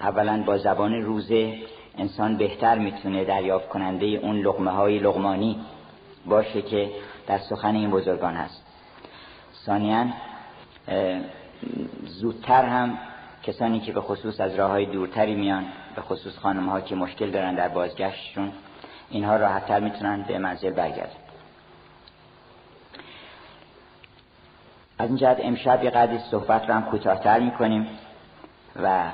اولا 0.00 0.42
با 0.46 0.58
زبان 0.58 0.92
روزه 1.02 1.54
انسان 1.98 2.36
بهتر 2.36 2.78
می‌تونه 2.78 3.24
دریافت 3.24 3.68
کننده 3.68 4.06
اون 4.06 4.36
لغمه 4.36 4.70
های 4.70 4.98
لغمانی 4.98 5.60
باشه 6.26 6.62
که 6.62 6.90
در 7.26 7.38
سخن 7.38 7.74
این 7.74 7.90
بزرگان 7.90 8.34
هست. 8.34 8.66
ثانیا 9.66 10.06
زودتر 12.04 12.64
هم 12.64 12.98
کسانی 13.42 13.80
که 13.80 13.92
به 13.92 14.00
خصوص 14.00 14.40
از 14.40 14.54
راه 14.54 14.70
های 14.70 14.86
دورتری 14.86 15.34
میان 15.34 15.64
به 15.96 16.02
خصوص 16.02 16.38
خانم 16.38 16.68
ها 16.68 16.80
که 16.80 16.94
مشکل 16.94 17.30
دارن 17.30 17.54
در 17.54 17.68
بازگشتشون 17.68 18.52
اینها 19.10 19.36
راحتتر 19.36 19.80
می‌تونن 19.80 20.22
به 20.22 20.38
منزل 20.38 20.70
برگردن. 20.70 21.16
از 24.98 25.08
این 25.08 25.16
جهت 25.16 25.36
امشب 25.40 25.84
یه 25.84 25.90
قدری 25.90 26.18
صحبت 26.30 26.68
رو 26.68 26.74
هم 26.74 26.84
کوتاهتر 26.84 27.38
می‌کنیم 27.38 27.86
و 28.82 29.10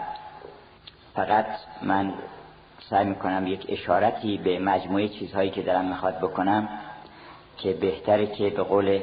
فقط 1.14 1.46
من 1.82 2.14
سعی 2.90 3.04
می‌کنم 3.04 3.46
یک 3.46 3.66
اشارتی 3.68 4.38
به 4.38 4.58
مجموعه 4.58 5.08
چیزهایی 5.08 5.50
که 5.50 5.62
دارم 5.62 5.84
می‌خواد 5.84 6.18
بکنم 6.18 6.68
که 7.58 7.72
بهتره 7.72 8.26
که 8.26 8.50
به 8.50 8.62
قول 8.62 9.00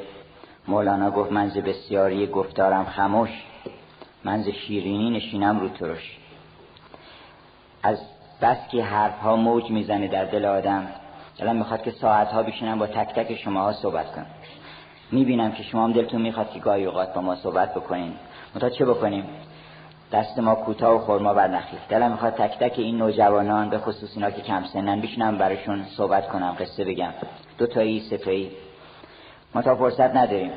مولانا 0.67 1.11
گفت 1.11 1.31
منز 1.31 1.57
بسیاری 1.57 2.27
گفتارم 2.27 2.85
خموش 2.85 3.29
منز 4.23 4.49
شیرینی 4.49 5.09
نشینم 5.09 5.59
رو 5.59 5.69
ترش. 5.69 6.17
از 7.83 7.97
بس 8.41 8.57
که 8.71 8.83
حرف 8.83 9.19
ها 9.19 9.35
موج 9.35 9.69
می‌زنه 9.69 10.07
در 10.07 10.25
دل 10.25 10.45
آدم. 10.45 10.87
دلم 11.39 11.55
می‌خواد 11.55 11.81
که 11.81 11.91
ساعت 11.91 12.27
ها 12.27 12.43
بشینم 12.43 12.79
با 12.79 12.87
تک 12.87 13.15
تک 13.15 13.35
شما 13.35 13.61
ها 13.61 13.73
صحبت 13.73 14.11
کنم. 14.11 14.25
می‌بینم 15.11 15.51
که 15.51 15.63
شما 15.63 15.83
هم 15.83 15.93
دلتون 15.93 16.21
می‌خواد 16.21 16.51
که 16.51 16.59
گاهی 16.59 16.85
اوقات 16.85 17.13
با 17.13 17.21
ما 17.21 17.35
صحبت 17.35 17.73
بکنین. 17.73 18.13
متا 18.55 18.69
چه 18.69 18.85
بکنیم؟ 18.85 19.23
دست 20.11 20.39
ما 20.39 20.55
کوتاه 20.55 20.95
و 20.95 20.99
خورما 20.99 21.33
بر 21.33 21.47
نخیل 21.47 21.79
دلم 21.89 22.11
می‌خواد 22.11 22.33
تک 22.33 22.59
تک 22.59 22.79
این 22.79 22.97
نوجوانان 22.97 23.69
به 23.69 23.77
خصوص 23.77 24.09
اینا 24.15 24.31
که 24.31 24.41
کم 24.41 24.63
سنن 24.63 25.01
بشینم 25.01 25.37
براشون 25.37 25.85
صحبت 25.97 26.27
کنم 26.27 26.55
قصه 26.59 26.85
بگم. 26.85 27.13
دو 27.57 27.67
تایی 27.67 27.99
سه 27.99 28.17
تایی. 28.17 28.51
ما 29.55 29.61
تا 29.61 29.75
فرصت 29.75 30.15
نداریم. 30.15 30.51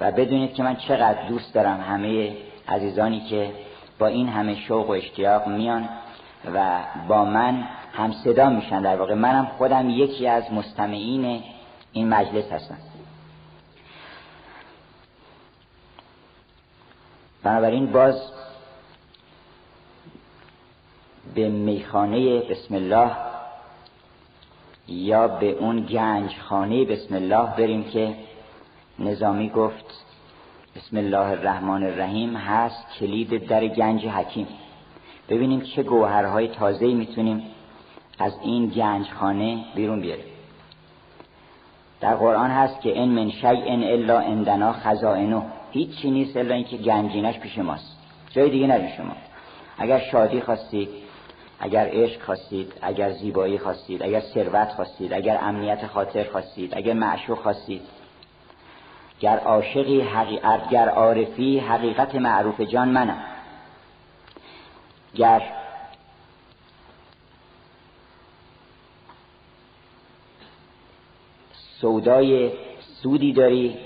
و 0.00 0.12
بدونید 0.12 0.54
که 0.54 0.62
من 0.62 0.76
چقدر 0.76 1.28
دوست 1.28 1.54
دارم 1.54 1.80
همه 1.80 2.36
عزیزانی 2.68 3.20
که 3.20 3.50
با 3.98 4.06
این 4.06 4.28
همه 4.28 4.54
شوق 4.54 4.88
و 4.88 4.92
اشتیاق 4.92 5.46
میان. 5.46 5.88
و 6.54 6.80
با 7.08 7.24
من 7.24 7.64
هم 7.92 8.12
صدا 8.12 8.48
میشن 8.50 8.82
در 8.82 8.96
واقع. 8.96 9.14
منم 9.14 9.46
خودم 9.58 9.90
یکی 9.90 10.28
از 10.28 10.52
مستمعین 10.52 11.42
این 11.92 12.08
مجلس 12.08 12.52
هستم. 12.52 12.76
بنابراین 17.42 17.92
باز 17.92 18.32
به 21.34 21.48
میخانه 21.48 22.40
بسم 22.40 22.74
الله 22.74 23.10
یا 24.88 25.28
به 25.28 25.50
اون 25.50 25.86
گنج 25.86 26.30
خانه 26.48 26.84
بسم 26.84 27.14
الله 27.14 27.56
بریم 27.56 27.84
که 27.84 28.14
نظامی 28.98 29.50
گفت 29.50 30.04
بسم 30.76 30.96
الله 30.96 31.26
الرحمن 31.26 31.82
الرحیم 31.82 32.36
هست 32.36 32.86
کلید 32.98 33.46
در 33.46 33.66
گنج 33.66 34.06
حکیم. 34.06 34.46
ببینیم 35.28 35.60
چه 35.60 35.82
گوهرهای 35.82 36.48
تازه‌ای 36.48 36.94
می‌تونیم 36.94 37.42
از 38.18 38.32
این 38.42 38.66
گنج 38.66 39.06
خانه 39.10 39.64
بیرون 39.74 40.00
بیاریم. 40.00 40.24
در 42.00 42.14
قرآن 42.14 42.50
هست 42.50 42.80
که 42.80 43.00
ان 43.00 43.08
من 43.08 43.30
شیء 43.30 43.92
الا 43.92 44.20
عندنا 44.20 44.72
خزائنه. 44.72 45.42
هیچی 45.70 46.10
نیست 46.10 46.36
الا 46.36 46.54
اینکه 46.54 46.76
گنجینش 46.76 47.38
پیش 47.38 47.58
ماست. 47.58 47.98
جای 48.30 48.50
دیگه 48.50 48.66
نداری 48.66 48.92
شما. 48.96 49.16
اگر 49.78 49.98
شادی 49.98 50.40
خواستید 50.40 50.88
اگر 51.60 51.88
عشق 51.92 52.22
خواستید 52.22 52.72
اگر 52.82 53.10
زیبایی 53.10 53.58
خواستید 53.58 54.02
اگر 54.02 54.20
ثروت 54.20 54.68
خواستید 54.68 55.12
اگر 55.12 55.38
امنیت 55.42 55.86
خاطر 55.86 56.24
خواستید 56.24 56.76
اگر 56.76 56.92
معشوق 56.92 57.38
خواستید. 57.38 57.82
گر 59.20 59.38
عاشقی 59.38 60.00
حقیقت 60.00 60.68
گر 60.68 60.88
عارفی 60.88 61.58
حقیقت 61.58 62.14
معروف 62.14 62.60
جان 62.60 62.88
منم. 62.88 63.18
گر 65.16 65.42
سودای 71.80 72.52
سودی 73.02 73.32
داری 73.32 73.76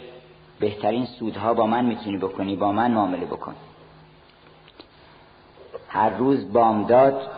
بهترین 0.61 1.07
سودها 1.07 1.55
با 1.55 1.66
من 1.66 1.85
می‌تونی 1.85 2.16
بکنی 2.16 2.57
با 2.57 2.73
من 2.73 2.90
معامله 2.90 3.27
بکن. 3.27 3.55
هر 5.89 6.11
روز 6.11 6.52
بامداد 6.52 7.31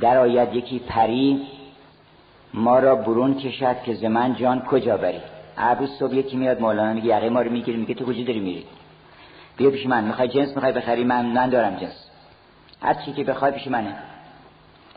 در 0.00 0.18
آید 0.18 0.54
یکی 0.54 0.78
پری 0.78 1.46
ما 2.54 2.78
را 2.78 2.96
برون 2.96 3.34
کشد 3.34 3.82
که 3.82 3.94
زمن 3.94 4.34
جان 4.34 4.60
کجا 4.60 4.96
بری. 4.96 5.20
هر 5.56 5.74
روز 5.74 5.90
صبح 5.98 6.14
یکی 6.14 6.36
میاد 6.36 6.60
مولانا 6.60 6.92
میگه 6.92 7.06
یقه 7.06 7.28
ما 7.28 7.42
رو 7.42 7.50
می‌گیری 7.50 7.78
میگه 7.78 7.94
تو 7.94 8.04
کجا 8.04 8.24
داری 8.24 8.40
میری؟ 8.40 8.66
بیا 9.56 9.70
پیش 9.70 9.86
من 9.86 10.04
می‌خوای 10.04 10.28
جنس 10.28 10.48
می‌خوای 10.54 10.72
بخری؟ 10.72 11.04
من 11.04 11.26
من 11.26 11.50
دارم 11.50 11.76
جنس. 11.76 12.03
هر 12.82 12.94
چی 12.94 13.12
که 13.12 13.24
بخوای 13.24 13.52
پیش 13.52 13.66
منه. 13.66 13.94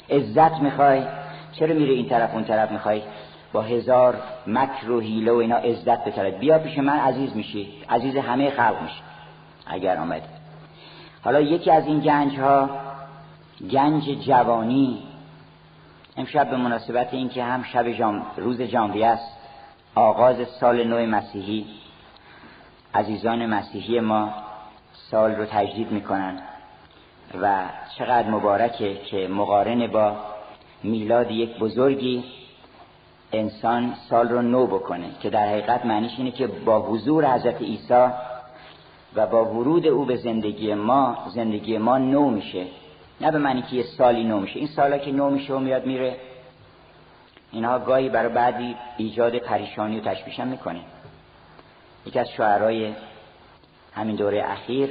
عزت 0.09 0.59
می‌خوای؟ 0.61 1.03
چرا 1.51 1.73
میری 1.75 1.93
این 1.93 2.09
طرف 2.09 2.33
اون 2.33 2.43
طرف 2.43 2.71
می‌خوای؟ 2.71 3.01
با 3.53 3.61
هزار 3.61 4.21
مکر 4.47 4.91
و 4.91 4.99
حیله 4.99 5.31
و 5.31 5.35
اینا 5.35 5.55
عزت 5.55 6.05
بترد 6.05 6.39
بیا 6.39 6.59
پیش 6.59 6.77
من 6.77 6.99
عزیز 6.99 7.35
میشی. 7.35 7.73
عزیز 7.89 8.15
همه 8.15 8.49
خلق 8.49 8.81
میشی. 8.81 9.01
اگر 9.67 9.97
آمد. 9.97 10.21
حالا 11.23 11.41
یکی 11.41 11.71
از 11.71 11.87
این 11.87 11.99
گنج 11.99 12.39
ها 12.39 12.69
گنج 13.71 14.03
جوانی. 14.03 15.03
امشب 16.17 16.49
به 16.49 16.57
مناسبت 16.57 17.13
اینکه 17.13 17.43
هم 17.43 17.63
شب 17.63 17.91
جام 17.91 18.25
روز 18.37 18.61
جانویه 18.61 19.07
است 19.07 19.37
آغاز 19.95 20.35
سال 20.59 20.83
نو 20.83 21.05
مسیحی. 21.05 21.65
عزیزان 22.93 23.45
مسیحی 23.45 23.99
ما 23.99 24.33
سال 24.93 25.35
رو 25.35 25.45
تجدید 25.45 25.91
می‌کنن. 25.91 26.39
و 27.41 27.65
چقدر 27.97 28.29
مبارکه 28.29 28.95
که 28.95 29.27
مقارن 29.27 29.87
با 29.87 30.15
میلاد 30.83 31.31
یک 31.31 31.59
بزرگی 31.59 32.23
انسان 33.31 33.93
سال 34.09 34.29
رو 34.29 34.41
نو 34.41 34.67
بکنه 34.67 35.09
که 35.21 35.29
در 35.29 35.47
حقیقت 35.47 35.85
معنیش 35.85 36.11
اینه 36.17 36.31
که 36.31 36.47
با 36.47 36.79
حضور 36.79 37.33
حضرت 37.33 37.61
عیسی 37.61 38.07
و 39.15 39.27
با 39.27 39.45
ورود 39.45 39.87
او 39.87 40.05
به 40.05 40.17
زندگی 40.17 40.73
ما 40.73 41.17
زندگی 41.33 41.77
ما 41.77 41.97
نو 41.97 42.29
میشه. 42.29 42.65
نه 43.21 43.31
به 43.31 43.37
معنی 43.37 43.61
که 43.61 43.75
یه 43.75 43.83
سالی 43.83 44.23
نو 44.23 44.39
میشه. 44.39 44.59
این 44.59 44.67
سالا 44.67 44.97
که 44.97 45.11
نو 45.11 45.29
میشه 45.29 45.53
و 45.53 45.59
میاد 45.59 45.85
میره 45.85 46.15
اینها 47.51 47.79
گاهی 47.79 48.09
برای 48.09 48.33
بعدی 48.33 48.75
ایجاد 48.97 49.37
پریشانی 49.37 49.99
و 49.99 50.03
تشویش 50.03 50.39
هم 50.39 50.47
می‌کنه. 50.47 50.79
یکی 52.05 52.19
از 52.19 52.29
شعرهای 52.29 52.93
همین 53.93 54.15
دوره 54.15 54.43
اخیر 54.51 54.89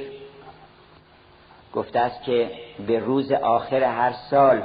گفته 1.77 1.99
است 1.99 2.23
که 2.23 2.51
به 2.87 2.99
روز 2.99 3.31
آخر 3.31 3.83
هر 3.83 4.11
سال 4.11 4.63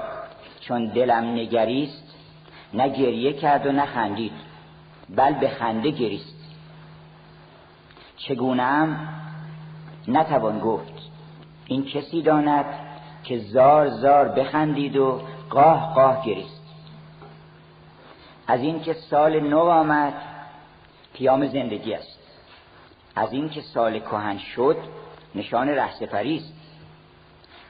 چون 0.60 0.86
دلم 0.86 1.24
نگریست 1.24 2.14
نه 2.74 2.88
گریه 2.88 3.32
کرد 3.32 3.66
و 3.66 3.72
نه 3.72 3.86
خندید 3.86 4.32
بل 5.16 5.32
به 5.32 5.48
خنده 5.48 5.90
گریست. 5.90 6.36
چگونه 8.16 8.62
هم 8.62 9.08
نتوان 10.08 10.58
گفت. 10.58 10.92
این 11.66 11.84
کسی 11.84 12.22
داند 12.22 12.64
که 13.24 13.38
زار 13.38 13.88
زار 13.88 14.28
بخندید 14.28 14.96
و 14.96 15.20
قاه 15.50 15.94
قاه 15.94 16.26
گریست. 16.26 16.62
از 18.46 18.60
این 18.60 18.80
که 18.80 18.92
سال 18.92 19.40
نو 19.40 19.58
آمد 19.58 20.14
پیام 21.14 21.46
زندگی 21.46 21.94
است. 21.94 22.18
از 23.16 23.32
این 23.32 23.48
که 23.48 23.60
سال 23.60 23.98
کهن 23.98 24.38
شد 24.38 24.76
نشان 25.34 25.68
رهسپری 25.68 26.36
است. 26.36 26.61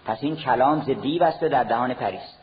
پس 0.04 0.18
این 0.20 0.36
کلام 0.36 0.82
ز 0.82 0.90
دیو 0.90 1.22
است 1.22 1.42
و 1.42 1.48
در 1.48 1.64
دهان 1.64 1.94
پریست 1.94 2.38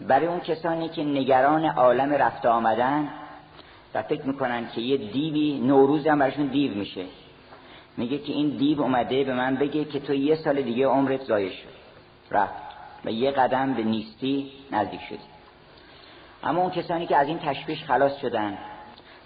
برای 0.00 0.26
اون 0.26 0.40
کسانی 0.40 0.88
که 0.88 1.04
نگران 1.04 1.64
عالم 1.64 2.12
رفته 2.12 2.48
آمدن 2.48 3.08
و 3.94 4.02
فکر 4.02 4.22
می‌کنن 4.22 4.68
که 4.68 4.80
یه 4.80 4.96
دیوی 4.96 5.58
نوروز 5.58 6.06
هم 6.06 6.18
براشون 6.18 6.46
دیو 6.46 6.74
میشه. 6.74 7.04
میگه 7.96 8.18
که 8.18 8.32
این 8.32 8.48
دیو 8.48 8.82
اومده 8.82 9.24
به 9.24 9.34
من 9.34 9.56
بگه 9.56 9.84
که 9.84 10.00
تو 10.00 10.14
یه 10.14 10.36
سال 10.36 10.62
دیگه 10.62 10.86
عمرت 10.86 11.22
زایش 11.22 11.52
شد. 11.52 11.68
رفت. 12.30 12.64
و 13.04 13.10
یه 13.10 13.30
قدم 13.30 13.74
به 13.74 13.82
نیستی 13.82 14.52
نزدیک 14.72 15.00
شدی. 15.00 15.18
اما 16.44 16.60
اون 16.60 16.70
کسانی 16.70 17.06
که 17.06 17.16
از 17.16 17.28
این 17.28 17.38
تشویش 17.38 17.84
خلاص 17.84 18.16
شدن 18.16 18.58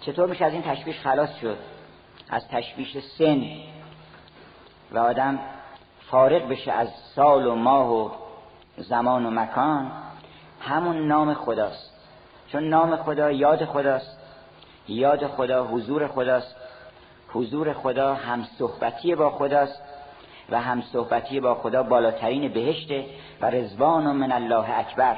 چطور 0.01 0.29
میشه 0.29 0.45
از 0.45 0.53
این 0.53 0.61
تشویش 0.61 0.99
خلاص 0.99 1.39
شد؟ 1.41 1.57
از 2.29 2.47
تشویش 2.47 2.97
سن. 3.17 3.43
و 4.91 4.99
آدم 4.99 5.39
فارغ 6.11 6.47
بشه 6.47 6.71
از 6.71 6.87
سال 7.15 7.47
و 7.47 7.55
ماه 7.55 7.93
و 7.93 8.09
زمان 8.77 9.25
و 9.25 9.29
مکان 9.29 9.91
همون 10.61 11.07
نام 11.07 11.33
خداست. 11.33 11.93
چون 12.51 12.69
نام 12.69 12.95
خدا 12.95 13.31
یاد 13.31 13.65
خداست 13.65 14.19
یاد 14.87 15.27
خدا 15.27 15.65
حضور 15.65 16.07
خداست 16.07 16.55
حضور 17.33 17.73
خدا 17.73 18.13
هم 18.13 18.43
صحبتی 18.43 19.15
با 19.15 19.29
خداست 19.29 19.81
و 20.49 20.61
هم 20.61 20.81
صحبتی 20.81 21.39
با 21.39 21.55
خدا 21.55 21.83
بالاترین 21.83 22.53
بهشته 22.53 23.05
و 23.41 23.49
رزوان 23.49 24.15
من 24.15 24.31
الله 24.31 24.79
اکبر. 24.79 25.17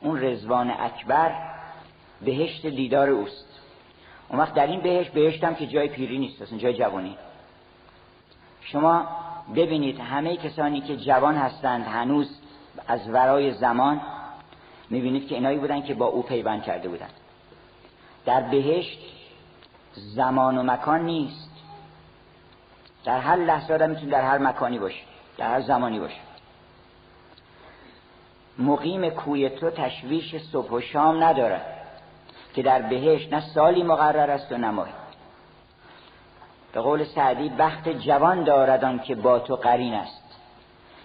اون 0.00 0.24
رزوان 0.24 0.70
اکبر 0.70 1.32
بهشت 2.20 2.66
دیدار 2.66 3.08
اوست. 3.08 3.60
اون 4.28 4.40
وقت 4.40 4.54
در 4.54 4.66
این 4.66 4.80
بهشت 4.80 5.12
بهشتم 5.12 5.54
که 5.54 5.66
جای 5.66 5.88
پیری 5.88 6.18
نیست 6.18 6.42
اصلا 6.42 6.58
جای 6.58 6.74
جوانی. 6.74 7.16
شما 8.60 9.08
ببینید 9.56 10.00
همه 10.00 10.36
کسانی 10.36 10.80
که 10.80 10.96
جوان 10.96 11.36
هستند 11.36 11.86
هنوز 11.86 12.38
از 12.88 13.08
ورای 13.08 13.52
زمان 13.52 14.00
می‌بینید 14.90 15.28
که 15.28 15.34
اینایی 15.34 15.58
بودن 15.58 15.82
که 15.82 15.94
با 15.94 16.06
او 16.06 16.22
پیوند 16.22 16.62
کرده 16.62 16.88
بودند. 16.88 17.12
در 18.24 18.40
بهشت 18.40 18.98
زمان 19.92 20.58
و 20.58 20.62
مکان 20.62 21.04
نیست. 21.04 21.50
در 23.04 23.20
هر 23.20 23.36
لحظه 23.36 23.74
آدم 23.74 23.90
می‌تونه 23.90 24.10
در 24.10 24.22
هر 24.22 24.38
مکانی 24.38 24.78
باشه 24.78 25.02
در 25.38 25.50
هر 25.50 25.60
زمانی 25.60 26.00
باشه. 26.00 26.20
مقیم 28.58 29.10
کوی 29.10 29.50
تو 29.50 29.70
تشویش 29.70 30.36
صبح 30.36 30.70
و 30.70 30.80
شام 30.80 31.24
ندارد 31.24 31.78
که 32.54 32.62
در 32.62 32.82
بهشت 32.82 33.32
نه 33.32 33.40
سالی 33.40 33.82
مقرر 33.82 34.30
است 34.30 34.52
و 34.52 34.56
نمایی 34.56 34.92
به 36.72 36.80
قول 36.80 37.04
سعدی 37.04 37.48
بخت 37.48 37.88
جوان 37.88 38.44
داردان 38.44 38.98
که 38.98 39.14
با 39.14 39.38
تو 39.38 39.56
قرین 39.56 39.94
است. 39.94 40.22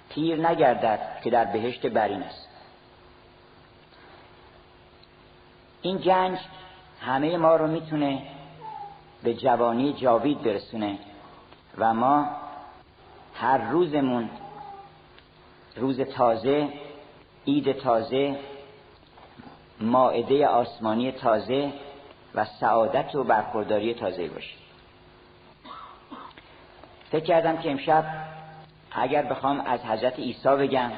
تیر 0.10 0.48
نگردد 0.50 1.00
که 1.24 1.30
در 1.30 1.46
بهشت 1.46 1.86
برین 1.86 2.24
است. 2.24 2.50
این 5.82 5.98
گنج 5.98 6.40
همه 7.02 7.38
ما 7.38 7.56
رو 7.56 7.68
می‌تونه 7.68 8.22
به 9.24 9.34
جوانی 9.34 9.94
جاوید 9.94 10.44
برسونه 10.44 10.98
و 11.78 11.94
ما 11.94 12.28
هر 13.34 13.58
روزمون 13.58 14.30
روز 15.76 16.02
تازه 16.02 16.70
عید 17.48 17.72
تازه 17.72 18.40
ماعده 19.80 20.48
آسمانی 20.48 21.12
تازه 21.12 21.74
و 22.36 22.46
سعادت 22.46 23.16
و 23.16 23.24
برخورداری 23.24 23.94
تازه 23.94 24.28
باشه 24.28 24.63
فکر 27.14 27.26
کردم 27.26 27.58
که 27.58 27.72
امشب 27.72 28.06
اگر 28.92 29.22
بخوام 29.24 29.62
از 29.62 29.86
حضرت 29.86 30.20
عیسی 30.20 30.50
بگم 30.50 30.92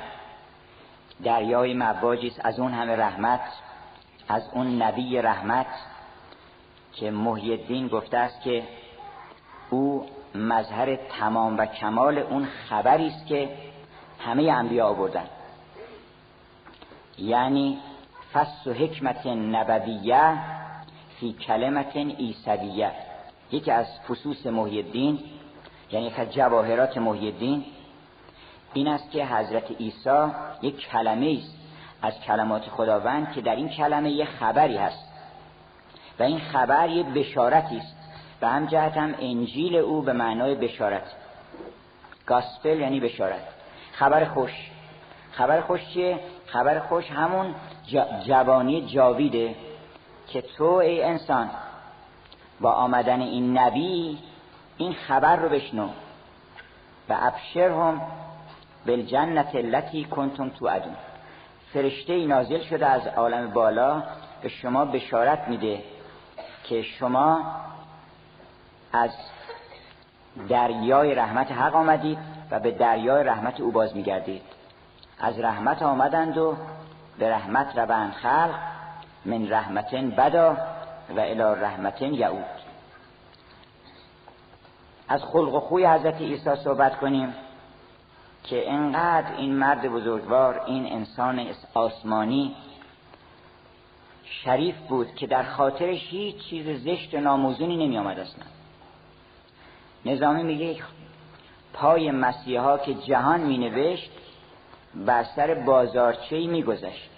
دریای 1.23 1.73
مواجی 1.73 2.33
از 2.43 2.59
اون 2.59 2.73
همه 2.73 2.95
رحمت 2.95 3.41
از 4.27 4.49
اون 4.53 4.81
نبی 4.81 5.17
رحمت 5.17 5.65
که 6.93 7.11
محی 7.11 7.51
الدین 7.51 7.87
گفته 7.87 8.17
است 8.17 8.41
که 8.41 8.63
او 9.69 10.05
مظهر 10.35 10.95
تمام 10.95 11.57
و 11.57 11.65
کمال 11.65 12.17
اون 12.17 12.45
خبری 12.45 13.07
است 13.07 13.27
که 13.27 13.49
همه 14.19 14.43
انبیا 14.43 14.87
آوردن. 14.87 15.27
یعنی 17.17 17.79
فصل 18.33 18.71
و 18.71 18.73
حکمت 18.73 19.27
نبویه 19.27 20.33
فی 21.19 21.33
کلمت 21.33 21.95
ایسویه 21.95 22.91
یکی 23.51 23.71
از 23.71 23.87
فصوص 24.09 24.45
محی 24.45 24.81
الدین 24.81 25.19
یعنی 25.91 26.05
یک 26.05 26.19
از 26.19 26.33
جواهرات 26.33 26.97
محی 26.97 27.25
الدین 27.25 27.65
این 28.73 28.87
است 28.87 29.11
که 29.11 29.25
حضرت 29.25 29.71
عیسی 29.71 30.27
یک 30.61 30.87
کلمه 30.87 31.37
است 31.39 31.57
از 32.01 32.19
کلمات 32.19 32.69
خداوند 32.69 33.31
که 33.31 33.41
در 33.41 33.55
این 33.55 33.69
کلمه 33.69 34.11
یه 34.11 34.25
خبری 34.25 34.77
هست. 34.77 35.11
و 36.19 36.23
این 36.23 36.39
خبر 36.39 36.89
یه 36.89 37.03
بشارتی 37.03 37.77
است. 37.77 37.95
و 38.41 38.49
هم 38.49 38.65
جهت 38.65 38.97
هم 38.97 39.15
انجیل 39.19 39.75
او 39.75 40.01
به 40.01 40.13
معنای 40.13 40.55
بشارت. 40.55 41.11
گاسپل 42.25 42.79
یعنی 42.79 42.99
بشارت. 42.99 43.41
خبر 43.91 44.25
خوش. 44.25 44.51
خبر 45.31 45.61
خوش 45.61 45.81
چیه؟ 45.93 46.19
خبر 46.45 46.79
خوش 46.79 47.11
همون 47.11 47.55
جوانی 48.25 48.81
جاویده 48.81 49.55
که 50.27 50.41
تو 50.41 50.65
ای 50.65 51.03
انسان 51.03 51.49
با 52.61 52.71
آمدن 52.71 53.21
این 53.21 53.57
نبی 53.57 54.17
این 54.77 54.93
خبر 54.93 55.35
رو 55.35 55.49
بشنو. 55.49 55.89
و 57.09 57.17
ابشرهم 57.21 58.01
بالجنت 58.87 59.55
التي 59.55 60.03
کنتم 60.03 60.51
ادون 60.61 60.95
فرشته 61.73 62.25
نازل 62.25 62.63
شده 62.63 62.85
از 62.85 63.07
عالم 63.07 63.49
بالا 63.49 64.03
به 64.41 64.49
شما 64.49 64.85
بشارت 64.85 65.47
میده 65.47 65.83
که 66.63 66.81
شما 66.81 67.55
از 68.93 69.09
دریای 70.49 71.15
رحمت 71.15 71.51
حق 71.51 71.75
آمدید 71.75 72.17
و 72.51 72.59
به 72.59 72.71
دریای 72.71 73.23
رحمت 73.23 73.61
او 73.61 73.71
باز 73.71 73.95
میگردید. 73.95 74.41
از 75.19 75.39
رحمت 75.39 75.81
آمدند 75.81 76.37
و 76.37 76.55
به 77.19 77.29
رحمت 77.29 77.77
روند 77.77 78.13
خلق 78.13 78.55
من 79.25 79.49
رحمتن 79.49 80.09
بدا 80.09 80.57
و 81.15 81.19
الى 81.19 81.61
رحمتن 81.61 82.13
یعود. 82.13 82.54
از 85.07 85.23
خلق 85.23 85.53
و 85.53 85.59
خوی 85.59 85.85
حضرت 85.85 86.21
عیسی 86.21 86.55
صحبت 86.63 86.99
کنیم 86.99 87.33
که 88.43 88.71
انقدر 88.71 89.35
این 89.37 89.55
مرد 89.55 89.91
بزرگوار 89.91 90.61
این 90.65 90.93
انسان 90.93 91.47
آسمانی 91.73 92.55
شریف 94.23 94.75
بود 94.89 95.15
که 95.15 95.27
در 95.27 95.43
خاطرش 95.43 96.07
هیچ 96.09 96.37
چیز 96.37 96.83
زشت 96.83 97.13
و 97.13 97.19
ناموزونی 97.19 97.87
نمی 97.87 97.97
آمد 97.97 98.19
اصلا. 98.19 98.45
نظامی 100.05 100.43
میگه 100.43 100.83
پای 101.73 102.11
مسیحا 102.11 102.77
که 102.77 102.93
جهان 102.93 103.39
می 103.39 103.57
نوشت 103.57 104.11
بر 104.95 105.23
سر 105.23 105.53
بازارچه 105.53 106.47
می 106.47 106.63
گذشت 106.63 107.09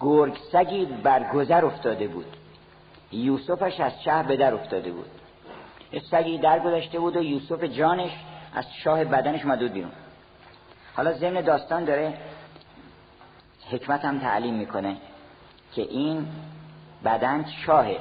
گرگ 0.00 0.36
سگی 0.52 0.84
بر 0.84 1.32
گذر 1.32 1.64
افتاده 1.64 2.08
بود. 2.08 2.36
یوسفش 3.12 3.80
از 3.80 3.92
چه 4.04 4.22
به 4.22 4.36
در 4.36 4.54
افتاده 4.54 4.92
بود. 4.92 5.21
سگی 6.00 6.38
در 6.38 6.60
گذشته 6.60 6.98
بود 6.98 7.16
و 7.16 7.22
یوسف 7.22 7.64
جانش 7.64 8.10
از 8.54 8.64
شاه 8.84 9.04
بدنش 9.04 9.44
مدود 9.44 9.72
بیرون. 9.72 9.92
حالا 10.96 11.12
ضمن 11.12 11.40
داستان 11.40 11.84
داره 11.84 12.14
حکمت 13.70 14.04
هم 14.04 14.18
تعلیم 14.18 14.54
می‌کنه 14.54 14.96
که 15.72 15.82
این 15.82 16.26
بدن 17.04 17.44
شاهه. 17.66 18.00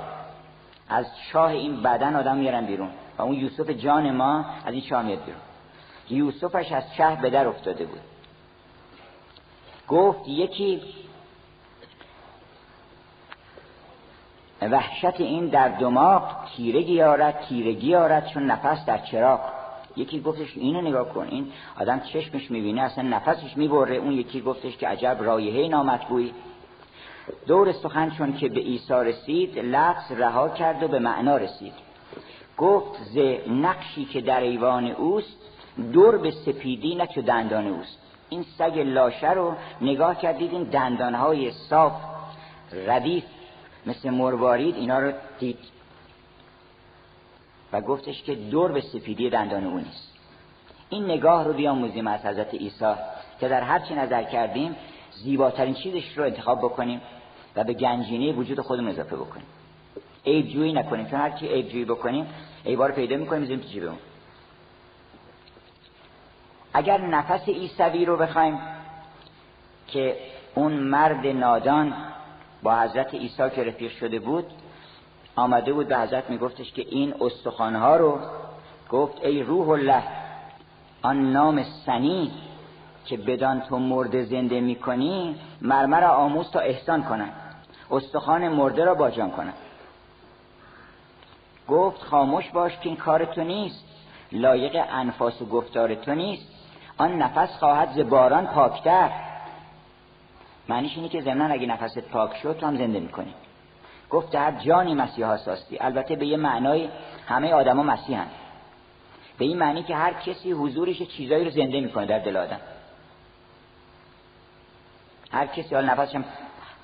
از 0.90 1.06
شاه 1.32 1.52
این 1.52 1.84
بدن 1.84 2.16
آدم 2.16 2.38
میارن 2.38 2.66
بیرون 2.66 2.90
و 3.18 3.22
اون 3.22 3.36
یوسف 3.36 3.70
جان 3.70 4.12
ما 4.12 4.46
از 4.66 4.74
این 4.74 4.84
شاه 4.84 5.04
میاد 5.04 5.26
بیرون. 5.26 5.42
یوسفش 6.10 6.72
از 6.72 6.84
شهر 6.98 7.22
به 7.22 7.30
در 7.30 7.48
افتاده 7.48 7.86
بود. 7.86 8.00
گفت 9.88 10.28
یکی 10.28 10.82
وحشت 14.62 15.22
این 15.22 15.48
در 15.48 15.70
دماغ 15.70 16.24
تیرگی 16.56 17.02
آرد 17.02 17.46
تیرگی 17.50 17.96
آرد 17.96 18.28
چون 18.28 18.44
نفس 18.44 18.86
در 18.86 18.98
چراغ. 18.98 19.40
یکی 19.98 20.22
گفتش 20.22 20.58
اینو 20.58 20.82
نگاه 20.82 21.10
کن 21.10 21.28
این 21.30 21.52
آدم 21.80 22.00
چشمش 22.00 22.52
می‌بینه 22.52 22.82
اصلا 22.82 23.04
نفسش 23.04 23.58
می‌بره. 23.58 23.96
اون 23.96 24.12
یکی 24.12 24.42
گفتش 24.42 24.78
که 24.78 24.88
عجب 24.88 25.18
رایحه 25.20 25.68
نامطبوعی. 25.68 26.34
دور 27.48 27.72
سخن 27.72 28.10
چون 28.10 28.34
که 28.34 28.50
به 28.50 28.60
عیسی 28.60 28.94
رسید 28.94 29.60
لفظ 29.60 30.12
رها 30.12 30.50
کرد 30.50 30.84
و 30.84 30.88
به 30.88 31.00
معنا 31.00 31.38
رسید. 31.38 31.74
گفت 32.58 33.04
ز 33.04 33.18
نقشی 33.48 34.06
که 34.06 34.22
در 34.22 34.42
ایوان 34.42 34.88
اوست 34.88 35.38
دور 35.94 36.18
به 36.18 36.32
سپیدی 36.32 36.96
نه 36.96 37.08
چو 37.08 37.22
دندان 37.22 37.68
اوست. 37.68 37.98
این 38.30 38.46
سگ 38.58 38.80
لاشه 38.80 39.32
رو 39.32 39.54
نگاه 39.82 40.16
کردید 40.22 40.52
این 40.52 40.64
دندانهای 40.64 41.52
صاف 41.52 41.94
ردیف. 42.88 43.24
مثل 43.86 44.10
مروارید 44.10 44.76
اینا 44.76 45.00
رو 45.00 45.12
دید. 45.40 45.60
و 47.74 47.82
گفتش 47.82 48.24
که 48.24 48.36
دور 48.36 48.72
به 48.72 48.82
سپیدی 48.82 49.30
دندان 49.30 49.64
او 49.64 49.78
نیست. 49.78 50.14
این 50.90 51.06
نگاه 51.06 51.44
رو 51.44 51.54
بیاموزیم 51.54 52.08
از 52.08 52.26
حضرت 52.26 52.54
عیسی 52.54 52.94
که 53.40 53.48
در 53.48 53.62
هر 53.62 53.80
چی 53.80 53.96
نظر 53.96 54.24
کردیم 54.24 54.76
زیباترین 55.12 55.74
چیزش 55.74 56.18
رو 56.18 56.24
انتخاب 56.24 56.60
بکنیم 56.60 57.02
و 57.56 57.64
به 57.64 57.74
گنجینه 57.74 58.34
وجود 58.34 58.60
خودمون 58.60 58.90
اضافه 58.92 59.16
بکنیم. 59.16 59.46
عیب 60.26 60.48
جویی 60.48 60.74
نکنیم. 60.74 61.06
چون 61.06 61.20
هر 61.20 61.30
کی 61.30 61.48
عیب 61.48 61.68
جویی 61.70 61.86
بکنیم 61.86 62.28
عیبا 62.66 62.88
پیدا 62.88 63.18
می‌کنیم 63.18 63.42
می‌ذاریم 63.42 63.64
جیبمون. 63.64 63.98
اگر 66.74 67.02
نفس 67.02 67.50
عیسوی 67.50 68.06
رو 68.06 68.18
بخوایم 68.18 68.60
که 69.88 70.18
اون 70.56 70.74
مرد 70.74 71.28
نادان 71.28 71.94
با 72.64 72.76
حضرت 72.82 73.14
عیسی 73.14 73.50
که 73.50 73.64
رفیق 73.64 73.92
شده 73.92 74.20
بود 74.20 74.46
آمده 75.36 75.74
بود 75.74 75.88
به 75.88 75.98
حضرت 75.98 76.30
میگفتش 76.30 76.72
که 76.72 76.86
این 76.90 77.14
استخوانها 77.22 77.96
رو 77.98 78.20
گفت 78.90 79.26
ای 79.26 79.44
روح 79.44 79.70
الله 79.70 80.04
آن 81.02 81.32
نام 81.32 81.64
سنی 81.86 82.32
که 83.06 83.18
بدان 83.18 83.62
تو 83.62 83.80
مرده 83.80 84.24
زنده 84.24 84.62
می‌کنی 84.62 85.36
مرمر 85.62 86.04
آموز 86.04 86.52
تا 86.52 86.60
احسان 86.60 87.04
کنن 87.04 87.30
استخوان 87.92 88.48
مرده 88.48 88.86
را 88.86 88.94
باجان 88.94 89.32
کنن 89.32 89.54
گفت 91.68 92.04
خاموش 92.04 92.50
باش 92.50 92.78
که 92.78 92.90
این 92.90 92.96
کار 92.98 93.26
تو 93.26 93.44
نیست. 93.44 93.86
لایق 94.32 94.86
انفاس 94.92 95.42
و 95.42 95.46
گفتار 95.46 95.96
تو 95.96 96.16
نیست. 96.16 96.48
آن 96.98 97.22
نفس 97.22 97.58
خواهد 97.60 97.92
ز 97.92 98.00
باران 98.00 98.48
پاکتر. 98.48 99.10
معنیش 100.70 100.96
اینه 100.96 101.10
که 101.10 101.22
ضمن 101.22 101.52
اگه 101.52 101.68
نفست 101.68 102.00
پاک 102.00 102.38
شد 102.38 102.58
تو 102.58 102.68
هم 102.68 102.78
زنده 102.78 103.00
می‌کنی. 103.00 103.34
گفت 104.10 104.36
هر 104.36 104.52
جانی 104.52 104.96
مسیح 104.96 105.38
ساستی. 105.38 105.78
البته 105.82 106.16
به 106.16 106.26
یه 106.26 106.38
معنای 106.38 106.90
همه 107.28 107.54
آدما 107.54 107.84
مسیحن 107.84 108.28
به 109.38 109.46
این 109.46 109.58
معنی 109.58 109.84
که 109.84 109.96
هر 109.96 110.14
کسی 110.14 110.52
حضورش 110.52 111.02
چیزایی 111.02 111.46
رو 111.46 111.52
زنده 111.52 111.82
می‌کنه 111.82 112.06
در 112.06 112.20
دل 112.20 112.38
آدم. 112.38 112.60
هر 115.32 115.48
کسی 115.48 115.76
حال 115.76 115.86
نفسش 115.86 116.20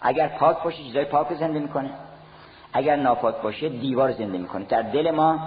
اگر 0.01 0.27
پاک 0.27 0.63
باشه 0.63 0.77
چیزای 0.77 1.05
پاک 1.05 1.33
زنده 1.33 1.59
می‌کنه. 1.59 1.89
اگر 2.73 2.95
ناپاک 2.95 3.35
باشه 3.35 3.69
دیوار 3.69 4.11
زنده 4.11 4.37
می‌کنه. 4.37 4.65
در 4.65 4.81
دل 4.81 5.11
ما 5.11 5.39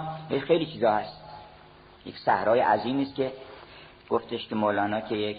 خیلی 0.47 0.65
چیزا 0.65 0.91
هست. 0.91 1.21
یک 2.05 2.17
صحرای 2.17 2.59
عظیمی 2.59 3.03
است 3.03 3.15
که 3.15 3.31
گفتش 4.09 4.47
که 4.47 4.55
مولانا 4.55 5.01
که 5.01 5.15
یک 5.15 5.37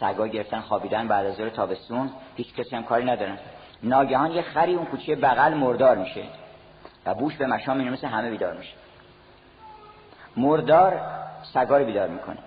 سگا 0.00 0.26
گرفتن 0.26 0.60
خوابیدن 0.60 1.08
بعد 1.08 1.26
از 1.26 1.34
ظهر 1.34 1.48
تابستون 1.48 2.10
هیچ 2.36 2.54
کسی 2.54 2.76
هم 2.76 2.82
کاری 2.82 3.04
ندارن. 3.04 3.38
ناگهان 3.82 4.32
یه 4.32 4.42
خری 4.42 4.74
اون 4.74 4.86
کوچه 4.86 5.16
بغل 5.16 5.54
مردار 5.54 5.96
میشه 5.96 6.22
و 7.06 7.14
بوش 7.14 7.36
به 7.36 7.46
مشام 7.46 7.76
میره 7.76 7.90
مثل 7.90 8.06
همه 8.06 8.30
بیدار 8.30 8.54
میشه. 8.54 8.72
مردار 10.36 11.00
سگا 11.54 11.78
رو 11.78 11.84
بیدار 11.84 12.08
می‌کنه. 12.08 12.38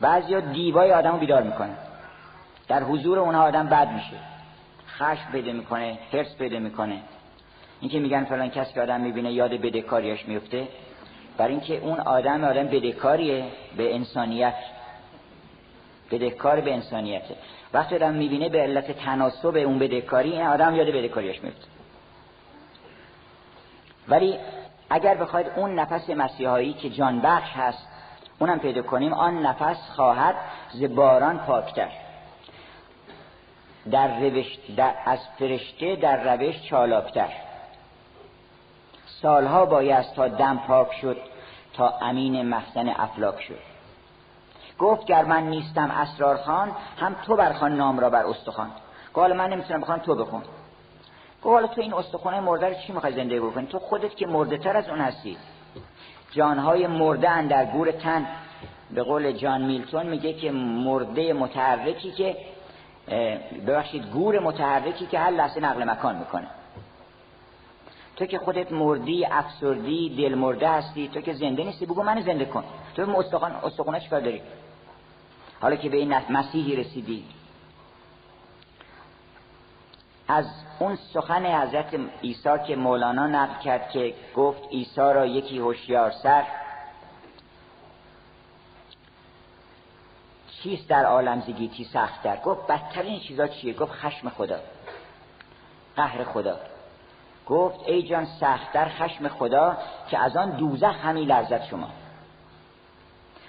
بعضیا 0.00 0.40
دیوای 0.40 0.92
آدم 0.92 1.18
بیدار 1.18 1.42
می‌کنه 1.42 1.76
در 2.68 2.82
حضور 2.82 3.18
اونها 3.18 3.42
آدم 3.42 3.66
بد 3.66 3.88
میشه. 3.92 4.16
خشم 4.88 5.32
پیدا 5.32 5.52
می‌کنه 5.52 5.98
حرس 6.12 6.36
پیدا 6.36 6.58
می‌کنه. 6.58 7.00
اینکه 7.80 8.00
میگن 8.00 8.24
فلان 8.24 8.50
کسی 8.50 8.74
که 8.74 8.82
آدم 8.82 9.00
می‌بینه 9.00 9.32
یاد 9.32 9.50
بدهکاریش 9.50 10.28
میفته 10.28 10.68
برای 11.38 11.52
اینکه 11.52 11.78
اون 11.78 12.00
آدم 12.00 12.44
آدم 12.44 12.66
بدهکاریه 12.66 13.44
به 13.76 13.94
انسانیت 13.94 14.54
بدهکار 16.10 16.60
به 16.60 16.74
انسانیته 16.74 17.36
وقتی 17.74 17.94
آدم 17.94 18.14
می‌بینه 18.14 18.48
به 18.48 18.58
علت 18.58 18.90
تناسب 18.90 19.56
اون 19.56 19.78
بدهکاری 19.78 20.32
این 20.32 20.46
آدم 20.46 20.74
یاد 20.74 20.86
بدهکاریش 20.86 21.42
میفته. 21.42 21.66
ولی 24.08 24.38
اگر 24.90 25.14
بخواید 25.14 25.46
اون 25.56 25.74
نفس 25.74 26.10
مسیحایی 26.10 26.72
که 26.72 26.90
جان 26.90 27.20
بخش 27.20 27.52
هست 27.52 27.88
اونم 28.38 28.58
پیدا 28.58 28.82
کنیم 28.82 29.12
آن 29.12 29.46
نفس 29.46 29.90
خواهد 29.96 30.34
ز 30.72 30.84
باران 30.84 31.38
پاکتر. 31.38 31.88
در 33.90 34.20
روش 34.20 34.58
در 34.76 34.94
از 35.04 35.18
فرشته 35.38 35.96
در 35.96 36.34
روش 36.36 36.62
چالاکتر. 36.62 37.28
سالها 39.06 39.66
باید 39.66 40.04
تا 40.16 40.28
دم 40.28 40.58
پاک 40.66 40.92
شد 41.00 41.16
تا 41.72 41.88
امین 41.88 42.48
مخزن 42.48 42.88
افلاک 42.88 43.42
شد. 43.42 43.73
گفت 44.78 45.06
گر 45.06 45.24
من 45.24 45.42
نیستم 45.42 45.90
اسرار 45.90 46.36
خان 46.36 46.72
هم 47.00 47.16
تو 47.26 47.36
برخان 47.36 47.76
نام 47.76 48.00
را 48.00 48.10
بر 48.10 48.26
استخوان. 48.26 48.70
گفت 49.14 49.30
من 49.30 49.50
نمی‌تونم 49.50 49.80
بخوان 49.80 50.00
تو 50.00 50.14
بخون 50.14 50.42
گفت 51.42 51.74
تو 51.74 51.80
این 51.80 51.94
استخوانه 51.94 52.40
مرده 52.40 52.68
رو 52.68 52.74
چی 52.86 52.92
می‌خوای 52.92 53.12
زنده 53.12 53.40
بکنی؟ 53.40 53.66
تو 53.66 53.78
خودت 53.78 54.16
که 54.16 54.26
مرده 54.26 54.58
تر 54.58 54.76
از 54.76 54.88
اون 54.88 55.00
هستی. 55.00 55.36
جانهای 56.32 56.86
مرده 56.86 57.48
در 57.48 57.64
گور 57.64 57.90
تن. 57.90 58.26
به 58.90 59.02
قول 59.02 59.32
جان 59.32 59.62
میلتون 59.62 60.06
میگه 60.06 60.32
که 60.32 60.50
مرده 60.52 61.32
متحرکی 61.32 62.12
که 62.12 62.36
ببخشید 63.66 64.10
گور 64.10 64.38
متحرکی 64.38 65.06
که 65.06 65.18
هر 65.18 65.30
لحظه 65.30 65.60
نقل 65.60 65.90
مکان 65.90 66.16
می‌کنه. 66.16 66.46
تو 68.16 68.26
که 68.26 68.38
خودت 68.38 68.72
مردی 68.72 69.26
افسردی 69.26 70.16
دل 70.16 70.34
مرده 70.34 70.68
هستی 70.68 71.08
تو 71.08 71.20
که 71.20 71.32
زنده 71.32 71.64
نیستی 71.64 71.86
بگو 71.86 72.02
من 72.02 72.22
زنده 72.22 72.44
کن. 72.44 72.64
تو 72.96 73.18
استخوان 73.18 73.52
استخونه 73.52 74.00
چیکار 74.00 74.20
داری؟ 74.20 74.42
حالا 75.64 75.76
که 75.76 75.88
به 75.88 75.96
این 75.96 76.14
مسیحی 76.30 76.76
رسیدی. 76.76 77.24
از 80.28 80.46
اون 80.78 80.96
سخن 80.96 81.46
حضرت 81.46 82.00
عیسی 82.22 82.58
که 82.66 82.76
مولانا 82.76 83.26
نقل 83.26 83.62
کرد 83.62 83.90
که 83.90 84.14
گفت 84.36 84.62
عیسی 84.70 85.00
را 85.00 85.26
یکی 85.26 85.58
هوشیار 85.58 86.10
سر 86.10 86.44
چیست 90.62 90.88
در 90.88 91.04
عالم 91.04 91.40
زگیتی 91.40 91.84
سختتر؟ 91.84 92.36
گفت 92.36 92.66
بدترین 92.66 93.20
چیزا 93.20 93.46
چیه؟ 93.46 93.74
گفت 93.74 93.92
خشم 93.92 94.28
خدا. 94.28 94.58
قهر 95.96 96.24
خدا. 96.24 96.58
گفت 97.46 97.80
ای 97.86 98.02
جان 98.02 98.26
سختتر 98.40 98.88
خشم 98.88 99.28
خدا 99.28 99.76
که 100.10 100.18
از 100.18 100.36
آن 100.36 100.50
دوزخ 100.50 100.96
همی 101.04 101.24
لرزد 101.24 101.64
شما. 101.64 101.88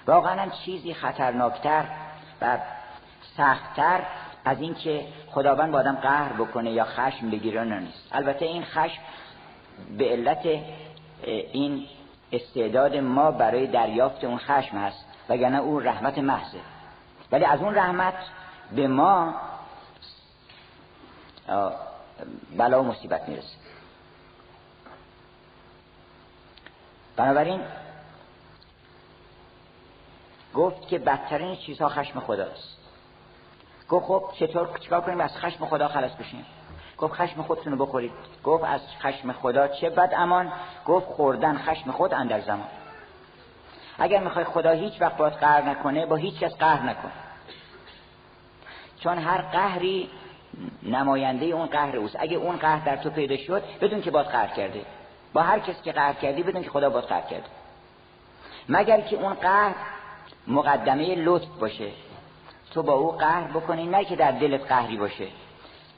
واقعا 0.08 0.50
چیزی 0.50 0.94
خطرناکتر 0.94 2.05
و 2.42 2.58
سختتر 3.38 4.02
از 4.46 4.62
اینکه 4.62 5.08
خداوند 5.28 5.72
با 5.72 5.80
آدم 5.80 5.96
قهر 5.96 6.34
بکنه 6.34 6.72
یا 6.72 6.86
خشم 6.86 7.30
بگیره 7.30 7.64
نیست. 7.64 8.08
البته 8.12 8.46
این 8.46 8.64
خشم 8.64 9.02
به 9.98 10.10
علت 10.10 10.46
این 11.52 11.88
استعداد 12.32 12.96
ما 12.96 13.32
برای 13.32 13.68
دریافت 13.68 14.24
اون 14.24 14.38
خشم 14.38 14.78
هست 14.78 15.06
وگرنه 15.30 15.58
اون 15.58 15.84
رحمت 15.84 16.18
محضه. 16.18 16.60
ولی 17.32 17.46
از 17.46 17.60
اون 17.60 17.76
رحمت 17.76 18.14
به 18.76 18.88
ما 18.88 19.36
بلا 22.58 22.84
و 22.84 22.88
مصیبت 22.88 23.30
می‌رسه. 23.30 23.58
بنابراین 27.16 27.62
گفت 30.56 30.88
که 30.88 31.00
بدترین 31.00 31.56
چیزها 31.56 31.90
خشم 31.90 32.20
خداست. 32.20 32.78
گفت 33.90 34.06
خب 34.06 34.24
چطور 34.40 34.70
چیکار 34.80 35.02
کنیم؟ 35.02 35.22
از 35.22 35.38
خشم 35.38 35.66
خدا 35.66 35.88
خلاص 35.88 36.12
بشیم. 36.12 36.46
گفت 36.98 37.14
خشم 37.14 37.42
خودتون 37.42 37.74
رو 37.74 37.86
بخورید. 37.86 38.12
گفت 38.44 38.64
از 38.64 38.82
خشم 39.00 39.32
خدا 39.32 39.68
چه 39.68 39.90
بد 39.90 40.14
امان؟ 40.18 40.52
گفت 40.86 41.06
خوردن 41.06 41.58
خشم 41.58 41.92
خود 41.92 42.14
اندر 42.14 42.42
زمان. 42.42 42.68
اگر 44.00 44.24
می‌خوای 44.24 44.46
خدا 44.46 44.72
هیچ 44.72 45.02
وقت 45.02 45.18
باید 45.18 45.34
قهر 45.34 45.70
نکنه 45.70 46.06
با 46.06 46.16
هیچ 46.16 46.40
کس 46.40 46.56
قهر 46.56 46.84
نکن. 46.84 47.12
چون 49.00 49.18
هر 49.18 49.42
قهری 49.42 50.10
نماینده 50.84 51.46
اون 51.46 51.66
قهر 51.66 51.98
اوست. 51.98 52.16
اگه 52.20 52.38
اون 52.38 52.58
قهر 52.58 52.86
در 52.86 52.98
تو 52.98 53.10
پیدا 53.10 53.38
شد 53.38 53.64
بدون 53.82 54.02
که 54.02 54.12
باید 54.12 54.28
قهر 54.28 54.48
کرده. 54.48 54.86
با 55.34 55.42
هر 55.42 55.60
کس 55.60 55.82
که 55.82 55.92
قهر 55.92 56.14
کردی 56.14 56.44
بدون 56.44 56.64
که 56.64 56.70
خدا 56.70 56.90
باید 56.90 57.06
قهر 57.06 57.22
کرده. 57.22 57.46
مگر 58.70 59.02
که 59.02 59.16
اون 59.16 59.34
قهر 59.34 59.76
مقدمه 60.48 61.16
لطف 61.16 61.48
باشه. 61.60 61.88
تو 62.74 62.84
با 62.84 62.94
او 62.94 63.12
قهر 63.12 63.48
بکنی 63.48 63.88
نه 63.88 64.06
که 64.06 64.16
در 64.16 64.32
دلت 64.32 64.68
قهری 64.68 64.98
باشه. 64.98 65.28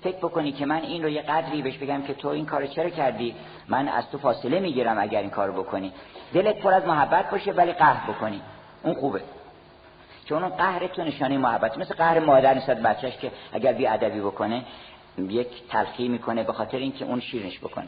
فکر 0.01 0.17
بکنی 0.17 0.51
که 0.51 0.65
من 0.65 0.81
این 0.81 1.03
رو 1.03 1.09
یه 1.09 1.21
قدری 1.21 1.61
بهش 1.61 1.77
بگم 1.77 2.01
که 2.01 2.13
تو 2.13 2.27
این 2.27 2.45
کار 2.45 2.67
چرا 2.67 2.89
کردی؟ 2.89 3.35
من 3.67 3.87
از 3.87 4.09
تو 4.09 4.17
فاصله 4.17 4.59
می‌گیرم 4.59 4.99
اگر 4.99 5.21
این 5.21 5.29
کار 5.29 5.51
بکنی. 5.51 5.93
دلت 6.33 6.59
پر 6.59 6.73
از 6.73 6.85
محبت 6.85 7.29
باشه 7.29 7.51
ولی 7.51 7.73
قهر 7.73 8.11
بکنی. 8.11 8.41
اون 8.83 8.93
خوبه. 8.93 9.21
چون 10.25 10.43
اون 10.43 10.55
قهر 10.55 10.87
تو 10.87 11.03
نشانه 11.03 11.37
محبت 11.37 11.77
مثل 11.77 11.95
قهر 11.95 12.19
مادر 12.19 12.53
نسبت 12.53 12.81
بچهش 12.81 13.17
که 13.17 13.31
اگر 13.53 13.73
بی 13.73 13.87
ادبی 13.87 14.19
بکنه 14.19 14.63
یک 15.17 15.67
تلخی 15.69 16.07
می‌کنه 16.07 16.43
به 16.43 16.53
خاطر 16.53 16.77
اینکه 16.77 17.05
اون 17.05 17.19
شیرنش 17.19 17.59
بکنه. 17.59 17.87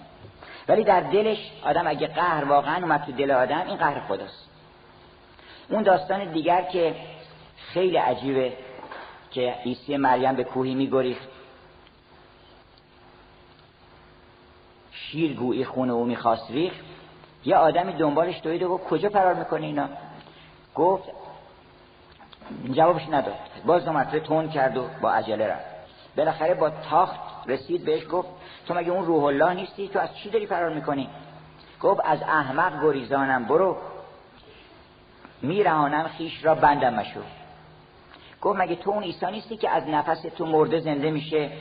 ولی 0.67 0.83
در 0.83 1.01
دلش 1.01 1.51
آدم 1.63 1.87
اگه 1.87 2.07
قهر 2.07 2.43
واقعا 2.43 2.75
اومد 2.75 3.03
تو 3.03 3.11
دل 3.11 3.31
آدم 3.31 3.63
این 3.67 3.77
قهر 3.77 3.99
خداست. 3.99 4.48
اون 5.69 5.83
داستان 5.83 6.31
دیگر 6.31 6.61
که 6.61 6.95
خیلی 7.57 7.97
عجیبه 7.97 8.53
که 9.31 9.55
عیسی 9.65 9.97
مریم 9.97 10.35
به 10.35 10.43
کوهی 10.43 10.75
میگریخت. 10.75 11.27
شیر 14.91 15.35
گویی 15.35 15.65
خونه 15.65 15.93
او 15.93 16.05
می‌خواست 16.05 16.51
ریخ 16.51 16.73
یه 17.45 17.55
آدمی 17.55 17.93
دنبالش 17.93 18.41
دوید 18.43 18.63
و 18.63 18.77
کجا 18.77 19.09
فرار 19.09 19.33
می‌کنه 19.33 19.65
اینا؟ 19.65 19.89
گفت 20.75 21.09
جوابش 22.71 23.09
نداد. 23.09 23.35
باز 23.65 23.85
دو 23.85 23.91
مرتبه 23.91 24.19
تون 24.19 24.49
کرد 24.49 24.77
و 24.77 24.85
با 25.01 25.11
عجله 25.11 25.47
رفت. 25.47 25.65
بالاخره 26.17 26.53
با 26.53 26.69
تاخت 26.69 27.19
رسید 27.47 27.85
بهش 27.85 28.03
گفت 28.11 28.29
تو 28.67 28.73
مگه 28.73 28.91
اون 28.91 29.05
روح 29.05 29.23
الله 29.23 29.53
نیستی؟ 29.53 29.87
تو 29.87 29.99
از 29.99 30.09
چی 30.15 30.29
داری 30.29 30.45
فرار 30.45 30.69
می‌کنی؟ 30.69 31.09
گفت 31.81 32.01
از 32.03 32.21
احمق 32.21 32.83
گریزانم 32.83 33.45
برو. 33.45 33.77
میرهانم 35.41 36.07
خیش 36.07 36.45
را 36.45 36.55
بندم 36.55 36.93
مشو 36.93 37.19
گفت 38.41 38.59
مگه 38.59 38.75
تو 38.75 38.91
اون 38.91 39.03
عیسی 39.03 39.25
نیستی 39.25 39.57
که 39.57 39.69
از 39.69 39.87
نفس 39.87 40.21
تو 40.21 40.45
مرده 40.45 40.79
زنده 40.79 41.11
میشه؟ 41.11 41.51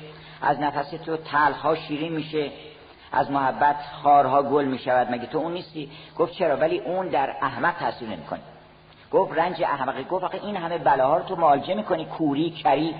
از 0.42 0.60
نفس 0.60 0.90
تو 0.90 1.16
تلخ 1.16 1.74
شیرین 1.74 2.12
میشه؟ 2.12 2.50
از 3.12 3.30
محبت 3.30 3.76
خارها 4.02 4.42
گل 4.42 4.64
می‌شود؟ 4.64 5.10
مگه 5.10 5.26
تو 5.26 5.38
اون 5.38 5.52
نیستی؟ 5.52 5.90
گفت 6.18 6.32
چرا؟ 6.32 6.56
ولی 6.56 6.78
اون 6.78 7.08
در 7.08 7.36
احمق 7.42 7.74
تاثیر 7.78 8.08
نمی‌کنه. 8.08 8.40
گفت 9.12 9.38
رنج 9.38 9.62
احمقی 9.62 10.04
گفت 10.04 10.34
این 10.34 10.56
همه 10.56 10.78
بلاها 10.78 11.16
رو 11.16 11.24
تو 11.24 11.36
معالجه 11.36 11.74
می‌کنی 11.74 12.04
کوری 12.04 12.50
کری. 12.50 12.94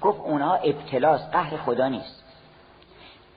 گفت 0.00 0.20
اونها 0.20 0.54
ابتلاست 0.54 1.32
قهر 1.32 1.56
خدا 1.56 1.88
نیست. 1.88 2.24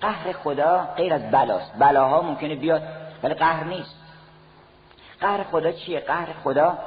قهر 0.02 0.32
خدا 0.32 0.88
غیر 0.98 1.14
از 1.14 1.32
بلاست. 1.32 1.74
بلاها 1.80 2.22
ممکنه 2.22 2.56
بیاد 2.56 2.84
ولی 3.24 3.34
قهر 3.34 3.64
نیست. 3.64 4.03
قهر 5.24 5.44
خدا 5.44 5.72
چیه؟ 5.72 6.00
قهر 6.00 6.34
خدا 6.44 6.78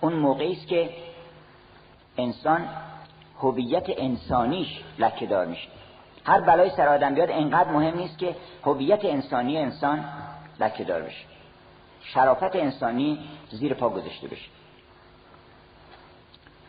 اون 0.00 0.12
موقعی 0.12 0.52
است 0.52 0.66
که 0.66 0.90
انسان 2.18 2.68
هویت 3.40 3.84
انسانیش 3.88 4.80
لکه 4.98 5.26
دار 5.26 5.46
میشه. 5.46 5.68
هر 6.24 6.40
بلای 6.40 6.70
سر 6.70 6.88
آدم 6.88 7.14
بیاد 7.14 7.30
انقدر 7.30 7.70
مهم 7.70 7.96
نیست 7.98 8.18
که 8.18 8.36
هویت 8.64 9.04
انسانی 9.04 9.58
انسان 9.58 10.04
لکه 10.60 10.84
دار 10.84 11.02
بشه. 11.02 11.24
شرافت 12.02 12.56
انسانی 12.56 13.18
زیر 13.50 13.74
پا 13.74 13.88
گذاشته 13.88 14.28
بشه. 14.28 14.48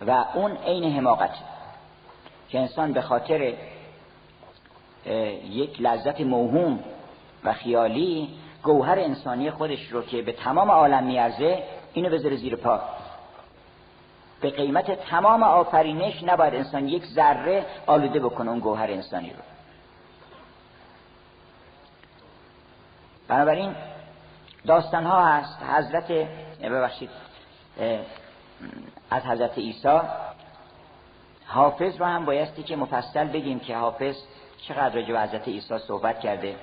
و 0.07 0.25
اون 0.33 0.57
عین 0.57 0.97
حماقت 0.97 1.31
که 2.49 2.59
انسان 2.59 2.93
به 2.93 3.01
خاطر 3.01 3.53
یک 5.49 5.81
لذت 5.81 6.21
موهوم 6.21 6.79
و 7.43 7.53
خیالی 7.53 8.29
گوهر 8.63 8.99
انسانی 8.99 9.51
خودش 9.51 9.91
رو 9.91 10.01
که 10.01 10.21
به 10.21 10.31
تمام 10.31 10.71
عالم 10.71 11.03
میارزه 11.03 11.63
اینو 11.93 12.09
بذاره 12.09 12.35
زیر 12.35 12.55
پا. 12.55 12.81
به 14.41 14.49
قیمت 14.49 14.91
تمام 14.91 15.43
آفرینش 15.43 16.23
نباید 16.23 16.55
انسان 16.55 16.87
یک 16.87 17.05
ذره 17.05 17.65
آلوده 17.85 18.19
بکنه 18.19 18.49
اون 18.49 18.59
گوهر 18.59 18.91
انسانی 18.91 19.29
رو. 19.29 19.39
بنابراین 23.27 23.75
داستان 24.65 25.05
ها 25.05 25.25
هست. 25.25 25.63
حضرت 25.63 26.11
ببخشید 26.61 27.09
از 29.09 29.23
حضرت 29.23 29.57
عیسی. 29.57 29.99
حافظ 31.45 31.97
رو 31.99 32.05
هم 32.05 32.25
بایستی 32.25 32.63
که 32.63 32.75
مفصل 32.75 33.27
بگیم 33.27 33.59
که 33.59 33.77
حافظ 33.77 34.15
چقدر 34.67 34.95
راجع 34.95 35.13
به 35.13 35.21
حضرت 35.21 35.47
عیسی 35.47 35.77
صحبت 35.77 36.19
کرده. 36.19 36.55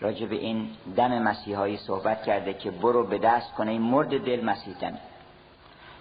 راجع 0.00 0.26
به 0.26 0.36
این 0.36 0.68
دم 0.96 1.22
مسیحایی 1.22 1.76
صحبت 1.76 2.22
کرده 2.22 2.54
که 2.54 2.70
برو 2.70 3.06
به 3.06 3.18
دست 3.18 3.54
کنه 3.54 3.70
این 3.70 3.82
مرد 3.82 4.24
دل 4.24 4.44
مسیح 4.44 4.74
دمی 4.80 4.98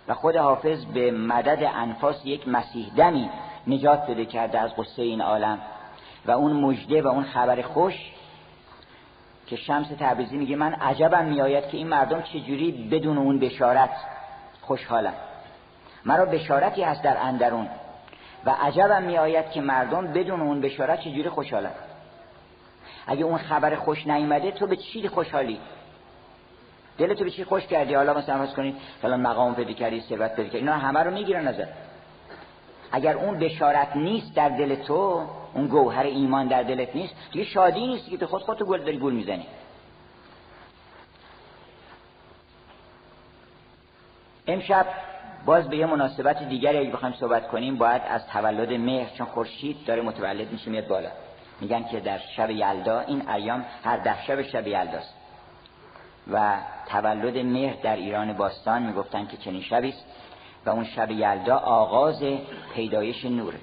و 0.07 0.13
خود 0.13 0.35
حافظ 0.35 0.85
به 0.85 1.11
مدد 1.11 1.71
انفاس 1.75 2.25
یک 2.25 2.47
مسیح 2.47 2.91
دمی 2.95 3.29
نجات 3.67 4.05
پیدا 4.05 4.23
کرده 4.23 4.59
از 4.59 4.75
قصه 4.75 5.01
این 5.01 5.21
عالم. 5.21 5.59
و 6.25 6.31
اون 6.31 6.53
مجده 6.53 7.01
و 7.01 7.07
اون 7.07 7.23
خبر 7.23 7.61
خوش 7.61 7.93
که 9.47 9.55
شمس 9.55 9.87
تبریزی 9.99 10.37
میگه 10.37 10.55
من 10.55 10.73
عجبم 10.73 11.25
میآید 11.25 11.67
که 11.67 11.77
این 11.77 11.87
مردم 11.87 12.21
چجوری 12.21 12.71
بدون 12.91 13.17
اون 13.17 13.39
بشارت 13.39 13.89
خوشحالن. 14.61 15.13
مرا 16.05 16.25
بشارتی 16.25 16.83
هست 16.83 17.03
در 17.03 17.17
اندرون 17.17 17.67
و 18.45 18.49
عجبم 18.49 19.03
میآید 19.03 19.51
که 19.51 19.61
مردم 19.61 20.07
بدون 20.07 20.41
اون 20.41 20.61
بشارت 20.61 20.99
چجوری 20.99 21.29
خوشحالن. 21.29 21.71
اگه 23.07 23.23
اون 23.23 23.37
خبر 23.37 23.75
خوش 23.75 24.07
نیومده 24.07 24.51
تو 24.51 24.67
به 24.67 24.75
چی 24.75 25.07
خوشحالی؟ 25.07 25.59
دلتو 26.97 27.23
به 27.23 27.31
چی 27.31 27.43
خوش 27.43 27.67
کردی؟ 27.67 27.93
حالا 27.93 28.13
مثلا 28.13 28.37
فرض 28.37 28.53
کنید 28.53 28.75
فلان 29.01 29.21
مقام 29.21 29.55
پیدا 29.55 29.73
کردی 29.73 30.01
ثروت 30.01 30.35
پیدا 30.35 30.49
کردی 30.49 30.57
اینا 30.57 30.73
همه 30.73 30.99
رو 30.99 31.11
می‌گیرن 31.11 31.47
نظر 31.47 31.65
اگر 32.91 33.17
اون 33.17 33.39
بشارت 33.39 33.95
نیست 33.95 34.35
در 34.35 34.49
دل 34.49 34.75
تو 34.75 35.27
اون 35.53 35.67
گوهر 35.67 36.03
ایمان 36.03 36.47
در 36.47 36.63
دلت 36.63 36.95
نیست 36.95 37.15
دیگه 37.31 37.45
شادی 37.45 37.87
نیست 37.87 38.09
که 38.09 38.17
تو 38.17 38.27
خود 38.27 38.41
خودتو 38.41 38.65
گل 38.65 38.79
داری 38.79 38.97
گول 38.97 39.13
می‌زنی. 39.13 39.45
امشب 44.47 44.85
باز 45.45 45.69
به 45.69 45.77
یه 45.77 45.85
مناسبت 45.85 46.43
دیگری 46.49 46.77
اگه 46.77 46.91
بخوایم 46.91 47.15
صحبت 47.19 47.47
کنیم 47.47 47.77
باید 47.77 48.01
از 48.09 48.27
تولد 48.27 48.73
مهر 48.73 49.09
چون 49.17 49.27
خورشید 49.27 49.85
داره 49.85 50.01
متولد 50.01 50.51
میشه 50.51 50.69
میاد 50.69 50.87
بالا. 50.87 51.09
میگن 51.59 51.83
که 51.83 51.99
در 51.99 52.17
شب 52.17 52.49
یلدا 52.49 52.99
این 52.99 53.29
ایام 53.29 53.65
هر 53.83 53.97
ده 53.97 54.23
شب 54.23 54.41
شب 54.41 54.67
یلداست. 54.67 55.13
و 56.31 56.57
تولد 56.89 57.37
مهر 57.37 57.75
در 57.83 57.95
ایران 57.95 58.33
باستان 58.33 58.83
می‌گفتن 58.83 59.27
که 59.27 59.37
چنین 59.37 59.61
شبی 59.61 59.89
است 59.89 60.05
و 60.65 60.69
اون 60.69 60.83
شب 60.83 61.11
یلدا 61.11 61.57
آغاز 61.57 62.23
پیدایش 62.75 63.25
نوره 63.25 63.59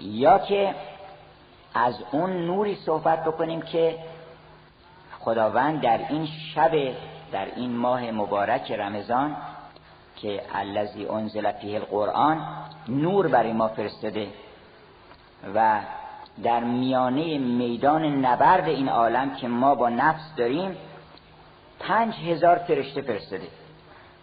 یا 0.00 0.38
که 0.38 0.74
از 1.74 1.94
اون 2.12 2.46
نوری 2.46 2.74
صحبت 2.74 3.24
بکنیم 3.24 3.62
که 3.62 3.98
خداوند 5.18 5.80
در 5.80 5.98
این 6.08 6.26
شب 6.54 6.72
در 7.32 7.44
این 7.56 7.76
ماه 7.76 8.10
مبارک 8.10 8.72
رمضان 8.72 9.36
که 10.16 10.42
الذی 10.54 11.06
انزل 11.06 11.52
فیه 11.52 11.78
القرآن 11.78 12.46
نور 12.88 13.28
برای 13.28 13.52
ما 13.52 13.68
فرستاده. 13.68 14.28
و 15.54 15.80
در 16.42 16.60
میانه 16.60 17.38
میدان 17.38 18.04
نبرد 18.04 18.68
این 18.68 18.88
عالم 18.88 19.34
که 19.34 19.48
ما 19.48 19.74
با 19.74 19.88
نفس 19.88 20.34
داریم 20.36 20.76
پنج 21.80 22.14
هزار 22.14 22.56
فرشته 22.56 23.00
فرستاده. 23.02 23.48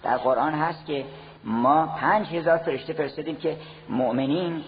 در 0.03 0.17
قرآن 0.17 0.53
هست 0.53 0.85
که 0.85 1.05
ما 1.43 1.87
پنج 1.87 2.27
هزار 2.27 2.57
فرشته 2.57 2.93
فرستادیم 2.93 3.35
که 3.35 3.57
مؤمنین 3.89 4.63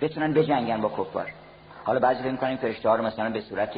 بتونن 0.00 0.32
بجنگن 0.32 0.80
با 0.80 0.88
کفار. 0.88 1.32
حالا 1.84 2.00
بعضی 2.00 2.22
فکر 2.22 2.32
می‌کنیم 2.32 2.56
فرشته 2.56 2.88
ها 2.88 2.96
رو 2.96 3.04
مثلا 3.04 3.30
به 3.30 3.40
صورت 3.40 3.70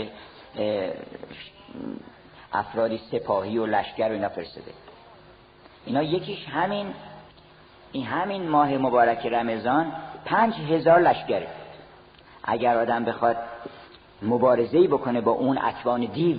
افرادی 2.53 3.01
سپاهی 3.13 3.59
و 3.59 3.67
لشکر 3.67 4.09
و 4.09 4.13
اینا 4.13 4.29
فرستاده. 4.29 4.73
اینا 5.87 6.03
یکیش 6.03 6.49
همین 6.49 6.87
این 7.93 8.07
همین 8.07 8.49
ماه 8.49 8.69
مبارک 8.79 9.27
رمضان 9.27 9.93
پنج 10.25 10.55
هزار 10.55 11.01
لشکره. 11.01 11.49
اگر 12.45 12.77
آدم 12.77 13.05
بخواد 13.05 13.37
مبارزه 14.23 14.89
بکنه 14.89 15.21
با 15.21 15.33
اون 15.33 15.59
اکوان 15.59 16.01
دیو 16.01 16.37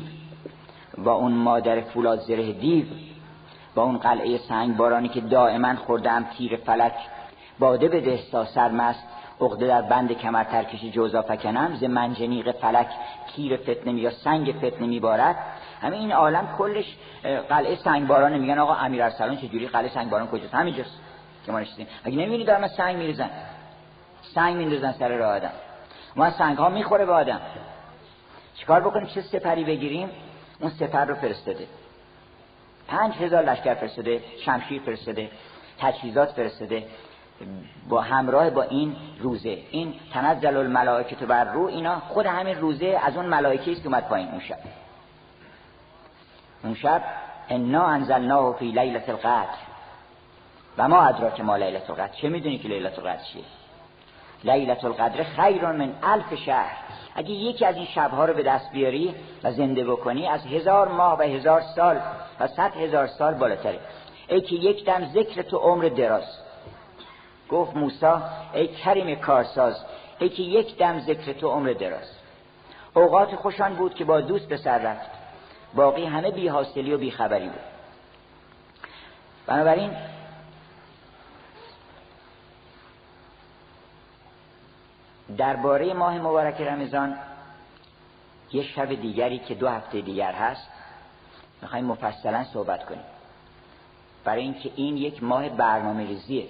با 0.98 1.14
اون 1.14 1.32
مادر 1.32 1.82
فولاد 1.82 2.20
زره 2.20 2.54
دیو 2.54 2.86
با 3.76 3.84
اون 3.84 3.98
قلعه 3.98 4.38
سنگ 4.38 4.78
بارانی 4.78 5.10
که 5.10 5.22
دائما 5.22 5.76
خوردم 5.76 6.26
تیر 6.38 6.56
فلک 6.56 6.94
باده 7.60 7.88
به 7.88 8.20
تا 8.32 8.46
سرمست 8.46 9.04
عقده 9.42 9.68
در 9.68 9.82
بند 9.82 10.12
کمر 10.12 10.44
ترکشی 10.44 10.92
جوزا 10.92 11.22
فکنم 11.22 11.76
ز 11.76 11.84
منجنیق 11.84 12.52
فلک 12.52 12.88
تیر 13.36 13.58
فتنه 13.58 13.94
یا 13.94 14.12
سنگ 14.12 14.56
فتنه 14.58 14.88
میبارد 14.88 15.36
همه 15.82 15.98
این 15.98 16.12
عالم 16.12 16.56
کلش 16.58 16.98
قلعه 17.50 17.76
سنگ 17.76 18.08
بارانه 18.08 18.38
میگن 18.38 18.60
آقا 18.60 18.74
امیر 18.74 19.04
ارسلان 19.04 19.38
چجوری 19.38 19.68
قلعه 19.68 19.90
سنگ 19.90 20.10
باران 20.10 20.28
کجاست؟ 20.28 20.54
همینجاست. 20.56 21.00
که 21.46 21.52
ما 21.52 21.60
نشستیم 21.60 21.88
اگه 22.04 22.18
نمی‌بینی 22.18 22.44
دارم 22.44 22.68
سنگ 22.68 22.98
میریزن؟ 22.98 23.30
سنگ 24.36 24.56
میندازن 24.56 24.92
سر 24.92 25.18
راه 25.18 25.36
آدم. 25.36 25.52
ما 26.16 26.32
سنگ 26.32 26.58
ها 26.58 26.70
می‌خوره 26.70 27.06
به 27.06 27.14
آدم. 27.14 27.42
چیکار 28.56 28.82
بکنیم؟ 28.82 29.08
چه 29.08 29.22
سپری 29.22 29.64
بگیریم؟ 29.64 30.10
اون 30.60 30.72
سپر 30.72 31.06
رو 31.06 31.16
فرستاده. 31.16 31.68
پنج 32.88 33.14
هزار 33.14 33.44
لشکر 33.44 33.74
فرستاده 33.74 34.24
شمشیر 34.46 34.82
فرستاده 34.82 35.30
تجهیزات 35.80 36.32
فرستاده. 36.32 36.86
با 37.90 38.02
همراه 38.02 38.50
با 38.50 38.64
این 38.64 38.96
روزه. 39.20 39.58
این 39.72 39.94
تنزل 40.14 40.58
الملائکه 40.58 41.26
بر 41.26 41.44
رو 41.44 41.66
اینا 41.66 42.00
خود 42.00 42.26
همین 42.26 42.60
روزه 42.60 43.00
از 43.04 43.18
اون 43.18 43.26
ملائکه 43.26 43.72
است 43.72 43.86
اومد 43.86 44.08
پایین 44.08 44.30
اون 44.30 44.40
شب. 44.40 44.60
اون 46.64 46.76
شب 46.76 47.04
انا 47.50 47.86
انزلناه 47.86 48.56
فی 48.56 48.72
لیلت 48.72 49.10
القدر. 49.10 49.58
و 50.78 50.88
ما 50.88 51.02
ادراک 51.02 51.42
ما 51.42 51.58
لیلت 51.58 51.90
القدر. 51.90 52.14
چه 52.14 52.30
می‌دونی 52.30 52.58
که 52.58 52.68
لیلت 52.68 53.00
القدر 53.00 53.24
چیه؟ 53.24 53.44
لیلت 54.44 54.86
القدر 54.86 55.24
خیر 55.24 55.66
من 55.66 55.94
الف 56.04 56.36
شهر. 56.36 56.78
اگه 57.16 57.32
یکی 57.32 57.66
از 57.66 57.76
این 57.76 57.86
شبها 57.86 58.26
رو 58.26 58.34
به 58.34 58.44
دست 58.44 58.72
بیاری 58.72 59.16
و 59.44 59.52
زنده 59.52 59.84
بکنی 59.84 60.28
از 60.28 60.46
هزار 60.46 60.88
ماه 60.88 61.20
و 61.20 61.22
هزار 61.22 61.62
سال 61.76 62.00
و 62.40 62.48
صد 62.48 62.76
هزار 62.76 63.08
سال 63.08 63.34
بالاتره. 63.34 63.80
ای 64.28 64.42
که 64.42 64.56
یک 64.56 64.86
دم 64.86 65.06
ذکر 65.06 65.42
تو 65.42 65.58
عمر 65.58 65.84
دراز. 65.86 66.38
گفت 67.50 67.76
موسا 67.76 68.22
ای 68.54 68.68
کریم 68.68 69.16
کارساز 69.16 69.86
ای 70.20 70.30
که 70.30 70.44
یک 70.44 70.78
دم 70.78 71.00
ذکر 71.00 71.34
تو 71.34 71.50
عمر 71.50 71.74
دراز. 71.74 72.12
اوقات 72.94 73.36
خوشان 73.36 73.74
بود 73.74 73.96
که 73.96 74.06
با 74.06 74.22
دوست 74.22 74.48
به 74.48 74.58
سر 74.58 74.78
رفت. 74.78 75.10
باقی 75.76 76.06
همه 76.06 76.32
بی 76.32 76.48
حاصلی 76.48 76.94
و 76.94 76.98
بی 76.98 77.12
خبری 77.12 77.48
بود. 77.48 77.60
بنابراین 79.48 79.92
درباره 85.38 85.94
ماه 85.94 86.18
مبارک 86.18 86.62
رمضان 86.62 87.16
یه 88.54 88.64
شب 88.64 88.94
دیگری 88.94 89.40
که 89.40 89.56
دو 89.56 89.68
هفته 89.68 90.02
دیگر 90.02 90.32
هست 90.32 90.68
می‌خوایم 91.62 91.86
مفصلا 91.86 92.44
صحبت 92.44 92.86
کنیم. 92.86 93.04
برای 94.24 94.42
اینکه 94.42 94.72
این 94.76 94.98
یک 94.98 95.24
ماه 95.24 95.50
برنامه 95.50 96.08
ریزیه. 96.08 96.46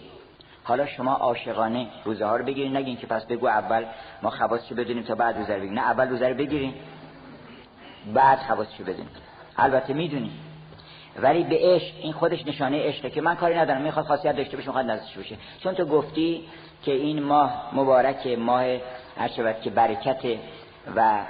حالا 0.64 0.86
شما 0.86 1.14
عاشقانه 1.14 1.88
روزه 2.06 2.26
ها 2.26 2.36
رو 2.36 2.46
بگیرین 2.46 2.78
نگین 2.78 2.98
که 2.98 3.08
پس 3.08 3.26
بگو 3.26 3.48
اول 3.48 3.86
ما 4.22 4.30
خواستشو 4.30 4.76
بدونیم 4.76 5.04
تا 5.04 5.16
بعد 5.16 5.38
روزه 5.38 5.54
رو 5.54 5.60
بگیریم. 5.60 5.80
نه 5.80 5.86
اول 5.86 6.10
روزه 6.10 6.28
رو 6.28 6.36
بگیرین 6.36 6.74
بعد 8.14 8.40
خواستشو 8.40 8.84
بدونیم. 8.84 9.10
البته 9.58 9.94
می‌دونیم. 9.94 10.40
ولی 11.22 11.44
به 11.44 11.58
عشق 11.62 11.96
این 12.02 12.14
خودش 12.14 12.48
نشانه 12.48 12.88
عشقه 12.88 13.10
که 13.10 13.22
من 13.22 13.36
کاری 13.36 13.56
ندارم. 13.56 13.82
می‌خواد 13.82 14.06
خاصیت 14.06 14.36
داشته 14.36 14.58
باشه 14.58 14.68
می‌خواد 14.68 14.86
نزدش 14.86 15.18
باشه. 15.18 15.38
چون 15.60 15.76
تو 15.76 15.86
گفتی 15.86 16.46
که 16.84 16.92
این 16.92 17.24
ماه 17.24 17.70
مبارک 17.74 18.28
ماه 18.28 18.64
هر 19.18 19.54
که 19.54 19.70
برکت 19.70 20.40
و 20.96 21.26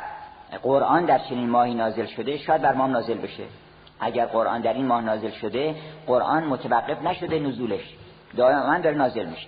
قرآن 0.64 1.06
در 1.06 1.20
چنین 1.20 1.50
ماهی 1.50 1.74
نازل 1.74 2.06
شده 2.06 2.38
شاید 2.38 2.62
بر 2.62 2.74
ما 2.74 2.88
نازل 2.88 3.18
بشه. 3.18 3.44
اگر 4.00 4.26
قرآن 4.26 4.62
در 4.62 4.74
این 4.74 4.86
ماه 4.86 5.02
نازل 5.02 5.32
شده 5.32 5.76
قرآن 6.08 6.44
متوقف 6.44 7.02
نشده 7.02 7.40
نزولش. 7.40 7.96
دائما 8.38 8.78
داره 8.78 8.98
نازل 8.98 9.26
میشه. 9.26 9.48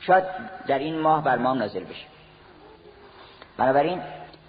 شاید 0.00 0.24
در 0.66 0.78
این 0.78 0.98
ماه 1.00 1.24
بر 1.24 1.38
ما 1.38 1.54
نازل 1.54 1.84
بشه. 1.84 2.06
بنابراین 3.56 4.00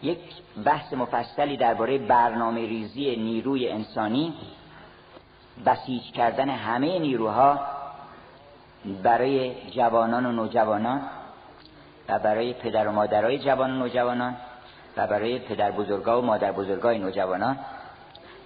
یک 0.03 0.19
بحث 0.65 0.93
مفصلی 0.93 1.57
درباره 1.57 1.97
برنامه 1.97 2.59
ریزی 2.59 3.15
نیروی 3.15 3.69
انسانی 3.69 4.33
بسیج 5.65 6.11
کردن 6.11 6.49
همه 6.49 6.99
نیروها 6.99 7.59
برای 8.93 9.55
جوانان 9.71 10.25
و 10.25 10.31
نوجوانان 10.31 11.01
و 12.09 12.19
برای 12.19 12.53
پدر 12.53 12.87
و 12.87 12.91
مادرای 12.91 13.39
جوان 13.39 13.71
و 13.71 13.75
نوجوانان 13.79 14.35
و 14.97 15.07
برای 15.07 15.39
پدر 15.39 15.71
بزرگا 15.71 16.21
و 16.21 16.25
مادر 16.25 16.51
بزرگای 16.51 16.99
نوجوانان. 16.99 17.57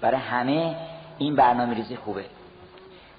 برای 0.02 0.20
همه 0.20 0.76
این 1.18 1.36
برنامه 1.36 1.74
ریزی 1.74 1.96
خوبه. 1.96 2.26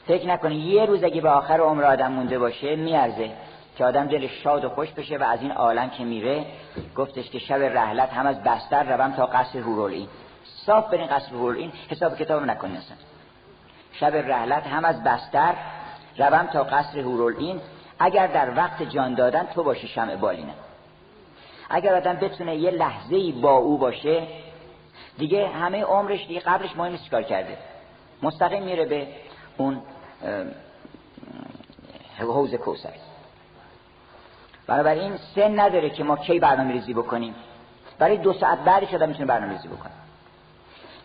فکر 0.06 0.26
نکنید 0.26 0.64
یه 0.64 0.84
روز 0.84 1.04
اگه 1.04 1.20
به 1.20 1.30
آخر 1.30 1.60
عمر 1.60 1.84
آدم 1.84 2.12
مونده 2.12 2.38
باشه 2.38 2.76
میارزه 2.76 3.30
که 3.76 3.84
آدم 3.84 4.06
دلش 4.06 4.30
شاد 4.42 4.64
و 4.64 4.68
خوش 4.68 4.90
بشه 4.90 5.18
و 5.18 5.22
از 5.22 5.42
این 5.42 5.52
عالم 5.52 5.90
که 5.90 6.04
میره 6.04 6.44
گفتش 6.96 7.30
که 7.30 7.38
شب 7.38 7.62
رحلت 7.62 8.12
هم 8.12 8.26
از 8.26 8.42
بستر 8.42 8.96
روم 8.96 9.12
تا 9.12 9.26
قصر 9.26 9.58
هورولین. 9.58 10.08
صاف 10.44 10.90
برین 10.90 11.06
قصر 11.06 11.28
هورولین 11.30 11.72
حساب 11.88 12.18
کتاب 12.18 12.42
نکنید 12.42 12.76
اصلا. 12.76 12.96
شب 13.92 14.16
رحلت 14.16 14.66
هم 14.66 14.84
از 14.84 15.04
بستر 15.04 15.54
روم 16.18 16.46
تا 16.46 16.64
قصر 16.64 16.98
هورولین 16.98 17.60
اگر 17.98 18.26
در 18.26 18.56
وقت 18.56 18.82
جان 18.82 19.14
دادن 19.14 19.46
تو 19.54 19.62
باشی 19.62 19.88
شمع 19.88 20.16
بالینه. 20.16 20.52
اگر 21.70 21.94
آدم 21.94 22.14
بتونه 22.14 22.56
یه 22.56 22.70
لحظه 22.70 23.16
ای 23.16 23.32
با 23.32 23.52
او 23.52 23.78
باشه 23.78 24.26
دیگه 25.18 25.48
همه 25.48 25.84
عمرش 25.84 26.26
دیگه 26.26 26.40
قبلش 26.40 26.76
مهم 26.76 26.96
چیکار 26.96 27.22
کرده. 27.22 27.58
مستقیم 28.22 28.62
میره 28.62 28.84
به 28.84 29.08
اون 29.56 29.82
حوض 32.18 32.54
کوسر 32.54 32.92
بنابراین 34.66 35.16
سن 35.34 35.60
نداره 35.60 35.90
که 35.90 36.04
ما 36.04 36.16
کی 36.16 36.38
برنامه 36.38 36.72
ریزی 36.72 36.94
بکنیم. 36.94 37.34
برای 37.98 38.16
دو 38.16 38.32
ساعت 38.32 38.58
بعدش 38.58 38.94
آدم 38.94 39.08
می‌تونه 39.08 39.26
برنامه 39.26 39.52
ریزی 39.52 39.68
بکنه. 39.68 39.92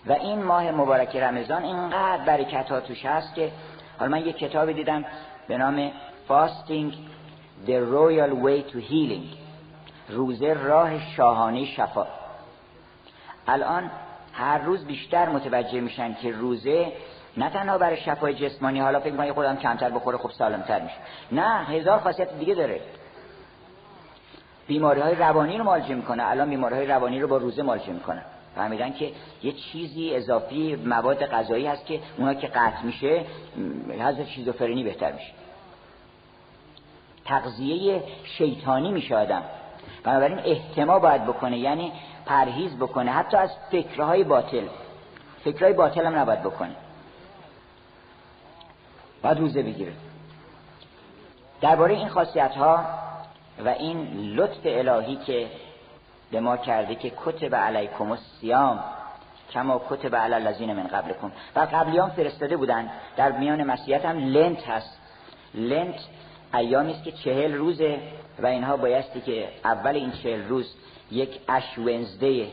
و 0.05 0.11
این 0.11 0.43
ماه 0.43 0.71
مبارک 0.71 1.15
رمضان 1.15 1.63
اینقدر 1.63 2.23
برکت 2.25 2.69
ها 2.71 2.79
توش 2.79 3.05
هست 3.05 3.35
که 3.35 3.51
حالا 3.99 4.11
من 4.11 4.25
یک 4.25 4.37
کتابی 4.37 4.73
دیدم 4.73 5.05
به 5.47 5.57
نام 5.57 5.91
Fasting 6.29 6.93
The 7.67 7.79
Royal 7.95 8.33
Way 8.45 8.71
to 8.71 8.79
Healing 8.91 9.27
روزه 10.09 10.53
راه 10.53 11.11
شاهانه 11.15 11.65
شفا. 11.65 12.07
الان 13.47 13.91
هر 14.33 14.57
روز 14.57 14.85
بیشتر 14.85 15.29
متوجه 15.29 15.81
میشن 15.81 16.13
که 16.13 16.31
روزه 16.31 16.93
نه 17.37 17.49
تنها 17.49 17.77
برای 17.77 17.97
شفای 17.97 18.33
جسمانی 18.33 18.79
حالا 18.79 18.99
فکر 18.99 19.15
کنید 19.15 19.33
خودم 19.33 19.55
کمتر 19.55 19.89
بخوره 19.89 20.17
خوب 20.17 20.31
سالمتر 20.31 20.81
میشه. 20.81 20.95
نه 21.31 21.65
هزار 21.65 21.99
خاصیت 21.99 22.39
دیگه 22.39 22.55
داره. 22.55 22.81
بیماری 24.67 25.01
های 25.01 25.15
روانی 25.15 25.57
رو 25.57 25.63
مالجه 25.63 25.95
می‌کنه. 25.95 26.23
الان 26.23 26.49
بیماری 26.49 26.75
های 26.75 26.87
روانی 26.87 27.21
رو 27.21 27.27
با 27.27 27.37
روزه 27.37 27.63
مالجه 27.63 27.93
می‌کنه. 27.93 28.21
فهمیدن 28.57 28.93
که 28.93 29.11
یه 29.43 29.51
چیزی 29.51 30.15
اضافی 30.15 30.75
مواد 30.75 31.25
غذایی 31.25 31.67
هست 31.67 31.85
که 31.85 31.99
اونا 32.17 32.33
که 32.33 32.47
قطع 32.47 32.83
میشه 32.83 33.25
حضر 33.99 34.25
شیزوفرنی 34.25 34.83
بهتر 34.83 35.11
میشه. 35.11 35.31
تغذیه 37.25 38.03
شیطانی 38.23 38.91
میشه 38.91 39.15
آدم. 39.15 39.43
بنابراین 40.03 40.39
احتما 40.39 40.99
باید 40.99 41.23
بکنه 41.23 41.57
یعنی 41.57 41.91
پرهیز 42.25 42.77
بکنه 42.77 43.11
حتی 43.11 43.37
از 43.37 43.49
فکرهای 43.71 44.23
باطل. 44.23 44.67
فکرهای 45.43 45.73
باطل 45.73 46.05
هم 46.05 46.15
نباید 46.15 46.43
بکنه. 46.43 46.75
باید 49.23 49.39
روزه 49.39 49.63
بگیره. 49.63 49.93
درباره 51.61 51.93
این 51.93 52.09
خاصیت 52.09 52.51
ها 52.51 52.85
و 53.65 53.69
این 53.69 54.07
لطف 54.35 54.59
الهی 54.63 55.15
که 55.15 55.47
به 56.31 56.39
ما 56.39 56.57
کرده 56.57 56.95
که 56.95 57.11
کتب 57.25 57.55
علیکم 57.55 58.11
السیام 58.11 58.83
کما 59.51 59.81
کتب 59.89 60.15
علی 60.15 60.33
الذین 60.33 60.73
من 60.73 60.87
قبلکم. 60.87 61.31
و 61.55 61.59
قبلیان 61.59 62.09
فرستاده 62.09 62.57
بودن. 62.57 62.89
در 63.17 63.31
میان 63.31 63.63
مسیحیت 63.63 64.05
هم 64.05 64.17
لنت 64.17 64.69
هست. 64.69 64.99
لنت 65.53 65.99
ایامی 66.53 66.91
است 66.91 67.03
که 67.03 67.11
چهل 67.11 67.53
روزه 67.53 67.99
و 68.39 68.47
اینها 68.47 68.77
بایستی 68.77 69.21
که 69.21 69.49
اول 69.65 69.95
این 69.95 70.11
چهل 70.11 70.47
روز 70.47 70.73
یک 71.11 71.39
اش 71.47 71.77
ونزده 71.77 72.47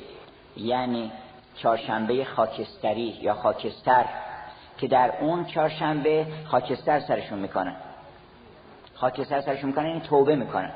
یعنی 0.56 1.12
چهارشنبه 1.56 2.24
خاکستری 2.24 3.18
یا 3.20 3.34
خاکستر 3.34 4.04
که 4.78 4.88
در 4.88 5.12
اون 5.20 5.44
چهارشنبه 5.44 6.26
خاکستر 6.44 7.00
سرشون 7.00 7.38
می‌کنن. 7.38 7.76
خاکستر 8.94 9.40
سرشون 9.40 9.70
می‌کنن 9.70 9.86
این 9.86 10.00
توبه 10.00 10.36
می‌کنن. 10.36 10.72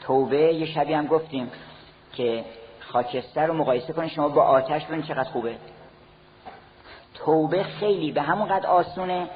توبه 0.00 0.54
یه 0.54 0.66
شبی 0.66 0.92
هم 0.92 1.06
گفتیم. 1.06 1.50
که 2.12 2.44
خاکستر 2.80 3.46
رو 3.46 3.54
مقایسه 3.54 3.92
کنید 3.92 4.10
شما 4.10 4.28
با 4.28 4.42
آتش 4.42 4.84
ببینید 4.84 5.04
چقدر 5.04 5.30
خوبه. 5.30 5.56
توبه 7.14 7.62
خیلی 7.62 8.12
به 8.12 8.22
همون 8.22 8.48
قد 8.48 8.66
آسونه 8.66 9.28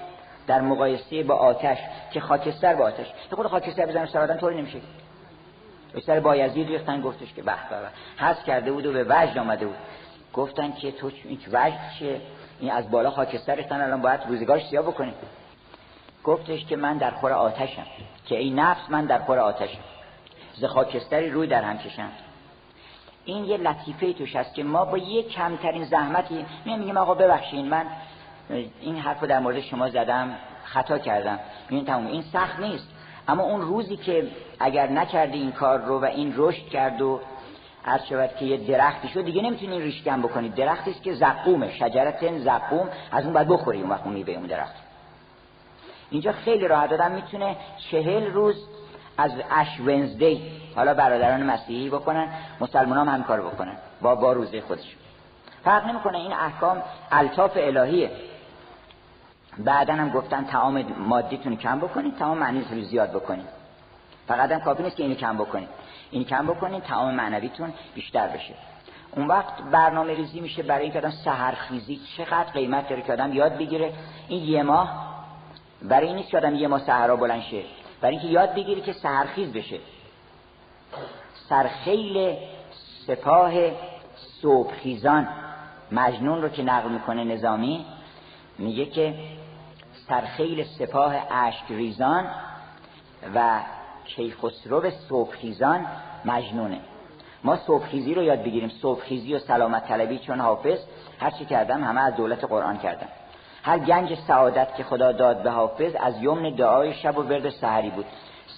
در 0.47 0.61
مقایسه 0.61 1.23
با 1.23 1.35
آتش 1.35 1.79
که 2.13 2.21
خاکستر 2.21 2.75
با 2.75 2.85
آتش. 2.85 3.07
یه 3.07 3.37
خود 3.37 3.47
خاکستر 3.47 3.87
بزنم 3.87 4.07
سر 4.07 4.21
آدم 4.21 4.37
طوری 4.37 4.57
نمیشه. 4.57 4.79
سر 6.07 6.21
بایزید 6.21 6.69
ریختن 6.69 7.01
گفتش 7.01 7.35
که 7.35 7.43
به 7.43 7.53
به 7.53 8.25
حس 8.25 8.45
کرده 8.45 8.73
بود 8.73 8.87
و 8.87 8.93
به 8.93 9.05
وجد 9.05 9.39
آمده 9.39 9.67
بود. 9.67 9.77
گفتن 10.35 10.73
که 10.73 10.93
تو 10.93 11.11
این 11.25 11.39
وجد 11.49 11.81
چیه؟ 11.99 12.21
این 12.61 12.71
از 12.71 12.91
بالا 12.91 13.11
خاکستر 13.11 13.55
ریختن 13.55 13.81
الان 13.81 14.03
باید 14.03 14.21
روزگارش 14.29 14.69
سیاه 14.69 14.85
بکنیم. 14.85 15.15
گفتش 16.25 16.65
که 16.65 16.77
من 16.77 16.99
در 16.99 17.11
خور 17.11 17.33
آتشم. 17.33 17.87
که 18.27 18.39
این 18.39 18.59
نفس 18.59 18.81
من 18.89 19.05
در 19.05 19.19
خور 19.19 19.39
آتشم. 19.39 19.81
ز 20.55 20.65
خاکستری 20.65 21.31
روی 21.31 21.47
در 21.47 21.63
هم 21.63 21.79
کشم. 21.79 22.09
این 23.25 23.45
یه 23.45 23.57
لطیفه 23.57 24.13
توش 24.13 24.37
هست 24.37 24.55
که 24.55 24.63
ما 24.63 24.85
با 24.85 24.99
یه 24.99 25.23
کمترین 25.23 25.85
زحمتی 25.85 26.45
میگیم 26.65 26.97
آقا 26.97 27.15
ببخشین 27.15 27.69
من 27.69 27.87
این 28.81 28.97
حرف 28.97 29.21
رو 29.21 29.27
در 29.27 29.39
مورد 29.39 29.61
شما 29.61 29.89
زدم 29.89 30.35
خطا 30.65 30.99
کردم. 30.99 31.39
این 31.69 31.85
تموم 31.85 32.07
این 32.07 32.23
سخت 32.23 32.61
نیست. 32.61 32.89
اما 33.29 33.43
اون 33.43 33.61
روزی 33.61 33.97
که 33.97 34.29
اگر 34.61 34.89
نکردی 34.89 35.39
این 35.39 35.53
کار 35.53 35.79
رو 35.79 36.01
و 36.01 36.05
این 36.05 36.35
رشد 36.37 36.69
کرد 36.69 37.03
و 37.03 37.21
عرض 37.85 38.05
شود 38.05 38.37
که 38.37 38.45
یه 38.45 38.57
درختی 38.57 39.09
شد 39.09 39.25
دیگه 39.25 39.43
نمی‌تونی 39.43 39.81
ریشکن 39.81 40.23
بکنید 40.23 40.55
درختی 40.55 40.91
است 40.91 41.03
که 41.03 41.15
زقومه 41.15 41.71
شجرت 41.71 42.39
زقوم 42.39 42.89
از 43.13 43.25
اون 43.25 43.33
باید 43.33 43.49
بخوری 43.49 43.81
اون 43.81 43.91
وقت 43.91 44.07
اون 44.07 44.17
اون 44.29 44.47
درخت. 44.47 44.75
اینجا 46.11 46.33
خیلی 46.33 46.69
راحت 46.69 46.91
دادم 46.91 47.13
می‌تونه 47.13 47.57
چهل 47.91 48.27
روز 48.27 48.67
از 49.19 49.33
اش 49.51 49.81
ونزدی 49.81 50.43
حالا 50.77 50.95
برادران 50.95 51.43
مسیحی 51.43 51.91
بکنن 51.91 52.29
مسلمان 52.61 53.09
هم, 53.09 53.23
کار 53.23 53.41
بکنن. 53.41 53.77
با 54.03 54.15
با 54.15 54.33
روزه 54.33 54.61
خودش 54.61 54.97
فرق 55.65 55.87
نمی‌کنه 55.87 56.19
این 56.19 56.33
احکام 56.33 56.83
الطاف 57.13 57.53
الهیه. 57.57 58.11
بعدا 59.59 59.95
هم 59.95 60.11
گفتن 60.11 60.45
تعام 60.45 60.83
مادیتون 60.99 61.57
کم 61.57 61.79
بکنید 61.79 62.17
تعام 62.17 62.39
معنیتون 62.39 62.79
رو 62.79 62.85
زیاد 62.85 63.11
بکنید. 63.11 63.47
فقط 64.29 64.53
هم 64.53 64.61
کافی 64.61 64.83
نیست 64.83 64.97
که 64.97 65.03
اینو 65.03 65.15
کم 65.15 65.37
بکنید. 65.37 65.69
این 66.11 66.25
کم 66.25 66.47
بکنید 66.47 66.83
تعام 66.83 67.15
معنویتون 67.15 67.73
بیشتر 67.95 68.29
بشه. 68.29 68.55
اون 69.17 69.27
وقت 69.27 69.63
برنامه 69.63 70.15
ریزی 70.15 70.41
میشه 70.41 70.63
برای 70.63 70.83
اینکه 70.83 70.99
آدم 70.99 71.11
سحرخیزی 71.11 72.01
چقدر 72.17 72.51
قیمت 72.53 72.89
داره 72.89 73.03
که 73.03 73.29
یاد 73.33 73.59
بگیره. 73.59 73.93
این 74.29 74.45
یه 74.45 74.63
ماه 74.63 75.13
برای 75.83 76.07
این 76.07 76.17
نیست 76.17 76.31
که 76.31 76.49
یه 76.49 76.69
ماه 76.69 76.81
سحرا 76.81 77.17
بلند 77.17 77.43
شه. 77.43 77.63
برای 78.01 78.17
اینکه 78.17 78.33
یاد 78.33 78.55
بگیری 78.55 78.81
که 78.81 78.93
سحرخیز 78.93 79.53
بشه. 79.53 79.79
سرخیل 81.49 82.37
سپاه 83.07 83.53
صبحخیزان 84.43 85.29
مجنون 85.93 86.43
رو 86.43 86.49
که 86.49 86.63
نقل 86.63 86.91
می‌کنه 86.91 87.25
نظامی 87.25 87.87
میگه 88.59 88.87
که 88.87 89.15
سرخیل 90.09 90.65
سپاه 90.65 91.15
اشک 91.31 91.65
ریزان 91.69 92.27
و 93.35 93.61
کیخسرو 94.05 94.91
صبحخیزان 94.91 95.87
مجنونه. 96.25 96.81
ما 97.45 97.57
صبحخیزی 97.57 98.15
رو 98.15 98.23
یاد 98.23 98.43
بگیریم. 98.43 98.69
صبحخیزی 98.69 99.35
و 99.35 99.39
سلامت 99.39 99.89
طلبی 99.89 100.19
چون 100.19 100.41
حافظ 100.41 100.79
هر 101.21 101.31
چی 101.31 101.45
کردم 101.45 101.85
همه 101.85 102.01
از 102.01 102.17
دولت 102.17 102.45
قرآن 102.45 102.79
کردم 102.79 103.09
هر 103.63 103.79
گنج 103.79 104.15
سعادت 104.15 104.75
که 104.75 104.85
خدا 104.85 105.13
داد 105.13 105.43
به 105.43 105.51
حافظ 105.51 105.95
از 106.01 106.23
یمن 106.23 106.51
دعای 106.51 106.95
شب 106.95 107.19
و 107.19 107.23
ورد 107.23 107.51
سحری 107.51 107.91
بود. 107.91 108.07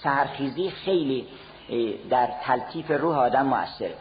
سهرخیزی 0.03 0.69
خیلی 0.69 1.27
در 2.09 2.29
تلطیف 2.43 2.91
روح 2.91 3.17
آدم 3.17 3.45
موثره 3.45 3.93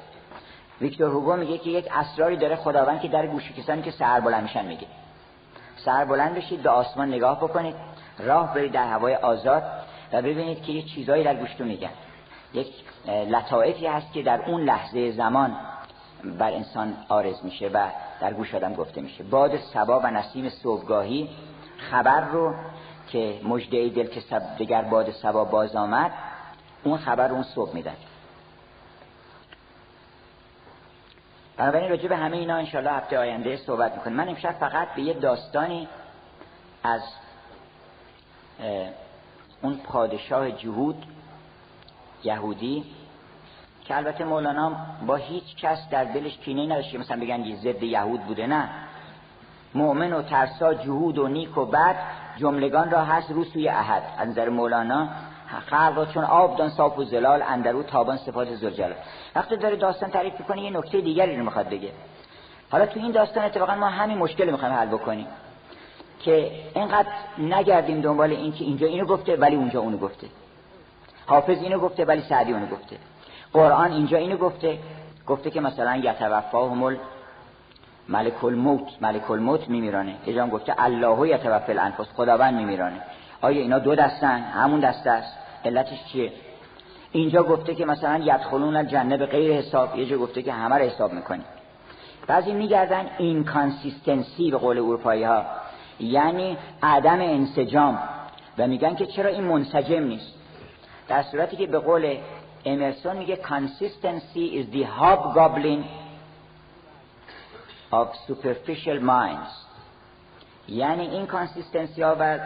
ویکتور 0.81 1.11
هوگو 1.11 1.37
میگه 1.37 1.59
که 1.59 1.71
یک 1.71 1.89
اسراری 1.93 2.37
داره 2.37 2.57
خداوند 2.57 3.01
که 3.01 3.09
در 3.09 3.27
گوش 3.27 3.53
کسانی 3.53 3.83
که 3.83 3.91
سهر 3.91 4.21
بلند 4.21 4.43
میشن 4.43 4.67
میگه. 4.67 4.87
سهر 5.77 6.05
بلند 6.05 6.35
بشید 6.35 6.63
به 6.63 6.71
آسمان 6.71 7.09
نگاه 7.09 7.41
بکنید 7.41 7.75
راه 8.19 8.55
برید 8.55 8.73
در 8.73 8.87
هوای 8.87 9.15
آزاد 9.15 9.63
و 10.13 10.23
ببینید 10.23 10.63
که 10.63 10.73
یه 10.73 10.83
چیزایی 10.83 11.25
در 11.25 11.35
گوشتون 11.35 11.69
میگن. 11.69 11.91
یک 12.55 12.67
لطائفی 13.07 13.87
هست 13.87 14.13
که 14.13 14.23
در 14.23 14.43
اون 14.47 14.61
لحظه 14.61 15.13
زمان 15.13 15.57
بر 16.39 16.53
انسان 16.53 16.97
آرز 17.09 17.45
میشه 17.45 17.69
و 17.69 17.89
در 18.21 18.33
گوش 18.33 18.55
آدم 18.55 18.75
گفته 18.75 19.01
میشه. 19.01 19.25
باد 19.25 19.57
سبا 19.57 20.01
و 20.01 20.07
نسیم 20.07 20.49
صبحگاهی 20.49 21.29
خبر 21.91 22.21
رو 22.21 22.55
که 23.09 23.41
مجده 23.45 23.89
دل 23.89 24.07
که 24.07 24.21
دگر 24.59 24.83
باد 24.83 25.11
سبا 25.11 25.45
باز 25.45 25.77
آمد 25.77 26.13
اون 26.85 26.99
خبر 26.99 27.31
اون 27.31 27.43
صبح 27.43 27.75
میدن. 27.75 27.97
بنابراین 31.57 31.91
راجع 31.91 32.09
به 32.09 32.17
همه 32.17 32.37
اینا 32.37 32.57
انشالله 32.57 32.91
هفته 32.91 33.19
آینده 33.19 33.57
صحبت 33.57 33.95
می‌کنیم. 33.95 34.17
من 34.17 34.29
امشب 34.29 34.53
فقط 34.53 34.89
به 34.95 35.03
یه 35.03 35.15
داستانی 35.15 35.89
از 36.85 37.03
اون 39.63 39.77
پادشاه 39.77 40.51
جهود 40.51 41.07
یهودی 42.25 42.85
که 43.85 43.97
البته 43.97 44.25
مولانا 44.25 44.77
با 45.07 45.17
هیچ 45.17 45.57
کس 45.57 45.89
در 45.91 46.05
دلش 46.05 46.39
کینه 46.39 46.65
نداشت 46.65 46.95
مثلا 46.95 47.21
بگن 47.21 47.45
یه 47.45 47.57
ضد 47.57 47.83
یهود 47.83 48.21
بوده 48.21 48.47
نه. 48.47 48.69
مؤمن 49.75 50.13
و 50.13 50.23
ترسا 50.23 50.75
جهود 50.75 51.19
و 51.19 51.29
نیک 51.29 51.59
و 51.59 51.65
بد 51.65 51.97
جملگان 52.37 52.91
را 52.91 53.05
هست 53.05 53.31
رو 53.31 53.45
سوی 53.45 53.69
احد. 53.69 54.03
از 54.19 54.39
مولانا 54.39 55.09
خلق 55.47 55.93
را 55.97 56.07
چون 56.07 56.25
آب 56.25 56.57
دان 56.57 56.71
صاف 56.71 56.99
و 56.99 57.05
زلال 57.05 57.43
اندرو 57.43 57.83
تابان 57.83 58.17
صفات 58.17 58.55
زرجلال 58.55 58.95
وقتی 59.35 59.57
داره 59.57 59.77
داستان 59.77 60.11
تعریف 60.11 60.33
می‌کنه 60.39 60.63
یه 60.63 60.71
نکته 60.71 61.01
دیگری 61.01 61.37
رو 61.37 61.45
می‌خواد 61.45 61.69
بگه. 61.69 61.91
حالا 62.71 62.87
تو 62.87 63.01
این 63.01 63.13
داستان 63.13 63.45
اتفاقا 63.45 63.75
ما 63.75 63.89
همین 63.89 64.19
مشکل 64.19 64.51
می‌خوایم 64.51 64.75
حل 64.75 64.87
بکنیم 64.87 65.27
که 66.21 66.51
اینقدر 66.75 67.09
نگردیم 67.39 68.01
دنبال 68.01 68.31
این 68.31 68.53
که 68.53 68.65
اینجا 68.65 68.87
اینو 68.87 69.05
گفته 69.07 69.37
ولی 69.37 69.57
اونجا 69.57 69.81
اونو 69.81 69.97
گفته. 69.97 70.27
حافظ 71.27 71.63
اینو 71.63 71.79
گفته 71.79 72.05
ولی 72.05 72.23
سعدی 72.23 72.53
اونو 72.53 72.67
گفته. 72.67 72.97
قرآن 73.53 73.93
اینجا 73.93 74.19
اینو 74.19 74.37
گفته. 74.37 74.79
گفته 75.27 75.51
که 75.51 75.61
مثلا 75.61 75.97
یتوفاکم 75.97 76.97
ملک 78.09 78.45
الموت. 78.45 78.89
ملک 79.01 79.31
الموت 79.31 79.69
میمیرانه. 79.69 80.15
یه 80.27 80.35
جام 80.35 80.51
گفته 80.51 80.75
الله 80.79 81.29
یتوفی 81.29 81.73
الانفس. 81.73 82.07
خداوند 82.17 82.55
میمیرانه. 82.55 83.01
آیا 83.45 83.61
اینا 83.61 83.79
دو 83.79 83.95
دستن؟ 83.95 84.41
همون 84.41 84.81
دسته 84.81 85.11
است. 85.11 85.37
علتش 85.65 86.05
چیه؟ 86.13 86.33
اینجا 87.13 87.43
گفته 87.43 87.75
که 87.75 87.85
مثلا 87.85 88.19
یدخلون 88.19 88.77
الجنه 88.77 89.17
بغیر 89.17 89.53
حساب 89.53 89.99
یه 89.99 90.07
جا 90.07 90.19
گفته 90.19 90.43
که 90.43 90.53
همه 90.53 90.75
رو 90.75 90.85
حساب 90.85 91.13
می‌کنیم. 91.13 91.45
بعضی 92.27 92.53
میگردن 92.53 93.07
inconsistency 93.19 94.51
به 94.51 94.57
قول 94.57 94.79
اروپایی 94.79 95.25
ها 95.25 95.45
یعنی 96.01 96.57
عدم 96.83 97.21
انسجام. 97.21 97.99
و 98.59 98.67
میگن 98.67 98.95
که 98.95 99.07
چرا 99.07 99.31
این 99.31 99.45
منسجم 99.45 100.03
نیست؟ 100.03 100.35
در 101.09 101.23
صورتی 101.23 101.57
که 101.57 101.67
به 101.67 101.79
قول 101.79 102.17
امرسون 102.65 103.17
میگه 103.17 103.37
consistency 103.37 104.59
is 104.59 104.75
the 104.75 104.85
hobgoblin 105.01 105.85
of 107.93 108.09
superficial 108.29 109.01
minds. 109.01 109.65
یعنی 110.69 111.07
این 111.09 111.27
کانسیستنسی 111.27 112.03
ها 112.03 112.17
و 112.21 112.39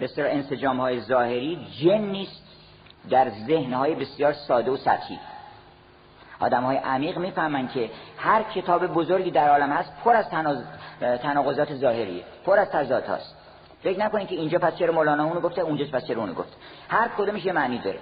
بسیار 0.00 0.28
انسجام 0.28 0.80
های 0.80 1.00
ظاهری 1.00 1.66
جن 1.80 1.98
نیست. 1.98 2.42
در 3.10 3.30
ذهن 3.46 3.72
های 3.72 3.94
بسیار 3.94 4.32
ساده 4.32 4.70
و 4.70 4.76
سطحی. 4.76 5.18
آدم 6.40 6.62
های 6.62 6.76
عمیق 6.76 7.18
می‌فهمن 7.18 7.68
که 7.68 7.90
هر 8.18 8.42
کتاب 8.42 8.86
بزرگی 8.86 9.30
در 9.30 9.48
عالم 9.48 9.72
هست 9.72 9.92
پر 10.04 10.16
از 10.16 10.28
تناقضات 11.00 11.74
ظاهریه 11.74 12.24
پر 12.46 12.58
از 12.58 12.70
تضاد 12.70 13.06
هست 13.06 13.36
فکر 13.82 13.98
نکنید 13.98 14.28
که 14.28 14.34
اینجا 14.34 14.58
پس 14.58 14.76
چرا 14.76 14.92
مولانا 14.92 15.24
اونو 15.24 15.40
گفته 15.40 15.60
اونجا 15.62 15.84
پس 15.92 16.06
چرا 16.06 16.20
اونو 16.20 16.34
گفت. 16.34 16.56
هر 16.88 17.08
کدومش 17.18 17.44
یه 17.44 17.52
معنی 17.52 17.78
داره. 17.78 17.98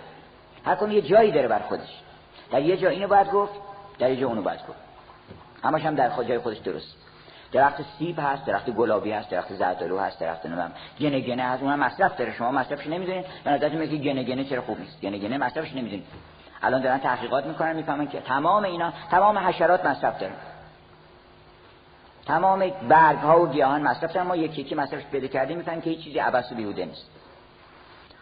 هر 0.65 0.75
کدوم 0.75 0.93
یه 0.93 1.03
جایی 1.03 1.33
داره 1.33 1.49
بر 1.49 1.59
خودش. 1.59 2.03
در 2.51 2.63
یه 2.63 2.77
جا 2.77 2.89
اینو 2.89 3.09
باید 3.09 3.31
گفت 3.31 3.53
در 3.99 4.11
یه 4.11 4.17
جا 4.17 4.29
اونو 4.29 4.43
باید 4.43 4.61
گفت. 4.61 4.79
همش 5.63 5.83
هم 5.83 5.95
در 5.95 6.11
خود 6.11 6.29
جای 6.29 6.39
خودش 6.39 6.59
درست. 6.59 6.97
درخت 7.53 7.83
سیب 7.99 8.19
هست 8.19 8.45
درخت 8.45 8.71
گلابی 8.71 9.13
هست 9.13 9.31
درخت 9.31 9.53
زردالو 9.55 9.99
هست 9.99 10.21
درخت 10.21 10.47
نمیم 10.47 10.73
گنه 11.01 11.21
گنه 11.21 11.43
هست 11.43 11.63
اونم 11.63 11.79
مصرف 11.79 12.17
داره. 12.17 12.33
شما 12.33 12.51
مصرفش 12.51 12.87
نمی‌دونید. 12.87 13.25
به 13.45 13.51
نظرتون 13.51 13.79
میگه 13.79 13.97
گنه 13.97 14.25
گنه 14.25 14.45
چرا 14.45 14.63
خوب 14.63 14.79
نیست. 14.79 15.01
گنه 15.01 15.19
گنه 15.19 15.39
مصرفش 15.39 15.73
نمی‌دونید. 15.73 16.07
الان 16.63 16.83
دارن 16.83 16.99
تحقیقات 16.99 17.47
می‌کنن 17.47 17.77
می‌فهمن 17.77 18.09
که 18.09 18.21
تمام 18.21 18.65
اینا 18.65 18.93
تمام 19.11 19.39
حشرات 19.39 19.87
مصرف 19.87 20.19
دارن. 20.19 20.35
تمام 22.27 22.71
برگ 22.89 23.19
ها 23.19 23.41
و 23.41 23.49
گیاهان 23.49 23.83
مصرف 23.83 24.13
دارن. 24.13 24.27
ما 24.27 24.37
یکی 24.37 24.61
یکی 24.61 24.75
مصرفش 24.75 25.05
پیدا 25.05 25.27
کردیم 25.27 25.57
می‌فهمیم 25.57 25.81
که 25.81 25.91
هیچ 25.91 26.05
چیزی 26.05 26.19
عبس 26.19 26.53
و 26.53 26.55
بیهوده 26.55 26.85
نیست. 26.85 27.11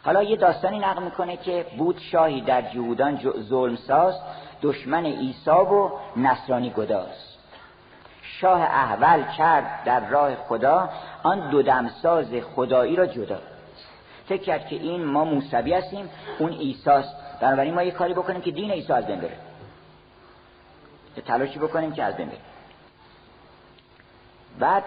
حالا 0.05 0.23
یه 0.23 0.37
داستانی 0.37 0.79
نقل 0.79 1.03
می‌کنه 1.03 1.37
که 1.37 1.67
بود 1.79 1.99
شاهی 1.99 2.41
در 2.41 2.63
جهودان 2.63 3.21
ظلم 3.41 3.77
ساز 3.77 4.15
دشمن 4.63 5.07
عیسی 5.07 5.51
و 5.51 5.91
نصرانی 6.17 6.71
گداز. 6.71 7.32
شاه 8.43 8.61
احول 8.61 9.23
کرد 9.39 9.85
در 9.85 10.09
راه 10.09 10.35
خدا 10.35 10.91
آن 11.23 11.51
دو 11.51 11.63
دمساز 11.63 12.27
خدایی 12.55 12.97
را 12.97 13.07
جدا 13.07 13.39
فکر 14.27 14.43
کرد 14.43 14.67
که 14.67 14.77
این 14.77 15.05
ما 15.05 15.25
موسوی 15.25 15.75
هستیم 15.75 16.11
اون 16.39 16.53
عیساست. 16.53 17.15
بنابراین 17.41 17.75
ما 17.75 17.83
یه 17.83 17.91
کاری 17.91 18.15
بکنیم 18.15 18.41
که 18.41 18.51
دین 18.51 18.71
عیسی 18.71 18.93
از 18.93 19.07
بین 19.07 19.21
بره. 19.21 19.37
تلاشی 21.27 21.59
بکنیم 21.59 21.93
که 21.93 22.03
از 22.03 22.17
بین 22.17 22.29
بره. 22.29 22.39
بعد 24.59 24.85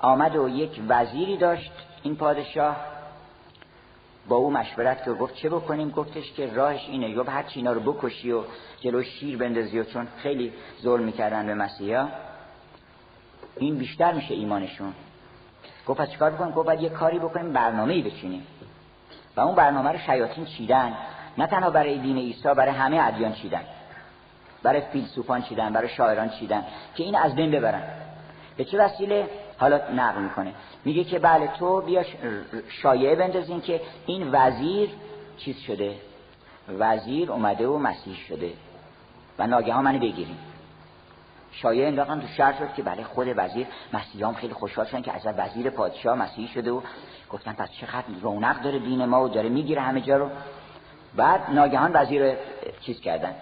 آمد 0.00 0.36
و 0.36 0.48
یک 0.48 0.80
وزیری 0.88 1.36
داشت 1.36 1.72
این 2.02 2.16
پادشاه. 2.16 2.76
با 4.28 4.36
او 4.36 4.50
مشورت 4.50 5.04
که 5.04 5.12
گفت 5.12 5.34
چه 5.34 5.48
بکنیم؟ 5.48 5.90
گفتش 5.90 6.32
که 6.32 6.54
راهش 6.54 6.88
اینه 6.88 7.10
یا 7.10 7.22
هر 7.22 7.44
اینا 7.54 7.72
رو 7.72 7.92
بکشی 7.92 8.32
و 8.32 8.42
جلو 8.80 9.02
شیر 9.02 9.38
بندازی 9.38 9.78
و 9.78 9.84
چون 9.84 10.08
خیلی 10.22 10.52
ظلم 10.82 11.02
می‌کردن 11.02 11.46
به 11.46 11.54
مسیحا 11.54 12.08
این 13.56 13.78
بیشتر 13.78 14.12
میشه 14.12 14.34
ایمانشون. 14.34 14.92
گفت 15.86 16.00
پس 16.00 16.10
چیکار 16.10 16.30
بکنیم؟ 16.30 16.52
گفت 16.52 16.66
باید 16.66 16.80
یه 16.80 16.88
کاری 16.88 17.18
بکنیم 17.18 17.52
برنامه 17.52 17.94
ای 17.94 18.02
بچینیم. 18.02 18.46
و 19.36 19.40
اون 19.40 19.54
برنامه 19.54 19.92
رو 19.92 19.98
شیاطین 19.98 20.44
چیدن. 20.44 20.96
نه 21.38 21.46
تنها 21.46 21.70
برای 21.70 21.98
دین 21.98 22.18
عیسی 22.18 22.48
برای 22.56 22.72
همه 22.72 23.06
ادیان 23.06 23.32
چیدن. 23.32 23.62
برای 24.62 24.80
فیلسوفان 24.80 25.42
چیدن 25.42 25.72
برای 25.72 25.88
شاعران 25.88 26.28
چیدن 26.28 26.64
که 26.94 27.04
این 27.04 27.16
از 27.16 27.34
بین 27.34 27.50
ببرن. 27.50 27.82
به 28.56 28.64
چه 28.64 28.78
وسیله؟ 28.78 29.28
حالا 29.58 29.80
نقل 29.96 30.20
می‌کنه. 30.20 30.54
میگه 30.84 31.04
که 31.04 31.18
بله 31.18 31.46
تو 31.46 31.80
بیا 31.80 32.04
شایعه 32.68 33.16
بندازین 33.16 33.60
که 33.60 33.80
این 34.06 34.28
وزیر 34.32 34.90
چیز 35.36 35.56
شده؟ 35.56 35.94
وزیر 36.78 37.32
اومده 37.32 37.66
و 37.66 37.78
مسیح 37.78 38.16
شده 38.28 38.52
و 39.38 39.46
ناگهان 39.46 39.84
منو 39.84 39.98
بگیریم 39.98 40.38
شایعه 41.52 41.88
انداختن 41.88 42.20
تو 42.20 42.26
شهر 42.26 42.58
شد 42.58 42.74
که 42.74 42.82
بله 42.82 43.04
خود 43.04 43.28
وزیر 43.36 43.66
مسیحیان 43.92 44.34
خیلی 44.34 44.54
خوشحال 44.54 44.86
شدن 44.86 45.02
که 45.02 45.12
از 45.12 45.26
وزیر 45.38 45.70
پادشاه 45.70 46.14
مسیحی 46.14 46.48
شده 46.48 46.70
و 46.70 46.80
گفتن 47.30 47.52
پس 47.52 47.68
چقدر 47.72 48.04
رونق 48.22 48.62
داره 48.62 48.78
دین 48.78 49.04
ما 49.04 49.24
و 49.24 49.28
داره 49.28 49.48
می‌گیره 49.48 49.80
همه 49.80 50.00
جا 50.00 50.16
رو. 50.16 50.30
بعد 51.16 51.50
ناگهان 51.50 51.90
وزیر 51.94 52.36
چیز 52.80 53.00
کردن. 53.00 53.34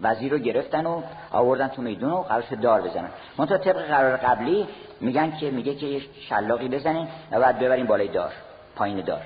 وزیر 0.00 0.32
رو 0.32 0.38
گرفتن 0.38 0.86
و 0.86 1.02
آوردن 1.32 1.68
تو 1.68 1.82
میدون 1.82 2.10
و 2.10 2.22
قرار 2.22 2.42
دار 2.42 2.80
بزنن. 2.80 3.08
منتها 3.38 3.58
طبق 3.58 3.86
قرار 3.86 4.16
قبلی 4.16 4.68
میگن 5.00 5.36
که 5.36 5.50
میگه 5.50 5.74
که 5.74 5.86
یه 5.86 6.02
شلاقی 6.28 6.68
بزنین 6.68 7.08
و 7.30 7.40
بعد 7.40 7.58
ببرین 7.58 7.86
بالای 7.86 8.08
دار 8.08 8.32
پایین 8.76 9.00
دار. 9.00 9.22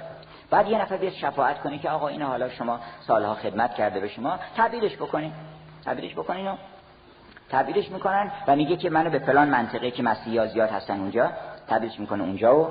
بعد 0.50 0.68
یه 0.68 0.82
نفر 0.82 0.96
بیاد 0.96 1.12
شفاعت 1.12 1.60
کنه 1.60 1.78
که 1.78 1.90
آقا 1.90 2.08
اینا 2.08 2.26
حالا 2.26 2.48
شما 2.48 2.80
سالها 3.00 3.34
خدمت 3.34 3.74
کرده 3.74 4.00
به 4.00 4.08
شما 4.08 4.38
تبدیلش 4.56 4.96
بکنین. 4.96 5.32
تبدیلش 5.84 6.12
بکنین 6.12 6.48
و 6.48 6.56
تبدیلش 7.50 7.90
می‌کنن 7.90 8.32
و 8.46 8.56
میگه 8.56 8.76
که 8.76 8.90
منو 8.90 9.10
به 9.10 9.18
فلان 9.18 9.48
منطقه 9.48 9.90
که 9.90 10.02
مسیحی 10.02 10.48
زیاد 10.48 10.70
هستن 10.70 11.00
اونجا 11.00 11.30
تبدیلش 11.68 12.00
می‌کنه 12.00 12.22
اونجا 12.22 12.60
و 12.60 12.68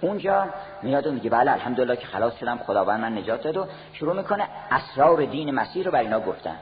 اونجا 0.00 0.48
میاد 0.82 1.06
و 1.06 1.12
میگه 1.12 1.30
بله 1.30 1.52
الحمدلله 1.52 1.96
که 1.96 2.06
خلاص 2.06 2.36
شدم 2.36 2.58
خداوند 2.58 3.00
من 3.00 3.18
نجات 3.18 3.42
داد 3.42 3.56
و 3.56 3.66
شروع 3.92 4.16
می‌کنه 4.16 4.44
اسرار 4.70 5.24
دین 5.24 5.50
مسیح 5.50 5.84
رو 5.84 5.90
بر 5.90 6.00
اینا 6.00 6.20
گفتن. 6.20 6.56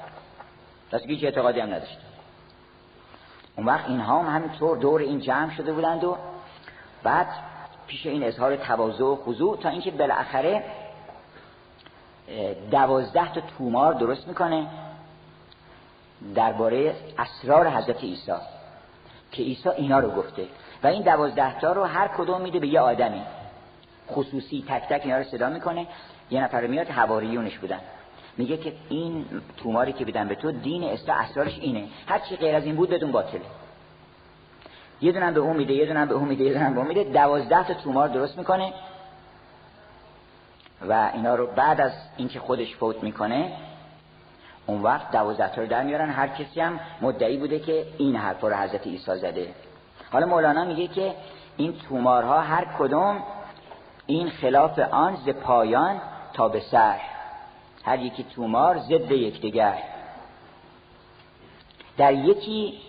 راست 0.92 1.06
هیچ 1.06 1.24
اعتقادی 1.24 1.60
هم 1.60 1.74
نداشت 1.74 1.98
اون 3.56 3.66
وقت 3.66 3.88
اینها 3.88 4.22
هم 4.22 4.36
همینطور 4.36 4.76
دور 4.76 5.00
این 5.00 5.20
جمع 5.20 5.50
شده 5.50 5.72
بودند 5.72 6.04
و 6.04 6.16
بعد 7.02 7.26
پیش 7.86 8.06
این 8.06 8.22
اظهار 8.22 8.56
تواضع 8.56 9.04
و 9.04 9.16
خضوع 9.16 9.56
تا 9.56 9.68
اینکه 9.68 9.90
بالاخره 9.90 10.64
دوازده 12.70 13.32
تا 13.32 13.40
تومار 13.58 13.94
درست 13.94 14.28
می‌کنه 14.28 14.66
درباره 16.34 16.96
اسرار 17.18 17.68
حضرت 17.68 18.00
عیسی 18.00 18.32
که 19.32 19.42
عیسی 19.42 19.68
اینا 19.68 19.98
رو 19.98 20.10
گفته. 20.10 20.46
و 20.82 20.86
این 20.86 21.02
دوازده 21.02 21.60
تا 21.60 21.72
رو 21.72 21.84
هر 21.84 22.08
کدوم 22.08 22.40
میده 22.40 22.58
به 22.58 22.66
یه 22.66 22.80
آدمی. 22.80 23.22
خصوصی 24.10 24.64
تک 24.68 24.88
تک 24.88 25.00
اینا 25.04 25.18
رو 25.18 25.24
صدا 25.24 25.48
می‌کنه. 25.48 25.86
یه 26.30 26.44
نفر 26.44 26.66
میاد 26.66 26.88
حواریونش 26.88 27.58
بودن. 27.58 27.80
میگه 28.36 28.56
که 28.56 28.72
این 28.88 29.26
توماری 29.56 29.92
که 29.92 30.04
بدن 30.04 30.28
به 30.28 30.34
تو 30.34 30.52
دین 30.52 30.84
استا 30.84 31.14
اسرارش 31.14 31.58
اینه. 31.58 31.88
هر 32.06 32.18
چی 32.18 32.36
غیر 32.36 32.54
از 32.54 32.64
این 32.64 32.76
بود 32.76 32.90
بدون 32.90 33.12
باطله 33.12 33.40
یه 35.00 35.12
دونم 35.12 35.34
به 35.34 35.40
اون 35.40 35.56
میده 35.56 35.74
یه 35.74 35.86
دونم 35.86 36.08
به 36.08 36.14
اون 36.14 36.28
میده 36.28 36.44
یه 36.44 36.52
دونم 36.52 36.74
به 36.74 36.78
اون 36.78 36.88
میده. 36.88 37.04
دوازده 37.04 37.66
تا 37.66 37.74
تومار 37.74 38.08
درست 38.08 38.38
می‌کنه 38.38 38.72
و 40.88 41.10
اینا 41.14 41.34
رو 41.34 41.46
بعد 41.46 41.80
از 41.80 41.92
اینکه 42.16 42.40
خودش 42.40 42.76
فوت 42.76 43.02
می‌کنه 43.02 43.52
اون 44.66 44.82
وقت 44.82 45.10
دوازده 45.10 45.54
تا 45.54 45.62
رو 45.62 45.68
در 45.68 45.82
میارن. 45.82 46.10
هر 46.10 46.28
کسی 46.28 46.60
هم 46.60 46.80
مدعی 47.00 47.36
بوده 47.36 47.58
که 47.58 47.86
این 47.98 48.16
حرف 48.16 48.40
رو 48.40 48.54
حضرت 48.54 48.86
عیسی 48.86 49.16
زده. 49.16 49.54
حالا 50.12 50.26
مولانا 50.26 50.64
میگه 50.64 50.86
که 50.86 51.14
این 51.56 51.74
تومارها 51.88 52.40
هر 52.40 52.66
کدوم 52.78 53.22
این 54.06 54.30
خلاف 54.30 54.78
آن 54.78 55.16
ز 55.16 55.28
پایان 55.28 56.00
تا 56.32 56.48
به 56.48 56.60
سر. 56.60 57.00
هر 57.84 57.98
یکی 57.98 58.24
تومار 58.24 58.78
ضد 58.78 59.10
یکدیگر 59.10 59.78
در 61.96 62.12
یکی 62.12 62.80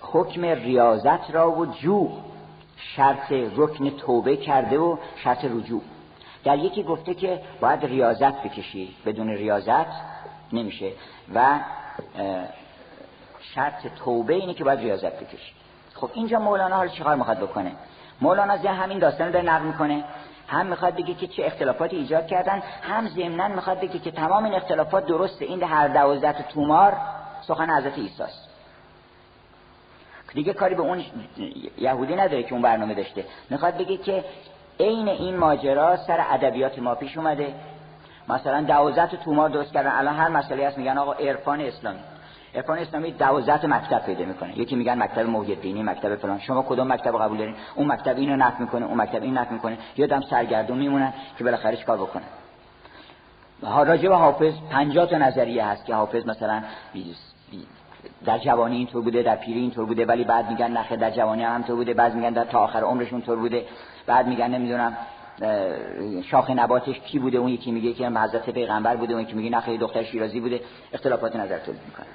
حکم 0.00 0.44
ریاضت 0.44 1.30
را 1.30 1.50
و 1.50 1.66
جو 1.66 2.08
شرط 2.76 3.32
رکن 3.32 3.90
توبه 3.90 4.36
کرده 4.36 4.78
و 4.78 4.96
شرط 5.24 5.44
رجوع. 5.44 5.82
در 6.44 6.58
یکی 6.58 6.82
گفته 6.82 7.14
که 7.14 7.42
باید 7.60 7.84
ریاضت 7.84 8.42
بکشی 8.42 8.96
بدون 9.06 9.30
ریاضت 9.30 9.86
نمیشه 10.52 10.92
و 11.34 11.60
شرط 13.40 13.86
توبه 14.04 14.34
اینه 14.34 14.54
که 14.54 14.64
باید 14.64 14.78
ریاضت 14.78 15.20
بکشی. 15.20 15.52
خب 15.94 16.10
اینجا 16.14 16.38
مولانا 16.38 16.76
حالا 16.76 16.88
چیکار 16.88 17.16
می‌خواد 17.16 17.38
بکنه؟ 17.38 17.72
مولانا 18.20 18.56
زن 18.56 18.74
همین 18.74 18.98
داستان 18.98 19.32
رو 19.32 19.42
نقل 19.42 19.64
می‌کنه. 19.64 20.04
هم 20.48 20.66
می‌خواد 20.66 20.94
بگه 20.94 21.14
که 21.14 21.26
چه 21.26 21.44
اختلافاتی 21.44 21.96
ایجاد 21.96 22.26
کردن 22.26 22.62
هم 22.82 23.08
ضمنا 23.08 23.48
می‌خواد 23.48 23.80
بگه 23.80 23.98
که 23.98 24.10
تمام 24.10 24.44
این 24.44 24.54
اختلافات 24.54 25.06
درسته. 25.06 25.44
این 25.44 25.62
هر 25.62 25.88
دوازده 25.88 26.42
تومار 26.42 26.96
سخن 27.42 27.70
حضرت 27.70 27.98
عیسی 27.98 28.22
است. 28.22 28.48
دیگه 30.34 30.52
کاری 30.52 30.74
به 30.74 30.82
اون 30.82 31.04
یهودی 31.78 32.16
نداره 32.16 32.42
که 32.42 32.52
اون 32.52 32.62
برنامه 32.62 32.94
داشته. 32.94 33.24
می‌خواد 33.50 33.76
بگه 33.76 33.96
که 33.96 34.24
عین 34.80 35.08
این 35.08 35.36
ماجرا 35.36 35.96
سر 35.96 36.26
ادبیات 36.30 36.78
ما 36.78 36.94
پیش 36.94 37.16
اومده. 37.16 37.54
مثلا 38.28 38.60
دوازده 38.60 39.16
تومار 39.16 39.48
درست 39.48 39.72
کردن. 39.72 39.90
الان 39.90 40.16
هر 40.16 40.28
مسئله 40.28 40.66
هست 40.66 40.78
میگن 40.78 40.98
آقا 40.98 41.12
عرفان 41.12 41.60
اسلامی. 41.60 41.98
عرفان 42.56 42.78
اسلامی 42.78 43.10
دوازده 43.10 43.66
مکتب 43.66 44.06
پیدا 44.06 44.24
می‌کنه. 44.24 44.58
یکی 44.58 44.76
میگن 44.76 45.02
مکتب 45.02 45.26
محی 45.26 45.54
دینی 45.54 45.82
مکتب 45.82 46.16
فلان. 46.16 46.38
شما 46.38 46.62
کدوم 46.62 46.92
مکتب 46.92 47.18
قبول 47.18 47.38
دارین؟ 47.38 47.54
اون 47.74 47.92
مکتب 47.92 48.16
اینو 48.16 48.36
نقد 48.36 48.60
می‌کنه 48.60 48.86
اون 48.86 49.00
مکتب 49.00 49.22
این 49.22 49.38
نقد 49.38 49.50
می‌کنه. 49.50 49.78
یادم 49.96 50.20
سرگردون 50.20 50.78
میمونن 50.78 51.12
که 51.38 51.44
بالاخره 51.44 51.76
کار 51.76 51.96
بکنه 51.96 52.24
راجع 53.62 54.08
به 54.08 54.16
حافظ 54.16 54.54
50 54.70 55.06
تا 55.06 55.18
نظریه 55.18 55.66
هست 55.66 55.86
که 55.86 55.94
حافظ 55.94 56.26
مثلا 56.26 56.62
در 58.24 58.38
جوانی 58.38 58.76
اینطور 58.76 59.02
بوده 59.02 59.22
در 59.22 59.36
پیری 59.36 59.60
اینطور 59.60 59.84
بوده 59.84 60.06
ولی 60.06 60.24
بعد 60.24 60.50
میگن 60.50 60.70
نخه 60.70 60.96
در 60.96 61.10
جوانی 61.10 61.44
هم 61.44 61.52
همینطور 61.52 61.76
بوده 61.76 61.94
بعد 61.94 62.14
میگن 62.14 62.30
در 62.30 62.44
تا 62.44 62.60
آخر 62.60 62.80
عمرشون 62.80 63.22
طور 63.22 63.36
بوده. 63.36 63.64
بعد 64.06 64.26
میگن 64.26 64.48
نمی‌دونم 64.48 64.96
شاخ 66.22 66.50
نباتش 66.50 67.00
کی 67.00 67.18
بوده؟ 67.18 67.38
اون 67.38 67.48
یکی 67.48 67.72
میگه 67.72 67.92
که 67.92 68.08
حضرت 68.08 68.50
پیغمبر 68.50 68.96
بوده 68.96 69.14
اون 69.14 69.22
یکی 69.22 69.32
میگه 69.32 69.50
نخه 69.50 69.76
دختر 69.76 70.02
شیرازی 70.02 70.40
بوده. 70.40 70.60
اختلافات 70.92 71.36
نظر 71.36 71.58
تولید 71.58 71.80
می‌کنه 71.86 72.06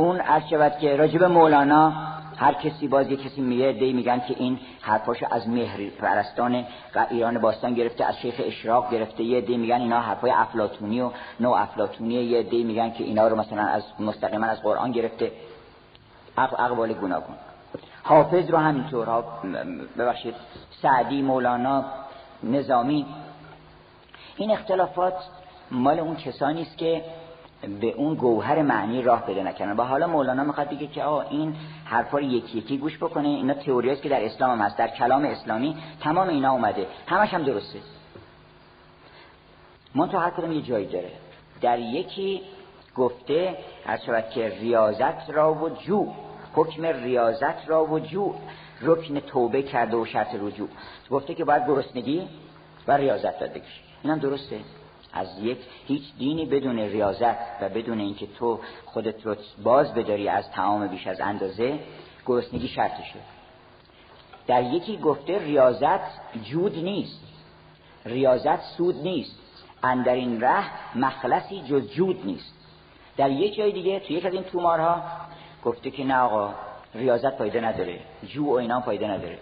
اون 0.00 0.20
عرض 0.20 0.42
شود 0.50 0.78
که 0.78 0.96
راجب 0.96 1.24
مولانا 1.24 1.92
هر 2.36 2.52
کسی 2.52 2.88
باز 2.88 3.10
یه 3.10 3.16
کسی 3.16 3.40
میگه 3.40 3.72
دی 3.72 3.92
میگن 3.92 4.20
که 4.20 4.34
این 4.38 4.58
حرفاشو 4.80 5.26
از 5.30 5.48
مهر 5.48 5.90
پرستان 5.90 6.64
ایران 7.10 7.38
باستان 7.38 7.74
گرفته 7.74 8.04
از 8.04 8.18
شیخ 8.18 8.34
اشراق 8.38 8.92
گرفته. 8.92 9.22
یه 9.22 9.40
دی 9.40 9.56
میگن 9.56 9.80
اینا 9.80 10.00
حرفای 10.00 10.30
افلاتونی 10.30 11.00
و 11.00 11.10
نو 11.40 11.50
افلاتونی 11.50 12.14
یه 12.14 12.42
دی 12.42 12.64
میگن 12.64 12.90
که 12.90 13.04
اینا 13.04 13.28
رو 13.28 13.36
مثلا 13.36 13.62
از 13.62 13.82
مستقیما 14.00 14.46
از 14.46 14.62
قرآن 14.62 14.92
گرفته. 14.92 15.32
اقوال 16.38 16.92
گوناگون. 16.92 17.36
حافظ 18.02 18.50
رو 18.50 18.58
همینطور 18.58 19.24
ببخشید 19.98 20.34
سعدی 20.82 21.22
مولانا 21.22 21.84
نظامی. 22.42 23.06
این 24.36 24.50
اختلافات 24.50 25.14
مال 25.70 25.98
اون 25.98 26.16
کسانی 26.16 26.62
است 26.62 26.78
که 26.78 27.04
به 27.80 27.86
اون 27.86 28.14
گوهر 28.14 28.62
معنی 28.62 29.02
راه 29.02 29.26
پیدا 29.26 29.42
نکردن. 29.42 29.76
و 29.76 29.82
حالا 29.82 30.06
مولانا 30.06 30.44
می‌خواد 30.44 30.68
بگه 30.70 30.86
که 30.86 31.02
آقا 31.02 31.22
این 31.22 31.56
حرفا 31.84 32.18
رو 32.18 32.24
یکی 32.24 32.58
یکی 32.58 32.78
گوش 32.78 32.96
بکنه. 32.96 33.28
اینا 33.28 33.54
تئوری 33.54 33.90
است 33.90 34.02
که 34.02 34.08
در 34.08 34.24
اسلام 34.24 34.50
هم 34.50 34.66
هست. 34.66 34.76
در 34.76 34.88
کلام 34.88 35.24
اسلامی 35.24 35.76
تمام 36.00 36.28
اینا 36.28 36.52
اومده. 36.52 36.86
همش 37.06 37.34
هم 37.34 37.42
درسته. 37.42 37.78
من 39.94 40.08
تو 40.08 40.18
هر 40.18 40.30
کدوم 40.30 40.52
یه 40.52 40.62
جایی 40.62 40.86
داره. 40.86 41.10
در 41.60 41.78
یکی 41.78 42.42
گفته 42.96 43.56
هر 43.86 43.96
شود 43.96 44.30
که 44.30 44.48
ریاضت 44.48 45.30
را 45.30 45.54
و 45.54 45.68
جو. 45.68 46.06
حکم 46.54 46.86
ریاضت 46.86 47.68
را 47.68 47.84
و 47.84 48.00
جو. 48.00 48.34
رکن 48.82 49.20
توبه 49.20 49.62
کرده 49.62 49.96
و 49.96 50.04
شرط 50.04 50.34
رجوع. 50.34 50.68
گفته 51.10 51.34
که 51.34 51.44
باید 51.44 51.66
گرسنگی 51.66 52.28
و 52.88 52.92
ریاضت 52.92 53.38
داد 53.38 53.50
بکشی 53.50 53.80
اینم 54.02 54.18
درسته. 54.18 54.60
از 55.12 55.38
یک 55.42 55.58
هیچ 55.86 56.02
دینی 56.18 56.46
بدون 56.46 56.78
ریاضت 56.78 57.62
و 57.62 57.68
بدون 57.68 58.00
اینکه 58.00 58.26
تو 58.26 58.60
خودت 58.84 59.26
رو 59.26 59.36
باز 59.62 59.94
بداری 59.94 60.28
از 60.28 60.50
تعام 60.50 60.86
بیش 60.86 61.06
از 61.06 61.20
اندازه 61.20 61.78
گرسنگی 62.26 62.68
شرطشه 62.68 63.18
در 64.46 64.62
یکی 64.62 64.96
گفته 64.96 65.38
ریاضت 65.38 66.00
جود 66.44 66.78
نیست. 66.78 67.20
ریاضت 68.04 68.60
سود 68.60 68.96
نیست. 68.96 69.38
اندر 69.82 70.14
این 70.14 70.40
ره 70.40 70.64
مخلصی 70.94 71.62
جز 71.62 71.90
جود 71.90 72.26
نیست. 72.26 72.54
در 73.16 73.30
یک 73.30 73.54
جای 73.54 73.72
دیگه 73.72 74.00
تو 74.00 74.12
یک 74.12 74.26
از 74.26 74.34
این 74.34 74.42
تومارها 74.42 75.02
گفته 75.64 75.90
که 75.90 76.04
نه 76.04 76.16
آقا 76.16 76.54
ریاضت 76.94 77.30
فایده 77.30 77.60
نداره. 77.60 78.00
جو 78.26 78.44
و 78.44 78.52
اینا 78.52 78.80
فایده 78.80 79.08
نداره. 79.08 79.38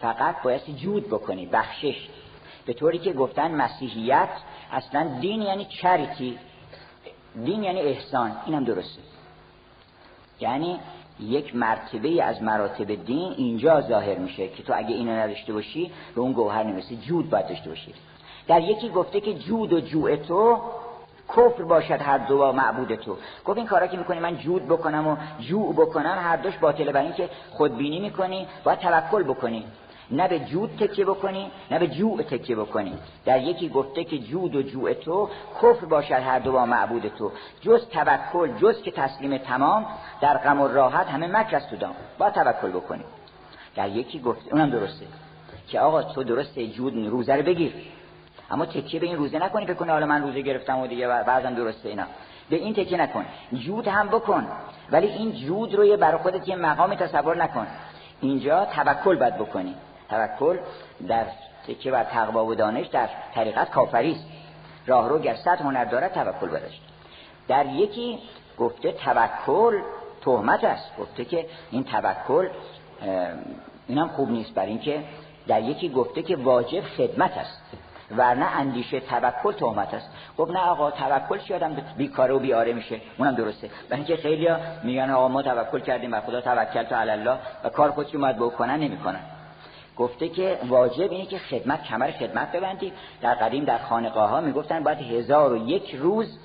فقط 0.00 0.42
باید 0.42 0.76
جود 0.76 1.06
بکنی 1.06 1.46
بخشش. 1.46 2.08
به 2.66 2.72
طوری 2.72 2.98
که 2.98 3.12
گفتن 3.12 3.50
مسیحیت 3.50 4.30
اصلا 4.72 5.18
دین 5.20 5.42
یعنی 5.42 5.64
چریتی. 5.64 6.38
دین 7.44 7.62
یعنی 7.62 7.80
احسان. 7.80 8.32
این 8.46 8.54
هم 8.54 8.64
درسته. 8.64 9.00
یعنی 10.40 10.80
یک 11.20 11.56
مرتبه 11.56 12.22
از 12.22 12.42
مراتب 12.42 13.04
دین 13.04 13.34
اینجا 13.36 13.80
ظاهر 13.80 14.18
میشه 14.18 14.48
که 14.48 14.62
تو 14.62 14.72
اگه 14.76 14.94
اینو 14.94 15.12
نداشته 15.12 15.52
باشی 15.52 15.90
به 16.14 16.20
اون 16.20 16.32
گوهر 16.32 16.62
نمی‌رسی. 16.62 16.96
جود 16.96 17.30
باید 17.30 17.48
داشته 17.48 17.68
باشی. 17.68 17.94
در 18.48 18.60
یکی 18.60 18.88
گفته 18.88 19.20
که 19.20 19.34
جود 19.34 19.72
و 19.72 19.80
جوع 19.80 20.16
تو 20.16 20.58
کفر 21.28 21.62
باشد 21.62 22.02
هر 22.02 22.18
دو 22.18 22.38
با 22.38 22.52
معبود 22.52 22.94
تو. 22.94 23.16
گفت 23.44 23.58
این 23.58 23.66
کارا 23.66 23.86
که 23.86 23.96
می‌کنی 23.96 24.20
من 24.20 24.36
جود 24.36 24.66
بکنم 24.66 25.08
و 25.08 25.16
جوع 25.40 25.74
بکنم 25.74 26.18
هر 26.22 26.36
دوش 26.36 26.58
باطله. 26.58 26.92
برای 26.92 27.06
اینکه 27.06 27.30
خودبینی 27.50 28.00
می‌کنی 28.00 28.46
باید 28.64 28.78
توکل 28.78 29.22
بکنی. 29.22 29.64
نه 30.12 30.28
به 30.28 30.38
جود 30.38 30.70
تکیه 30.80 31.04
بکنی 31.04 31.50
نه 31.70 31.78
به 31.78 31.86
جوع 31.86 32.22
تکیه 32.22 32.56
بکنی. 32.56 32.94
در 33.24 33.40
یکی 33.40 33.68
گفته 33.68 34.04
که 34.04 34.18
جود 34.18 34.56
و 34.56 34.62
جوع 34.62 34.92
تو 34.92 35.28
کفر 35.62 35.86
باشد 35.86 36.12
هر 36.12 36.38
دو 36.38 36.52
با 36.52 36.66
معبود 36.66 37.08
تو. 37.08 37.32
جز 37.60 37.88
توکل 37.88 38.58
جز 38.58 38.82
که 38.82 38.90
تسلیم 38.90 39.38
تمام 39.38 39.86
در 40.20 40.38
غم 40.38 40.60
و 40.60 40.68
راحت 40.68 41.06
همه 41.06 41.26
مکر 41.26 41.56
است 41.56 41.74
دام. 41.74 41.94
با 42.18 42.30
توکل 42.30 42.70
بکنی. 42.70 43.04
در 43.76 43.88
یکی 43.88 44.20
گفته 44.20 44.52
اونم 44.52 44.70
درسته 44.70 45.06
که 45.68 45.80
آقا 45.80 46.02
تو 46.02 46.24
درسته 46.24 46.66
جود 46.66 47.06
روزه 47.06 47.36
رو 47.36 47.42
بگیر. 47.42 47.72
اما 48.50 48.66
تکیه 48.66 49.00
به 49.00 49.06
این 49.06 49.16
روزه 49.16 49.38
نکنی 49.38 49.66
فکر 49.66 49.84
حالا 49.84 50.06
من 50.06 50.22
روزه 50.22 50.40
گرفتم 50.40 50.78
و 50.78 50.86
دیگه 50.86 51.08
بعضم 51.08 51.54
درسته 51.54 51.88
اینا. 51.88 52.04
به 52.50 52.56
این 52.56 52.74
تکیه 52.74 53.00
نکن. 53.00 53.24
جود 53.52 53.88
هم 53.88 54.08
بکن. 54.08 54.46
ولی 54.90 55.06
این 55.06 55.32
جود 55.32 55.74
رو 55.74 55.84
یه 55.84 55.96
برای 55.96 56.18
خودت 56.18 56.48
یه 56.48 56.56
مقامی 56.56 56.96
تصور 56.96 57.36
نکن. 57.36 57.66
اینجا 58.20 58.64
توکل 58.64 59.16
باید 59.16 59.36
بکنی. 59.36 59.74
توکل 60.12 60.58
در 61.08 61.24
تکیه 61.68 61.92
بر 61.92 62.04
تقوا 62.04 62.46
و 62.46 62.54
دانش 62.54 62.86
در 62.86 63.08
طریقت 63.34 63.70
کافری 63.70 64.12
است. 64.12 64.24
راهرو 64.86 65.18
گر 65.18 65.34
صد 65.34 65.60
هنر 65.60 65.84
دارد 65.84 66.12
توکل 66.12 66.48
بداشت. 66.48 66.82
در 67.48 67.66
یکی 67.66 68.18
گفته 68.58 68.92
توکل 68.92 69.80
تهمت 70.24 70.64
است. 70.64 70.96
گفته 70.98 71.24
که 71.24 71.46
این 71.70 71.84
توکل 71.84 72.48
اینم 73.88 74.08
خوب 74.08 74.30
نیست 74.30 74.54
بر 74.54 74.66
اینکه 74.66 75.04
در 75.48 75.62
یکی 75.62 75.88
گفته 75.88 76.22
که 76.22 76.36
واجب 76.36 76.80
خدمت 76.80 77.36
است 77.36 77.62
ورنه 78.16 78.44
اندیشه 78.44 79.00
توکل 79.00 79.52
تهمت 79.52 79.94
است. 79.94 80.10
خب 80.36 80.50
نه 80.50 80.58
آقا 80.58 80.90
توکل 80.90 81.38
چی 81.38 81.54
آدم 81.54 81.76
بیکاره 81.96 82.34
و 82.34 82.38
بیاره 82.38 82.72
میشه؟ 82.72 83.00
اونم 83.18 83.34
درسته. 83.34 83.70
برای 83.90 84.04
اینکه 84.04 84.22
خیلیا 84.22 84.58
میگن 84.84 85.10
آقا 85.10 85.28
ما 85.28 85.42
توکل 85.42 85.80
کردیم 85.80 86.10
بر 86.10 86.20
خدا 86.20 86.40
توکل 86.40 86.82
تو 86.82 87.00
الله 87.00 87.38
و 87.64 87.68
کار 87.68 87.90
خودشون 87.90 88.24
اومد 88.24 88.36
بکنن 88.36 88.76
نمی‌کنن. 88.76 89.20
گفته 89.96 90.28
که 90.28 90.58
واجب 90.68 91.12
اینه 91.12 91.26
که 91.26 91.38
خدمت 91.38 91.84
کمر 91.84 92.10
خدمت 92.10 92.52
ببندی 92.52 92.92
در 93.20 93.34
قدیم 93.34 93.64
در 93.64 93.78
خانقاه 93.78 94.30
ها 94.30 94.40
می‌گفتن 94.40 94.82
باید 94.82 94.98
هزار 94.98 95.52
و 95.52 95.68
یک 95.68 95.94
روز 95.94 96.38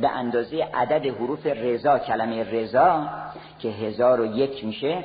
به 0.00 0.08
اندازه 0.08 0.68
عدد 0.74 1.06
حروف 1.06 1.46
رضا 1.46 1.98
کلمه 1.98 2.50
رضا 2.50 3.06
که 3.58 3.68
هزار 3.68 4.20
و 4.20 4.36
یک 4.36 4.64
میشه 4.64 5.04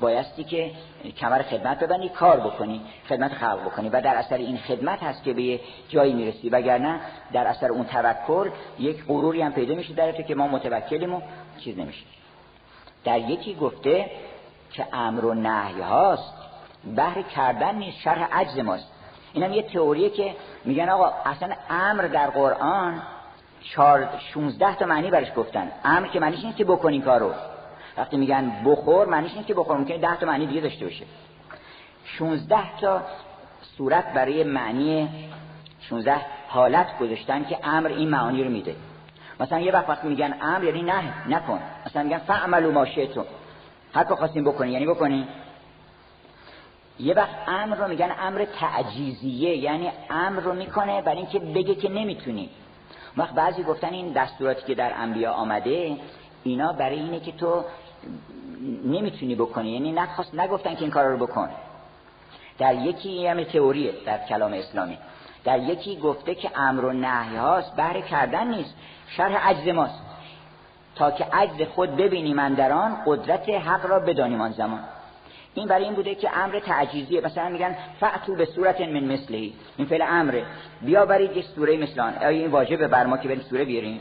بایستی 0.00 0.44
که 0.44 0.70
کمر 1.16 1.42
خدمت 1.42 1.78
ببندی 1.84 2.08
کار 2.08 2.40
بکنی 2.40 2.80
خدمت 3.08 3.32
خلق 3.34 3.60
بکنی. 3.60 3.88
و 3.88 4.00
در 4.00 4.14
اثر 4.14 4.36
این 4.36 4.58
خدمت 4.58 5.02
هست 5.02 5.24
که 5.24 5.32
به 5.32 5.60
جایی 5.88 6.12
می‌رسی. 6.12 6.48
وگرنه 6.48 7.00
در 7.32 7.46
اثر 7.46 7.68
اون 7.68 7.84
توکل 7.84 8.50
یک 8.78 9.04
غروری 9.04 9.42
هم 9.42 9.52
پیدا 9.52 9.74
میشه 9.74 9.94
در 9.94 10.12
که 10.12 10.34
ما 10.34 10.48
متوکلیم 10.48 11.14
و 11.14 11.20
چیز 11.58 11.78
نمیشه. 11.78 12.04
در 13.04 13.18
یکی 13.18 13.54
گفته 13.54 14.10
که 14.72 14.86
امر 14.92 15.24
و 15.24 15.34
نهی 15.34 15.80
هاست. 15.80 16.41
بهر 16.84 17.22
کردن 17.22 17.74
نیست 17.74 17.98
شرح 17.98 18.28
عجز 18.32 18.58
ماست. 18.58 18.88
اینم 19.32 19.52
یه 19.52 19.62
تئوریه 19.62 20.10
که 20.10 20.34
میگن 20.64 20.88
آقا 20.88 21.12
اصلا 21.24 21.54
امر 21.70 22.02
در 22.02 22.30
قرآن 22.30 23.02
چار 23.62 24.08
16 24.34 24.76
تا 24.76 24.86
معنی 24.86 25.10
برش 25.10 25.28
گفتن. 25.36 25.72
امر 25.84 26.06
که 26.06 26.20
معنیش 26.20 26.44
نیست 26.44 26.56
که 26.56 26.64
بکنین 26.64 27.02
کارو. 27.02 27.32
وقتی 27.96 28.16
میگن 28.16 28.52
بخور 28.64 29.06
معنیش 29.06 29.34
نیست 29.34 29.46
که 29.46 29.54
بخور. 29.54 29.76
ممکنه 29.76 29.98
ده 29.98 30.16
تا 30.16 30.26
معنی 30.26 30.46
دیگه 30.46 30.60
داشته 30.60 30.84
باشه. 30.84 31.04
16 32.04 32.78
تا 32.80 33.02
صورت 33.76 34.12
برای 34.12 34.44
معنی 34.44 35.08
16 35.80 36.16
حالت 36.48 36.98
گذاشتن 36.98 37.44
که 37.44 37.58
امر 37.64 37.88
این 37.88 38.08
معانی 38.08 38.44
رو 38.44 38.50
میده. 38.50 38.76
مثلا 39.40 39.60
یه 39.60 39.72
وقت 39.72 39.88
وقتی 39.88 40.08
میگن 40.08 40.34
امر 40.40 40.64
یعنی 40.64 40.82
نه 40.82 41.02
نکن. 41.28 41.60
مثلا 41.86 42.02
میگن 42.02 42.18
فعملوا 42.18 42.70
ما 42.70 42.86
شئتم. 42.86 43.24
هر 43.94 44.04
کار 44.04 44.16
خواستیم 44.16 44.44
بکنی 44.44 44.70
یعنی 44.70 44.86
بکنی 44.86 45.28
یه 46.98 47.14
وقت 47.14 47.48
امر 47.48 47.76
رو 47.76 47.88
میگن 47.88 48.10
امر 48.20 48.46
تعجیزیه 48.60 49.56
یعنی 49.56 49.92
امر 50.10 50.40
رو 50.40 50.52
می‌کنه 50.52 51.02
برای 51.02 51.18
اینکه 51.18 51.38
بگه 51.38 51.74
که 51.74 51.88
نمی‌تونی. 51.88 52.50
وقت 53.16 53.34
بعضی 53.34 53.62
گفتن 53.62 53.92
این 53.92 54.12
دستوراتی 54.12 54.66
که 54.66 54.74
در 54.74 54.92
انبیا 54.96 55.32
آمده 55.32 55.96
اینا 56.44 56.72
برای 56.72 56.98
اینه 57.00 57.20
که 57.20 57.32
تو 57.32 57.64
نمی‌تونی 58.84 59.34
بکنی. 59.34 59.70
یعنی 59.70 59.92
نخواست 59.92 60.34
نگفتن 60.34 60.74
که 60.74 60.80
این 60.82 60.90
کار 60.90 61.04
رو 61.04 61.26
بکن. 61.26 61.48
در 62.58 62.74
یکی 62.74 63.26
هم 63.26 63.44
تئوریه 63.44 63.92
در 64.06 64.18
کلام 64.18 64.52
اسلامی. 64.52 64.98
در 65.44 65.58
یکی 65.58 65.96
گفته 65.96 66.34
که 66.34 66.50
امر 66.54 66.84
و 66.84 66.92
نهی 66.92 67.36
هاست 67.36 67.76
بهره 67.76 68.02
کردن 68.02 68.46
نیست. 68.46 68.74
شرح 69.08 69.48
عجز 69.48 69.68
ماست. 69.68 70.02
تا 70.94 71.10
که 71.10 71.24
عجز 71.24 71.68
خود 71.68 71.96
ببینیم 71.96 72.36
من 72.36 72.54
در 72.54 72.72
آن 72.72 72.96
قدرت 73.06 73.48
حق 73.48 73.86
را 73.86 74.00
بدانیم 74.00 74.40
آن 74.40 74.52
زمان. 74.52 74.80
این 75.54 75.68
برای 75.68 75.84
این 75.84 75.94
بوده 75.94 76.14
که 76.14 76.38
امر 76.38 76.58
تعجیزیه. 76.58 77.20
مثلا 77.20 77.48
میگن 77.48 77.76
فعتو 78.00 78.34
به 78.34 78.44
صورت 78.44 78.80
من 78.80 79.04
مثلی 79.04 79.54
این 79.76 79.86
فعل 79.86 80.02
امره. 80.02 80.44
بیا 80.82 81.06
برید 81.06 81.36
یک 81.36 81.44
سوره 81.44 81.76
مثل 81.76 82.00
آن. 82.00 82.18
این 82.18 82.50
واجبه 82.50 82.88
بر 82.88 83.06
ما 83.06 83.16
که 83.16 83.28
بریم 83.28 83.40
سوره 83.40 83.64
بیاریم. 83.64 84.00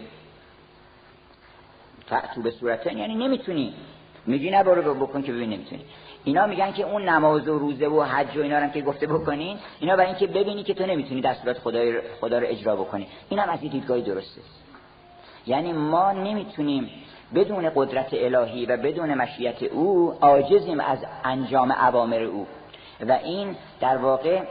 فعتو 2.06 2.42
به 2.42 2.52
صورت 2.52 2.86
یعنی 2.86 3.16
نمی‌تونی. 3.16 3.74
میگی 4.26 4.50
نه 4.50 4.64
برو 4.64 4.94
بکن 4.94 5.22
که 5.22 5.32
ببین 5.32 5.50
نمی‌تونی. 5.50 5.82
اینا 6.24 6.48
میگن 6.48 6.72
که 6.72 6.84
اون 6.84 7.10
نماز 7.10 7.48
و 7.48 7.60
روزه 7.60 7.88
و 7.88 8.04
حج 8.04 8.38
و 8.38 8.42
اینا 8.42 8.60
رو 8.60 8.68
که 8.68 8.82
گفته 8.82 9.08
بکنین 9.08 9.58
اینا 9.80 9.96
برای 9.96 10.10
اینکه 10.10 10.28
ببینی 10.28 10.64
که 10.64 10.74
تو 10.74 10.86
نمی‌تونی 10.86 11.22
دستورات 11.22 11.60
خدای 11.60 12.02
خدا 12.22 12.40
رو 12.40 12.48
اجرا 12.48 12.76
بکنی. 12.76 13.08
اینم 13.30 13.50
از 13.50 13.60
این 13.62 13.72
دیدگاهی 13.72 14.02
درسته. 14.02 14.42
یعنی 15.48 15.74
ما 15.74 16.12
نمی‌تونیم 16.12 16.90
بدون 17.36 17.72
قدرت 17.76 18.10
الهی 18.14 18.66
و 18.66 18.78
بدون 18.78 19.14
مشیت 19.14 19.64
او 19.64 20.14
عاجزیم 20.22 20.80
از 20.80 21.00
انجام 21.24 21.72
اوامر 21.72 22.24
او. 22.24 22.48
و 23.08 23.12
این 23.12 23.56
در 23.80 23.98
واقع 23.98 24.42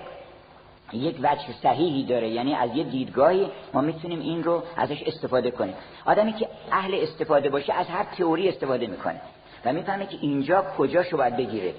یک 0.92 1.16
وجه 1.18 1.52
صحیحی 1.62 2.04
داره. 2.04 2.28
یعنی 2.28 2.54
از 2.54 2.70
یه 2.74 2.84
دیدگاهی 2.84 3.50
ما 3.72 3.80
می‌تونیم 3.80 4.20
این 4.20 4.44
رو 4.44 4.62
ازش 4.76 5.02
استفاده 5.02 5.50
کنیم. 5.50 5.74
آدمی 6.06 6.32
که 6.32 6.48
اهل 6.72 6.94
استفاده 6.94 7.48
باشه 7.48 7.72
از 7.72 7.86
هر 7.86 8.04
تئوری 8.04 8.48
استفاده 8.48 8.86
می‌کنه 8.86 9.20
و 9.64 9.72
می‌فهمه 9.72 10.06
که 10.06 10.16
اینجا 10.20 10.64
کجاشو 10.78 11.16
باید 11.16 11.36
بگیره. 11.36 11.74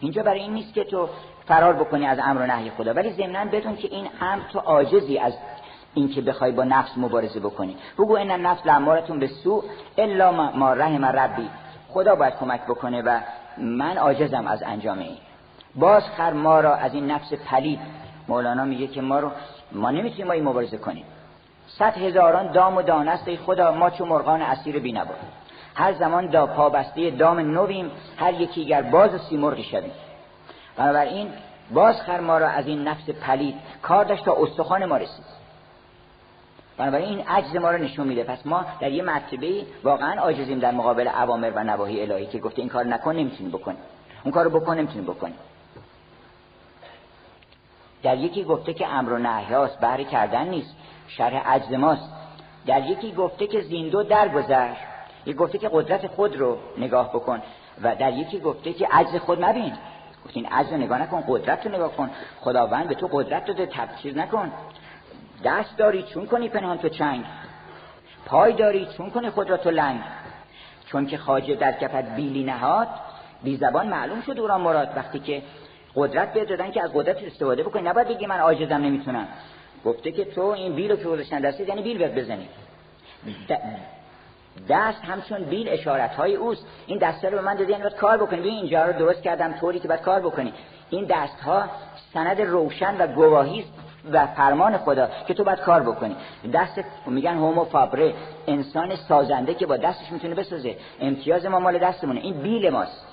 اینجا 0.00 0.22
برای 0.22 0.40
این 0.40 0.54
نیست 0.54 0.74
که 0.74 0.84
تو 0.84 1.08
فرار 1.46 1.72
بکنی 1.72 2.06
از 2.06 2.18
امر 2.22 2.40
و 2.40 2.46
نهی 2.46 2.70
خدا 2.70 2.94
ولی 2.94 3.12
ضمنا 3.12 3.44
بدون 3.44 3.76
که 3.76 3.88
این 3.88 4.08
امر 4.20 4.42
تو 4.52 4.58
عاجزی 4.58 5.18
از 5.18 5.32
اینکه 5.94 6.20
بخوای 6.20 6.52
با 6.52 6.64
نفس 6.64 6.90
مبارزه 6.96 7.40
بکنی. 7.40 7.76
بگو 7.98 8.16
این 8.16 8.30
نفس 8.30 8.66
لامارتون 8.66 9.18
به 9.18 9.26
سو 9.26 9.64
الا 9.98 10.32
ما 10.32 10.72
رحم 10.72 11.04
ربی. 11.04 11.50
خدا 11.88 12.14
باید 12.14 12.34
کمک 12.34 12.64
بکنه 12.64 13.02
و 13.02 13.20
من 13.58 13.98
عاجزم 13.98 14.46
از 14.46 14.62
انجام 14.62 14.98
این. 14.98 15.16
باز 15.74 16.02
خر 16.16 16.32
ما 16.32 16.60
را 16.60 16.74
از 16.74 16.94
این 16.94 17.10
نفس 17.10 17.32
پلید. 17.32 17.80
مولانا 18.28 18.64
میگه 18.64 18.86
که 18.86 19.00
ما 19.00 19.18
رو 19.20 19.30
ما 19.72 19.90
نمی‌تونیم 19.90 20.26
با 20.26 20.32
این 20.32 20.44
مبارزه 20.44 20.78
کنیم. 20.78 21.04
صد 21.66 21.98
هزاران 21.98 22.52
دام 22.52 22.76
و 22.76 22.82
دانست 22.82 23.28
ای 23.28 23.36
خدا 23.36 23.72
ما 23.72 23.90
چو 23.90 24.04
مرغان 24.04 24.42
اسیر 24.42 24.78
بینبا 24.78 25.14
هر 25.74 25.92
زمان 25.92 26.26
دا 26.26 26.46
پابسته 26.46 27.10
دام 27.10 27.38
نویم 27.38 27.90
هر 28.16 28.40
یکی 28.40 28.64
گر 28.64 28.82
باز 28.82 29.14
و 29.14 29.18
سیمرغی 29.18 29.62
شویم. 29.62 29.92
بنابراین 30.76 31.28
باز 31.74 32.00
خر 32.00 32.20
ما 32.20 32.38
را 32.38 32.48
از 32.48 32.66
این 32.66 32.88
نفس 32.88 33.10
پلید. 33.10 33.54
کار 33.82 34.04
داشت 34.04 34.24
تا 34.24 34.36
استخوان 34.42 34.84
ما 34.84 34.96
رسید. 34.96 35.39
بنابراین 36.80 37.08
این 37.08 37.26
عجز 37.28 37.56
ما 37.56 37.70
رو 37.70 37.78
نشون 37.78 38.06
میده. 38.06 38.24
پس 38.24 38.46
ما 38.46 38.64
در 38.80 38.90
یه 38.90 39.02
مرتبه 39.02 39.66
واقعا 39.84 40.20
عاجزیم 40.20 40.58
در 40.58 40.70
مقابل 40.70 41.08
اوامر 41.08 41.50
و 41.50 41.64
نواهی 41.64 42.02
الهی 42.02 42.26
که 42.26 42.38
گفته 42.38 42.62
این 42.62 42.68
کار 42.68 42.84
نکن 42.84 43.16
نمی‌تونی 43.16 43.50
بکنی 43.50 43.76
اون 44.24 44.32
کارو 44.32 44.60
بکن 44.60 44.78
نمی‌تونی 44.78 45.04
بکنی 45.04 45.34
در 48.02 48.16
یکی 48.16 48.44
گفته 48.44 48.74
که 48.74 48.86
امر 48.86 49.12
و 49.12 49.18
نهیاست 49.18 49.80
بهره 49.80 50.04
کردن 50.04 50.48
نیست 50.48 50.76
شرح 51.08 51.52
عجز 51.54 51.72
ماست. 51.72 52.12
در 52.66 52.86
یکی 52.86 53.12
گفته 53.12 53.46
که 53.46 53.60
زیندو 53.60 54.02
درگذر. 54.02 54.74
یک 55.26 55.36
گفته 55.36 55.58
که 55.58 55.70
قدرت 55.72 56.06
خود 56.06 56.36
رو 56.36 56.58
نگاه 56.78 57.08
بکن. 57.08 57.42
و 57.82 57.96
در 57.96 58.12
یکی 58.12 58.40
گفته 58.40 58.72
که 58.72 58.88
عجز 58.92 59.16
خود 59.16 59.44
مبین. 59.44 59.72
گفتین 60.24 60.46
عجز 60.46 60.72
رو 60.72 60.78
نگاه 60.78 61.02
نکن 61.02 61.24
قدرت 61.28 61.66
رو 61.66 61.72
نگاه 61.72 61.92
کن. 61.92 62.10
خداوند 62.40 62.88
به 62.88 62.94
تو 62.94 63.08
قدرت 63.12 63.44
داده 63.44 63.66
تبچیز 63.66 64.16
نکن. 64.16 64.52
دست 65.44 65.76
داری 65.76 66.02
چون 66.02 66.26
کنی 66.26 66.48
پنهان 66.48 66.78
تو 66.78 66.88
چنگ. 66.88 67.24
پای 68.26 68.52
داری 68.52 68.88
چون 68.96 69.10
کنی 69.10 69.30
خود 69.30 69.50
را 69.50 69.56
تو 69.56 69.70
لنگ. 69.70 70.00
چون 70.86 71.06
که 71.06 71.18
خاجه 71.18 71.54
در 71.54 71.72
کفت 71.72 72.14
بیلی 72.16 72.44
نهاد 72.44 72.88
بی 73.42 73.56
زبان 73.56 73.88
معلوم 73.88 74.20
شد 74.20 74.38
او 74.38 74.58
مراد. 74.58 74.88
وقتی 74.96 75.18
که 75.18 75.42
قدرت 75.94 76.32
به 76.32 76.44
دادن 76.44 76.70
که 76.70 76.82
از 76.82 76.92
قدرت 76.94 77.22
استفاده 77.22 77.62
بکنی 77.62 77.82
نباید 77.82 78.08
بگی 78.08 78.26
من 78.26 78.38
عاجزم 78.38 78.74
نمی‌تونم. 78.74 79.28
گفته 79.84 80.12
که 80.12 80.24
تو 80.24 80.42
این 80.42 80.74
بیلو 80.74 80.96
که 80.96 81.04
گذاشتن 81.04 81.52
یعنی 81.68 81.82
بیل 81.82 81.98
بهت 81.98 82.14
بزنی. 82.14 82.48
دست 84.68 85.04
همچون 85.04 85.44
بیل 85.44 85.68
اشارت 85.68 86.14
های 86.14 86.34
اوست. 86.34 86.66
این 86.86 86.98
دست 86.98 87.24
رو 87.24 87.30
به 87.30 87.40
من 87.40 87.54
دادی 87.54 87.72
یعنی 87.72 87.82
باید 87.82 87.96
کار 87.96 88.16
بکنی. 88.16 88.40
ببین 88.40 88.54
اینجا 88.54 88.84
رو 88.84 88.92
درست 88.92 89.22
کردم 89.22 89.52
طوری 89.52 89.80
که 89.80 89.88
باید 89.88 90.00
کار 90.00 90.20
بکنی. 90.20 90.52
این 90.90 91.04
دست 91.04 91.40
ها 91.40 91.64
سند 92.14 92.40
روشن 92.40 92.96
و 93.00 93.06
گواهی 93.06 93.64
و 94.12 94.26
فرمان 94.26 94.78
خدا 94.78 95.08
که 95.26 95.34
تو 95.34 95.44
باید 95.44 95.58
کار 95.60 95.82
بکنی. 95.82 96.16
دست 96.54 96.80
میگن 97.06 97.34
هومو 97.34 97.64
فابره 97.64 98.14
انسان 98.46 98.96
سازنده 98.96 99.54
که 99.54 99.66
با 99.66 99.76
دستش 99.76 100.12
می‌تونه 100.12 100.34
بسازه 100.34 100.76
امتیاز 101.00 101.46
ما 101.46 101.58
مال 101.58 101.78
دستمونه. 101.78 102.20
این 102.20 102.34
بیل 102.34 102.70
ماست. 102.70 103.06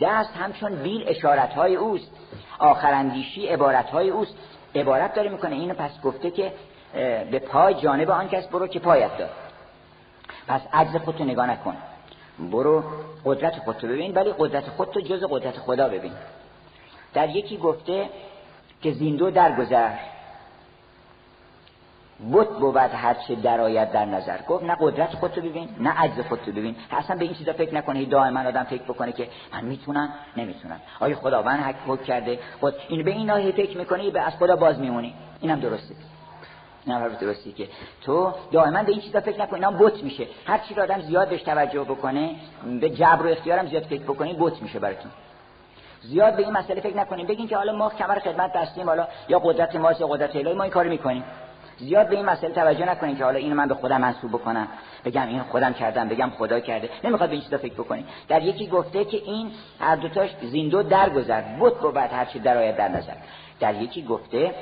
دست 0.00 0.36
همچون 0.36 0.74
بیل 0.74 1.04
اشارت 1.08 1.52
های 1.52 1.76
اوست. 1.76 2.10
آخرندیشی 2.58 3.46
عبارت 3.46 3.90
های 3.90 4.10
اوست. 4.10 4.34
عبارت 4.74 5.14
داره 5.14 5.30
می‌کنه. 5.30 5.54
اینو 5.54 5.74
پس 5.74 6.00
گفته 6.00 6.30
که 6.30 6.52
به 7.30 7.38
پای 7.38 7.74
جانب 7.74 8.10
آن 8.10 8.28
کس 8.28 8.46
برو 8.46 8.66
که 8.66 8.78
پایت 8.78 9.18
دار. 9.18 9.30
پس 10.48 10.60
عجز 10.72 10.96
خودتو 10.96 11.24
نگاه 11.24 11.46
نکن. 11.50 11.76
برو 12.38 12.84
قدرت 13.24 13.58
خودتو 13.58 13.86
ببین 13.86 14.14
ولی 14.14 14.34
قدرت 14.38 14.68
خودتو 14.68 15.00
جز 15.00 15.24
قدرت 15.30 15.56
خدا 15.58 15.88
ببین. 15.88 16.12
در 17.14 17.28
یکی 17.28 17.56
گفته 17.56 18.08
که 18.82 18.92
زیندو 18.92 19.30
درگذر 19.30 19.92
بت 22.32 22.48
بود 22.48 22.76
هر 22.76 23.14
چه 23.14 23.34
درآید 23.34 23.92
در 23.92 24.04
نظر. 24.04 24.38
گفت 24.48 24.64
نه 24.64 24.76
قدرت 24.80 25.14
خودتو 25.14 25.40
ببین 25.40 25.68
نه 25.80 25.90
عجز 25.90 26.20
خودتو 26.28 26.52
ببین. 26.52 26.76
اصلا 26.90 27.16
به 27.16 27.24
این 27.24 27.34
چیزا 27.34 27.52
فکر 27.52 27.74
نکنه 27.74 28.04
دائما 28.04 28.40
آدم 28.40 28.64
فکر 28.64 28.82
بکنه 28.82 29.12
که 29.12 29.28
من 29.52 29.64
می‌تونم؟ 29.64 30.08
نمی‌تونم. 30.36 30.80
آیا 31.00 31.16
خداوند 31.16 31.60
حق 31.60 31.74
حکم 31.86 32.04
کرده؟ 32.04 32.38
خود 32.60 32.74
این 32.88 33.04
به 33.04 33.10
این 33.10 33.26
ناحیه 33.26 33.52
فکر 33.52 33.78
می‌کنی 33.78 34.10
به 34.10 34.20
از 34.20 34.32
خدا 34.36 34.56
باز 34.56 34.78
میمونی. 34.78 35.14
اینم 35.40 35.60
درسته. 35.60 35.94
نه 36.86 36.98
حرف 36.98 37.18
درستی 37.18 37.52
که 37.52 37.68
تو 38.02 38.32
دائما 38.52 38.82
به 38.82 38.92
این 38.92 39.00
چیزا 39.00 39.20
فکر 39.20 39.42
نکنی. 39.42 39.64
اینا 39.64 39.78
بت 39.78 40.02
میشه. 40.02 40.26
هر 40.46 40.58
چی 40.58 40.80
آدم 40.80 41.00
زیاد 41.00 41.28
بهش 41.28 41.42
توجه 41.42 41.84
بکنه 41.84 42.30
به 42.80 42.90
جبر 42.90 43.26
و 43.26 43.28
اختیارم 43.28 43.66
زیاد 43.66 43.82
فکر 43.82 44.02
بکنی 44.02 44.36
بت 44.38 44.62
میشه 44.62 44.78
براتون. 44.78 45.10
زیاد 46.02 46.36
به 46.36 46.42
این 46.42 46.52
مسئله 46.52 46.80
فکر 46.80 46.96
نکنیم. 46.96 47.26
بگین 47.26 47.48
که 47.48 47.56
حالا 47.56 47.72
ما 47.72 47.90
کمر 47.90 48.18
خدمت 48.18 48.52
بستیم 48.52 48.86
حالا 48.86 49.08
یا 49.28 49.38
قدرت 49.38 49.76
ماست 49.76 50.00
یا 50.00 50.06
قدرت 50.06 50.36
الهی 50.36 50.54
ما 50.54 50.62
این 50.62 50.72
کارو 50.72 50.90
می‌کنیم. 50.90 51.24
زیاد 51.78 52.08
به 52.08 52.16
این 52.16 52.24
مسئله 52.24 52.50
توجه 52.54 52.84
نکنین 52.84 53.16
که 53.16 53.24
حالا 53.24 53.38
اینو 53.38 53.54
من 53.54 53.68
به 53.68 53.74
خودم 53.74 54.00
منسوب 54.00 54.30
بکنم. 54.30 54.68
بگم 55.04 55.28
این 55.28 55.42
خودم 55.42 55.72
کردم 55.72 56.08
بگم 56.08 56.30
خدا 56.30 56.60
کرده. 56.60 56.90
نمی‌خواد 57.04 57.28
به 57.28 57.34
این 57.34 57.44
چیزا 57.44 57.58
فکر 57.58 57.74
بکنین. 57.74 58.04
در 58.28 58.42
یکی 58.42 58.66
گفته 58.66 59.04
که 59.04 59.16
این 59.16 59.50
هر 59.80 59.96
دوتاش 59.96 60.30
زیندو 60.42 60.82
درگذر. 60.82 61.40
بود 61.40 61.80
بود 61.80 61.96
هر 61.96 62.24
چی 62.24 62.38
درآید 62.38 62.76
در 62.76 62.88
نظر. 62.88 63.14
در 63.60 63.74
یکی 63.74 64.02
گفته 64.02 64.54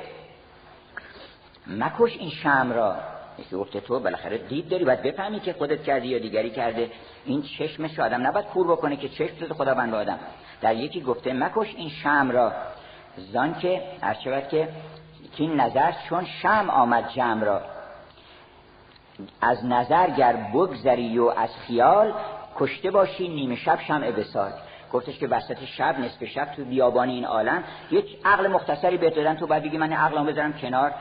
مکش 1.67 2.17
این 2.17 2.29
شم 2.29 2.71
را. 2.75 2.95
یکی 3.39 3.55
گفته 3.55 3.79
تو 3.79 3.99
بالاخره 3.99 4.37
دید 4.37 4.69
داری 4.69 4.85
باید 4.85 5.01
بفهمی 5.01 5.39
که 5.39 5.53
خودت 5.53 5.83
کردی 5.83 6.07
یا 6.07 6.19
دیگری 6.19 6.49
کرده. 6.49 6.91
این 7.25 7.41
چشمش 7.41 7.99
آدم 7.99 8.27
نباید 8.27 8.45
کور 8.45 8.67
بکنه 8.67 8.95
که 8.95 9.09
چشم 9.09 9.35
خدا 9.35 9.53
خداوند 9.53 9.91
به 9.91 9.97
آدم. 9.97 10.19
در 10.61 10.75
یکی 10.75 11.01
گفته 11.01 11.33
مکش 11.33 11.75
این 11.75 11.89
شم 11.89 12.31
را. 12.31 12.51
زان 13.17 13.53
که 13.53 13.81
هر 14.01 14.13
که 14.41 14.69
که 15.33 15.43
این 15.43 15.59
نظر 15.59 15.91
چون 16.09 16.25
شم 16.25 16.69
آمد 16.69 17.09
جمع 17.09 17.43
را. 17.43 17.61
از 19.41 19.65
نظر 19.65 20.09
گر 20.09 20.33
بگذری 20.33 21.19
و 21.19 21.25
از 21.25 21.49
خیال 21.67 22.13
کشته 22.57 22.91
باشی 22.91 23.27
نیمه 23.27 23.55
شب 23.55 23.79
شمع 23.87 24.11
بسال 24.11 24.51
گفتش 24.93 25.17
که 25.17 25.27
وسط 25.27 25.57
شب 25.65 25.99
نصف 25.99 26.23
شب 26.23 26.45
تو 26.45 26.65
بیابانی 26.65 27.13
این 27.13 27.25
عالم 27.25 27.63
یک 27.91 28.17
عقل 28.25 28.47
مختصری 28.47 28.97
بهت 28.97 29.15
دادن 29.15 29.35
تو 29.35 29.47
باید 29.47 29.63
بگی 29.63 29.77
من 29.77 29.93
عقلم 29.93 30.25
بذارم 30.25 30.53
کنار 30.53 30.93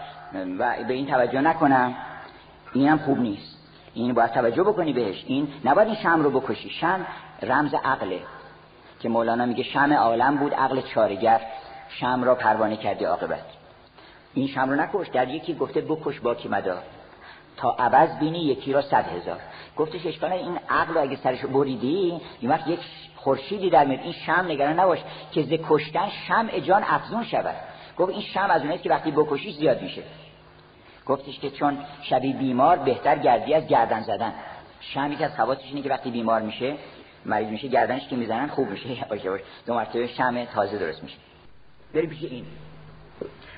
و 0.59 0.85
به 0.89 0.95
این 0.95 1.07
توجه 1.07 1.41
نکنم. 1.41 1.95
اینم 2.73 2.99
خوب 2.99 3.19
نیست. 3.19 3.59
این 3.95 4.15
باید 4.15 4.31
توجه 4.31 4.63
بکنی 4.63 4.93
بهش. 4.93 5.25
این 5.27 5.49
نباید 5.65 5.89
این 5.89 5.97
شم 5.97 6.23
رو 6.23 6.41
بکشی. 6.41 6.71
شم 6.71 7.07
رمز 7.43 7.75
عقله. 7.75 8.21
که 9.01 9.09
مولانا 9.09 9.47
میگه 9.47 9.63
شم 9.63 9.93
عالم 9.93 10.37
بود 10.37 10.55
عقل 10.55 10.81
چارگر 10.81 11.41
شم 11.89 12.25
را 12.25 12.35
پروانه 12.35 12.77
کردی 12.77 13.05
عاقبت. 13.05 13.45
این 14.35 14.49
شم 14.49 14.71
رو 14.71 14.77
نکش 14.77 15.09
در 15.09 15.29
یکی 15.29 15.55
گفته 15.55 15.81
بکش 15.81 16.21
باکی 16.21 16.49
مدار. 16.49 16.83
تا 17.57 17.71
عوض 17.71 18.19
بینی 18.19 18.39
یکی 18.39 18.73
را 18.73 18.83
صد 18.83 19.05
هزار. 19.05 19.39
گفتش 19.77 20.07
اشکال 20.07 20.33
این 20.33 20.59
عقل 20.69 20.99
اگه 20.99 21.17
سرش 21.17 21.45
بریدی 21.45 22.21
این 22.41 22.51
وقت 22.51 22.69
یک 22.69 22.81
خورشیدی 23.17 23.71
در 23.71 23.85
میاد. 23.85 24.01
این 24.01 24.13
شم 24.13 24.45
نگران 24.49 24.81
نباش 24.81 24.99
که 25.33 25.43
ز 25.43 25.53
کشتن 25.69 26.09
شم 26.29 26.49
جان 26.49 26.85
افزون 26.87 27.25
شود. 27.25 27.57
گفت 27.99 28.13
این 28.13 28.23
شم 28.23 28.51
از 28.51 28.63
اونست 28.63 28.83
که 28.83 28.91
وقتی 28.91 29.11
بکشیش 29.11 29.57
زیاد 29.57 29.83
میشه. 29.83 30.03
گفتش 31.07 31.39
که 31.39 31.51
چون 31.51 31.79
شبی 32.03 32.33
بیمار 32.33 32.77
بهتر 32.77 33.19
گردی 33.19 33.55
از 33.55 33.67
گردن 33.67 34.03
زدن. 34.03 34.33
شم 34.81 35.13
یک 35.13 35.23
از 35.23 35.37
خواستش 35.37 35.65
اینه 35.65 35.83
که 35.83 35.89
وقتی 35.89 36.11
بیمار 36.11 36.43
میشه 36.43 36.77
مریض 37.27 37.49
میشه 37.49 37.69
گردنش 37.69 38.09
که 38.09 38.17
می‌زنن 38.17 38.47
خوب 38.47 38.71
میشه. 38.71 38.89
باشه 39.11 39.31
باشه 39.31 39.45
دو 39.67 39.75
مرتبه 39.75 40.07
شم 40.07 40.45
تازه 40.45 40.79
درست 40.79 41.03
میشه. 41.03 41.17
بری 41.95 42.07
پیش 42.07 42.25
این. 42.25 42.45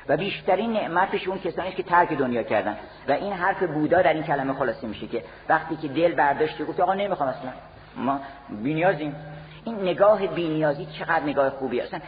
و 0.09 0.17
بیشترین 0.17 0.73
نعمتش 0.73 1.29
اون 1.29 1.39
کسانی 1.39 1.73
که 1.73 1.83
ترک 1.83 2.13
دنیا 2.13 2.43
کردن. 2.43 2.77
و 3.09 3.13
این 3.13 3.33
حرف 3.33 3.63
بودا 3.63 4.03
در 4.03 4.13
این 4.13 4.23
کلمه 4.23 4.55
خلاصه 4.55 4.87
میشه 4.87 5.07
که 5.07 5.25
وقتی 5.49 5.77
که 5.77 5.89
دل 5.89 6.15
برداشته 6.15 6.65
گفت 6.65 6.81
آقا 6.81 6.95
نمی‌خوام 6.95 7.29
اصلا. 7.29 7.53
ما 7.97 8.21
بینیازیم. 8.63 9.17
این 9.65 9.81
نگاه 9.81 10.27
بینیازی 10.27 10.87
چقدر 10.87 11.23
نگاه 11.23 11.51
خوبی 11.51 11.81
اصلا 11.81 12.01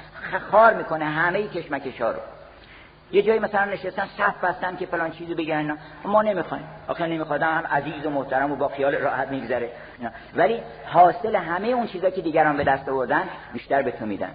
خار 0.50 0.74
می‌کنه 0.74 1.04
همه 1.04 1.48
کشمکش 1.48 2.00
ها 2.00 2.10
رو. 2.10 2.20
یه 3.12 3.22
جایی 3.22 3.38
مثلا 3.38 3.64
نشستن 3.64 4.06
صف 4.18 4.44
بستن 4.44 4.76
که 4.76 4.86
فلان 4.86 5.10
چیزی 5.10 5.34
بگن 5.34 5.78
ما 6.04 6.22
نمی‌خوایم. 6.22 6.64
آخه 6.88 7.06
نمیخوادم 7.06 7.48
هم 7.48 7.66
عزیز 7.66 8.06
و 8.06 8.10
محترم 8.10 8.52
و 8.52 8.56
با 8.56 8.68
خیال 8.68 8.94
راحت 8.94 9.28
میگذره. 9.28 9.70
ولی 10.36 10.60
حاصل 10.86 11.36
همه 11.36 11.68
اون 11.68 11.86
چیزا 11.86 12.10
که 12.10 12.22
دیگران 12.22 12.56
به 12.56 12.64
دست 12.64 12.88
آوردن 12.88 13.22
بیشتر 13.52 13.82
به 13.82 13.90
تو 13.90 14.06
میدن. 14.06 14.30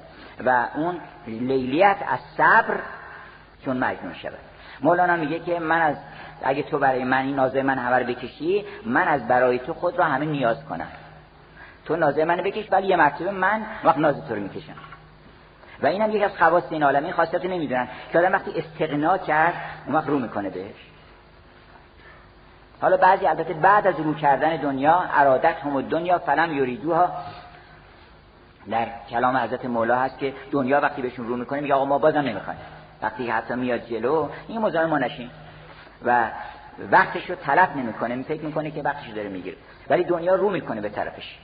و 0.46 0.68
اون 0.76 1.00
لیلیت 1.28 1.98
از 2.08 2.20
صبر 2.38 2.80
چون 3.66 3.78
مجنون 3.78 4.14
شود. 4.14 4.40
مولانا 4.82 5.16
میگه 5.16 5.40
که 5.40 5.60
من 5.60 5.82
از 5.82 5.96
اگه 6.44 6.64
تو 6.64 6.80
برای 6.80 7.04
من 7.04 7.22
این 7.22 7.36
نازه 7.36 7.62
من 7.62 7.78
همه 7.78 8.04
بکشی 8.04 8.66
من 8.86 9.08
از 9.08 9.28
برای 9.28 9.60
تو 9.60 9.74
خود 9.74 10.00
را 10.00 10.06
همه 10.06 10.26
نیاز 10.26 10.66
کنم. 10.66 10.88
تو 11.86 11.96
نازه 11.96 12.26
من 12.26 12.38
بکش 12.38 12.72
ولی 12.72 12.88
یه 12.88 12.96
مرتبه 12.96 13.32
من 13.32 13.62
وقت 13.84 13.98
نازه 13.98 14.22
تو 14.28 14.36
رو 14.36 14.42
می‌کشم. 14.42 14.74
و 15.82 15.88
اینم 15.88 16.16
یک 16.16 16.24
از 16.24 16.38
خواص 16.38 16.64
این 16.70 16.84
عالم 16.84 17.04
این 17.04 17.14
خاصیت 17.14 17.46
نمی‌دونن. 17.46 17.88
که 18.12 18.20
آدم 18.20 18.34
وقتی 18.34 18.52
استقنا 18.60 19.18
کرد 19.18 19.54
اون 19.86 19.96
وقت 19.96 20.08
رو 20.08 20.20
می‌کنه 20.20 20.50
بهش. 20.50 20.76
حالا 22.82 22.98
بعضی 22.98 23.28
البته 23.28 23.54
بعد 23.54 23.88
از 23.88 24.00
رو 24.00 24.14
کردن 24.14 24.56
دنیا 24.56 25.04
ارادت 25.14 25.56
هم 25.64 25.82
دنیا 25.82 26.20
فلم 26.20 26.54
یریدوها 26.54 27.12
در 28.70 28.88
کلام 29.10 29.38
حضرت 29.38 29.66
مولا 29.66 30.00
هست 30.00 30.18
که 30.18 30.34
دنیا 30.52 30.82
وقتی 30.82 31.02
بهشون 31.02 31.28
رو 31.28 31.38
می‌کنه 31.38 31.62
میگه 31.62 31.74
آقا 31.74 31.86
ما 31.86 31.98
بازم 31.98 32.20
نمی‌خوایم. 32.20 32.60
وقتی 33.02 33.30
حتی 33.30 33.54
میاد 33.54 33.86
جلو 33.86 34.30
این 34.48 34.62
مزاحم 34.62 34.90
ما 34.90 34.98
نشین. 34.98 35.30
و 36.06 36.28
وقتش 36.92 37.30
رو 37.30 37.36
طلب 37.36 37.78
نمی‌کنه 37.78 38.24
فکر 38.24 38.42
می‌کنه 38.42 38.72
که 38.72 38.82
وقتش 38.82 39.08
داره 39.08 39.30
می‌گیره. 39.30 39.58
ولی 39.90 40.04
دنیا 40.04 40.36
رو 40.36 40.50
می‌کنه 40.50 40.82
به 40.82 40.90
طرفش. 40.90 41.38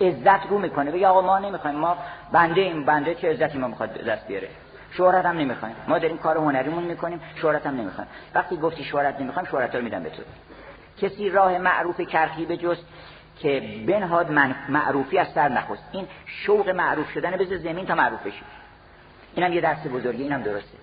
عزت 0.00 0.46
رو 0.50 0.58
می‌کنه. 0.58 0.90
بگه 0.90 1.08
آقا 1.08 1.20
ما 1.20 1.38
نمی‌خوایم. 1.38 1.76
ما 1.76 1.96
بنده 2.32 2.60
این 2.60 2.84
بنده 2.84 3.14
چه 3.14 3.30
عزتی 3.30 3.58
ما 3.58 3.68
می‌خواد 3.68 3.92
دست 3.92 4.26
بیاره. 4.26 4.48
شهرت 4.90 5.26
هم 5.26 5.38
نمی‌خوایم. 5.38 5.76
ما 5.88 5.98
داریم 5.98 6.18
کار 6.18 6.36
هنریمون 6.36 6.84
می‌کنیم 6.84 7.20
شهرت 7.42 7.66
هم 7.66 7.76
نمی‌خوایم. 7.76 8.10
وقتی 8.34 8.56
گفتی 8.56 8.84
شهرت 8.84 9.20
نمی‌خوایم 9.20 9.48
شهرت 9.48 9.74
رو 9.74 9.82
میدم 9.82 10.02
به 10.02 10.10
تو. 10.10 10.22
کسی 11.00 11.30
راه 11.30 11.58
معروف 11.58 12.00
کرخی 12.00 12.46
به 12.46 12.56
جز 12.56 12.76
که 13.38 13.62
بنهاد 13.86 14.30
من 14.30 14.54
معروفی 14.68 15.18
از 15.18 15.28
سر 15.34 15.48
نخست. 15.48 15.88
این 15.92 16.06
شوق 16.26 16.68
معروف 16.68 17.10
شدن 17.10 17.36
به 17.36 17.44
زمین 17.58 17.86
تا 17.86 17.94
معروف 17.94 18.26
بشی. 18.26 18.42
اینم 19.34 19.52
یه 19.52 19.60
درس 19.60 19.86
بزرگی 19.86 20.22
اینم 20.22 20.42
درسته. 20.42 20.78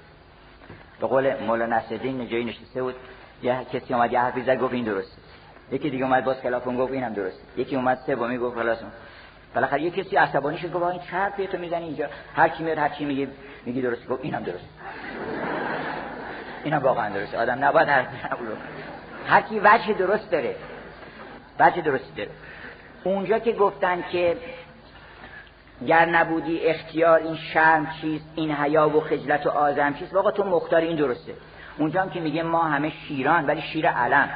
به 1.01 1.07
قول 1.07 1.43
مولانا 1.43 1.75
نصرالدین 1.77 2.27
جایی 2.27 2.45
نشسته 2.45 2.83
بود 2.83 2.95
یه 3.43 3.65
کسی 3.73 3.93
اومد 3.93 4.13
یه 4.13 4.19
حرفی 4.19 4.41
زد 4.41 4.59
گفت 4.59 4.73
این 4.73 4.85
درسته. 4.85 5.17
یکی 5.72 5.89
دیگه 5.89 6.06
اومد 6.06 6.23
باز 6.23 6.41
خلافون 6.41 6.77
گفت 6.77 6.93
اینم 6.93 7.14
درسته. 7.14 7.43
یکی 7.57 7.76
اومد 7.76 7.98
سومی 8.06 8.38
گفت 8.38 8.56
خلاص 8.56 8.77
بالاخره 9.56 9.81
یه 9.81 9.91
کسی 9.91 10.15
عصبانی 10.15 10.57
شد 10.57 10.73
گفت 10.73 10.85
این 10.85 10.99
حرفی 11.02 11.48
تو 11.48 11.57
می‌زنی 11.57 11.84
اینجا. 11.84 12.06
هر 12.35 12.49
کی 12.49 12.64
میاد 12.64 12.77
هر 12.77 12.89
چی 12.89 13.06
میگه 13.06 13.27
میگی 13.65 13.81
درسته. 13.81 14.07
گفت 14.07 14.23
اینم 14.23 14.43
درسته. 14.43 14.68
اینم 16.64 16.77
واقعا 16.77 17.10
درسته. 17.10 17.38
آدم 17.38 17.65
نباید 17.65 17.88
حرف 17.88 18.07
هر 19.27 19.41
کی 19.41 19.60
وجه 19.60 19.93
درست 19.93 20.31
داره. 20.31 20.56
وجه 21.60 21.81
درست 21.81 22.15
داره. 22.18 22.30
اونجا 23.03 23.39
که 23.39 23.52
گفتن 23.52 24.03
که 24.11 24.38
گر 25.88 26.06
نبودی 26.06 26.60
اختیار 26.60 27.19
این 27.19 27.35
شرم 27.35 27.88
چیست 28.02 28.26
این 28.35 28.52
حیا 28.52 28.89
و 28.89 29.02
خجلت 29.02 29.45
و 29.45 29.49
آزم 29.49 29.93
چیست 29.93 30.14
واقعا 30.14 30.31
تو 30.31 30.43
مختار 30.43 30.81
این 30.81 30.95
درسته. 30.95 31.34
اونجا 31.77 32.02
هم 32.02 32.10
که 32.10 32.19
میگه 32.19 32.43
ما 32.43 32.64
همه 32.64 32.89
شیران 33.07 33.45
ولی 33.45 33.61
شیر 33.61 33.89
علم. 33.89 34.30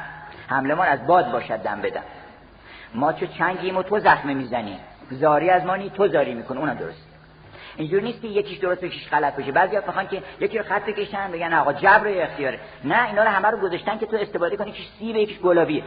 حملمان 0.48 0.86
از 0.86 1.06
باد 1.06 1.32
باشد 1.32 1.56
دم 1.56 1.80
بدم 1.80 2.02
ما 2.94 3.12
چه 3.12 3.26
چنگیم 3.26 3.76
و 3.76 3.82
تو 3.82 4.00
زخمه 4.00 4.34
می‌زنی. 4.34 4.78
زاری 5.10 5.50
از 5.50 5.64
ما 5.64 5.76
نی 5.76 5.90
تو 5.90 6.08
زاری 6.08 6.34
می‌کنه 6.34 6.60
اونم 6.60 6.74
درست. 6.74 7.06
اینجور 7.76 8.02
نیست 8.02 8.22
که 8.22 8.28
یکیش 8.28 8.58
درست 8.58 8.82
یکیش 8.82 9.08
غلط 9.08 9.36
بشه 9.36 9.52
بعضی 9.52 9.76
می‌خوان 9.76 10.08
که 10.08 10.22
یکی 10.40 10.58
رو 10.58 10.64
خط 10.64 10.84
بکشن 10.84 11.32
بگن 11.32 11.54
آقا 11.54 11.72
جبر 11.72 12.22
اختیاره. 12.22 12.58
نه 12.84 13.08
اینا 13.08 13.22
رو 13.22 13.28
همه 13.28 13.48
رو 13.48 13.58
گذاشتن 13.58 13.98
که 13.98 14.06
تو 14.06 14.16
استفاده 14.16 14.56
کنی 14.56 14.70
یکیش 14.70 14.86
سیب 14.98 15.16
یکیش 15.16 15.38
گلابیه 15.38 15.82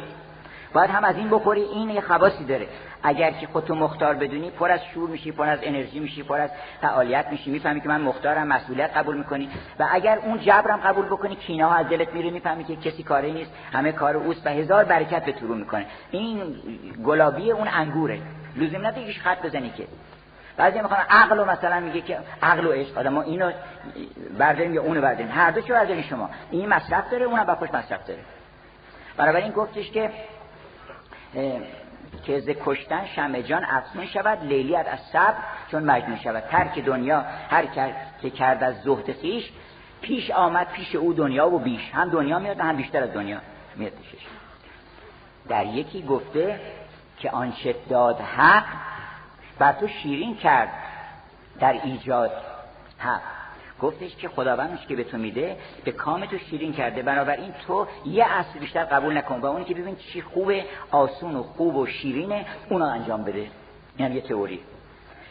باید 0.73 0.89
هم 0.89 1.03
از 1.03 1.15
این 1.15 1.29
بخوری 1.29 1.61
این 1.61 1.89
یه 1.89 2.01
خواصی 2.01 2.45
داره. 2.45 2.67
اگر 3.03 3.31
که 3.31 3.47
خودتو 3.47 3.75
مختار 3.75 4.13
بدونی 4.13 4.51
پر 4.51 4.71
از 4.71 4.79
شور 4.93 5.09
میشی 5.09 5.31
پر 5.31 5.49
از 5.49 5.59
انرژی 5.61 5.99
میشی 5.99 6.23
پر 6.23 6.41
از 6.41 6.49
فعالیت 6.81 7.27
میشی 7.31 7.51
می‌فهمی 7.51 7.81
که 7.81 7.87
من 7.87 8.01
مختارم 8.01 8.47
مسئولیت 8.47 8.97
قبول 8.97 9.17
می‌کنی. 9.17 9.49
و 9.79 9.87
اگر 9.91 10.19
اون 10.19 10.39
جبرم 10.39 10.77
قبول 10.77 11.05
بکنی 11.05 11.35
کینه 11.35 11.65
ها 11.65 11.75
از 11.75 11.89
دلت 11.89 12.13
میره 12.13 12.29
می‌فهمی 12.29 12.63
که 12.63 12.75
کسی 12.75 13.03
کاری 13.03 13.31
نیست. 13.31 13.51
همه 13.73 13.91
کار 13.91 14.17
اوست 14.17 14.47
و 14.47 14.49
هزار 14.49 14.83
برکت 14.83 15.25
به 15.25 15.31
تو 15.31 15.45
می‌کنه. 15.45 15.85
این 16.11 16.55
گلابی 17.05 17.51
اون 17.51 17.67
انگوره. 17.67 18.21
لزوم 18.55 18.85
نداره 18.85 19.01
یکیش 19.01 19.19
خط 19.19 19.45
بزنی 19.45 19.69
که. 19.69 19.87
بعضی 20.57 20.81
می‌خوان 20.81 20.99
عقل 21.09 21.39
و 21.39 21.45
مثلا 21.45 21.79
میگه 21.79 22.01
که 22.01 22.17
عقل 22.43 22.65
و 22.65 22.71
عشق. 22.71 22.97
آدم 22.97 23.13
ما 23.13 23.21
اینو 23.21 23.51
برداریم 24.39 24.73
یا 24.73 24.81
اونو 24.81 25.01
برداریم. 25.01 25.31
هر 25.31 25.51
دو 25.51 25.61
چه 25.61 26.01
شما. 26.01 26.29
این 26.51 26.69
مصرف 26.69 27.09
داره 27.11 27.25
اونم 27.25 27.43
با 27.43 27.55
خوش 27.55 27.69
مصرف 27.69 28.07
داره. 28.07 28.19
بنابراین 29.17 29.51
گفتش 29.51 29.91
که 29.91 30.11
که 32.23 32.39
ز 32.39 32.49
کشتن 32.65 33.06
شمع 33.06 33.41
جان 33.41 33.65
افزون 33.65 34.06
شود 34.06 34.43
لیلیت 34.43 34.88
از 34.88 34.99
صبر 34.99 35.38
چون 35.72 35.84
مجنون 35.84 36.18
شود. 36.18 36.43
ترک 36.43 36.80
دنیا 36.80 37.22
هر 37.49 37.65
که 38.22 38.30
کرد 38.30 38.64
از 38.64 38.81
زهد 38.81 39.11
خیش 39.11 39.51
پیش 40.01 40.31
آمد 40.31 40.68
پیش 40.68 40.95
او 40.95 41.14
دنیا 41.14 41.49
و 41.49 41.60
بیش. 41.60 41.91
هم 41.93 42.10
دنیا 42.10 42.39
میاد 42.39 42.60
هم 42.60 42.76
بیشتر 42.76 43.03
از 43.03 43.14
دنیا 43.14 43.38
میاد 43.76 43.93
در 45.49 45.65
یکی 45.65 46.01
گفته 46.01 46.60
که 47.18 47.31
آنچه 47.31 47.76
داد 47.89 48.22
حق 48.22 48.65
بر 49.60 49.73
تو 49.73 49.88
شیرین 49.88 50.38
کرد 50.38 50.69
در 51.60 51.73
ایجاد 51.84 52.31
حق. 52.97 53.38
گفتش 53.81 54.15
که 54.15 54.30
خداوندش 54.30 54.88
که 54.88 54.95
به 54.95 55.03
تو 55.03 55.18
میده 55.18 55.57
به 55.85 55.91
کام 55.91 56.26
تو 56.26 56.38
شیرین 56.38 56.73
کرده. 56.73 57.01
بنابراین 57.01 57.53
تو 57.68 57.88
یه 58.06 58.26
اصل 58.26 58.60
بیشتر 58.60 58.84
قبول 58.84 59.18
نکن 59.18 59.39
و 59.39 59.45
اونی 59.45 59.65
که 59.65 59.73
ببین 59.73 59.95
چی 59.95 60.22
خوبه 60.22 60.65
آسون 60.91 61.35
و 61.35 61.43
خوب 61.43 61.76
و 61.76 61.85
شیرینه 61.85 62.45
اونو 62.69 62.85
انجام 62.85 63.23
بده. 63.23 63.47
این 63.97 64.07
هم 64.07 64.15
یه 64.15 64.22
تئوری. 64.22 64.60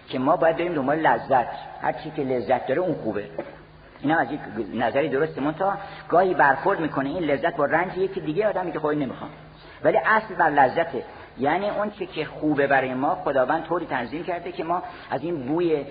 که 0.08 0.18
ما 0.18 0.36
باید 0.36 0.56
بریم 0.56 0.74
دنبال 0.74 0.98
لذت. 0.98 1.48
هر 1.82 1.92
چی 1.92 2.10
که 2.10 2.22
لذت 2.22 2.66
داره 2.66 2.80
اون 2.80 2.94
خوبه. 2.94 3.24
این 4.00 4.12
از 4.12 4.32
یک 4.32 4.40
نظری 4.74 5.08
درسته. 5.08 5.40
من 5.40 5.54
تا 5.54 5.78
گاهی 6.08 6.34
برخورد 6.34 6.80
می‌کنه. 6.80 7.08
این 7.08 7.22
لذت 7.24 7.56
با 7.56 7.64
رنج 7.64 7.98
یکی 7.98 8.20
دیگه 8.20 8.48
آدمی 8.48 8.72
که 8.72 8.78
خواهی 8.78 8.98
نمی‌خوام. 8.98 9.30
ولی 9.84 9.96
اصل 9.96 10.34
بر 10.34 10.50
لذته. 10.50 11.04
یعنی 11.40 11.70
اون 11.70 11.90
چه 11.90 12.06
که 12.06 12.24
خوبه 12.24 12.66
برای 12.66 12.94
ما 12.94 13.14
خداوند 13.14 13.64
طوری 13.64 13.86
تنظیم 13.86 14.24
کرده 14.24 14.52
که 14.52 14.64
ما 14.64 14.82
از 15.10 15.22
این 15.22 15.46
بوی 15.46 15.84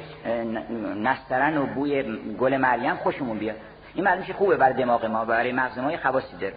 نسترن 0.96 1.58
و 1.58 1.66
بوی 1.66 2.04
گل 2.40 2.58
مریم 2.58 2.96
خوشمون 2.96 3.38
بیاد. 3.38 3.56
این 3.94 4.06
معلوم 4.06 4.24
خوبه 4.24 4.56
برای 4.56 4.74
دماغ 4.74 5.06
ما 5.06 5.26
برای 5.26 5.52
مغز 5.52 5.80
ما 5.80 5.98
خواصی 5.98 6.38
داره. 6.38 6.54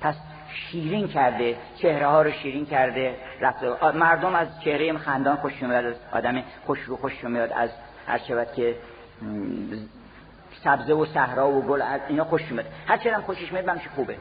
پس 0.00 0.14
شیرین 0.54 1.08
کرده 1.08 1.56
چهره 1.76 2.06
ها 2.06 2.22
رو 2.22 2.30
شیرین 2.30 2.66
کرده 2.66 3.16
رفت 3.40 3.64
مردم 3.94 4.34
از 4.34 4.60
چهره 4.60 4.98
خندان 4.98 5.36
خوش 5.36 5.62
میاد 5.62 5.84
از 5.84 5.94
آدم 6.12 6.42
خوش 6.66 6.80
رو 6.80 6.96
خوش 6.96 7.24
میاد 7.24 7.52
از 7.52 7.70
هر 8.06 8.18
شود 8.18 8.52
که 8.56 8.76
سبزه 10.64 10.92
و 10.92 11.06
صحرا 11.06 11.50
و 11.50 11.62
گل 11.62 11.82
اینا 12.08 12.24
خوش 12.24 12.52
میاد 12.52 12.66
هر 12.86 12.96
چقدر 12.96 13.20
خوشش 13.20 13.52
میاد 13.52 13.80
خوبه. 13.96 14.16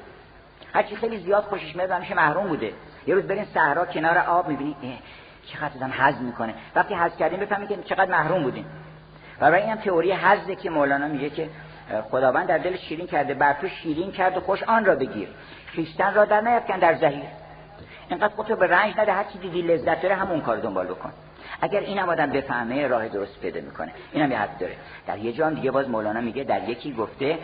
هر 0.74 0.84
چی 0.84 0.96
خیلی 0.96 1.18
زیاد 1.18 1.44
خوشش 1.44 1.76
میاد 1.76 1.92
همیشه 1.92 2.14
محروم 2.14 2.48
بوده. 2.48 2.74
یه 3.08 3.16
روز 3.16 3.24
برین 3.24 3.46
صحرا 3.54 3.86
کنار 3.86 4.18
آب 4.18 4.48
می‌بینی 4.48 4.76
چقدر 5.46 5.76
آدم 5.76 5.94
حز 5.98 6.22
می‌کنه. 6.22 6.54
وقتی 6.76 6.94
حز 6.94 7.16
کردیم 7.16 7.40
بفهمید 7.40 7.70
که 7.70 7.76
چقدر 7.76 8.12
محروم 8.12 8.44
بودیم. 8.44 8.66
و 9.42 9.52
برای 9.52 9.62
این 9.62 9.72
هم 9.72 9.78
تئوری 9.78 10.12
حزه 10.12 10.56
که 10.56 10.70
مولانا 10.70 11.08
میگه 11.08 11.30
که 11.30 11.50
خداوند 12.12 12.48
در 12.48 12.58
دل 12.58 12.78
شیرین 12.78 13.08
کرده 13.08 13.34
بر 13.34 13.54
تو 13.54 13.68
شیرین 13.68 14.12
کرد 14.12 14.38
و 14.38 14.40
خوش 14.40 14.64
آن 14.64 14.86
را 14.86 14.96
بگیر. 14.96 15.30
خیشتن 15.66 16.14
را 16.14 16.26
در 16.26 16.42
نیفکن 16.42 16.80
در 16.80 16.96
زهیر 16.96 17.24
اینقدر 18.10 18.36
خودتو 18.36 18.56
به 18.56 18.68
رنج 18.68 18.94
نده 18.98 19.14
هر 19.14 19.24
چی 19.24 19.40
دیدی 19.40 19.62
لذت 19.62 20.02
داره 20.02 20.16
همون 20.16 20.42
کار 20.42 20.58
دنبال 20.58 20.88
بکن. 20.88 21.12
اگر 21.62 21.80
اینم 21.80 22.10
آدم 22.10 22.30
بفهمه 22.30 22.88
راه 22.88 23.08
درست 23.08 23.40
پیدا 23.42 23.62
می‌کنه. 23.62 23.92
اینم 24.12 24.32
یه 24.32 24.38
حد 24.38 24.58
داره. 24.58 24.76
در 25.08 25.18
یه 25.18 25.34
جام 25.34 25.54
دیگه 25.54 25.72
باز 25.72 25.90
مولانا 25.90 26.22
میگه 26.22 26.44
در 26.44 26.70
یکی 26.70 26.94
گفته 26.94 27.38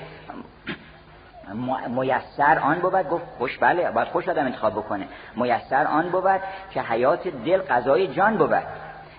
میسر 1.88 2.60
آن 2.60 2.80
بود 2.80 3.10
گفت 3.10 3.26
خوش 3.38 3.58
بله 3.58 3.92
باید 3.92 4.08
خوش 4.08 4.30
آدم 4.30 4.46
انتخاب 4.46 4.74
بکنه. 4.74 5.08
میسر 5.36 5.88
آن 5.88 6.10
بود 6.10 6.42
که 6.72 6.82
حیات 6.82 7.28
دل 7.28 7.62
قضای 7.62 8.08
جان 8.08 8.38
بود. 8.38 8.54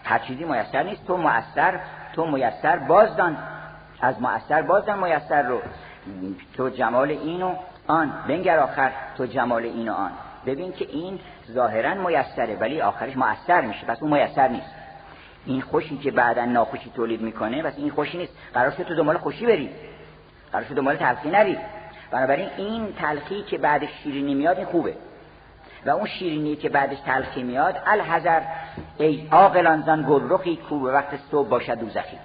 هر 0.05 0.19
چیزی 0.19 0.45
میسر 0.45 0.83
نیست 0.83 1.07
تو 1.07 1.17
مؤثر 1.17 1.81
تو 2.13 2.27
میسر 2.27 2.77
بازدان. 2.77 3.37
از 4.01 4.23
مؤثر 4.23 4.63
بازدان 4.63 4.99
میسر 4.99 5.43
رو. 5.43 5.61
تو 6.57 6.69
جمال 6.69 7.11
اینو 7.11 7.55
آن. 7.87 8.13
بنگر 8.29 8.59
آخر 8.59 8.93
تو 9.17 9.27
جمال 9.27 9.63
اینو 9.63 9.93
آن. 9.93 10.11
ببین 10.47 10.73
که 10.73 10.87
این 10.89 11.21
ظاهرا 11.51 11.95
میسره 11.95 12.57
ولی 12.61 12.81
آخرش 12.81 13.17
مؤثر 13.17 13.61
میشه. 13.61 13.87
پس 13.87 14.03
اون 14.03 14.13
میسر 14.13 14.49
نیست. 14.49 14.75
این 15.47 15.61
خوشی 15.61 15.99
که 15.99 16.11
بعدا 16.11 16.45
ناخوشی 16.45 16.91
تولید 16.91 17.21
می‌کنه 17.21 17.63
پس 17.63 17.75
این 17.77 17.91
خوشی 17.91 18.19
نیست. 18.19 18.33
قرار 18.55 18.71
تو 18.71 18.95
دنبال 18.95 19.19
خوشی 19.19 19.47
بری. 19.47 19.71
قرار 20.53 20.65
دنبال 20.65 20.97
تلخی 20.97 21.31
نری. 21.31 21.59
بنابراین 22.11 22.49
این 22.57 22.93
تلخی 22.93 23.43
که 23.43 23.59
بعدش 23.59 23.89
شیرینی 24.03 24.35
میاد 24.35 24.57
این 24.57 24.67
خوبه. 24.67 24.95
و 25.87 25.91
اون 25.91 26.07
شیرینی 26.07 26.57
که 26.57 26.69
بعدش 26.69 26.99
تلخی 27.01 27.43
میاد 27.43 27.77
الحذر 27.87 28.41
ای 28.99 29.29
عاقلان 29.33 29.83
زن 29.83 30.03
گلرخی 30.03 30.57
کو 30.57 30.81
به 30.81 30.93
وقت 30.93 31.19
صبح 31.31 31.49
باشد 31.49 31.79
دوزخی. 31.79 32.19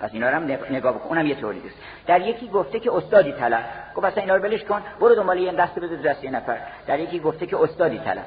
پس 0.00 0.10
اینا 0.12 0.30
رو 0.30 0.36
هم 0.36 0.42
نگاه 0.70 0.94
بکن 0.94 1.08
اونم 1.08 1.26
یه 1.26 1.34
طوری 1.34 1.62
است 1.66 1.76
در 2.06 2.20
یکی 2.20 2.48
گفته 2.48 2.80
که 2.80 2.92
استادی 2.92 3.32
طلب. 3.32 3.64
گفت 3.94 4.06
اصلا 4.06 4.22
اینا 4.22 4.36
رو 4.36 4.42
بلش 4.42 4.64
کن. 4.64 4.82
برو 5.00 5.14
دنبال 5.14 5.38
یه 5.38 5.52
دست 5.52 5.78
بده 5.78 5.96
دست 5.96 6.24
یه 6.24 6.30
نفر. 6.30 6.58
در 6.86 7.00
یکی 7.00 7.18
گفته 7.18 7.46
که 7.46 7.56
استادی 7.62 7.98
طلب. 7.98 8.24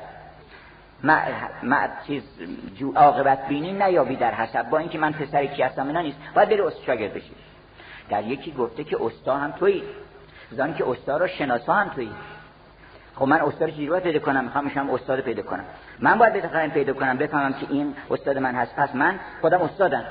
ما 1.63 1.87
چیز 2.07 2.23
جو 2.75 2.93
عاقبت 2.95 3.47
بینی 3.47 3.71
نیابی 3.71 4.15
در 4.15 4.33
حسب. 4.33 4.69
با 4.69 4.77
اینکه 4.77 4.97
من 4.97 5.11
پسر 5.11 5.45
کی 5.45 5.61
هستم 5.61 5.87
اینا 5.87 6.01
نیست. 6.01 6.17
باید 6.35 6.49
بری 6.49 6.61
شاگرد 6.85 7.13
بشی. 7.13 7.31
در 8.09 8.23
یکی 8.23 8.51
گفته 8.51 8.83
که 8.83 8.97
استاد 9.01 9.39
هم 9.39 9.51
تویی. 9.51 9.83
زانی 10.51 10.73
که 10.73 10.89
استاد 10.89 11.21
رو 11.21 11.27
شناسا 11.27 11.73
هم 11.73 11.89
تویی 11.89 12.11
خب 13.15 13.27
من 13.27 13.41
استاد 13.41 13.69
چجوری 13.69 13.99
پیدا 13.99 14.19
کنم؟ 14.19 14.43
می‌خوام 14.43 14.63
میشم 14.63 14.89
استاد 14.89 15.19
پیدا 15.19 15.43
کنم. 15.43 15.63
من 15.99 16.17
باید 16.17 16.33
بتونم 16.33 16.71
پیدا 16.71 16.93
کنم 16.93 17.17
بفهمم 17.17 17.53
که 17.53 17.67
این 17.69 17.95
استاد 18.11 18.37
من 18.37 18.55
هست. 18.55 18.75
پس 18.75 18.95
من 18.95 19.19
خودم 19.41 19.61
استادم. 19.61 20.03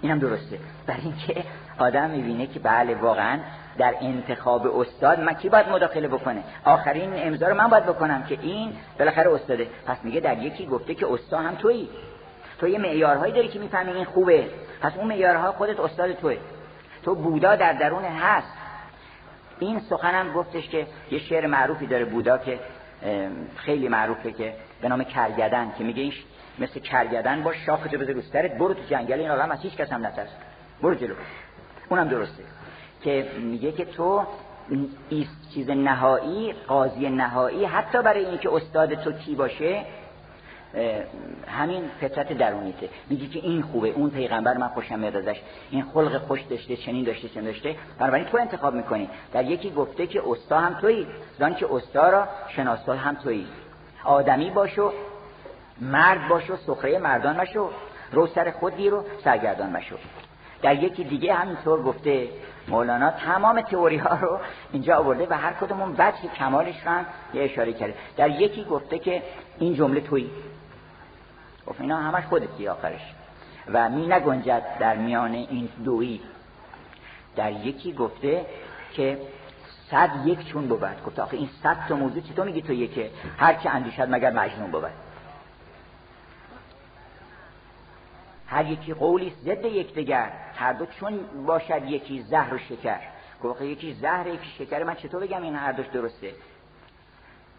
اینم 0.00 0.18
درسته. 0.18 0.58
برای 0.86 1.00
اینکه 1.00 1.44
آدم 1.78 2.10
می‌بینه 2.10 2.46
که 2.46 2.60
بله 2.60 2.94
واقعا 2.94 3.38
در 3.78 3.94
انتخاب 4.00 4.80
استاد 4.80 5.20
من 5.20 5.32
کی 5.32 5.48
باید 5.48 5.68
مداخله 5.68 6.08
بکنه؟ 6.08 6.42
آخرین 6.64 7.10
امضا 7.14 7.48
رو 7.48 7.54
من 7.54 7.68
باید 7.68 7.86
بکنم 7.86 8.22
که 8.22 8.38
این 8.40 8.72
بالاخره 8.98 9.34
استاده. 9.34 9.68
پس 9.86 9.96
میگه 10.02 10.20
در 10.20 10.38
یکی 10.38 10.66
گفته 10.66 10.94
که 10.94 11.12
استاد 11.12 11.44
هم 11.44 11.54
تویی. 11.54 11.88
تو 12.58 12.68
یه 12.68 12.78
معیارهایی 12.78 13.32
داری 13.32 13.48
که 13.48 13.58
می‌فهمی 13.58 13.92
این 13.92 14.04
خوبه. 14.04 14.48
پس 14.80 14.92
اون 14.96 15.06
معیارها 15.06 15.52
خودت 15.52 15.80
استاد 15.80 16.12
توه 16.12 16.36
تو 17.04 17.14
بودا 17.14 17.56
در 17.56 17.72
درون 17.72 18.04
هست. 18.04 18.48
این 19.58 19.80
سخنم 19.80 20.32
گفتش 20.32 20.68
که 20.68 20.86
یه 21.10 21.18
شعر 21.18 21.46
معروفی 21.46 21.86
داره 21.86 22.04
بودا 22.04 22.38
که 22.38 22.60
خیلی 23.56 23.88
معروفه 23.88 24.32
که 24.32 24.52
به 24.82 24.88
نام 24.88 25.04
کرگدن 25.04 25.72
که 25.78 25.84
میگه 25.84 26.02
این 26.02 26.12
مثل 26.58 26.80
کرگدن 26.80 27.42
باش 27.42 27.56
شاختو 27.66 27.98
بذار 27.98 28.14
روسترت 28.14 28.58
برو 28.58 28.74
تو 28.74 28.82
جنگل 28.90 29.20
این 29.20 29.30
آدم 29.30 29.50
از 29.50 29.60
هیچ 29.60 29.76
کس 29.76 29.92
هم 29.92 30.06
نترس. 30.06 30.28
برو 30.82 30.94
جلو. 30.94 31.14
اونم 31.88 32.08
درسته. 32.08 32.42
که 33.02 33.26
میگه 33.38 33.72
که 33.72 33.84
تو 33.84 34.26
چیز 35.54 35.70
نهایی 35.70 36.52
قاضی 36.52 37.10
نهایی 37.10 37.64
حتی 37.64 38.02
برای 38.02 38.26
اینکه 38.26 38.54
استاد 38.54 38.94
تو 38.94 39.12
کی 39.12 39.34
باشه 39.34 39.84
همین 41.46 41.82
فطرت 42.00 42.32
درونیته. 42.32 42.88
میگه 43.10 43.26
که 43.26 43.38
این 43.38 43.62
خوبه 43.62 43.88
اون 43.88 44.10
پیغمبر 44.10 44.56
من 44.56 44.68
خوشم 44.68 44.98
میاد 44.98 45.16
ازش. 45.16 45.40
این 45.70 45.82
خلق 45.82 46.18
خوش 46.18 46.42
داشته 46.42 46.76
چنین 46.76 47.04
داشته 47.04 47.28
چنین 47.28 47.46
داشته. 47.46 47.76
بنابراین 47.98 48.24
تو 48.26 48.38
انتخاب 48.38 48.74
می‌کنی. 48.74 49.08
در 49.32 49.44
یکی 49.44 49.70
گفته 49.70 50.06
که 50.06 50.22
استا 50.26 50.60
هم 50.60 50.74
تویی 50.74 51.06
زان 51.38 51.54
که 51.54 51.66
استا 51.70 52.08
را 52.10 52.28
شناسا 52.48 52.92
هم 52.92 53.14
تویی. 53.14 53.46
آدمی 54.04 54.50
باشو 54.50 54.92
مرد 55.80 56.28
باشو 56.28 56.56
سخره 56.56 56.98
مردان 56.98 57.40
مشو. 57.40 57.70
رو 58.12 58.26
سر 58.26 58.50
خود 58.50 58.80
رو 58.80 59.04
سرگردان 59.24 59.70
مشو. 59.70 59.96
در 60.62 60.82
یکی 60.82 61.04
دیگه 61.04 61.34
همینطور 61.34 61.82
گفته 61.82 62.28
مولانا 62.68 63.10
تمام 63.10 63.60
تئوری 63.60 63.96
ها 63.96 64.16
رو 64.16 64.38
اینجا 64.72 64.96
آورده 64.96 65.26
و 65.30 65.34
هر 65.34 65.52
کدومون 65.52 65.94
وجه 65.98 66.28
کمالش 66.38 66.80
رو 66.84 66.90
هم 66.90 67.06
یه 67.34 67.42
اشاره 67.42 67.72
کرده. 67.72 67.94
در 68.16 68.30
یکی 68.30 68.64
گفته 68.64 68.98
که 68.98 69.22
این 69.58 69.74
جمله 69.74 70.00
تویی. 70.00 70.30
گفت 71.66 71.80
اینا 71.80 71.96
همش 71.96 72.24
خودتی 72.24 72.68
آخرش. 72.68 73.14
و 73.68 73.88
می 73.88 74.06
نگنجد 74.06 74.78
در 74.78 74.96
میان 74.96 75.32
این 75.32 75.68
دویی 75.84 76.20
در 77.36 77.52
یکی 77.52 77.92
گفته 77.92 78.46
که 78.92 79.18
صد 79.90 80.10
یک 80.24 80.48
چون 80.48 80.68
بود. 80.68 81.04
گفت 81.06 81.18
آخه 81.18 81.36
این 81.36 81.48
صد 81.62 81.86
تا 81.88 81.96
موضوع 81.96 82.22
چی 82.22 82.34
تو 82.34 82.44
میگی 82.44 82.62
تو 82.62 82.72
یکه؟ 82.72 83.10
هر 83.38 83.54
چه 83.54 83.70
اندیشد 83.70 84.06
مگر 84.10 84.30
مجنون 84.30 84.70
بود. 84.70 84.84
هر 88.46 88.64
یکی 88.64 88.94
قولی 88.94 89.32
ضد 89.44 89.64
یکدیگر 89.64 90.30
هر 90.54 90.72
دو 90.72 90.86
چون 90.86 91.20
باشد 91.46 91.84
یکی 91.84 92.22
زهر 92.22 92.54
و 92.54 92.58
شکر. 92.58 93.00
گفت 93.42 93.62
یکی 93.62 93.94
زهر 93.94 94.26
یکی 94.26 94.50
شکر. 94.58 94.84
من 94.84 94.94
چطور 94.94 95.20
بگم 95.20 95.42
این 95.42 95.54
هر 95.54 95.72
دوش 95.72 95.86
درسته؟ 95.86 96.32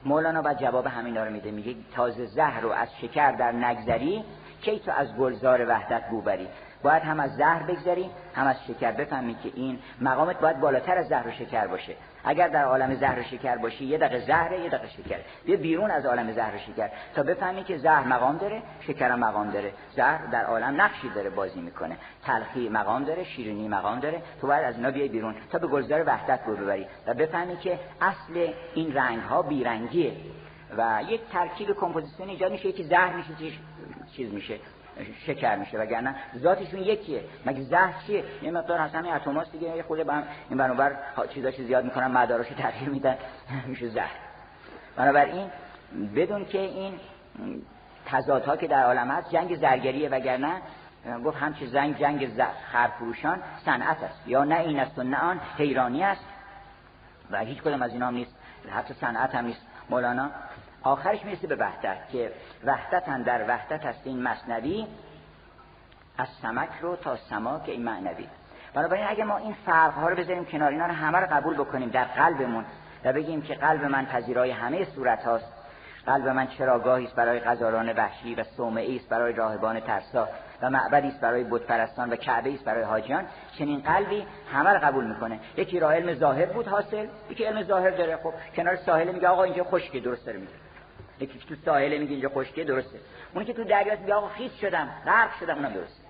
مولانا 0.05 0.41
بعد 0.41 0.59
جواب 0.59 0.85
همین 0.87 1.17
رو 1.17 1.31
میده 1.31 1.51
میگه 1.51 1.75
تازه 1.95 2.25
زهر 2.25 2.59
رو 2.59 2.69
از 2.69 2.87
شکر 3.01 3.31
در 3.31 3.51
نگذری 3.51 4.23
کی 4.61 4.79
تو 4.79 4.91
از 4.91 5.15
گلزار 5.15 5.69
وحدت 5.69 6.09
بو 6.09 6.21
بری 6.21 6.47
باید 6.83 7.03
هم 7.03 7.19
از 7.19 7.35
زهر 7.35 7.63
بگذری 7.63 8.09
هم 8.35 8.47
از 8.47 8.55
شکر. 8.67 8.91
بفهمی 8.91 9.35
که 9.35 9.51
این 9.55 9.79
مقامت 10.01 10.39
باید 10.39 10.59
بالاتر 10.59 10.97
از 10.97 11.07
زهر 11.07 11.27
و 11.27 11.31
شکر 11.31 11.67
باشه. 11.67 11.95
اگر 12.27 12.47
در 12.47 12.63
عالم 12.63 12.95
زهر 12.95 13.19
و 13.19 13.23
شکر 13.23 13.55
باشی 13.55 13.85
یه 13.85 13.97
دقیقه 13.97 14.25
زهر 14.25 14.51
یه 14.51 14.69
دقیقه 14.69 14.87
شکر. 14.87 15.19
یه 15.45 15.57
بیرون 15.57 15.91
از 15.91 16.05
عالم 16.05 16.31
زهر 16.31 16.55
و 16.55 16.57
شکر 16.57 16.89
تا 17.15 17.23
بفهمی 17.23 17.63
که 17.63 17.77
زهر 17.77 18.07
مقام 18.07 18.37
داره 18.37 18.61
شکر 18.79 19.15
مقام 19.15 19.49
داره. 19.49 19.73
زهر 19.95 20.25
در 20.25 20.45
عالم 20.45 20.81
نقشی 20.81 21.09
داره 21.09 21.29
بازی 21.29 21.61
می‌کنه. 21.61 21.97
تلخی 22.25 22.69
مقام 22.69 23.03
داره 23.03 23.23
شیرینی 23.23 23.67
مقام 23.67 23.99
داره. 23.99 24.21
تو 24.41 24.47
باید 24.47 24.63
از 24.63 24.75
اینا 24.75 24.91
بیای 24.91 25.07
بیرون 25.07 25.35
تا 25.51 25.57
به 25.57 25.67
گلزار 25.67 26.03
وحدت 26.07 26.39
رو 26.47 26.55
ببری 26.55 26.85
و 27.07 27.13
بفهمی 27.13 27.57
که 27.57 27.79
اصل 28.01 28.53
این 28.73 28.93
رنگ 28.93 29.19
ها 29.19 29.41
بیرنگیه. 29.41 30.11
و 30.77 30.99
یک 31.09 31.21
ترکیب 31.31 31.73
کمپوزیسیون 31.73 32.29
ایجاد 32.29 32.51
میشه 32.51 32.71
که 32.71 32.83
زهر 32.83 33.13
میشه 33.15 33.57
چیز 34.15 34.33
میشه. 34.33 34.59
شکر 35.25 35.55
میشه 35.55 35.77
وگرنه 35.77 36.15
ذاتشون 36.37 36.79
یکیه. 36.79 37.23
مگه 37.45 37.61
زهر 37.61 37.93
چیه؟ 38.07 38.23
یه 38.41 38.51
مقدار 38.51 38.79
هستن 38.79 39.05
اتماس 39.05 39.51
دیگه 39.51 39.75
یه 39.77 39.83
خود 39.83 39.99
هم 39.99 40.23
این 40.49 40.57
بنابر 40.57 40.97
چیزاشو 41.33 41.63
زیاد 41.63 41.85
می‌کنن 41.85 42.07
مداراشو 42.07 42.55
تغییر 42.55 42.89
میدن. 42.89 43.17
میشه 43.67 43.87
زهر. 43.87 44.11
بنابراین 44.95 45.49
بدون 46.15 46.45
که 46.45 46.59
این 46.59 46.93
تضادها 48.05 48.57
که 48.57 48.67
در 48.67 48.83
عالم 48.83 49.11
هست 49.11 49.31
جنگ 49.31 49.55
زرگریه 49.55 50.09
وگرنه 50.09 50.61
گفت 51.25 51.37
همچه 51.37 51.65
زنگ 51.65 51.97
جنگ 51.97 52.29
خرفروشان 52.71 53.41
صنعت 53.65 54.03
است. 54.03 54.27
یا 54.27 54.43
نه 54.43 54.59
این 54.59 54.79
است 54.79 54.99
و 54.99 55.03
نه 55.03 55.17
آن 55.17 55.39
حیرانی 55.57 56.03
است. 56.03 56.25
و 57.31 57.39
هیچ 57.39 57.61
کدوم 57.61 57.81
از 57.81 57.93
اینا 57.93 58.07
هم 58.07 58.13
نیست. 58.13 58.35
حتی 58.69 58.93
صنعت 58.93 59.35
هم 59.35 59.45
نیست. 59.45 59.61
مولانا 59.89 60.29
آخرش 60.83 61.25
می‌رسه 61.25 61.47
به 61.47 61.55
وحدت 61.55 62.09
که 62.09 62.31
وحدت 62.63 63.23
در 63.23 63.49
وحدت 63.49 63.85
هست 63.85 64.01
این 64.03 64.23
مصنوی. 64.23 64.87
از 66.17 66.27
سمک 66.41 66.69
رو 66.81 66.95
تا 66.95 67.15
سماک 67.15 67.61
این 67.65 67.83
معنوی. 67.83 68.27
بنابراین 68.73 69.05
اگه 69.07 69.23
ما 69.23 69.37
این 69.37 69.55
فرق 69.65 69.93
ها 69.93 70.09
رو 70.09 70.15
بذاریم 70.15 70.45
کنار 70.45 70.71
اینا 70.71 70.85
رو 70.85 70.93
همه 70.93 71.17
رو 71.17 71.27
قبول 71.31 71.53
بکنیم 71.53 71.89
در 71.89 72.03
قلبمون 72.03 72.65
و 73.05 73.13
بگیم 73.13 73.41
که 73.41 73.55
قلب 73.55 73.83
من 73.83 74.05
پذیرای 74.05 74.51
همه 74.51 74.85
صورت 74.85 75.23
هاست. 75.23 75.53
قلب 76.05 76.27
من 76.27 76.47
چراگاهی 76.47 77.05
است 77.05 77.15
برای 77.15 77.39
غزالان 77.39 77.93
وحشی 77.93 78.35
و 78.35 78.43
صومعی 78.43 78.95
است 78.95 79.09
برای 79.09 79.33
راهبان 79.33 79.79
ترسا 79.79 80.27
و 80.61 80.69
معبدی 80.69 81.07
است 81.07 81.21
برای 81.21 81.43
بت 81.43 81.61
پرستان 81.61 82.09
و 82.09 82.15
کعبه 82.15 82.53
است 82.53 82.63
برای 82.63 82.83
حاجیان. 82.83 83.25
چنین 83.57 83.79
قلبی 83.79 84.27
همه 84.53 84.69
رو 84.69 84.79
قبول 84.79 85.07
می‌کنه. 85.07 85.39
یکی 85.57 85.79
راه 85.79 85.95
علم 85.95 86.13
ظاهر 86.13 86.45
بود 86.45 86.67
حاصل 86.67 87.07
یکی 87.29 87.43
علم 87.43 87.63
ظاهر 87.63 87.89
داره. 87.89 88.17
خب 88.17 88.33
کنار 88.55 88.75
ساحل 88.75 89.11
میگه 89.11 89.27
آقا 89.27 89.43
اینجا 89.43 89.63
خشکه 89.63 89.99
درست 89.99 90.25
داره 90.25 90.39
میگه. 90.39 90.53
یکی 91.19 91.39
تو 91.39 91.55
ساحل 91.65 91.97
میگه 91.97 92.11
اینجا 92.11 92.29
خشکه 92.29 92.63
درسته. 92.63 92.99
اونی 93.33 93.45
که 93.45 93.53
تو 93.53 93.63
دریا 93.63 93.99
میگه 93.99 94.13
آقا 94.13 94.27
خیس 94.27 94.51
شدم 94.61 94.89
غرق 95.05 95.39
شدم 95.39 95.55
اونم 95.55 95.73
درسته. 95.73 96.07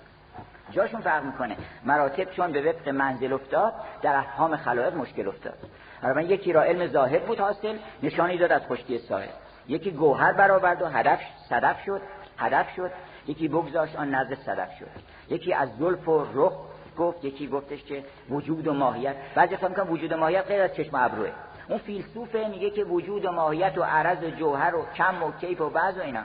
جاشون 0.71 1.01
فرق 1.01 1.23
می‌کنه. 1.23 1.57
مراتب 1.85 2.23
چون 2.23 2.51
به 2.51 2.69
وفق 2.69 2.89
منزل 2.89 3.33
افتاد 3.33 3.73
در 4.01 4.15
افهام 4.15 4.55
خلایق 4.55 4.95
مشکل 4.95 5.27
افتاد. 5.27 5.57
من 6.03 6.29
یکی 6.29 6.53
را 6.53 6.63
علم 6.63 6.87
ظاهر 6.87 7.19
بود 7.19 7.39
حاصل 7.39 7.77
نشانی 8.03 8.37
داد 8.37 8.51
از 8.51 8.61
خشکی 8.67 8.97
ساحل. 8.97 9.27
یکی 9.67 9.91
گوهر 9.91 10.33
برآورد 10.33 10.81
و 10.81 10.85
هدف 10.85 11.19
صدف 11.49 11.83
شد 11.85 12.01
هدف 12.37 12.75
شد. 12.75 12.91
یکی 13.27 13.47
بگذاشت 13.47 13.95
آن 13.95 14.15
نزد 14.15 14.33
صدف 14.33 14.69
شد. 14.79 14.89
یکی 15.29 15.53
از 15.53 15.69
زلف 15.79 16.07
و 16.07 16.25
رخ 16.33 16.53
گفت 16.97 17.25
یکی 17.25 17.47
گفتش 17.47 17.83
که 17.83 18.03
وجود 18.29 18.67
و 18.67 18.73
ماهیت. 18.73 19.15
بعضی 19.35 19.55
می‌کنن 19.55 19.87
وجود 19.87 20.11
و 20.11 20.17
ماهیت 20.17 20.47
غیر 20.47 20.61
از 20.61 20.75
چشم 20.75 20.95
ابروه. 20.95 21.29
اون 21.69 21.77
فیلسوفه 21.77 22.47
میگه 22.47 22.69
که 22.69 22.83
وجود 22.83 23.25
و 23.25 23.31
ماهیت 23.31 23.77
و 23.77 23.83
عرض 23.83 24.23
و 24.23 24.29
جوهر 24.29 24.75
و 24.75 24.85
کم 24.95 25.23
و 25.23 25.31
کیف 25.31 25.61
و 25.61 25.69
بعض 25.69 25.97
و 25.97 26.01
اینا. 26.01 26.21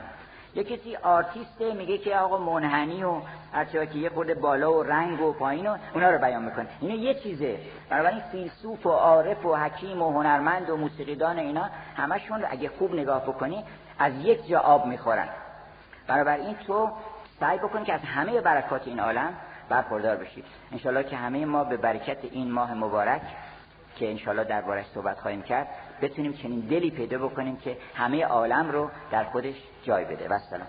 یه 0.55 0.63
کسی 0.63 0.95
آرتیسته 0.95 1.73
میگه 1.73 1.97
که 1.97 2.17
آقا 2.17 2.37
منحنی 2.37 3.03
و 3.03 3.21
هرچه 3.53 3.87
که 3.87 3.97
یه 3.97 4.09
خورده 4.09 4.33
بالا 4.33 4.73
و 4.73 4.83
رنگ 4.83 5.21
و 5.21 5.33
پایین 5.33 5.67
و 5.67 5.77
اونا 5.93 6.09
رو 6.09 6.17
بیان 6.17 6.43
می‌کنه. 6.43 6.67
اینه 6.81 6.95
یه 6.95 7.13
چیزه. 7.13 7.59
بنابراین 7.89 8.21
فیلسوف 8.31 8.85
و 8.85 8.89
عارف 8.89 9.45
و 9.45 9.55
حکیم 9.55 10.01
و 10.01 10.11
هنرمند 10.11 10.69
و 10.69 10.77
موسیقیدان 10.77 11.39
اینا 11.39 11.69
همشون 11.97 12.45
اگه 12.49 12.69
خوب 12.69 12.93
نگاه 12.93 13.23
بکنی 13.23 13.63
از 13.99 14.13
یک 14.15 14.47
جا 14.47 14.59
آب 14.59 14.85
می‌خورن. 14.85 15.27
بنابراین 16.07 16.55
تو 16.67 16.91
سعی 17.39 17.57
بکن 17.57 17.83
که 17.83 17.93
از 17.93 18.01
همه 18.01 18.41
برکات 18.41 18.87
این 18.87 18.99
عالم 18.99 19.33
برخوردار 19.69 20.15
بشید 20.15 20.45
انشالله 20.71 21.03
که 21.03 21.15
همه 21.15 21.45
ما 21.45 21.63
به 21.63 21.77
برکت 21.77 22.17
این 22.31 22.51
ماه 22.51 22.73
مبارک 22.73 23.21
که 23.95 24.09
انشالله 24.09 24.43
دربارش 24.43 24.85
صحبت 24.93 25.19
خواهیم 25.19 25.41
کرد 25.41 25.67
بتونیم 26.01 26.33
چنین 26.33 26.59
دلی 26.59 26.91
پیدا 26.91 27.17
بکنیم 27.17 27.55
که 27.55 27.77
همه 27.95 28.25
عالم 28.25 28.71
رو 28.71 28.89
در 29.11 29.23
خودش 29.23 29.55
جای 29.83 30.05
بده. 30.05 30.27
و 30.27 30.39
سلام 30.49 30.67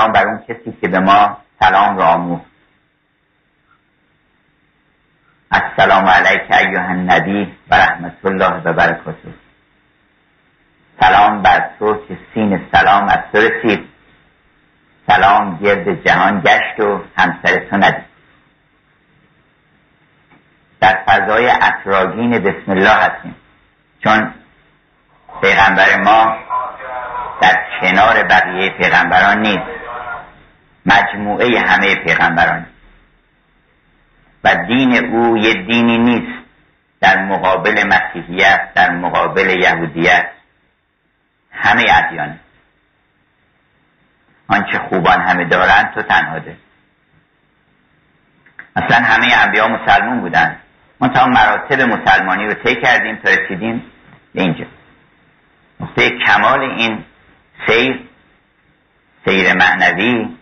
سلام 0.00 0.12
بر 0.12 0.26
اون 0.94 0.98
کسی 0.98 0.98
که 0.98 0.98
به 0.98 1.00
ما 1.00 1.36
سلام 1.60 1.98
را 1.98 2.06
آموخت 2.06 2.44
السلام 5.50 6.06
علیک 6.06 6.52
ایها 6.52 6.88
النبی 6.88 7.56
و 7.70 7.74
رحمت 7.74 8.24
الله 8.24 8.62
و 8.64 8.72
برکاته 8.72 9.34
سلام 11.00 11.42
بر 11.42 11.70
تو 11.78 12.06
که 12.08 12.18
سین 12.34 12.66
سلام 12.72 13.08
از 13.08 13.18
تو 13.32 13.38
رسید 13.38 13.88
سلام 15.06 15.58
گرد 15.58 16.04
جهان 16.06 16.40
گشت 16.40 16.80
و 16.80 17.04
همسر 17.16 17.58
تو 17.70 17.76
ندید 17.76 18.10
در 20.80 21.04
فضای 21.06 21.50
اطراگین 21.50 22.38
بسم 22.38 22.70
الله 22.70 22.94
هستیم 22.94 23.36
چون 24.04 24.34
پیغمبر 25.42 26.00
ما 26.04 26.36
در 27.40 27.56
کنار 27.80 28.22
بقیه 28.22 28.70
پیغمبران 28.70 29.38
نیست 29.38 29.80
مجموعه 30.86 31.60
همه 31.60 31.94
پیغمبران 31.94 32.66
و 34.44 34.54
دین 34.66 35.14
او 35.14 35.38
یه 35.38 35.54
دینی 35.54 35.98
نیست 35.98 36.44
در 37.00 37.24
مقابل 37.24 37.84
مسیحیت 37.86 38.74
در 38.74 38.90
مقابل 38.90 39.50
یهودیت 39.50 40.30
همه 41.52 41.84
ادیان 41.90 42.38
آنچه 44.48 44.78
خوبان 44.78 45.20
همه 45.20 45.44
دارند 45.44 45.94
تو 45.94 46.02
تنها 46.02 46.38
ده 46.38 46.56
اصلا 48.76 48.96
همه 48.96 49.26
انبیا 49.36 49.68
مسلمون 49.68 50.20
بودن 50.20 50.56
ما 51.00 51.08
تا 51.08 51.26
مراتب 51.26 51.80
مسلمانی 52.40 52.46
رو 52.46 52.54
طی 52.54 52.80
کردیم 52.80 53.16
تا 53.16 53.30
رسیدیم 53.30 53.82
به 54.34 54.42
اینجا. 54.42 54.66
نقطه 55.80 56.10
کمال 56.10 56.60
این 56.60 57.04
سیر 57.66 58.08
سیر 59.24 59.54
معنوی 59.54 60.36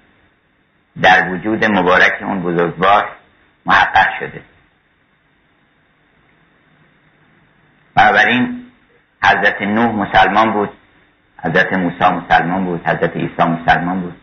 در 1.02 1.28
وجود 1.28 1.64
مبارک 1.64 2.22
اون 2.22 2.42
بزرگوار 2.42 3.08
محقق 3.66 4.18
شده. 4.20 4.42
بنابراین 7.94 8.64
حضرت 9.22 9.62
نوح 9.62 9.94
مسلمان 9.94 10.52
بود 10.52 10.70
حضرت 11.44 11.72
موسی 11.72 12.04
مسلمان 12.04 12.64
بود 12.64 12.86
حضرت 12.86 13.16
عیسی 13.16 13.42
مسلمان 13.42 14.00
بود. 14.00 14.14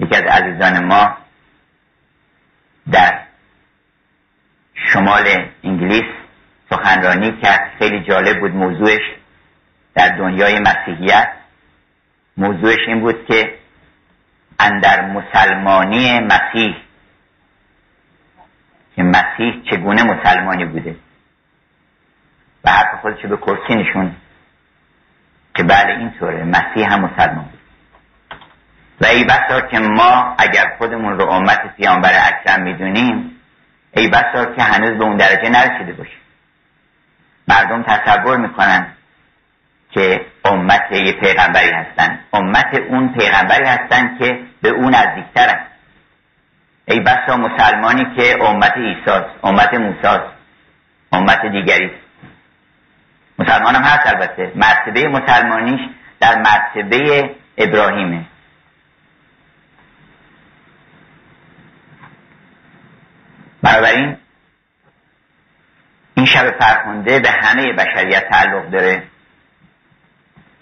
یکی 0.00 0.16
از 0.16 0.22
عزیزان 0.22 0.84
ما 0.84 1.16
در 2.92 3.20
شمال 4.74 5.48
انگلیس 5.64 6.17
سخنرانی 6.98 7.40
کرد 7.42 7.70
خیلی 7.78 8.04
جالب 8.04 8.40
بود 8.40 8.54
موضوعش 8.54 9.02
در 9.94 10.08
دنیای 10.08 10.58
مسیحیت 10.58 11.28
موضوعش 12.36 12.78
این 12.88 13.00
بود 13.00 13.26
که 13.26 13.54
اندر 14.60 15.06
مسلمانی 15.06 16.20
مسیح 16.20 16.76
که 18.96 19.02
مسیح 19.02 19.62
چگونه 19.70 20.02
مسلمانی 20.02 20.64
بوده؟ 20.64 20.96
و 22.64 22.70
حرف 22.70 23.00
خودش 23.00 23.26
به 23.26 23.36
کرسی 23.36 23.74
نشون 23.74 24.16
که 25.54 25.62
بله 25.62 25.98
اینطوره 25.98 26.44
مسیح 26.44 26.92
هم 26.92 27.00
مسلمان 27.00 27.44
بود. 27.44 27.58
و 29.00 29.06
ای 29.06 29.24
بسا 29.24 29.60
که 29.60 29.78
ما 29.78 30.36
اگر 30.38 30.76
خودمون 30.78 31.18
رو 31.18 31.30
امت 31.30 31.76
پیامبر 31.76 32.12
اکرم 32.12 32.62
می‌دونیم 32.62 33.40
ای 33.96 34.08
بسا 34.08 34.44
که 34.44 34.62
هنوز 34.62 34.98
به 34.98 35.04
اون 35.04 35.16
درجه 35.16 35.48
نرسیده 35.48 35.92
باشیم. 35.92 36.18
مردم 37.48 37.82
تصور 37.82 38.36
می‌کنن 38.36 38.86
که 39.90 40.26
امت 40.44 40.92
یه 40.92 41.12
پیغمبری 41.12 41.70
هستن. 41.70 42.18
امت 42.32 42.74
اون 42.74 43.12
پیغمبری 43.12 43.64
هستن 43.64 44.18
که 44.18 44.40
به 44.62 44.68
اون 44.68 44.94
نزدیکترن. 44.94 45.66
ای 46.88 47.00
بسا 47.00 47.36
مسلمانی 47.36 48.16
که 48.16 48.44
امت 48.44 48.76
ایساس 48.76 49.24
امت 49.42 49.74
موساس 49.74 50.20
امت 51.12 51.46
دیگری. 51.46 51.90
مسلمان 53.38 53.74
هم 53.74 53.82
هست 53.82 54.06
البته. 54.06 54.52
مرتبه 54.54 55.08
مسلمانیش 55.08 55.80
در 56.20 56.38
مرتبه 56.38 57.30
ابراهیمه. 57.58 58.24
بنابراین 63.62 64.04
این 64.06 64.16
شب 66.28 66.58
فرخونده 66.60 67.20
به 67.20 67.30
همه 67.30 67.72
بشریت 67.72 68.28
تعلق 68.28 68.70
داره. 68.70 69.02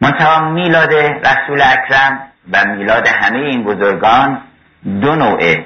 منتها 0.01 0.51
میلاد 0.51 0.95
رسول 0.95 1.63
اکرم 1.63 2.33
و 2.53 2.65
میلاد 2.65 3.07
همه 3.07 3.39
این 3.39 3.65
بزرگان 3.65 4.43
دو 4.85 5.17
نوعه. 5.17 5.65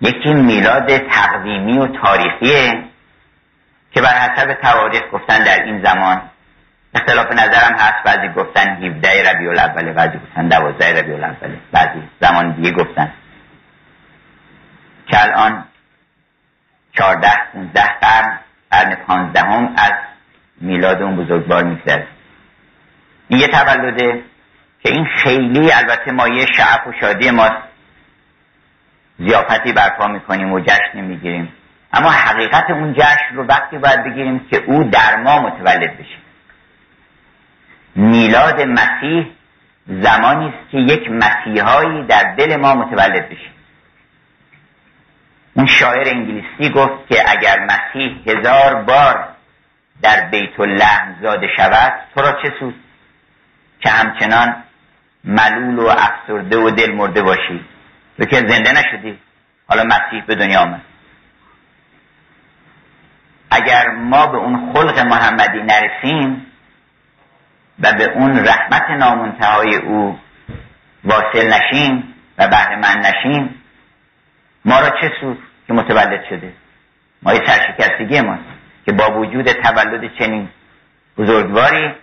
یکی 0.00 0.34
میلاد 0.34 0.98
تقدیمی 0.98 1.78
و 1.78 1.86
تاریخیه 1.86 2.84
که 3.92 4.00
بر 4.00 4.18
حسب 4.18 4.52
تواریخ 4.62 5.02
گفتن 5.12 5.44
در 5.44 5.64
این 5.64 5.84
زمان 5.84 6.22
اختلاف 6.94 7.32
نظرم 7.32 7.76
هست 7.78 8.04
بعضی 8.04 8.28
گفتن 8.28 8.68
17 8.68 9.30
ربیع 9.30 9.50
الاول 9.50 9.92
بعضی 9.92 10.18
گفتن 10.18 10.48
12 10.48 11.00
ربیع 11.00 11.14
الاول 11.14 11.56
بعضی 11.72 12.02
زمان 12.20 12.52
دیگه 12.52 12.70
گفتن. 12.70 13.12
که 15.06 15.22
الان 15.22 15.64
14 16.92 17.28
15 17.52 17.82
قرن 18.00 18.38
قرن 18.74 18.94
15 18.94 19.40
هم 19.40 19.74
از 19.76 19.92
میلاد 20.60 21.02
اون 21.02 21.16
بزرگوار 21.16 21.64
میگذره 21.64 22.06
این 23.28 23.40
یه 23.40 23.48
تولده 23.48 24.22
که 24.82 24.92
این 24.92 25.06
خیلی 25.16 25.72
البته 25.72 26.12
مایه 26.12 26.46
شعف 26.56 26.86
و 26.86 26.92
شادی 27.00 27.30
ماست 27.30 27.62
زیافتی 29.18 29.72
برپا 29.72 30.06
می‌کنیم 30.08 30.52
و 30.52 30.60
جشن 30.60 31.00
می‌گیریم. 31.00 31.52
اما 31.92 32.10
حقیقت 32.10 32.70
اون 32.70 32.94
جشن 32.94 33.34
رو 33.34 33.44
وقتی 33.46 33.78
باید 33.78 34.04
بگیریم 34.04 34.46
که 34.50 34.56
او 34.66 34.84
در 34.84 35.16
ما 35.16 35.40
متولد 35.40 35.98
بشه. 35.98 36.18
میلاد 37.96 38.62
مسیح 38.62 39.26
زمانی 39.86 40.48
است 40.48 40.70
که 40.70 40.78
یک 40.78 41.10
مسیحایی 41.10 42.06
در 42.06 42.34
دل 42.38 42.56
ما 42.56 42.74
متولد 42.74 43.28
بشه. 43.28 43.53
اون 45.54 45.66
شاعر 45.66 46.08
انگلیسی 46.08 46.70
گفت 46.74 47.08
که 47.08 47.30
اگر 47.30 47.58
مسیح 47.60 48.22
هزار 48.26 48.74
بار 48.74 49.28
در 50.02 50.28
بیت 50.30 50.60
اللحم 50.60 51.16
زاده 51.22 51.48
شود 51.56 51.92
تو 52.14 52.22
را 52.22 52.32
چه 52.42 52.52
سود؟ 52.60 52.74
که 53.80 53.90
همچنان 53.90 54.64
ملول 55.24 55.78
و 55.78 55.88
افسرده 55.88 56.56
و 56.56 56.70
دل 56.70 56.92
مرده 56.92 57.22
باشی. 57.22 57.64
تو 58.18 58.24
که 58.24 58.36
زنده 58.36 58.72
نشدی. 58.72 59.18
حالا 59.68 59.84
مسیح 59.84 60.24
به 60.26 60.34
دنیا 60.34 60.60
آمد. 60.60 60.80
اگر 63.50 63.90
ما 63.90 64.26
به 64.26 64.36
اون 64.36 64.72
خلق 64.72 64.98
محمدی 64.98 65.62
نرسیم 65.62 66.46
و 67.80 67.92
به 67.92 68.04
اون 68.04 68.46
رحمت 68.46 68.90
نامنتهای 68.90 69.76
او 69.76 70.18
واصل 71.04 71.52
نشیم 71.52 72.14
و 72.38 72.48
بهره 72.48 72.76
من 72.76 72.98
نشیم 72.98 73.63
ما 74.64 74.80
را 74.80 74.90
چه 75.00 75.12
سود 75.20 75.38
که 75.66 75.72
متولد 75.72 76.24
شده؟ 76.30 76.52
مایه 77.22 77.40
سرشکستگی 77.46 78.20
ماست 78.20 78.42
که 78.86 78.92
با 78.92 79.18
وجود 79.18 79.52
تولد 79.52 80.18
چنین 80.18 80.48
بزرگواری 81.18 81.94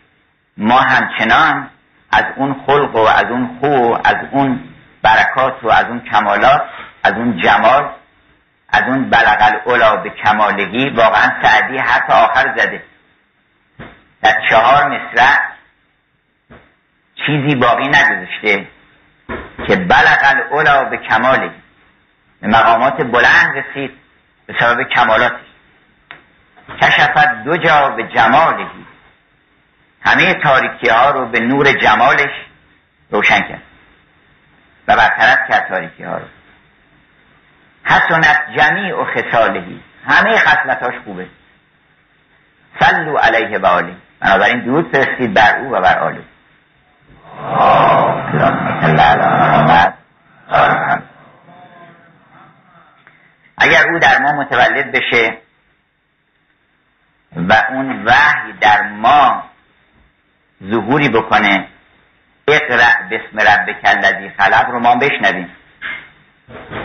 ما 0.57 0.79
همچنان 0.79 1.69
از 2.11 2.23
اون 2.35 2.63
خلق 2.67 2.95
و 2.95 2.99
از 2.99 3.25
اون 3.29 3.57
خو 3.59 3.67
و 3.67 3.97
از 4.03 4.15
اون 4.31 4.59
برکات 5.01 5.63
و 5.63 5.69
از 5.69 5.85
اون 5.85 5.99
کمالات 5.99 6.61
از 7.03 7.13
اون 7.13 7.37
جمال 7.37 7.89
از 8.69 8.83
اون 8.87 9.09
بلغل 9.09 9.55
اولا 9.65 9.95
به 9.95 10.09
کمالگی 10.09 10.89
واقعا 10.89 11.41
سعدی 11.43 11.77
حرف 11.77 12.09
آخر 12.09 12.57
زده. 12.57 12.83
در 14.21 14.41
چهار 14.49 14.87
مصرع 14.87 15.39
چیزی 17.25 17.55
باقی 17.55 17.87
نگذاشته 17.87 18.67
که 19.67 19.75
بلغل 19.75 20.41
اولا 20.51 20.83
به 20.83 20.97
کمالگی 20.97 21.61
به 22.41 22.47
مقامات 22.47 23.01
بلند 23.01 23.55
رسید 23.55 23.91
به 24.45 24.55
سبب 24.59 24.83
کمالاتش 24.83 25.51
کشفت 26.81 27.43
دو 27.45 27.57
جا 27.57 27.89
به 27.89 28.03
جمالگی 28.03 28.85
همه 30.01 30.33
تاریکی 30.33 30.89
ها 30.89 31.11
رو 31.11 31.25
به 31.25 31.39
نور 31.39 31.71
جمالش 31.71 32.31
روشن 33.09 33.39
کرد 33.39 33.61
و 34.87 34.95
برطرف 34.95 35.37
کرد 35.49 35.67
تاریکی 35.69 36.03
ها 36.03 36.17
رو. 36.17 36.25
حسنت 37.83 38.41
جمیع 38.57 38.95
و 38.95 39.05
خسالهی 39.05 39.81
همه 40.07 40.37
خصلتاش 40.37 40.93
خوبه. 41.05 41.27
صلو 42.79 43.17
علیه 43.17 43.59
و 43.59 43.65
آله. 43.65 43.95
بنابراین 44.19 44.59
درود 44.59 44.91
فرستید 44.91 45.33
بر 45.33 45.59
او 45.59 45.71
و 45.71 45.81
بر 45.81 45.99
آله. 45.99 46.21
اگر 53.61 53.89
او 53.91 53.99
در 53.99 54.19
ما 54.19 54.31
متولد 54.31 54.91
بشه 54.91 55.37
و 57.35 57.53
اون 57.69 58.05
وحی 58.05 58.53
در 58.61 58.81
ما 58.81 59.43
ظهوری 60.63 61.09
بکنه 61.09 61.67
اقرأ 62.47 63.07
بسم 63.11 63.39
ربک 63.39 63.77
الذی 63.83 64.29
خلق 64.29 64.69
رو 64.69 64.79
ما 64.79 64.95
بشنویم. 64.95 65.49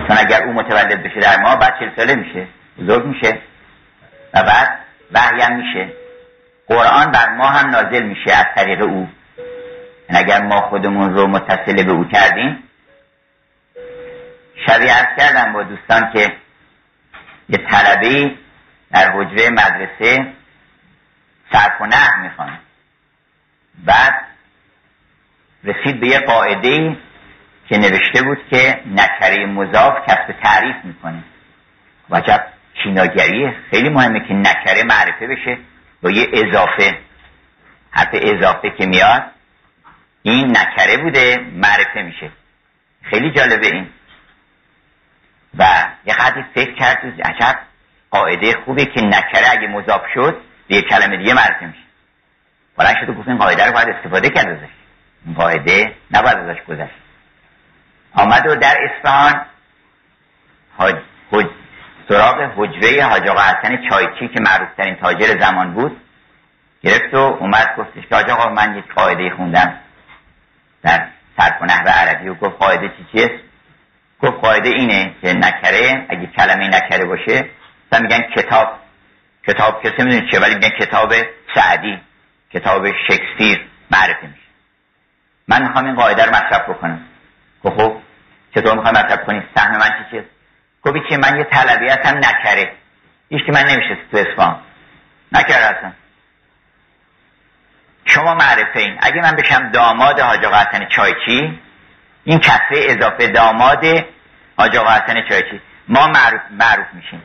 چون 0.09 0.17
اگر 0.19 0.43
او 0.43 0.53
متولد 0.53 1.03
بشه 1.03 1.21
در 1.21 1.41
ما 1.41 1.57
بعد 1.57 1.75
چل 1.81 1.91
ساله 1.97 2.15
میشه 2.15 2.47
بزرگ 2.79 3.07
میشه 3.07 3.39
و 4.35 4.43
بعد 4.43 4.79
وحی 5.13 5.41
هم 5.41 5.57
میشه. 5.57 5.93
قرآن 6.69 7.11
بر 7.11 7.29
ما 7.29 7.47
هم 7.47 7.71
نازل 7.71 8.03
میشه 8.03 8.33
از 8.33 8.47
طریق 8.57 8.83
او. 8.83 9.09
یعنی 10.09 10.25
اگر 10.25 10.43
ما 10.43 10.61
خودمون 10.61 11.15
رو 11.15 11.27
متصل 11.27 11.85
به 11.85 11.93
او 11.93 12.09
کردیم 12.09 12.63
شبیه 14.67 14.93
ارز 14.93 15.17
کردم 15.19 15.53
با 15.53 15.63
دوستان 15.63 16.13
که 16.13 16.33
یه 17.49 17.59
طلبه 17.59 18.35
در 18.91 19.13
حجره 19.13 19.51
مدرسه 19.51 20.33
صرف 21.53 21.81
و 21.81 21.87
نه 21.87 22.17
می‌خوان. 22.23 22.59
بعد 23.85 24.15
رسید 25.65 26.01
به 26.01 26.07
یه 26.07 26.19
قاعده 26.19 26.97
که 27.69 27.79
نوشته 27.79 28.23
بود 28.23 28.39
که 28.51 28.83
نکره 28.87 29.47
مضاف 29.47 29.95
کسب 30.09 30.35
تعریف 30.43 30.77
می‌کنه. 30.85 31.23
وجب 32.11 32.47
چیناگریه 32.83 33.57
خیلی 33.71 33.89
مهمه 33.89 34.21
که 34.29 34.35
نکره 34.35 34.83
معرفه 34.85 35.27
بشه 35.27 35.59
با 36.03 36.11
یه 36.11 36.27
اضافه. 36.33 36.99
حرف 37.91 38.09
اضافه 38.13 38.71
که 38.71 38.87
میاد 38.87 39.23
این 40.23 40.57
نکره 40.57 40.97
بوده 40.97 41.39
معرفه 41.53 42.03
میشه. 42.03 42.31
خیلی 43.03 43.31
جالبه 43.31 43.67
این. 43.67 43.89
و 45.59 45.65
یه 46.05 46.15
قدری 46.15 46.45
فکر 46.55 46.75
کرد 46.75 47.21
عجب. 47.25 47.59
قاعده 48.11 48.53
خوبه 48.65 48.85
که 48.85 49.01
نکره 49.01 49.51
اگه 49.51 49.69
مضاف 49.69 50.03
شد 50.15 50.41
به 50.69 50.83
کلمه 50.83 51.17
دیگه 51.17 51.35
معرفه 51.35 51.67
میشه 51.67 51.81
بلند 52.77 52.97
شد 53.01 53.09
و 53.09 53.15
گفت 53.15 53.29
این 53.29 53.39
قاعده 53.39 53.67
رو 53.67 53.73
باید 53.73 53.89
استفاده 53.89 54.31
کرد 54.31 54.49
ازش. 54.49 54.73
این 55.27 55.35
قاعده 55.35 55.95
نباید 56.11 56.37
ازش 56.37 56.63
گذشت. 56.69 56.95
آمد 58.15 58.47
و 58.47 58.55
در 58.55 58.77
اصفهان 58.85 59.47
سراغ 62.09 62.53
حجره 62.57 63.05
حاج 63.05 63.29
آقا 63.29 63.41
حسن 63.41 63.89
چایچی 63.91 64.29
که 64.29 64.41
معروفترین 64.41 64.95
تاجر 64.95 65.41
زمان 65.41 65.75
بود 65.75 66.01
گرفت 66.83 67.15
و 67.15 67.17
اومد 67.17 67.77
گفتش 67.79 68.07
که 68.09 68.15
حاج 68.15 68.31
آقا 68.31 68.49
من 68.49 68.79
یک 68.79 68.93
قاعده 68.95 69.31
خوندم 69.37 69.75
در 70.83 71.07
صرف 71.39 71.63
و 71.63 71.89
عربی 71.89 72.29
و 72.29 72.35
گفت 72.35 72.59
قاعده 72.59 72.89
چی 72.89 73.07
چیست؟ 73.13 73.46
گفت 74.23 74.41
قاعده 74.43 74.69
اینه 74.69 75.15
که 75.23 75.33
نکره 75.33 76.07
اگه 76.09 76.27
کلمه 76.27 76.69
نکره 76.69 77.05
باشه 77.05 77.51
مثلا 77.93 78.07
میگن 78.07 78.23
کتاب. 78.37 78.79
کتاب 79.47 79.83
کسی 79.83 80.05
می‌دونی 80.05 80.31
چه 80.31 80.41
ولی 80.41 80.55
میگن 80.55 80.69
کتاب 80.69 81.13
سعدی 81.55 82.01
کتاب 82.53 82.87
شکسپیر 83.09 83.67
معرفی 83.91 84.27
میشه. 84.27 84.47
من 85.49 85.63
می‌خوام 85.63 85.85
این 85.85 85.95
قاعده 85.95 86.25
رو 86.25 86.31
مصرف 86.31 86.69
بکنم. 86.69 87.05
گفت 87.65 87.77
خب 87.77 87.97
چطور 88.55 88.75
می‌خوام 88.75 88.95
مصرف 88.95 89.25
کنی؟ 89.27 89.43
سهم 89.57 89.71
من 89.71 89.89
چی 89.89 90.11
چیست 90.11 90.31
گفت 90.83 91.09
که 91.09 91.17
من 91.17 91.39
یه 91.39 91.45
طلبی 91.45 91.89
هستم 91.89 92.17
نکره. 92.17 92.73
هیچ 93.29 93.45
که 93.47 93.53
من 93.53 93.65
نمیشه 93.65 93.99
تو 94.11 94.17
اسفان 94.17 94.61
نکره 95.33 95.65
هستم. 95.65 95.95
شما 98.05 98.35
معرفه 98.35 98.79
این. 98.79 98.99
اگه 99.01 99.23
من 99.23 99.37
بشم 99.37 99.71
داماد 99.71 100.21
حاج 100.21 100.45
آقا 100.45 100.65
چایچی 100.97 101.61
این 102.27 102.39
کسه 102.39 102.61
اضافه 102.73 103.27
داماد 103.27 103.85
حاج 104.57 104.77
آقا 104.77 104.91
حسن 104.91 105.29
چایچی. 105.29 105.61
ما 105.89 106.07
معروف, 106.07 106.41
معروف 106.51 106.87
میشیم. 106.93 107.23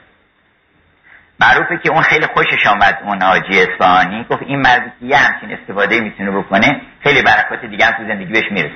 معروفه 1.39 1.77
که 1.83 1.91
اون 1.91 2.01
خیلی 2.01 2.25
خوشش 2.25 2.67
آمد 2.67 2.99
اون 3.03 3.21
حاجی 3.21 3.59
اصفهانی. 3.59 4.25
گفت 4.29 4.41
این 4.41 4.61
مرد 4.61 4.93
یه 5.01 5.17
همچین 5.17 5.51
استفاده 5.51 5.99
می‌تونه 5.99 6.31
بکنه 6.31 6.81
خیلی 7.03 7.21
برکات 7.21 7.65
دیگه 7.65 7.85
هم 7.85 7.91
تو 7.91 8.03
زندگی 8.03 8.33
بهش 8.33 8.51
می‌رسه. 8.51 8.75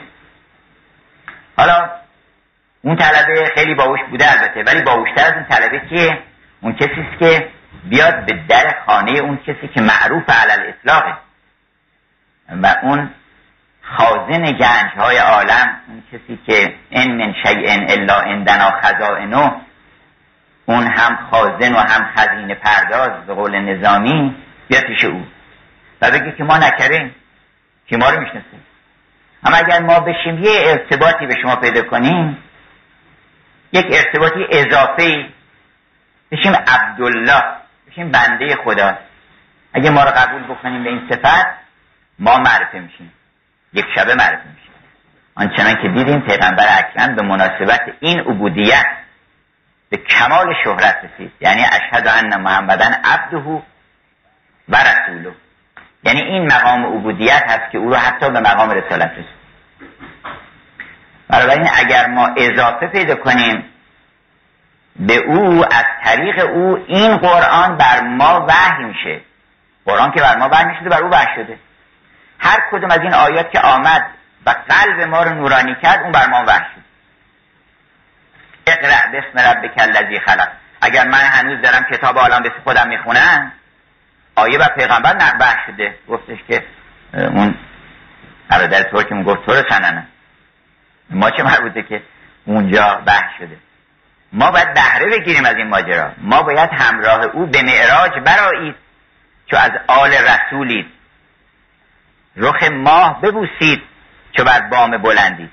حالا 1.58 1.90
اون 2.82 2.96
طلبه 2.96 3.52
خیلی 3.56 3.74
باوش 3.76 4.00
بوده 4.10 4.32
البته 4.32 4.64
ولی 4.64 4.82
باوشتر 4.82 5.26
از 5.26 5.34
اون 5.34 5.46
طلبه 5.46 5.82
که 5.90 6.20
اون 6.62 6.74
کسی 6.74 7.08
که 7.20 7.50
بیاد 7.84 8.26
به 8.26 8.34
در 8.48 8.76
خانه 8.86 9.20
اون 9.20 9.38
کسی 9.38 9.68
که 9.76 9.82
معروف 9.82 10.30
علل 10.30 10.70
اطلاقه 10.70 11.14
و 12.50 12.76
اون 12.84 13.12
خازن 13.86 14.44
گنج 14.44 14.92
های 14.98 15.18
عالم 15.18 15.82
اون 15.88 16.04
کسی 16.12 16.40
که 16.48 16.76
ان 16.92 17.12
من 17.12 17.34
شیء 17.46 17.70
الا 17.90 18.20
عندنا 18.20 18.72
خزائنه 18.82 19.52
اون 20.66 20.88
هم 20.88 21.20
خازن 21.32 21.74
و 21.74 21.78
هم 21.78 22.10
خزینه 22.16 22.56
پرداز 22.56 23.26
به 23.28 23.34
قول 23.34 23.60
نظامی 23.60 24.36
بیاد 24.68 24.84
پیش 24.84 25.06
او. 25.06 25.28
و 26.02 26.12
بگه 26.12 26.32
که 26.38 26.44
ما 26.44 26.58
نکریم 26.58 27.16
که 27.88 27.98
ما 27.98 28.10
رو 28.10 28.20
می‌شناسیم. 28.20 28.64
اما 29.44 29.58
اگر 29.58 29.80
ما 29.80 30.00
بشیم 30.00 30.44
یه 30.44 30.52
ارتباطی 30.66 31.26
به 31.26 31.36
شما 31.42 31.56
پیدا 31.56 31.82
کنیم 31.82 32.38
یک 33.74 33.86
ارتباطی 33.92 34.48
اضافه 34.52 35.26
بشیم 36.32 36.54
عبدالله 36.68 37.44
بشیم 37.88 38.12
بنده 38.12 38.56
خدا. 38.56 38.98
اگه 39.74 39.90
ما 39.90 40.04
رو 40.04 40.10
قبول 40.10 40.44
بکنیم 40.44 40.84
به 40.84 40.90
این 40.90 41.10
صفت 41.10 41.46
ما 42.20 42.38
معرفه 42.38 42.80
میشیم. 42.80 43.12
یک 43.76 43.86
شبه 43.96 44.16
معرفه 44.16 44.44
میشیم 44.56 44.74
آنچنان 45.36 45.76
که 45.82 45.90
دیدیم 45.90 46.20
پیغمبر 46.20 46.66
اکرم 46.78 47.16
به 47.16 47.22
مناسبت 47.22 47.82
این 48.00 48.20
عبودیت 48.20 48.86
به 49.90 49.98
کمال 49.98 50.54
شهرت 50.64 50.98
رسید. 51.04 51.32
یعنی 51.42 51.62
اشهد 51.62 52.08
ان 52.08 52.42
محمدن 52.42 52.94
عبده 53.04 53.64
و 54.70 54.78
رسوله. 54.78 55.36
یعنی 56.04 56.22
این 56.22 56.54
مقام 56.54 56.86
عبودیت 56.86 57.44
هست 57.48 57.72
که 57.72 57.78
او 57.78 57.90
رو 57.90 57.96
حتی 57.96 58.30
به 58.30 58.40
مقام 58.40 58.70
رسالت 58.70 59.12
رسید. 59.12 59.46
بنابراین 61.30 61.70
اگر 61.76 62.08
ما 62.08 62.30
اضافه 62.38 62.88
پیدا 62.88 63.16
کنیم 63.16 63.66
به 64.96 65.18
او 65.18 65.66
از 65.66 65.86
طریق 66.04 66.46
او 66.46 66.86
این 66.88 67.18
قرآن 67.18 67.78
بر 67.78 68.02
ما 68.02 68.46
وحی 68.50 68.84
میشه. 68.84 69.22
قرآن 69.86 70.12
که 70.12 70.22
بر 70.22 70.38
ما 70.38 70.50
وحی 70.52 70.66
میشه 70.66 70.90
بر 70.90 71.04
او 71.04 71.10
وحی 71.10 71.36
شده. 71.36 71.58
هر 72.40 72.60
کدوم 72.72 72.92
از 72.92 73.00
این 73.00 73.14
آیات 73.14 73.52
که 73.52 73.60
آمد 73.60 74.06
و 74.46 74.50
قلب 74.50 75.02
ما 75.02 75.24
رو 75.24 75.34
نورانی 75.34 75.76
کرد 75.84 76.00
اون 76.02 76.12
بر 76.12 76.28
ما 76.28 76.44
وحی 76.48 76.66
شد. 76.76 76.82
اقرأ 78.68 79.12
بسم 79.12 79.40
ربک 79.40 79.74
الذی 79.78 80.20
خلق. 80.20 80.52
اگر 80.82 81.08
من 81.08 81.20
هنوز 81.20 81.62
دارم 81.62 81.84
کتاب 81.92 82.20
عالم 82.20 82.44
به 82.44 82.52
خودم 82.64 82.88
می‌خونم 82.88 83.52
آیه 84.36 84.58
و 84.58 84.64
پیغمبر 84.78 85.36
وحی 85.40 85.58
شده. 85.68 85.96
گفتش 86.08 86.38
که 86.48 86.64
اون 87.14 87.56
برادر 88.50 88.84
ترکم 88.84 89.24
گفت 89.24 89.46
تو 89.46 89.52
رو 89.52 89.64
سننه 89.70 90.08
ما 91.10 91.30
چه 91.30 91.44
مربوطه 91.44 91.84
که 91.84 92.04
اونجا 92.46 93.02
بحث 93.06 93.38
شده؟ 93.38 93.58
ما 94.34 94.52
باید 94.52 94.74
بهره 94.74 95.06
بگیریم 95.06 95.46
از 95.46 95.56
این 95.56 95.68
ماجرا. 95.68 96.12
ما 96.18 96.44
باید 96.44 96.70
همراه 96.74 97.26
او 97.26 97.46
به 97.46 97.62
معراج 97.62 98.12
برایید 98.26 98.76
چو 99.52 99.58
از 99.58 99.72
آل 99.88 100.12
رسولید 100.12 100.95
رخ 102.38 102.64
ماه 102.64 103.22
ببوسید 103.22 103.82
چو 104.32 104.44
بر 104.44 104.62
بام 104.62 104.98
بلندید. 104.98 105.52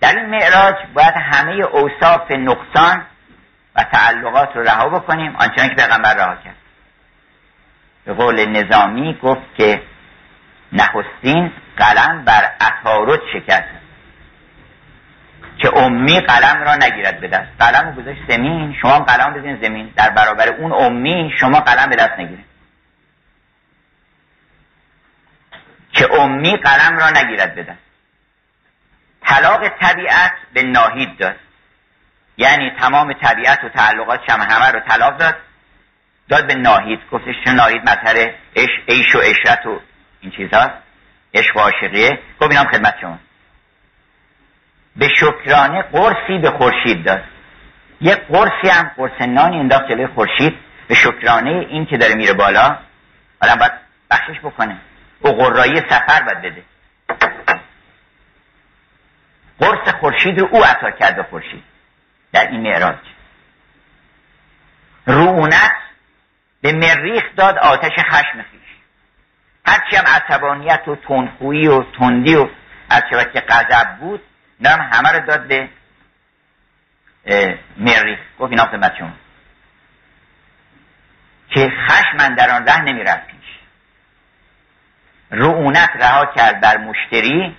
در 0.00 0.16
این 0.16 0.26
معراج 0.26 0.74
باید 0.94 1.14
همه 1.16 1.52
اوصاف 1.52 2.30
نقصان 2.30 3.06
و 3.76 3.82
تعلقات 3.82 4.56
رو 4.56 4.62
رها 4.62 4.88
بکنیم 4.88 5.36
آنچنان 5.36 5.68
که 5.68 5.74
پیغمبر 5.74 6.14
رها 6.14 6.36
کرد. 6.36 6.56
به 8.04 8.14
قول 8.14 8.44
نظامی 8.44 9.18
گفت 9.22 9.54
که 9.56 9.82
نخستین 10.72 11.52
قلم 11.76 12.24
بر 12.24 12.52
عطارد 12.60 13.20
شکست. 13.32 13.76
که 15.58 15.76
امی 15.76 16.20
قلم 16.20 16.62
را 16.62 16.74
نگیرد 16.74 17.20
به 17.20 17.28
دست. 17.28 17.48
قلم 17.58 17.88
رو 17.88 18.02
گذاشت 18.02 18.20
زمین 18.28 18.76
شما 18.82 18.98
قلم 18.98 19.34
بزنید 19.34 19.64
زمین. 19.64 19.92
در 19.96 20.10
برابر 20.10 20.48
اون 20.48 20.72
امی 20.72 21.32
شما 21.40 21.60
قلم 21.60 21.90
به 21.90 21.96
دست 21.96 22.18
نگیرید. 22.18 22.55
که 25.96 26.14
امی 26.14 26.56
قلم 26.56 26.98
را 26.98 27.10
نگیرد 27.10 27.68
دست 27.68 27.78
طلاق 29.24 29.68
طبیعت 29.68 30.32
به 30.52 30.62
ناهید 30.62 31.18
داد. 31.18 31.36
یعنی 32.36 32.70
تمام 32.80 33.12
طبیعت 33.12 33.64
و 33.64 33.68
تعلقات 33.68 34.20
شما 34.26 34.44
همه 34.44 34.70
رو 34.70 34.80
طلاق 34.80 35.16
داد. 35.16 35.36
داد 36.28 36.46
به 36.46 36.54
ناهید. 36.54 37.00
گفتش 37.12 37.34
چون 37.44 37.54
ناهید 37.54 37.82
مطهر 37.82 38.34
عیش 38.88 39.14
و 39.14 39.18
اشرت 39.18 39.66
و 39.66 39.80
این 40.20 40.32
چیزهاست 40.32 40.74
عشق 41.34 41.56
و 41.56 41.60
عاشقیه. 41.60 42.18
گفت 42.40 42.50
اینام 42.50 42.66
خدمت 42.66 42.94
شما. 43.00 43.18
به 44.96 45.08
شکرانه 45.08 45.82
قرصی 45.82 46.38
به 46.42 46.50
خورشید 46.50 47.04
داد. 47.04 47.24
یه 48.00 48.14
قرصی 48.14 48.68
هم 48.68 48.90
قرص 48.96 49.20
نانی 49.20 49.58
انداخت 49.58 49.88
جلوی 49.88 50.06
خورشید. 50.06 50.58
به 50.88 50.94
شکرانه 50.94 51.50
این 51.50 51.86
که 51.86 51.96
داره 51.96 52.14
میره 52.14 52.32
بالا 52.32 52.78
حالا 53.40 53.56
باید 53.56 53.72
بخشش 54.10 54.40
بکنه. 54.42 54.76
او 55.20 55.32
قرایی 55.32 55.76
سفر 55.76 56.22
باید 56.22 56.42
بده. 56.42 56.62
قرص 59.60 59.94
خورشید 59.94 60.38
رو 60.38 60.48
او 60.52 60.64
عطا 60.64 60.90
کرد 60.90 61.28
خورشید 61.30 61.64
در 62.32 62.46
این 62.46 62.60
معراج. 62.60 62.98
رونت 65.06 65.76
به 66.62 66.72
مریخ 66.72 67.24
داد 67.36 67.58
آتش 67.58 67.92
خشم 67.98 68.42
خیش. 68.42 68.76
هرچی 69.66 69.96
هم 69.96 70.04
عصبانیت 70.06 70.88
و 70.88 70.96
تندخویی 70.96 71.66
و 71.66 71.82
تندی 71.98 72.34
و 72.34 72.48
از 72.90 73.02
که 73.32 73.40
غضب 73.40 73.96
بود 74.00 74.22
نام 74.60 74.80
همه 74.80 75.12
رو 75.12 75.26
داد 75.26 75.46
به 75.46 75.68
مریخ. 77.76 78.18
گفت 78.38 78.50
اینا 78.50 78.64
خدمت 78.64 78.96
شما. 78.98 79.12
که 81.50 81.72
خشم 81.88 82.34
در 82.34 82.50
آن 82.50 82.66
ره 82.66 82.80
نمی 82.80 83.04
رفت 83.04 83.26
پیش. 83.26 83.45
رعونت 85.30 85.90
رها 85.94 86.26
کرد 86.36 86.60
بر 86.60 86.76
مشتری. 86.76 87.56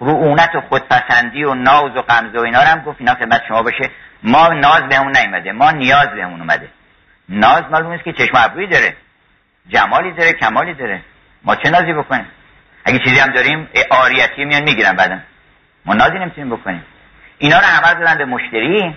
رعونت 0.00 0.54
و 0.54 0.60
خودپسندی 0.60 1.44
و 1.44 1.54
ناز 1.54 1.96
و 1.96 2.02
قمزه 2.02 2.38
و 2.38 2.42
اینا 2.42 2.60
هم 2.60 2.80
گفت 2.80 3.00
اینا 3.00 3.14
خدمت 3.14 3.42
شما 3.48 3.62
باشه. 3.62 3.90
ما 4.22 4.48
ناز 4.48 4.82
بهمون 4.82 5.16
نیومده 5.16 5.52
ما 5.52 5.70
نیاز 5.70 6.08
بهمون 6.08 6.40
اومده. 6.40 6.68
ناز 7.28 7.62
معلوم 7.70 7.92
است 7.92 8.04
که 8.04 8.12
چشم 8.12 8.32
ابرویی 8.34 8.66
داره 8.66 8.96
جمالی 9.68 10.12
داره 10.12 10.32
کمالی 10.32 10.74
داره. 10.74 11.00
ما 11.44 11.56
چه 11.56 11.70
نازی 11.70 11.92
بکنیم؟ 11.92 12.26
اگه 12.84 12.98
چیزی 12.98 13.18
هم 13.18 13.32
داریم 13.32 13.68
آریتی 13.90 14.44
میان 14.44 14.62
می‌گیرن 14.62 14.92
بعدم 14.92 15.22
ما 15.84 15.94
نازی 15.94 16.18
نمی‌تونیم 16.18 16.56
بکنیم. 16.56 16.84
اینا 17.38 17.58
رو 17.58 17.64
همه 17.64 17.94
دادن 17.94 18.18
به 18.18 18.24
مشتری 18.24 18.96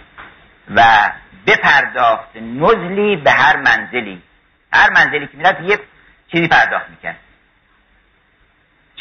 و 0.76 0.84
بپرداخت 1.48 2.36
نزلی 2.36 3.16
به 3.16 3.32
هر 3.32 3.58
منزلی. 3.58 4.22
هر 4.74 4.90
منزلی 4.90 5.28
که 5.28 5.38
می‌رفت 5.38 5.62
یه 5.62 5.80
چیزی 6.32 6.48
پرداخت 6.48 6.90
می‌کرد. 6.90 7.18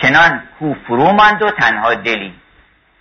چنان 0.03 0.43
کو 0.59 0.75
فرو 0.75 1.12
ماند 1.12 1.43
و 1.43 1.51
تنها 1.51 1.95
دلی. 1.95 2.35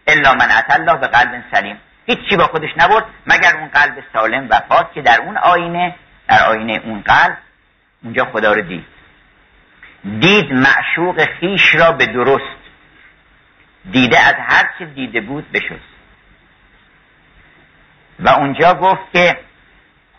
الا 0.07 0.33
من 0.33 0.47
الله 0.69 0.95
به 0.95 1.07
قلب 1.07 1.43
سلیم. 1.53 1.77
هیچی 2.05 2.35
با 2.37 2.47
خودش 2.47 2.69
نبرد 2.77 3.05
مگر 3.27 3.57
اون 3.57 3.67
قلب 3.67 4.03
سالم 4.13 4.47
و 4.49 4.59
پاک 4.69 4.93
که 4.93 5.01
در 5.01 5.21
اون 5.21 5.37
آینه 5.37 5.95
در 6.27 6.45
آینه 6.45 6.81
اون 6.83 7.01
قلب 7.01 7.37
اونجا 8.03 8.25
خدا 8.25 8.53
رو 8.53 8.61
دید. 8.61 8.85
دید 10.19 10.53
معشوق 10.53 11.25
خیش 11.39 11.75
را 11.75 11.91
به 11.91 12.05
درست. 12.05 12.59
دیده 13.91 14.19
از 14.19 14.35
هر 14.37 14.69
چه 14.79 14.85
دیده 14.85 15.21
بود 15.21 15.51
بشست. 15.51 15.89
و 18.19 18.29
اونجا 18.29 18.73
گفت 18.73 19.13
که 19.13 19.39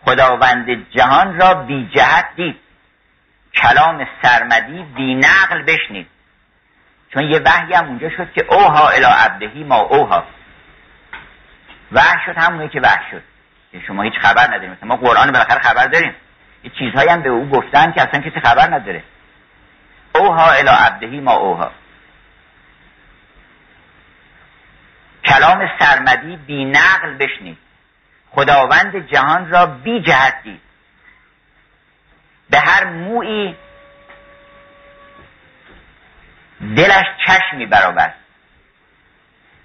خداوند 0.05 0.91
جهان 0.91 1.41
را 1.41 1.55
بی 1.55 1.91
جهت 1.94 2.26
دید. 2.36 2.57
کلام 3.55 4.07
سرمدی 4.23 4.83
بی 4.83 5.15
نقل 5.15 5.62
بشنید. 5.62 6.07
چون 7.14 7.30
یه 7.30 7.40
وحی 7.44 7.74
هم 7.74 7.86
اونجا 7.86 8.10
شد 8.10 8.32
که 8.32 8.44
اوها 8.48 8.89
الی 8.89 9.05
عبدهی 9.05 9.64
ما 9.64 9.76
اوها. 9.76 10.24
وحی 11.92 12.18
شد 12.26 12.39
همونه 12.39 12.68
که 12.68 12.80
وحی 12.80 13.10
شد. 13.10 13.22
که 13.72 13.80
شما 13.86 14.02
هیچ 14.02 14.14
خبر 14.22 14.47
نداریم. 14.47 14.70
مثلا 14.70 14.89
ما 14.89 14.97
قرآن 14.97 15.32
بالاخره 15.32 15.60
خبر 15.60 15.86
داریم. 15.86 16.14
یه 16.64 16.70
چیزهایی 16.78 17.08
هم 17.08 17.22
به 17.22 17.28
او 17.28 17.48
گفتن 17.48 17.92
که 17.92 18.02
اصلا 18.02 18.20
کسی 18.20 18.40
خبر 18.40 18.74
نداره. 18.74 19.02
اوها 20.14 20.50
الی 20.50 20.68
عبدهی 20.68 21.20
ما 21.20 21.32
اوها. 21.32 21.70
کلام 25.24 25.70
سرمدی 25.78 26.36
بی 26.36 26.64
نقل 26.64 27.14
بشنید. 27.14 27.58
خداوند 28.30 29.06
جهان 29.06 29.50
را 29.50 29.66
بی 29.66 30.02
جهت 30.02 30.42
دید 30.42 30.60
به 32.50 32.58
هر 32.58 32.84
مویی 32.84 33.56
دلش 36.60 37.05
چشمی 37.26 37.66
برابر. 37.66 38.12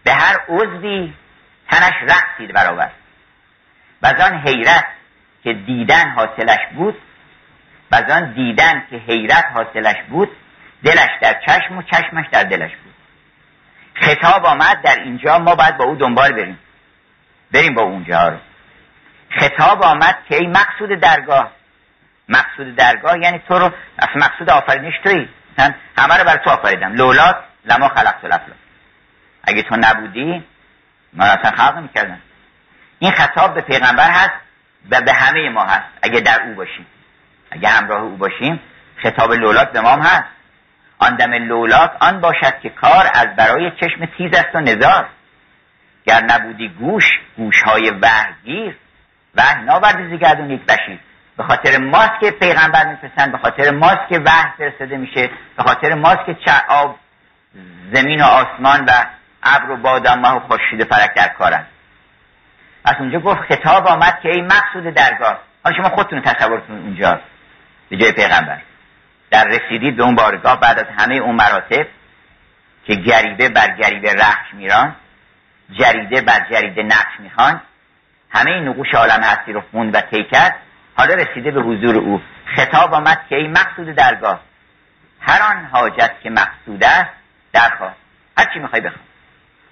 به 0.04 0.14
هر 0.14 0.36
عضوی 0.50 1.14
تنش 1.70 1.94
رقصی 2.02 2.48
برابر. 2.54 2.92
و 4.02 4.08
آن 4.08 4.48
حیرت 4.48 4.86
که 5.44 5.54
دیدن 5.54 6.10
حاصلش 6.10 6.60
بود 6.76 7.02
و 7.92 7.96
آن 7.96 8.34
دیدن 8.34 8.86
که 8.90 8.98
حیرت 8.98 9.46
حاصلش 9.54 10.04
بود 10.10 10.30
دلش 10.84 11.10
در 11.22 11.42
چشم 11.48 11.78
و 11.78 11.82
چشمش 11.82 12.26
در 12.32 12.44
دلش 12.44 12.72
بود. 12.72 12.94
خطاب 13.94 14.46
آمد 14.46 14.82
در 14.82 15.00
اینجا 15.00 15.40
ما 15.40 15.56
باید 15.56 15.78
با 15.78 15.86
او 15.86 15.96
دنبال 15.96 16.32
بریم. 16.32 16.60
بریم 17.52 17.74
با 17.74 17.82
اونجا 17.82 18.28
رو. 18.28 18.38
خطاب 19.30 19.84
آمد 19.84 20.18
که 20.30 20.36
ای 20.36 20.48
مقصود 20.48 21.00
درگاه. 21.00 21.52
مقصود 22.30 22.76
درگاه 22.76 23.20
یعنی 23.20 23.42
تو 23.48 23.60
رو 23.60 23.72
از 23.98 24.10
مقصود 24.16 24.50
آفرینش 24.50 24.94
توی 25.04 25.28
من 25.58 25.76
همه 25.98 26.18
رو 26.18 26.24
برای 26.24 26.40
تو 26.44 26.50
آفریدم. 26.50 26.94
لولات 26.94 27.36
لما 27.66 27.88
خلقت 27.88 28.24
الافلاک. 28.24 28.58
اگه 29.44 29.62
تو 29.62 29.76
نبودی 29.76 30.44
من 31.14 31.26
اصلا 31.26 31.52
خلق 31.52 31.78
می‌کردم 31.78 32.22
این 33.00 33.12
خطاب 33.12 33.54
به 33.54 33.62
پیغمبر 33.62 34.12
هست 34.12 34.34
و 34.92 35.02
به 35.02 35.14
همه 35.14 35.50
ما 35.50 35.64
هست. 35.64 35.86
اگه 36.02 36.20
در 36.20 36.42
او 36.42 36.54
باشیم. 36.54 36.86
اگه 37.52 37.70
همراه 37.70 38.02
او 38.02 38.18
باشیم 38.18 38.60
خطاب 38.98 39.34
لولات 39.34 39.72
به 39.72 39.82
ما 39.82 39.96
هست. 39.96 40.24
آن 40.98 41.16
دم 41.16 41.34
لولات 41.34 41.92
آن 42.00 42.22
باشد 42.22 42.60
که 42.60 42.70
کار 42.70 43.10
از 43.14 43.28
برای 43.36 43.72
چشم 43.72 44.06
تیز 44.18 44.34
است 44.34 44.56
و 44.56 44.60
نزار. 44.60 45.10
گر 46.06 46.22
نبودی 46.24 46.70
گوش 46.70 47.20
گوشهای 47.38 47.90
وحگیر. 47.90 48.78
وحی 49.36 49.62
ناورد 49.66 50.10
زیگردون 50.10 50.58
بشید 50.58 51.00
به 51.38 51.44
خاطر 51.44 51.78
ماست 51.78 52.20
که 52.20 52.32
پیغمبر 52.32 52.86
میفرستن 52.86 53.32
به 53.32 53.38
خاطر 53.38 53.72
ماست 53.72 54.10
که 54.10 54.20
وحی 54.20 54.52
فرستاده 54.58 54.98
میشه 54.98 55.30
به 55.58 55.64
خاطر 55.64 55.94
ماست 55.94 56.26
که 56.26 56.52
آب 56.68 57.00
زمین 57.94 58.22
و 58.22 58.26
آسمان 58.26 58.86
و 58.86 58.92
ابر 59.44 59.72
و 59.72 59.78
باد 59.78 60.06
و 60.06 60.40
خورشید 60.40 60.84
فرک 60.84 61.14
در 61.16 61.28
کارن. 61.28 61.66
از 62.86 62.96
اونجا 63.00 63.20
گفت 63.20 63.42
خطاب 63.42 63.88
آمد 63.88 64.20
که 64.24 64.30
ای 64.30 64.42
مقصود 64.42 64.84
درگاه. 64.84 65.40
حالا 65.64 65.78
شما 65.78 65.90
خودتون 65.90 66.22
تصورتون 66.22 66.78
اونجا 66.78 67.20
به 67.90 67.98
جای 67.98 68.12
پیغمبر. 68.12 68.62
در 69.32 69.46
رسیدید 69.46 69.98
به 69.98 70.04
اون 70.04 70.16
بارگاه 70.16 70.60
بعد 70.60 70.80
از 70.80 70.86
همه 70.98 71.16
اون 71.16 71.36
مراتب 71.36 71.88
که 72.86 72.96
گریبه 72.96 73.50
بر 73.50 73.76
گریبه 73.76 74.14
رخش 74.14 74.54
میران 74.54 74.96
جریده 75.80 76.22
بر 76.22 76.48
جریده 76.52 76.84
نقش 76.84 77.20
می‌خوان 77.20 77.62
همه 78.30 78.60
نقوش 78.60 78.94
عالم 78.94 79.24
هستی 79.24 79.54
رو 79.54 79.64
خوند 79.72 79.96
و 79.96 80.02
کرد. 80.32 80.56
حالا 80.98 81.14
رسیده 81.16 81.52
به 81.52 81.62
حضور 81.62 81.96
او. 81.96 82.22
خطاب 82.56 82.94
آمد 82.94 83.22
که 83.30 83.36
ای 83.36 83.48
مقصود 83.48 83.96
درگاه. 83.96 84.40
هر 85.22 85.42
آن 85.42 85.66
حاجت 85.66 86.12
که 86.24 86.30
مقصود 86.30 86.84
است 86.84 87.12
درخواه. 87.54 87.96
هر 88.38 88.46
چی 88.54 88.60
می‌خوای 88.60 88.82
بخواه. 88.82 89.02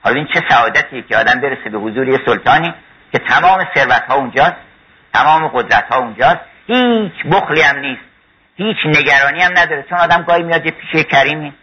حالا 0.04 0.16
این 0.16 0.28
چه 0.34 0.42
سعادتیه 0.50 1.02
که 1.02 1.18
آدم 1.18 1.42
برسه 1.42 1.70
به 1.70 1.78
حضور 1.78 2.08
یه 2.08 2.20
سلطانی 2.26 2.74
که 3.12 3.20
تمام 3.20 3.68
ثروت 3.76 4.04
ها 4.10 4.16
اونجاست 4.16 4.56
تمام 5.14 5.48
قدرت 5.48 5.86
ها 5.92 5.98
اونجاست. 5.98 6.40
هیچ 6.68 7.26
بخلی 7.32 7.62
هم 7.62 7.80
نیست. 7.80 8.02
هیچ 8.56 8.78
نگرانی 8.86 9.44
هم 9.44 9.52
نداره. 9.58 9.86
چون 9.90 9.98
آدم 9.98 10.24
گاهی 10.24 10.44
میاد 10.44 10.66
یه 10.66 10.72
پیشه 10.72 11.04
کریمی. 11.04 11.54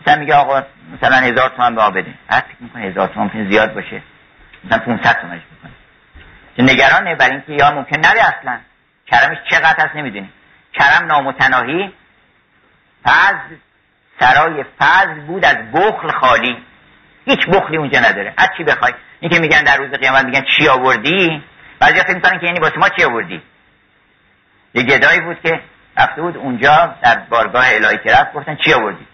مثلا 0.00 0.20
میگه 0.20 0.34
آقا 0.34 0.62
مثلا 0.92 1.16
هزار 1.16 1.48
تومن 1.48 1.74
به 1.74 1.82
ما 1.82 1.90
بده. 1.90 2.14
هر 2.30 2.40
فکر 2.40 2.56
می‌کنه 2.60 2.82
هزار 2.82 3.08
تومن 3.08 3.50
زیاد 3.50 3.74
باشه. 3.74 4.02
مثلا 4.64 4.78
500 4.78 5.20
تومنش 5.20 5.42
می‌کنه 5.50 5.72
نگرانه 6.58 7.14
برای 7.14 7.32
اینکه 7.32 7.52
یا 7.52 7.70
ممکن 7.70 8.00
نره 8.00 8.20
اصلا. 8.20 8.58
کرمش 9.06 9.38
چقدر 9.50 9.86
هست 9.86 9.96
نمی‌دونی 9.96 10.30
کرم 10.72 11.06
نامتناهی. 11.06 11.92
فضل 13.04 13.56
سرای 14.20 14.64
فضل 14.78 15.20
بود 15.20 15.44
از 15.44 15.56
بخل 15.72 16.10
خالی. 16.10 16.56
هیچ 17.24 17.46
بخلی 17.46 17.76
اونجا 17.76 18.00
نداره. 18.00 18.34
هر 18.38 18.48
چی 18.56 18.64
بخوای؟ 18.64 18.92
این 19.20 19.30
که 19.30 19.38
میگن 19.38 19.62
در 19.62 19.76
روز 19.76 19.90
قیامت 19.90 20.24
میگن 20.24 20.44
چی 20.56 20.68
آوردی؟ 20.68 21.42
بعضی 21.78 22.00
فکر 22.00 22.14
می‌کنن 22.14 22.38
که 22.38 22.46
یعنی 22.46 22.60
واسه 22.60 22.78
ما 22.78 22.88
چی 22.88 23.04
آوردی؟ 23.04 23.42
یه 24.74 24.82
گدایی 24.82 25.20
بود 25.20 25.40
که 25.42 25.60
رفته 25.96 26.22
بود 26.22 26.36
اونجا 26.36 26.94
در 27.02 27.18
بارگاه 27.18 27.64
الهی 27.66 27.98
که 27.98 28.12
رفت 28.12 28.32
گفتن 28.32 28.56
چی 28.64 28.72
آوردی؟ 28.72 29.06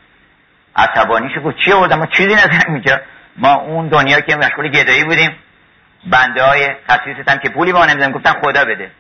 عصبانیشو 0.77 1.41
گفت 1.41 1.57
چی 1.65 1.73
آوردم؟ 1.73 1.99
ما 1.99 2.07
چیزی 2.07 2.35
نداریم 2.35 2.75
اینجا. 2.75 3.01
ما 3.37 3.55
اون 3.55 3.89
دنیا 3.89 4.21
که 4.21 4.37
مشغول 4.37 4.69
گدایی 4.69 5.05
بودیم. 5.05 5.37
بنده 6.07 6.43
های 6.45 6.71
خصیصت 6.89 7.43
که 7.43 7.49
پولی 7.49 7.73
با 7.73 7.87
نمیدن 7.87 8.13
گفتن 8.13 8.33
خدا 8.41 8.65
بده. 8.65 8.91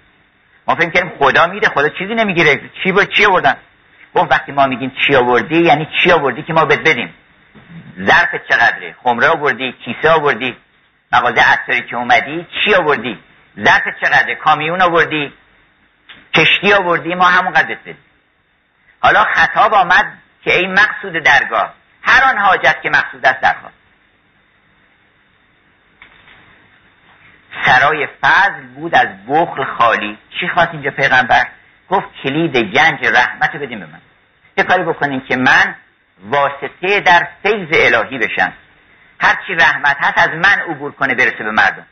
ما 0.68 0.74
فکر 0.74 0.90
کردیم 0.90 1.12
خدا 1.18 1.46
میده 1.46 1.68
خدا 1.68 1.88
چیزی 1.88 2.14
نمی‌گیره. 2.14 2.60
چی 2.82 2.92
با 2.92 3.04
چی 3.04 3.24
آوردن؟ 3.24 3.56
گفت 4.14 4.30
وقتی 4.32 4.52
ما 4.52 4.66
میگیم 4.66 4.92
چی 5.06 5.14
آوردی 5.14 5.60
یعنی 5.60 5.88
چی 6.02 6.12
آوردی 6.12 6.42
که 6.42 6.52
ما 6.52 6.64
بد 6.64 6.80
بدیم؟ 6.84 7.14
ظرف 8.00 8.28
چقدره؟ 8.50 8.94
خمره 9.02 9.28
آوردی؟ 9.28 9.74
کیسه 9.84 10.10
آوردی؟ 10.10 10.56
مغازه 11.12 11.52
عطاری 11.52 11.82
که 11.82 11.96
اومدی 11.96 12.46
چی 12.64 12.74
آوردی؟ 12.74 13.18
ظرف 13.58 13.82
چقدره؟ 14.00 14.34
کامیون 14.34 14.82
آوردی؟ 14.82 15.32
کشتی 16.34 16.72
آوردی؟ 16.72 17.14
ما 17.14 17.24
همون 17.24 17.52
قدر 17.52 17.74
بدیم. 17.74 17.96
حالا 19.00 19.24
خطاب 19.24 19.74
آمد 19.74 20.12
که 20.44 20.58
این 20.58 20.72
مقصود 20.72 21.12
درگاه 21.12 21.74
هر 22.02 22.24
آن 22.24 22.38
حاجت 22.38 22.82
که 22.82 22.90
مقصود 22.90 23.26
است 23.26 23.40
درخواست 23.40 23.81
سرای 27.64 28.08
فضل 28.22 28.66
بود 28.74 28.94
از 28.94 29.08
بخل 29.28 29.64
خالی. 29.64 30.18
چی 30.40 30.48
خواست 30.48 30.70
اینجا 30.72 30.90
پیغمبر؟ 30.90 31.46
گفت 31.88 32.06
کلید 32.22 32.56
گنج 32.56 33.06
رحمت 33.06 33.56
بدیم 33.56 33.80
به 33.80 33.86
من. 33.86 34.00
یه 34.58 34.64
کاری 34.64 34.82
بکنین 34.82 35.22
که 35.28 35.36
من 35.36 35.74
واسطه 36.24 37.00
در 37.00 37.28
فیض 37.42 37.68
الهی 37.72 38.18
بشم. 38.18 38.52
هرچی 39.20 39.54
رحمت 39.54 39.96
هست 40.00 40.18
از 40.18 40.28
من 40.28 40.60
عبور 40.70 40.92
کنه 40.92 41.14
برسه 41.14 41.44
به 41.44 41.50
مردم. 41.50 41.86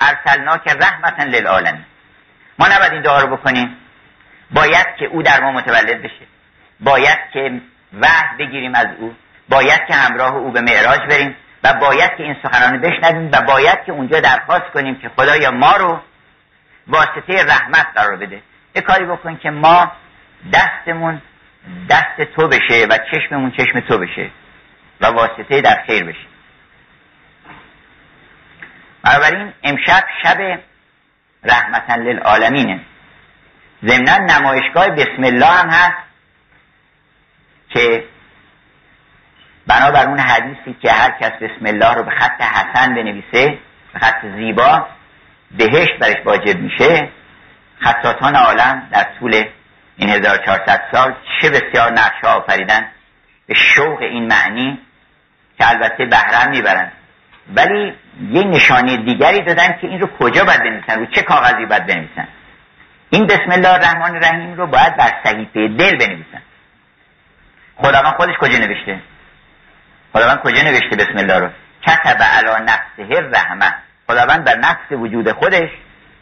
ارسلنا 0.00 0.58
که 0.58 0.70
رحمتا 0.70 1.22
للعالمین. 1.22 1.84
ما 2.58 2.68
نباید 2.68 2.92
این 2.92 3.02
دعا 3.02 3.20
رو 3.20 3.36
بکنیم. 3.36 3.76
باید 4.50 4.86
که 4.98 5.04
او 5.04 5.22
در 5.22 5.40
ما 5.40 5.52
متولد 5.52 6.02
بشه. 6.02 6.26
باید 6.80 7.18
که 7.32 7.60
وحد 8.00 8.38
بگیریم 8.38 8.74
از 8.74 8.86
او. 8.98 9.14
باید 9.48 9.80
که 9.88 9.94
همراه 9.94 10.34
او 10.34 10.52
به 10.52 10.60
معراج 10.60 11.00
بریم. 11.00 11.36
و 11.64 11.74
باید 11.74 12.10
که 12.16 12.22
این 12.22 12.36
سخنان 12.42 12.80
بشنویم 12.80 13.30
و 13.32 13.40
باید 13.40 13.84
که 13.86 13.92
اونجا 13.92 14.20
درخواست 14.20 14.70
کنیم 14.74 14.94
که 14.94 15.08
خدایا 15.08 15.50
ما 15.50 15.72
رو 15.72 16.00
واسطه 16.86 17.44
رحمت 17.44 17.86
قرار 17.94 18.16
بده. 18.16 18.42
یه 18.74 18.82
کاری 18.82 19.04
بکن 19.04 19.36
که 19.36 19.50
ما 19.50 19.92
دستمون 20.52 21.22
دست 21.90 22.22
تو 22.36 22.48
بشه 22.48 22.86
و 22.90 22.98
چشممون 23.12 23.50
چشم 23.50 23.80
تو 23.80 23.98
بشه 23.98 24.30
و 25.00 25.06
واسطه 25.06 25.60
در 25.60 25.82
خیر 25.86 26.04
بشه. 26.04 26.26
بنابراین 29.02 29.52
امشب 29.62 30.04
شب 30.22 30.60
رحمتا 31.44 31.94
للعالمینه 31.94 32.80
ضمنا 33.84 34.16
نمایشگاه 34.16 34.90
بسم 34.90 35.24
الله 35.24 35.46
هم 35.46 35.68
هست 35.68 36.06
که 37.68 38.04
بنابر 39.66 40.06
اون 40.06 40.18
حدیثی 40.18 40.76
که 40.82 40.92
هر 40.92 41.10
کس 41.10 41.32
بسم 41.32 41.66
الله 41.66 41.94
رو 41.94 42.02
به 42.02 42.10
خط 42.10 42.42
حسن 42.42 42.94
بنویسه 42.94 43.58
به 43.92 43.98
خط 43.98 44.26
زیبا 44.36 44.86
بهشت 45.50 45.98
برش 46.00 46.16
واجب 46.24 46.60
میشه. 46.60 47.08
خطاتان 47.80 48.34
عالم 48.34 48.88
در 48.90 49.06
طول 49.20 49.44
این 49.96 50.10
1400 50.10 50.82
سال 50.92 51.14
چه 51.40 51.50
بسیار 51.50 51.92
نقش 51.92 52.24
آفریدن 52.24 52.88
به 53.46 53.54
شوق 53.54 54.02
این 54.02 54.26
معنی 54.26 54.78
که 55.58 55.68
البته 55.68 56.04
بهرم 56.04 56.50
می‌برن. 56.50 56.92
ولی 57.54 57.94
یه 58.30 58.42
نشانه 58.42 58.96
دیگری 58.96 59.42
دادن 59.42 59.78
که 59.80 59.86
این 59.86 60.00
رو 60.00 60.06
کجا 60.06 60.44
باید 60.44 60.60
بنویسن؟ 60.60 60.98
رو 60.98 61.06
چه 61.06 61.22
کاغذی 61.22 61.66
باید 61.66 61.86
بنویسن؟ 61.86 62.28
این 63.10 63.26
بسم 63.26 63.50
الله 63.50 63.74
الرحمن 63.74 64.16
الرحیم 64.16 64.54
رو 64.54 64.66
باید 64.66 64.96
بر 64.96 65.12
صحیفه 65.24 65.68
دل 65.68 65.96
بنویسن. 65.96 66.42
خداوند 67.76 68.14
خودش 68.16 68.34
کجا 68.40 68.58
نوشته؟ 68.58 69.00
خداوند 70.16 70.38
کجا 70.38 70.62
نوشته 70.62 70.96
بسم 70.96 71.18
الله 71.18 71.38
رو؟ 71.38 71.50
کتب 71.86 72.22
علی 72.22 72.64
نفسه 72.64 73.20
رحمه 73.20 73.74
خداوند 74.06 74.44
بر 74.44 74.56
نفس 74.56 74.92
وجود 74.92 75.32
خودش 75.32 75.70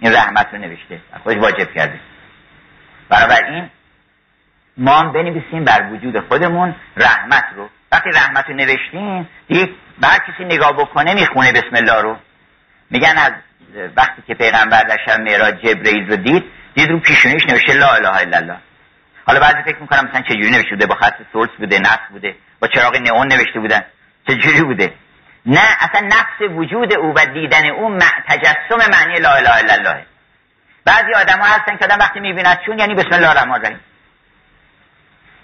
این 0.00 0.12
رحمت 0.12 0.46
رو 0.52 0.58
نوشته 0.58 1.00
خودش 1.22 1.36
واجب 1.36 1.74
کرده. 1.74 2.00
این 3.48 3.70
ما 4.76 4.98
هم 4.98 5.12
بنویسیم 5.12 5.64
بر 5.64 5.92
وجود 5.92 6.28
خودمون 6.28 6.74
رحمت 6.96 7.44
رو. 7.56 7.68
وقتی 7.92 8.10
رحمت 8.10 8.44
رو 8.48 8.54
نوشتیم 8.54 9.28
دیگه 9.48 9.68
بر 9.98 10.18
کسی 10.18 10.44
نگاه 10.44 10.72
بکنه 10.72 11.14
می‌خونه 11.14 11.52
بسم 11.52 11.76
الله 11.76 12.02
رو. 12.02 12.16
میگن 12.90 13.18
از 13.18 13.32
وقتی 13.96 14.22
که 14.26 14.34
پیغمبر 14.34 14.82
در 14.82 14.98
شب 15.06 15.20
معراج 15.20 15.54
جبرئیل 15.54 16.10
رو 16.10 16.16
دید 16.16 16.44
دید 16.74 16.90
رو 16.90 17.00
پیشونیش 17.00 17.46
نوشته 17.48 17.72
لا 17.72 17.88
اله 17.88 18.16
الا 18.16 18.36
الله. 18.36 18.56
حالا 19.26 19.40
بعضی 19.40 19.62
فکر 19.62 19.78
می‌کنم 19.78 20.08
مثلا 20.08 20.22
چجوری 20.22 20.50
نوشته 20.50 20.70
بوده 20.70 20.86
با 20.86 20.94
خط 20.94 21.14
سولس 21.32 21.50
بوده 21.58 21.78
نفس 21.78 22.08
بوده 22.10 22.34
با 22.60 22.68
چراغ 22.68 22.96
نئون 22.96 23.26
نوشته 23.26 23.60
بودن 23.60 23.84
چجوری 24.28 24.62
بوده؟ 24.62 24.94
نه 25.46 25.60
اصلا 25.80 26.00
نفس 26.06 26.40
وجود 26.50 26.92
او 26.92 27.14
و 27.16 27.26
دیدن 27.26 27.70
او 27.70 27.98
تجسم 28.28 28.90
معنی 28.92 29.18
لا 29.18 29.30
اله 29.30 29.56
الا 29.56 29.72
الله. 29.72 30.06
بعضی 30.84 31.14
آدم 31.14 31.38
ها 31.38 31.46
هستن 31.46 31.76
که 31.76 31.84
آدم 31.84 31.98
وقتی 31.98 32.20
می‌بیند 32.20 32.60
چون 32.66 32.78
یعنی 32.78 32.94
بسم 32.94 33.08
الله 33.12 33.30
الرحمن 33.30 33.54
الرحیم. 33.54 33.80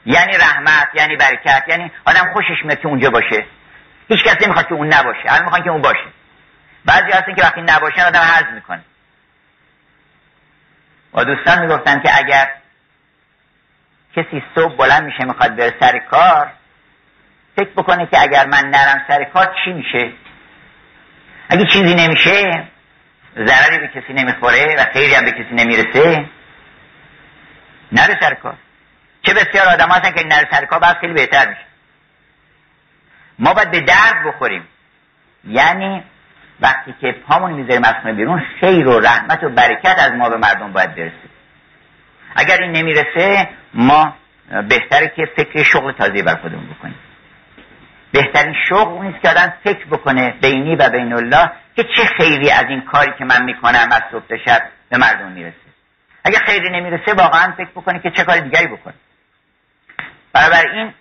یعنی 0.07 0.33
رحمت 0.37 0.89
یعنی 0.95 1.17
برکت 1.17 1.65
یعنی 1.69 1.93
آدم 2.05 2.33
خوشش 2.33 2.65
میاد 2.65 2.81
که 2.81 2.89
اونجا 2.89 3.11
باشه. 3.11 3.47
هیچ 4.09 4.25
کس 4.25 4.43
نمی‌خواد 4.43 4.69
که 4.69 4.75
اون 4.75 4.95
نباشه 4.95 5.29
همه 5.29 5.43
می‌خوان 5.43 5.63
که 5.63 5.71
اون 5.71 5.83
باشه. 5.83 6.07
بعضی 6.85 7.11
هستن 7.13 7.35
که 7.35 7.43
وقتی 7.43 7.61
نباشن 7.61 8.03
آدم 8.03 8.21
حذف 8.21 8.51
می‌کنه. 8.55 8.83
و 11.15 11.25
دوستان 11.25 11.61
می‌گفتن 11.61 12.01
که 12.01 12.19
اگر 12.19 12.51
کسی 14.17 14.43
صبح 14.55 14.77
بلند 14.77 15.05
میشه 15.05 15.25
می‌خواد 15.25 15.57
بره 15.57 15.75
سر 15.81 15.99
کار 15.99 16.53
فکر 17.57 17.71
بکنه 17.71 18.07
که 18.07 18.23
اگر 18.23 18.47
من 18.47 18.71
نرم 18.71 19.05
سر 19.09 19.25
کار 19.25 19.55
چی 19.65 19.73
میشه؟ 19.73 20.13
اگه 21.49 21.67
چیزی 21.67 21.95
نمیشه 21.95 22.69
ضرری 23.37 23.79
به 23.79 23.89
کسی 23.89 24.13
نمی‌خوره 24.13 24.77
و 24.79 24.85
خیلی 24.93 25.15
هم 25.15 25.25
به 25.25 25.31
کسی 25.31 25.55
نمی‌رسه 25.55 26.27
نره 27.93 28.19
سر 28.21 28.35
کار. 28.35 28.55
چه 29.23 29.35
بسیار 29.35 29.69
آدم 29.69 29.89
هستن 29.89 30.11
که 30.11 30.27
نره 30.27 30.49
سر 30.51 30.65
کار 30.65 30.81
خیلی 31.01 31.13
بهتر 31.13 31.49
میشه. 31.49 31.61
ما 33.39 33.55
باید 33.55 33.71
به 33.71 33.81
درد 33.81 34.25
بخوریم. 34.27 34.69
یعنی 35.45 36.05
وقتی 36.61 36.95
که 37.01 37.13
پامون 37.13 37.53
می‌ذاریم 37.53 37.85
از 37.85 37.95
خونه 38.03 38.15
بیرون 38.15 38.45
خیر 38.61 38.89
و 38.89 39.01
رحمت 39.01 39.45
و 39.45 39.49
برکت 39.49 39.99
از 39.99 40.13
ما 40.13 40.29
به 40.29 40.37
مردم 40.37 40.73
باید 40.73 40.95
برسه. 40.95 41.31
اگر 42.37 42.63
این 42.63 42.73
نمی‌رسه 42.73 43.49
ما 43.75 44.17
بهتره 44.69 45.13
که 45.17 45.27
فکر 45.37 45.63
شغل 45.63 45.93
تازه 45.93 46.23
بر 46.23 46.37
خودمون 46.37 46.67
بکنیم. 46.67 46.99
بهترین 48.13 48.55
شغل 48.69 48.93
اونیست 48.93 49.23
که 49.23 49.31
آدم 49.31 49.55
فکر 49.65 49.87
بکنه 49.87 50.35
بینی 50.43 50.77
و 50.77 50.89
بین 50.89 51.13
الله 51.13 51.53
که 51.77 51.85
چه 51.85 52.05
خیری 52.05 52.51
از 52.51 52.65
این 52.69 52.81
کاری 52.81 53.13
که 53.19 53.25
من 53.25 53.45
می‌کنم 53.45 53.89
از 53.93 54.03
صبح 54.13 54.37
شب 54.47 54.63
به 54.89 54.99
مردم 54.99 55.33
می‌رسه. 55.33 55.55
اگه 56.25 56.39
خیری 56.39 56.71
نمی‌رسه 56.71 57.15
واقعا 57.15 57.53
فکر 57.57 57.71
بکنه 57.71 58.01
که 58.01 58.11
چه 58.11 58.25
کار 58.25 58.39
دیگری 58.39 58.67
بکنه. 58.67 58.95
این 60.75 60.95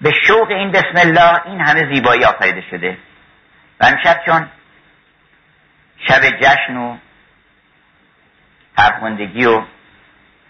به 0.00 0.12
شوق 0.26 0.50
این 0.50 0.70
بسم 0.70 0.94
الله 0.94 1.46
این 1.46 1.60
همه 1.60 1.94
زیبایی 1.94 2.24
آفریده 2.24 2.62
شده. 2.70 2.98
و 3.80 3.84
امشب 3.84 4.20
چون 4.26 4.48
شب 6.08 6.20
جشن 6.40 6.76
و 6.76 6.96
فرخندگی 8.76 9.44
و 9.46 9.62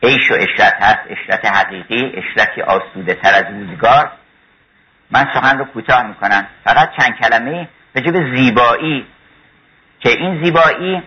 عیش 0.03 0.31
و 0.31 0.35
اشرت 0.35 0.75
هست 0.81 1.01
اشرت 1.11 1.47
حقیقی 1.47 2.13
اشرتی 2.17 2.63
آسوده 2.63 3.15
تر 3.15 3.35
از 3.35 3.45
روزگار. 3.51 4.11
من 5.11 5.27
سخن 5.35 5.59
رو 5.59 5.65
کوتاه 5.65 6.07
می‌کنم. 6.07 6.47
فقط 6.65 6.91
چند 6.99 7.19
کلمه 7.19 7.69
به 7.93 8.35
زیبایی 8.37 9.07
که 10.01 10.11
این 10.11 10.45
زیبایی 10.45 11.03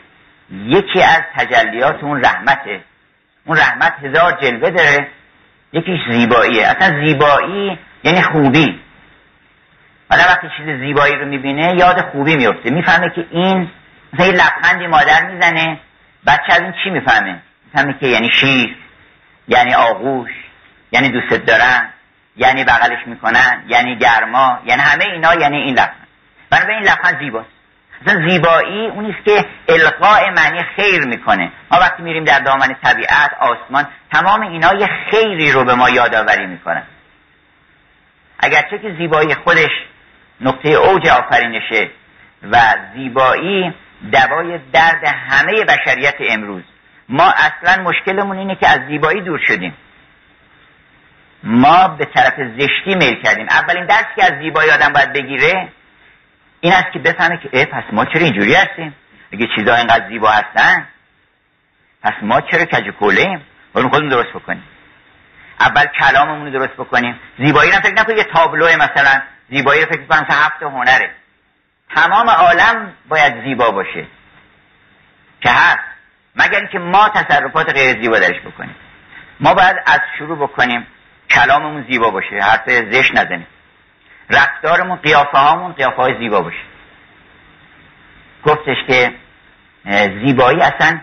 یکی 0.51 1.01
از 1.03 1.21
تجلیات 1.35 2.03
اون 2.03 2.25
رحمته. 2.25 2.81
اون 3.45 3.57
رحمت 3.57 3.93
هزار 4.03 4.31
جلوه 4.41 4.69
داره 4.69 5.07
یکیش 5.73 5.99
زیباییه 6.11 6.67
اصلا 6.67 7.05
زیبایی 7.05 7.79
یعنی 8.03 8.21
خوبی. 8.21 8.79
حالا 10.09 10.23
وقتی 10.23 10.47
چیز 10.57 10.65
زیبایی 10.79 11.15
رو 11.15 11.25
می‌بینه 11.25 11.75
یاد 11.77 12.01
خوبی 12.01 12.35
میفته 12.35 12.69
می‌فهمه 12.69 13.09
که 13.15 13.25
این 13.31 13.71
مثلا 14.13 14.25
یه 14.25 14.31
لبخندی 14.31 14.87
مادر 14.87 15.31
می‌زنه 15.31 15.79
بچه 16.27 16.53
از 16.53 16.59
این 16.59 16.73
چی 16.83 16.89
می‌فهمه؟ 16.89 17.41
می‌فهمه 17.65 17.99
که 17.99 18.07
یعنی 18.07 18.29
شیر. 18.39 18.77
یعنی 19.47 19.73
آغوش 19.73 20.31
یعنی 20.91 21.09
دوست 21.09 21.33
دارن 21.33 21.89
یعنی 22.35 22.63
بغلش 22.63 23.07
می‌کنن 23.07 23.63
یعنی 23.67 23.95
گرما 23.95 24.59
یعنی 24.65 24.81
همه 24.81 25.05
اینا 25.05 25.33
یعنی 25.33 25.57
این 25.57 25.73
لبخند. 25.73 26.07
بنابراین 26.49 26.77
این 26.77 26.87
لبخند 26.87 27.19
زیباست. 27.19 27.49
اصلا 28.01 28.29
زیبایی 28.29 28.87
اونیست 28.87 29.25
که 29.25 29.45
القاء 29.69 30.29
معنی 30.29 30.63
خیر 30.75 31.05
می‌کنه. 31.05 31.51
ما 31.71 31.79
وقتی 31.79 32.03
میریم 32.03 32.23
در 32.23 32.39
دامن 32.39 32.75
طبیعت 32.83 33.31
آسمان 33.39 33.87
تمام 34.13 34.41
اینا 34.41 34.73
یه 34.73 34.89
خیری 35.11 35.51
رو 35.51 35.63
به 35.63 35.73
ما 35.75 35.89
یادآوری 35.89 36.45
می‌کنن. 36.45 36.83
اگرچه 38.39 38.77
که 38.77 38.95
زیبایی 38.97 39.35
خودش 39.35 39.71
نقطه 40.41 40.69
اوج 40.69 41.07
آفرینشه 41.07 41.91
و 42.51 42.57
زیبایی 42.95 43.73
دوای 44.11 44.59
درد 44.73 45.05
همه 45.05 45.65
بشریت 45.65 46.15
امروز. 46.19 46.63
ما 47.13 47.33
اصلا 47.37 47.83
مشکلمون 47.83 48.37
اینه 48.37 48.55
که 48.55 48.67
از 48.67 48.79
زیبایی 48.87 49.21
دور 49.21 49.39
شدیم. 49.47 49.73
ما 51.43 51.87
به 51.87 52.05
طرف 52.05 52.33
زشتی 52.57 52.95
میل 52.95 53.21
کردیم. 53.21 53.47
اولین 53.49 53.85
درسی 53.85 54.07
که 54.15 54.23
از 54.23 54.39
زیبایی 54.41 54.71
آدم 54.71 54.93
باید 54.93 55.13
بگیره 55.13 55.69
این 56.61 56.73
است 56.73 56.91
که 56.93 56.99
بفهمه 56.99 57.37
که 57.37 57.49
اه 57.53 57.65
پس 57.65 57.83
ما 57.91 58.05
چرا 58.05 58.21
اینجوری 58.21 58.53
هستیم؟ 58.53 58.95
اگه 59.33 59.47
چیزا 59.55 59.75
اینقدر 59.75 60.07
زیبا 60.09 60.29
هستن 60.29 60.87
پس 62.03 62.13
ما 62.21 62.41
چرا 62.41 62.65
کج 62.65 62.89
کوله 62.99 63.21
ایم؟ 63.21 63.41
خودمون 63.73 64.09
درست 64.09 64.29
بکنیم. 64.29 64.63
اول 65.59 65.85
کلاممون 65.85 66.45
رو 66.45 66.59
درست 66.59 66.73
بکنیم. 66.73 67.19
زیبایی 67.37 67.71
رو 67.71 67.77
فکر 67.77 67.93
نکنید 67.93 68.17
یه 68.17 68.23
تابلو 68.23 68.65
مثلا. 68.65 69.21
زیبایی 69.49 69.81
رو 69.81 69.87
فکر 69.87 70.05
کنم 70.05 70.25
هفت 70.29 70.63
هنره. 70.63 71.11
تمام 71.95 72.29
عالم 72.29 72.93
باید 73.09 73.43
زیبا 73.43 73.71
باشه. 73.71 74.07
که 75.41 75.49
هست. 75.49 75.92
مگر 76.35 76.59
اینکه 76.59 76.79
ما 76.79 77.09
تصرفات 77.09 77.73
غیر 77.73 78.01
زیبا 78.01 78.19
درش 78.19 78.39
بکنیم. 78.39 78.75
ما 79.39 79.53
باید 79.53 79.75
از 79.85 79.99
شروع 80.17 80.37
بکنیم 80.37 80.87
کلاممون 81.29 81.85
زیبا 81.89 82.09
باشه 82.09 82.39
حرف 82.41 82.69
زشت 82.69 83.11
نزنیم. 83.15 83.47
رفتارمون 84.29 84.95
قیافه 84.95 85.37
هامون 85.37 85.73
قیافه 85.73 85.95
های 85.95 86.17
زیبا 86.19 86.41
باشه. 86.41 86.63
گفتش 88.45 88.77
که 88.87 89.13
زیبایی 90.25 90.61
اصلا 90.61 90.99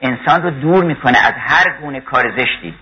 انسان 0.00 0.42
رو 0.42 0.50
دور 0.50 0.84
می‌کنه 0.84 1.18
از 1.18 1.34
هر 1.38 1.78
گونه 1.80 2.00
کار 2.00 2.36
زشتی. 2.36 2.74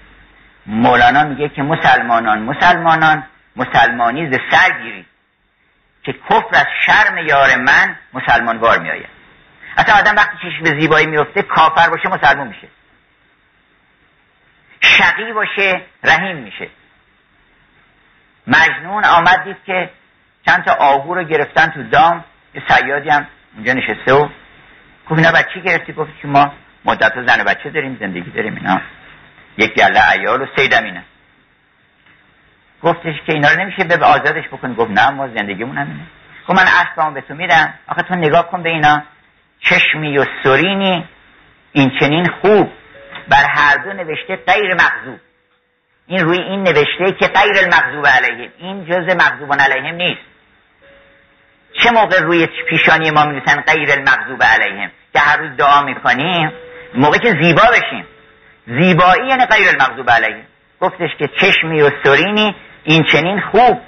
مولانا 0.66 1.24
میگه 1.24 1.48
که 1.48 1.62
مسلمانان 1.62 2.42
مسلمانان 2.42 3.26
مسلمانی 3.56 4.32
ز 4.32 4.38
سرگیری 4.50 5.06
که 6.02 6.12
کفر 6.12 6.48
از 6.52 6.66
شرم 6.86 7.18
یار 7.18 7.56
من 7.56 7.96
مسلمانوار 8.12 8.78
میآید. 8.78 9.15
اصلا 9.76 9.94
آدم 9.98 10.16
وقتی 10.16 10.36
چشم 10.42 10.62
به 10.62 10.80
زیبایی 10.80 11.06
میفته 11.06 11.42
کافر 11.42 11.90
باشه 11.90 12.08
مسلمان 12.08 12.46
میشه. 12.48 12.68
شقی 14.80 15.32
باشه 15.32 15.82
رحیم 16.04 16.36
میشه. 16.36 16.68
مجنون 18.46 19.04
آمد 19.04 19.44
دید 19.44 19.56
که 19.66 19.90
چند 20.46 20.64
تا 20.64 20.72
آهو 20.72 21.14
رو 21.14 21.24
گرفتن 21.24 21.66
تو 21.66 21.82
دام. 21.82 22.24
یه 22.54 22.62
سیادی 22.68 23.08
هم 23.08 23.26
اونجا 23.54 23.72
نشسته 23.72 24.14
و 24.14 24.28
گفت 25.08 25.18
اینا 25.18 25.32
بچه 25.32 25.60
گرفتی؟ 25.60 25.92
گفت 25.92 26.10
که 26.22 26.28
ما 26.28 26.52
مدت 26.84 27.12
زن 27.26 27.40
و 27.40 27.44
بچه 27.44 27.70
داریم 27.70 27.96
زندگی 28.00 28.30
داریم 28.30 28.56
اینا. 28.56 28.80
یک 29.58 29.74
گله 29.74 30.10
ایال 30.10 30.42
و 30.42 30.46
سیدم 30.56 30.84
اینه 30.84 31.04
گفتش 32.82 33.14
که 33.26 33.32
اینا 33.32 33.48
رو 33.48 33.60
نمیشه 33.60 33.84
به 33.84 34.04
آزادش 34.04 34.48
بکنی. 34.48 34.74
گفت 34.74 34.90
نه 34.90 35.10
ما 35.10 35.28
زندگیمون 35.28 35.78
همینه. 35.78 36.06
گفت 36.48 36.58
من 36.58 36.66
اسبامو 36.66 37.14
به 37.14 37.20
تو 37.20 37.34
میدم. 37.34 37.74
آخه 37.86 38.02
تو 38.02 38.14
نگاه 38.14 38.50
کن 38.50 38.62
به 38.62 38.70
اینا. 38.70 39.02
چشمی 39.60 40.18
و 40.18 40.24
سرینی 40.44 41.04
این 41.72 41.92
چنین 42.00 42.28
خوب. 42.28 42.72
بر 43.28 43.46
هر 43.48 43.76
دو 43.76 43.92
نوشته 43.92 44.36
غیر 44.36 44.74
مغضوب. 44.74 45.20
این 46.06 46.20
روی 46.20 46.38
این 46.38 46.62
نوشته 46.62 47.12
که 47.20 47.26
غیر 47.26 47.64
المغضوب 47.64 48.06
علیهم. 48.06 48.52
این 48.58 48.84
جز 48.84 49.14
مغضوب 49.14 49.54
علیهم 49.54 49.94
نیست. 49.94 50.20
چه 51.82 51.90
موقع 51.90 52.20
روی 52.20 52.48
پیشانی 52.68 53.10
ما 53.10 53.24
می‌نویسن 53.24 53.60
غیر 53.60 53.90
المغضوب 53.92 54.42
علیهم؟ 54.42 54.90
که 55.12 55.20
هر 55.20 55.36
روز 55.36 55.56
دعا 55.56 55.82
می‌کنیم 55.82 56.52
موقع 56.94 57.18
که 57.18 57.28
زیبا 57.42 57.62
بشیم. 57.72 58.06
زیبایی 58.66 59.28
یعنی 59.28 59.46
غیر 59.46 59.68
المغضوب 59.68 60.10
علیهم. 60.10 60.46
گفتش 60.80 61.10
که 61.18 61.28
چشمی 61.40 61.82
و 61.82 61.90
سرینی 62.04 62.56
این 62.84 63.04
چنین 63.12 63.40
خوب. 63.40 63.80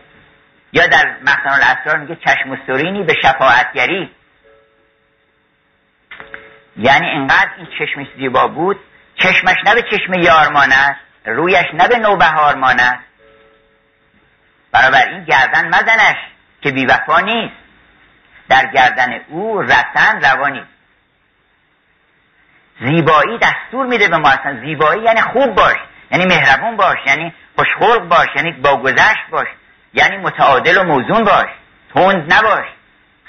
یا 0.73 0.87
در 0.87 1.17
مخزن 1.23 1.51
الاسرار 1.51 1.99
میگه 1.99 2.17
چشم 2.17 2.51
و 2.51 2.57
سرینی 2.67 3.03
به 3.03 3.15
شفاعتگری. 3.23 4.11
یعنی 6.79 7.07
اینقدر 7.07 7.51
این 7.57 7.67
چشمش 7.79 8.07
زیبا 8.17 8.49
بود 8.49 8.81
چشمش 9.15 9.57
نه 9.67 9.75
به 9.75 9.83
چشم 9.83 10.13
یارمان 10.13 10.73
است 10.73 11.01
رویش 11.25 11.67
نه 11.75 11.89
به 11.89 11.99
نوبهار 11.99 12.55
ماند 12.55 13.05
این 14.75 15.25
گردن 15.25 15.69
مزنش 15.69 16.17
که 16.63 16.71
بیوفا 16.71 17.21
نیست. 17.21 17.55
در 18.49 18.67
گردن 18.75 19.21
او 19.29 19.63
رسن 19.63 20.21
روانی 20.23 20.65
زیبایی 22.81 23.39
دستور 23.39 23.87
میده 23.87 24.09
به 24.09 24.17
ما 24.17 24.29
اصلا. 24.29 24.61
زیبایی 24.61 25.03
یعنی 25.03 25.21
خوب 25.21 25.55
باش 25.55 25.77
یعنی 26.11 26.25
مهربون 26.25 26.77
باش 26.77 26.97
یعنی 27.07 27.35
خوشخلق 27.57 28.09
باش 28.09 28.29
یعنی 28.37 28.53
با 28.53 28.77
گذشت 28.77 29.31
باش 29.31 29.47
یعنی 29.95 30.17
متعادل 30.17 30.79
و 30.79 30.83
موزون 30.83 31.25
باش. 31.25 31.49
تند 31.95 32.35
نباش. 32.35 32.67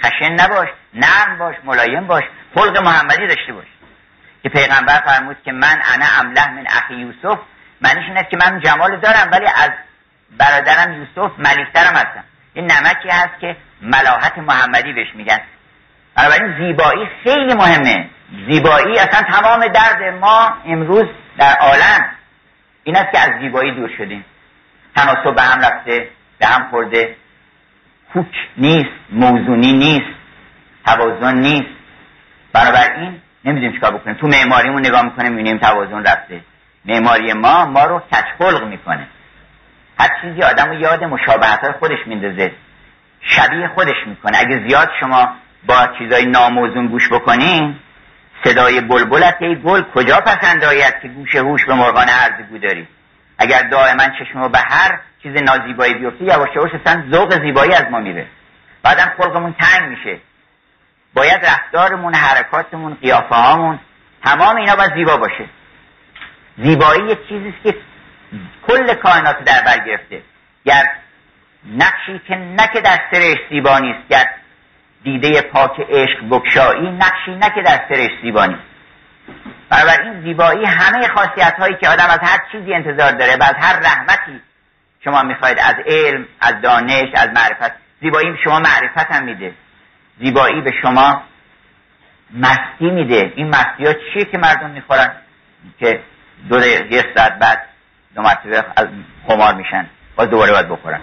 خشن 0.04 0.32
نباش 0.32 0.68
نرم 0.94 1.38
باش 1.38 1.56
ملایم 1.64 2.08
باش 2.08 2.24
خلق 2.56 2.78
محمدی 2.78 3.28
داشته 3.28 3.54
باش. 3.54 3.68
که 4.44 4.50
پیغمبر 4.50 5.02
فرمود 5.06 5.38
که 5.46 5.52
من 5.52 5.82
انا 5.94 6.06
امله 6.20 6.52
من 6.52 6.66
اخی 6.68 6.94
یوسف 6.94 7.40
معنیش 7.82 8.06
این 8.08 8.18
است 8.18 8.30
که 8.30 8.38
من 8.38 8.60
جمال 8.60 9.00
دارم 9.00 9.30
ولی 9.32 9.46
از 9.46 9.72
برادرم 10.38 10.94
یوسف 10.94 11.32
ملیکترم 11.38 11.96
هستم. 11.96 12.24
این 12.54 12.72
نمکی 12.72 13.10
هست 13.10 13.40
که 13.42 13.56
ملاحت 13.82 14.38
محمدی 14.38 14.94
بهش 14.94 15.16
میگن. 15.16 15.40
بنابراین 16.16 16.58
زیبایی 16.58 17.10
خیلی 17.24 17.54
مهمه. 17.54 18.10
زیبایی 18.50 19.00
اصلا 19.00 19.22
تمام 19.22 19.68
درد 19.68 20.04
ما 20.22 20.54
امروز 20.66 21.06
در 21.38 21.56
عالم. 21.56 22.10
این 22.84 22.96
است 22.96 23.12
که 23.12 23.20
از 23.20 23.30
زیبایی 23.42 23.72
دور 23.72 23.90
شدیم. 23.98 24.26
تناسب 24.96 25.36
به 25.36 25.42
هم 25.42 25.62
رفته 25.62 26.10
به 26.40 26.48
هم 26.48 26.68
خورده. 26.70 27.16
کوک 28.14 28.36
نیست 28.58 28.90
موزونی 29.12 29.74
نیست 29.74 30.16
توازن 30.86 31.38
نیست. 31.38 31.70
بنابراین 32.54 33.22
نمی‌دونیم 33.46 33.74
چیکار 33.74 33.92
بکنیم. 33.92 34.16
تو 34.16 34.28
معماریمون 34.28 34.86
نگاه 34.86 35.02
می‌کنیم 35.04 35.32
می‌بینیم 35.32 35.58
توازن 35.58 36.04
رفته. 36.04 36.42
معماری 36.86 37.34
ما 37.34 37.66
ما 37.66 37.86
رو 37.86 38.00
کچخلق 38.00 38.64
می‌کنه. 38.64 39.08
هر 40.00 40.10
چیزی 40.22 40.42
آدم 40.42 40.66
رو 40.66 40.74
یاد 40.74 41.04
مشابهت 41.04 41.72
خودش 41.80 42.00
میندازه. 42.06 42.52
شبیه 43.22 43.68
خودش 43.68 44.08
می‌کنه. 44.08 44.38
اگه 44.38 44.68
زیاد 44.68 44.90
شما 45.00 45.36
با 45.68 45.88
چیزای 45.98 46.26
ناموزون 46.26 46.88
گوش 46.88 47.10
بکنین 47.10 47.76
صدای 48.44 48.82
بلبل 48.82 49.32
یه 49.42 49.56
گل 49.56 49.82
کجا 49.82 50.20
پسند 50.20 50.64
آید 50.64 50.94
که 51.02 51.08
گوش 51.08 51.36
هوش 51.36 51.66
به 51.66 51.74
مرغان 51.74 52.08
گو 52.50 52.58
داری؟ 52.58 52.88
اگر 53.40 53.62
دائما 53.62 54.04
چشم 54.20 54.40
رو 54.40 54.50
به 54.50 54.60
هر 54.60 55.00
چیز 55.24 55.36
نازیبایی 55.36 55.94
بیفته 55.94 56.24
یواش 56.24 56.50
یواش 56.56 56.72
اصلا 56.74 57.04
ذوق 57.12 57.42
زیبایی 57.42 57.74
از 57.74 57.84
ما 57.92 58.00
میره. 58.00 58.28
بعدم 58.84 59.14
خلقمون 59.18 59.54
تنگ 59.60 59.90
میشه. 59.90 60.20
باید 61.14 61.46
رفتارمون 61.46 62.16
حرکاتمون 62.16 62.94
قیافه 62.94 63.36
هامون 63.36 63.80
تمام 64.24 64.56
اینا 64.56 64.76
باید 64.76 64.94
زیبا 64.96 65.18
باشه. 65.18 65.50
زیبایی 66.58 67.08
یه 67.08 67.18
چیزی 67.30 67.54
که 67.64 67.76
کل 68.68 68.94
کائنات 68.94 69.44
در 69.44 69.62
بر 69.66 69.86
گرفته. 69.86 70.22
گر 70.66 70.84
نقشی 71.78 72.22
که 72.28 72.36
نه 72.36 72.68
که 72.74 72.82
در 72.82 73.00
سرش 73.12 73.38
زیبا 73.50 73.80
نیست 73.80 74.08
گر 74.10 74.26
دیده 75.04 75.42
پاک 75.42 75.80
عشق 75.90 76.30
بکشایی 76.30 76.92
نقشی 76.92 77.36
نه 77.36 77.50
که 77.56 77.62
در 77.62 77.80
سرش 77.90 78.12
زیبا 78.22 78.46
نیست. 78.46 78.69
این 79.72 80.22
زیبایی 80.22 80.66
همه 80.66 81.08
خاصیت 81.08 81.56
هایی 81.60 81.76
که 81.76 81.90
آدم 81.90 82.06
از 82.06 82.20
هر 82.22 82.38
چیزی 82.52 82.74
انتظار 82.74 83.12
داره 83.12 83.36
و 83.36 83.44
از 83.44 83.56
هر 83.60 83.80
رحمتی 83.80 84.42
شما 85.04 85.24
می‌خواید 85.24 85.60
از 85.60 85.76
علم 85.86 86.26
از 86.42 86.62
دانش 86.62 87.10
از 87.14 87.28
معرفت. 87.28 87.72
زیبایی 88.02 88.38
شما 88.44 88.60
معرفت 88.60 89.12
هم 89.12 89.24
میده. 89.24 89.54
زیبایی 90.20 90.62
به 90.62 90.74
شما 90.82 91.24
مستی 92.34 92.90
میده. 92.92 93.34
این 93.36 93.50
مستی 93.50 93.86
ها 93.86 93.94
چیه 93.94 94.26
که 94.26 94.38
مردم 94.38 94.70
می‌خورن؟ 94.70 95.12
که 95.80 96.00
دو 96.50 96.66
یه 96.68 97.06
ساعت 97.16 97.40
بعد 97.40 97.66
دو 98.16 98.22
مرتبه 98.22 98.66
از 98.76 98.88
خمار 99.28 99.56
میشن 99.56 99.90
باز 100.16 100.30
دوباره 100.30 100.52
باید 100.52 100.70
بخورن. 100.70 101.02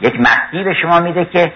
یک 0.00 0.14
مستی 0.20 0.64
به 0.64 0.74
شما 0.82 1.00
میده 1.00 1.24
که 1.24 1.52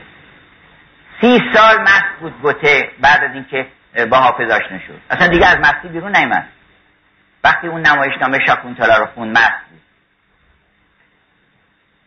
سی 1.20 1.40
سال 1.54 1.80
مست 1.82 2.20
بود 2.20 2.40
گوته 2.42 2.90
بعد 3.00 3.24
از 3.24 3.30
اینکه 3.34 3.66
با 4.10 4.18
آشنا 4.18 4.78
شد 4.86 5.00
اصلا 5.10 5.26
دیگه 5.26 5.46
از 5.46 5.56
مستی 5.56 5.88
بیرون 5.88 6.16
نیمد 6.16 6.48
وقتی 7.44 7.66
اون 7.66 7.80
نمایشنامه 7.80 8.38
تالا 8.78 8.98
رو 8.98 9.06
خون 9.06 9.30
مست 9.30 9.64
بود. 9.70 9.80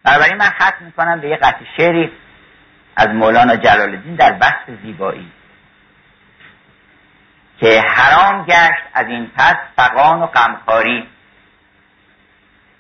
بنابراین 0.04 0.38
من 0.38 0.50
ختم 0.50 0.86
می‌کنم 0.86 1.20
به 1.20 1.30
یه 1.30 1.36
قطع 1.36 1.66
شعری 1.78 2.12
از 2.96 3.08
مولانا 3.08 3.56
جلال 3.56 3.90
الدین 3.90 4.16
در 4.16 4.32
بحث 4.32 4.70
زیبایی. 4.84 5.32
که 7.60 7.82
حرام 7.82 8.46
گشت 8.46 8.84
از 8.94 9.08
این 9.08 9.32
پس 9.36 9.56
فقان 9.76 10.22
و 10.22 10.26
غمخواری. 10.26 11.08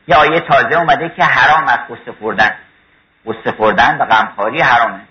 یه 0.08 0.16
آیه 0.16 0.40
تازه 0.40 0.76
اومده 0.76 1.10
که 1.10 1.24
حرام 1.24 1.64
از 1.64 1.80
قصه 1.90 2.12
خوردن. 2.20 2.56
قصه 3.26 3.52
خوردن 3.52 3.98
و 3.98 4.06
غمخواری 4.06 4.62
حرامه. 4.62 5.02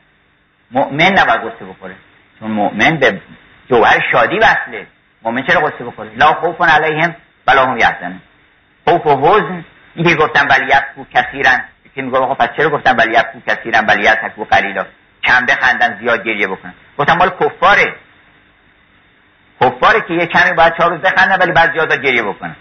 مؤمن 0.71 1.19
نباید 1.19 1.41
قصه 1.41 1.65
بخوره. 1.65 1.97
چون 2.41 2.51
مؤمن 2.51 2.97
به 2.97 3.21
جوهر 3.69 4.01
شادی 4.13 4.39
وصله 4.39 4.87
مؤمن 5.23 5.43
چرا 5.43 5.61
قصه 5.61 5.85
بخوره؟ 5.85 6.11
لا 6.17 6.27
خوف 6.27 6.63
علیهم 6.63 7.17
ولا 7.47 7.65
هم 7.65 7.79
یحزنون. 7.79 8.21
خوف 8.85 9.07
و 9.07 9.17
حزن 9.17 9.65
اینکه 9.95 10.15
گفتن 10.15 10.47
ولی 10.49 10.65
یبکو 10.65 11.05
کثیرن. 11.15 11.65
که 11.95 12.03
میگه 12.03 12.19
آقا 12.19 12.35
پس 12.35 12.49
چرا 12.57 12.71
گفتن 12.71 12.97
ولی 12.97 13.11
یبکو 13.11 13.41
کثیرن؟ 13.47 13.87
ولی 13.87 14.03
یتکو 14.03 14.45
قلیلا. 14.45 14.85
کم 15.25 15.47
بخندن 15.47 15.99
زیاد 16.01 16.25
گریه 16.25 16.47
بکنن. 16.47 16.75
گفتن 16.99 17.17
مال 17.19 17.31
کفاره. 17.31 17.95
کفاره 19.61 20.01
که 20.01 20.15
یه 20.15 20.27
کمی 20.27 20.53
باید 20.53 20.77
چهار 20.79 20.91
روز 20.91 21.01
بخندن 21.01 21.37
ولی 21.39 21.53
بعد 21.53 21.73
زیاد 21.73 21.93
گریه 21.93 22.23
بکنن. 22.23 22.57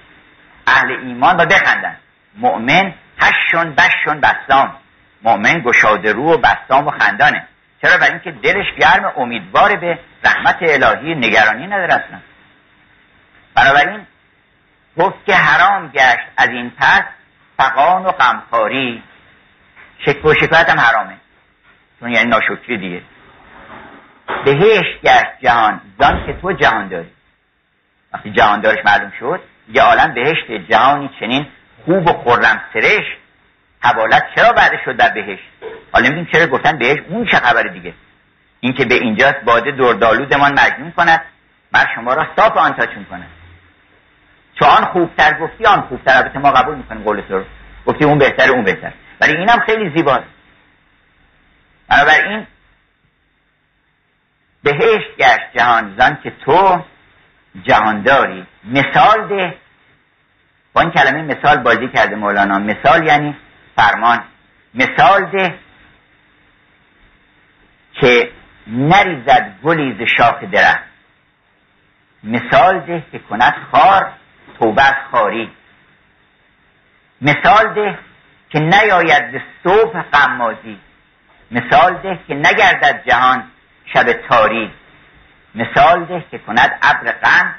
اهل 0.68 0.92
ایمان 0.92 1.38
با 1.38 1.46
بخندن. 1.46 1.96
مؤمن 2.38 2.94
هشون 3.20 3.76
بشون 3.76 4.22
بستام 4.22 4.76
مؤمن 5.24 5.62
گشاده 5.66 6.14
رو 6.14 6.34
و 6.34 6.38
بستام 6.38 6.88
و 6.88 6.92
خندانه. 6.92 7.48
چرا 7.86 7.98
برای 7.98 8.12
اینکه 8.12 8.32
دلش 8.32 8.66
گرم 8.80 9.14
امیدوار 9.18 9.76
به 9.76 10.00
رحمت 10.24 10.58
الهی 10.62 11.16
نگرانی 11.16 11.68
نداره 11.68 11.94
اصلا؟ 11.94 12.20
بنابراین 13.56 14.08
گفت 14.98 15.26
که 15.26 15.36
حرام 15.36 15.88
گشت 15.88 16.28
از 16.38 16.50
این 16.50 16.72
پس 16.78 17.04
فقان 17.58 18.06
و 18.06 18.12
غمخواری. 18.12 19.04
شک 20.06 20.26
و 20.26 20.34
شکایت 20.34 20.70
هم 20.70 20.80
حرامه. 20.80 21.18
چون 22.00 22.12
یعنی 22.12 22.30
ناشکری 22.30 22.78
دیگه. 22.78 23.02
بهشت 24.46 25.02
گشت 25.04 25.40
جهان. 25.42 25.82
زان 26.00 26.26
که 26.26 26.34
تو 26.42 26.52
جهان 26.52 26.88
داری. 26.88 27.12
وقتی 28.14 28.32
جهان 28.32 28.62
دارش 28.62 28.86
معلوم 28.86 29.12
شد 29.20 29.42
یه 29.70 29.82
عالم 29.82 30.14
بهشت 30.14 30.52
جهانی 30.70 31.10
چنین 31.20 31.48
خوب 31.86 32.08
و 32.08 32.14
خورم 32.14 32.62
سرش 32.74 33.06
حوالت 33.82 34.24
چرا 34.36 34.52
بعد 34.52 34.72
شد 34.86 34.98
در 34.98 35.10
بهشت؟ 35.10 35.44
حالا 35.96 36.10
می‌دونیم 36.10 36.28
چرا 36.34 36.48
گفتن 36.48 36.78
بهشت 36.78 37.02
اون 37.10 37.26
چه 37.26 37.38
خبر 37.38 37.64
دیگه؟ 37.64 37.94
اینکه 38.60 38.86
به 38.86 38.96
اینجاست 38.96 39.40
باده 39.46 39.72
دردالودمان 39.72 40.60
مجنون 40.60 40.92
کند 40.92 41.22
من 41.74 41.86
شما 41.96 42.14
را 42.14 42.28
صاف 42.36 42.58
آنتاچون 42.58 43.06
کند 43.06 43.28
چون 44.60 44.70
آن 44.70 44.86
خوبتر 44.86 45.40
گفتی 45.40 45.66
آن 45.66 45.82
خوبتر. 45.82 46.18
البته 46.18 46.40
ما 46.40 46.52
قبول 46.52 46.76
می‌کنیم 46.76 47.04
قول 47.04 47.22
تو 47.22 47.44
گفتی 47.86 48.06
اون 48.06 48.18
بهتر 48.18 48.50
اون 48.50 48.64
بهتر. 48.64 48.94
ولی 49.22 49.38
اینم 49.38 49.60
خیلی 49.66 49.98
زیباست. 49.98 50.24
بنابراین 51.90 52.48
بهشت 54.64 55.18
گشت 55.18 55.58
جهان 55.58 55.96
زن 55.98 56.18
که 56.24 56.32
تو 56.46 56.84
جهانداری. 57.64 58.46
مثال 58.64 59.28
ده. 59.28 59.58
با 60.74 60.82
این 60.82 60.92
کلمه 60.92 61.22
مثال 61.22 61.58
بازی 61.58 61.88
کرده 61.88 62.16
مولانا. 62.16 62.60
مثال 62.60 63.08
یعنی 63.08 63.36
فرمان. 63.76 64.24
مثال 64.74 65.26
ده. 65.26 65.65
که 68.06 68.32
نریزد 68.68 69.56
گلی 69.64 69.94
ز 70.00 70.10
شاخ 70.18 70.44
درخت. 70.44 70.84
مثال 72.24 72.80
ده 72.80 73.04
که 73.12 73.20
کند 73.20 73.56
خار 73.72 74.12
توبه 74.60 74.84
از 74.84 74.96
خاری. 75.12 75.52
مثال 77.22 77.74
ده 77.74 78.00
که 78.50 78.60
نیاید 78.60 79.32
به 79.32 79.42
صبح 79.64 80.02
قمازی 80.02 80.80
مثال 81.52 81.94
ده 81.94 82.20
که 82.28 82.34
نگردد 82.34 83.04
جهان 83.08 83.44
شب 83.94 84.14
تاری. 84.14 84.72
مثال 85.56 86.06
ده 86.06 86.24
که 86.32 86.38
کند 86.38 86.80
ابر 86.82 87.12
غم 87.12 87.56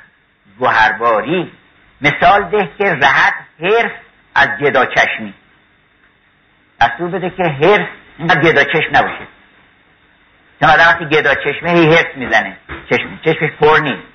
گوهرباری. 0.58 1.52
مثال 2.00 2.44
ده 2.44 2.70
که 2.78 2.84
رهد 2.84 3.34
حرف 3.60 3.92
از 4.34 4.48
گدا 4.60 4.84
چشمی. 4.84 5.34
دستور 6.80 7.08
بده 7.08 7.30
که 7.30 7.42
حرف 7.42 7.88
اینقدر 8.18 8.40
گدا 8.40 8.64
چشم 8.64 8.90
نباشه. 8.92 9.35
چون 10.60 10.70
آدم 10.70 10.84
وقتی 10.88 11.04
گدا 11.04 11.34
چشمه 11.34 11.70
هی 11.70 11.94
حرف 11.94 12.16
می‌زنه. 12.16 12.56
چشم 12.90 13.18
چشمش 13.24 13.50
پر 13.60 13.78
نیست. 13.78 14.06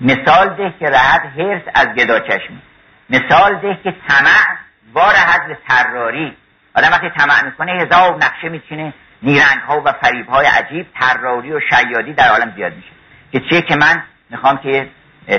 مثال 0.00 0.48
ده 0.48 0.74
که 0.80 0.86
رهد 0.86 1.20
حرس 1.38 1.62
از 1.74 1.86
گدا 1.86 2.18
چشمی 2.18 2.62
مثال 3.10 3.56
ده 3.56 3.78
که 3.84 3.94
طمع 4.08 4.56
وارهد 4.92 5.48
به 5.48 5.58
تراری 5.68 6.36
آدم 6.74 6.88
وقتی 6.88 7.10
طمع 7.10 7.44
می‌کنه 7.44 7.72
هزار 7.72 8.16
نقشه 8.16 8.48
میچینه. 8.48 8.94
نیرنگ 9.22 9.60
ها 9.68 9.82
و 9.84 9.92
فریب 9.92 10.28
های 10.28 10.46
عجیب 10.46 10.86
تراری 11.00 11.52
و 11.52 11.60
شیادی 11.70 12.12
در 12.12 12.28
عالم 12.28 12.52
زیاد 12.56 12.72
میشه. 12.76 12.88
که 13.32 13.40
چیه 13.40 13.62
که 13.62 13.76
من 13.76 14.02
می‌خوام 14.30 14.58
که 14.58 14.88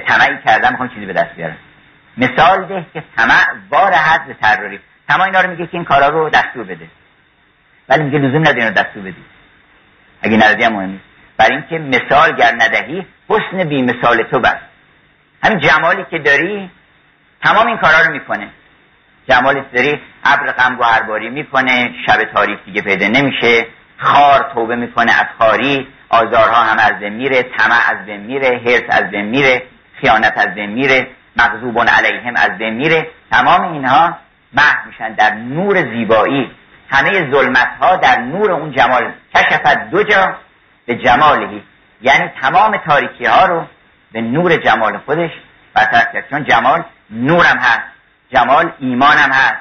طمعی 0.08 0.38
کردم 0.45 0.70
می‌خوام 0.72 0.90
چیزی 0.90 1.06
به 1.06 1.14
دست 1.14 1.36
بیارم. 1.36 1.58
مثال 2.18 2.66
ده 2.66 2.86
که 2.94 3.03
طمع 3.18 3.45
وارهد 3.70 4.28
به 4.28 4.34
تراری 4.34 4.80
تمام 5.10 5.22
اینا 5.22 5.42
رو 5.42 5.50
میگه 5.50 5.66
که 5.66 5.74
این 5.74 5.86
کارا 5.86 6.08
رو 6.08 6.30
دستور 6.30 6.64
بده. 6.64 6.88
ولی 7.92 8.03
میگه 8.03 8.20
لزوم 8.20 8.42
نداری 8.42 8.61
رو 8.61 8.70
دستور 8.70 9.03
بدی. 9.03 9.24
اگه 10.22 10.38
ندادی 10.38 10.64
هم 10.64 10.74
مهم 10.74 11.00
برای 11.38 11.52
اینکه 11.52 11.78
مثال 11.78 12.36
گر 12.36 12.52
ندهی 12.56 13.06
حسن 13.30 13.70
بی 13.70 13.82
مثال 13.82 14.24
تو 14.24 14.40
بس. 14.40 14.58
همین 15.44 15.60
جمالی 15.60 16.06
که 16.11 16.20
داری 16.20 16.72
تمام 17.44 17.68
این 17.68 17.78
کارا 17.78 18.02
رو 18.06 18.11
می‌کنه. 18.11 18.48
جمالی 19.30 19.61
داری 19.74 20.02
ابر 20.24 20.52
غم 20.52 20.76
گوهرباری 20.76 21.30
می‌کنه 21.30 21.94
شب 22.06 22.24
تاریک 22.24 22.60
دیگه 22.66 22.82
پیدا 22.82 23.08
نمیشه. 23.08 23.68
خار 23.98 24.52
توبه 24.53 24.76
می‌کنه 24.76 25.11
از 25.11 25.26
خاری 25.40 25.88
آزارها 26.10 26.64
هم 26.64 26.78
از 26.80 27.00
بین 27.00 27.14
میره 27.14 27.44
طمع 27.44 27.80
از 27.90 28.06
بین 28.06 28.22
میره 28.22 28.61
حرس 28.66 28.84
از 28.90 29.11
بین 29.11 29.26
میره 29.26 29.64
خیانت 30.02 30.34
از 30.38 30.56
بین 30.56 30.70
میره 30.70 31.08
مغضوبون 31.38 31.88
علیهم 31.88 32.36
از 32.36 32.58
بین 32.58 32.74
میره. 32.74 33.08
تمام 33.32 33.74
اینها 33.74 34.18
محو 34.53 34.88
میشن 34.88 35.14
در 35.14 35.34
نور 35.34 35.94
زیبایی. 35.94 36.52
همه 36.92 37.32
ظلمت 37.32 37.70
ها 37.82 37.95
در 37.95 38.20
نور 38.20 38.52
اون 38.52 38.72
جمال 38.72 39.11
کشفت 39.36 39.90
دو 39.92 40.03
جا 40.03 40.36
به 40.86 40.95
جمالهی 40.95 41.64
یعنی 42.02 42.32
تمام 42.42 42.78
تاریکی 42.78 43.26
ها 43.26 43.45
رو 43.45 43.66
به 44.11 44.22
نور 44.22 44.58
جمال 44.58 44.98
خودش 44.98 45.32
برطرف 45.74 46.14
کرد. 46.14 46.30
چون 46.30 46.44
جمال 46.44 46.84
نورم 47.10 47.58
هست 47.58 47.82
جمال 48.34 48.72
ایمانم 48.80 49.32
هست 49.32 49.58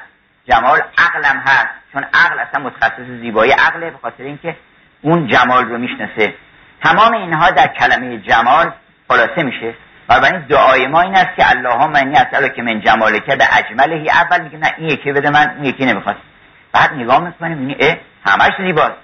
جمال 0.49 0.81
عقلم 0.99 1.43
هست. 1.47 1.69
چون 1.93 2.05
عقل 2.15 2.39
اصلا 2.39 2.65
متخصص 2.65 3.07
زیبایی 3.21 3.53
عقله 3.53 3.91
به 3.91 3.99
خاطر 4.03 4.23
اینکه 4.23 4.57
اون 5.03 5.27
جمال 5.27 5.65
رو 5.65 5.79
می‌شناسه. 5.79 6.35
تمام 6.85 7.13
اینها 7.13 7.51
در 7.51 7.67
کلمه 7.67 8.19
جمال 8.19 8.73
خلاصه 9.09 9.43
میشه. 9.43 9.75
و 10.09 10.25
این 10.25 10.39
دعای 10.39 10.87
ما 10.87 11.01
این 11.01 11.15
است 11.15 11.37
که 11.37 11.51
اللهم 11.51 11.93
اسالک 11.95 12.55
که 12.55 12.63
من 12.63 12.81
جمالک 12.81 13.27
به 13.27 13.45
اجملهی 13.59 14.11
اول. 14.11 14.41
میگه 14.41 14.59
نه 14.59 14.75
این 14.79 14.89
یکی 14.89 15.13
بده 15.13 15.31
من 15.31 15.51
اون 15.51 15.65
یکی 15.65 15.87
نمی‌خواد. 15.87 16.17
بعد 16.73 16.93
نگاه 16.95 17.19
می‌کنیم 17.25 17.59
میگه 17.59 17.77
اه 17.81 17.97
همش 18.33 18.53
زیباست. 18.67 18.97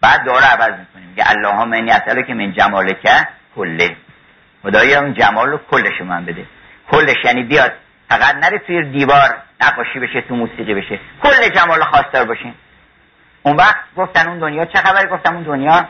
بعد 0.00 0.24
داره 0.24 0.46
عوض 0.46 0.78
می‌کنیم 0.78 1.08
میگه 1.08 1.30
اللهم 1.30 1.72
انی 1.72 2.22
که 2.26 2.34
من 2.34 2.52
جمالک 2.52 3.26
کله. 3.56 3.96
خدایا 4.62 5.00
اون 5.00 5.14
جمال 5.14 5.48
رو 5.50 5.60
کلش 5.70 6.00
من 6.00 6.24
بده. 6.24 6.46
کلش 6.90 7.24
یعنی 7.24 7.42
بیاد 7.42 7.72
فقط 8.08 8.34
نره 8.34 8.58
توی 8.58 8.82
دیوار 8.90 9.42
نقاشی 9.60 9.98
بشه 9.98 10.20
تو 10.20 10.34
موسیقی 10.36 10.74
بشه. 10.74 11.00
کل 11.22 11.48
جمال 11.48 11.82
خواستار 11.84 12.24
باشین 12.24 12.54
اون 13.42 13.56
وقت 13.56 13.76
گفتن 13.96 14.28
اون 14.28 14.38
دنیا 14.38 14.64
چه 14.64 14.78
خبری 14.78 15.08
گفتم 15.08 15.34
اون 15.34 15.42
دنیا 15.42 15.88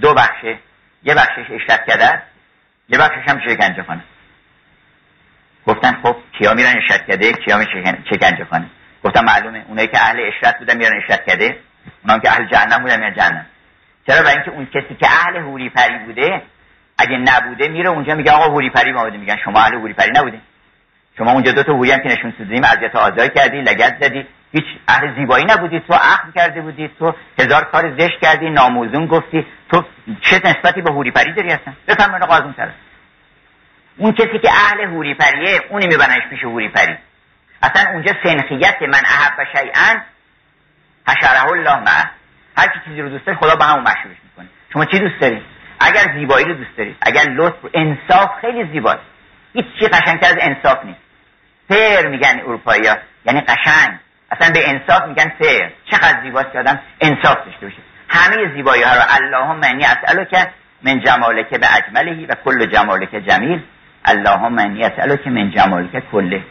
دو 0.00 0.14
بخشه. 0.14 0.58
یه 1.02 1.14
بخشش 1.14 1.50
اشرت 1.50 1.86
کرده 1.86 2.22
یه 2.88 2.98
بخشش 2.98 3.28
هم 3.28 3.40
شکنجه 3.48 3.82
کنه 3.82 4.00
گفتن 5.66 6.00
خب 6.02 6.16
کیا 6.38 6.54
میرن 6.54 6.74
اشرت 6.76 7.06
کرده؟ 7.06 7.32
کیا 7.32 7.64
شکنجه 8.10 8.44
کنه 8.44 8.66
گفتم 9.04 9.24
معلومه. 9.24 9.64
اونایی 9.68 9.88
که 9.88 9.98
اهل 10.00 10.20
اشرت 10.28 10.58
بودن 10.58 10.76
میرن 10.76 10.92
اشرت 11.04 11.26
کرده. 11.26 11.56
اونام 12.02 12.20
که 12.20 12.30
اهل 12.30 12.46
جهنم 12.46 12.82
بودن 12.82 13.00
میرن 13.00 13.14
جهنم. 13.14 13.46
چرا؟ 14.06 14.22
برای 14.22 14.34
اینکه 14.34 14.50
اون 14.50 14.66
کسی 14.66 14.94
که 15.00 15.06
اهل 15.06 15.36
هوری 15.36 15.70
پری 15.70 15.98
بوده 15.98 16.42
اگه 16.98 17.16
نبوده 17.16 17.68
میره 17.68 17.90
اونجا 17.90 18.14
میگه 18.14 18.32
آقا 18.32 18.44
هوری 18.44 18.70
پری 18.70 18.92
ما 18.92 19.04
میگن 19.04 19.36
شما 19.44 19.60
اهل 19.60 19.74
هوری 19.74 19.92
پری 19.92 20.10
نبوده 20.16 20.38
شما 21.18 21.32
اونجا 21.32 21.52
دو 21.52 21.62
تا 21.62 21.72
هوری 21.72 21.90
هم 21.90 21.98
که 21.98 22.08
نشون 22.08 22.34
سوزیم 22.38 22.64
اذیت 22.64 22.96
آزار 22.96 23.28
کردی 23.28 23.60
لگد 23.60 23.96
زدی. 24.00 24.26
هیچ 24.52 24.64
اهل 24.88 25.14
زیبایی 25.14 25.44
نبودی. 25.44 25.80
تو 25.80 25.94
عقل 25.94 26.30
کرده 26.34 26.60
بودی 26.60 26.90
تو 26.98 27.14
هزار 27.38 27.64
کار 27.64 27.98
زشت 27.98 28.20
کردی 28.20 28.50
ناموزون 28.50 29.06
گفتی. 29.06 29.46
تو 29.70 29.84
چه 30.20 30.36
نسبتی 30.44 30.82
به 30.82 30.90
هوری 30.90 31.10
پری 31.10 31.32
داری 31.32 31.52
هستن 31.52 31.76
بفرمایید 31.88 32.24
قاضون 32.26 32.52
تر 32.52 32.68
اون 33.96 34.12
کسی 34.12 34.38
که 34.38 34.50
اهل 34.50 34.80
هوری 34.80 35.14
پریه 35.14 35.60
اونی 35.70 35.86
میبرنش 35.86 36.22
پیش 36.30 36.44
هوری 36.44 36.68
پری 36.68 36.96
اصلا 37.62 37.92
اونجا 37.92 38.12
سنخیت 38.24 38.82
من 38.82 39.02
احب 39.04 39.44
شیئا 39.56 40.00
حشره 41.08 41.44
الله 41.52 41.76
ما. 41.76 42.10
هر 42.56 42.66
کی 42.66 42.80
چیزی 42.84 43.00
رو 43.00 43.08
دوست 43.08 43.26
داره 43.26 43.38
خدا 43.38 43.56
به 43.56 43.64
همون 43.64 43.80
مشهورش 43.80 44.16
می‌کنه. 44.24 44.48
شما 44.72 44.84
چی 44.84 44.98
دوست 44.98 45.20
دارید؟ 45.20 45.42
اگر 45.80 46.12
زیبایی 46.18 46.46
رو 46.46 46.54
دوست 46.54 46.76
دارید 46.76 46.96
اگر 47.00 47.22
لطف 47.22 47.58
انصاف 47.74 48.30
خیلی 48.40 48.72
زیباست. 48.72 49.02
هیچ 49.52 49.66
چی 49.80 49.88
قشنگتر 49.88 50.28
از 50.28 50.36
انصاف 50.40 50.84
نیست. 50.84 51.00
فر 51.68 52.06
میگن 52.06 52.40
اروپایی 52.40 52.86
ها. 52.86 52.96
یعنی 53.24 53.40
قشنگ. 53.40 53.98
اصلا 54.30 54.52
به 54.52 54.70
انصاف 54.70 55.08
میگن 55.08 55.32
فر 55.38 55.70
چقدر 55.90 56.22
زیباست 56.22 56.52
که 56.52 56.58
آدم 56.58 56.80
انصاف 57.00 57.36
داشته 57.44 57.66
باشه. 57.66 57.78
همه 58.08 58.54
زیبایی 58.54 58.82
ها 58.82 58.94
رو 58.94 59.02
اللهم 59.08 59.60
انی 59.64 59.84
اسالک 59.84 60.48
من 60.82 61.00
جمالک 61.00 61.50
به 61.50 61.66
اجملهی 61.76 62.26
و 62.26 62.34
کل 62.44 62.66
جمالک 62.66 63.10
جمیل. 63.28 63.62
اللهم 64.04 64.58
انی 64.58 64.84
اسالک 64.84 65.26
من 65.26 65.50
جمالک 65.50 66.10
کله. 66.12 66.42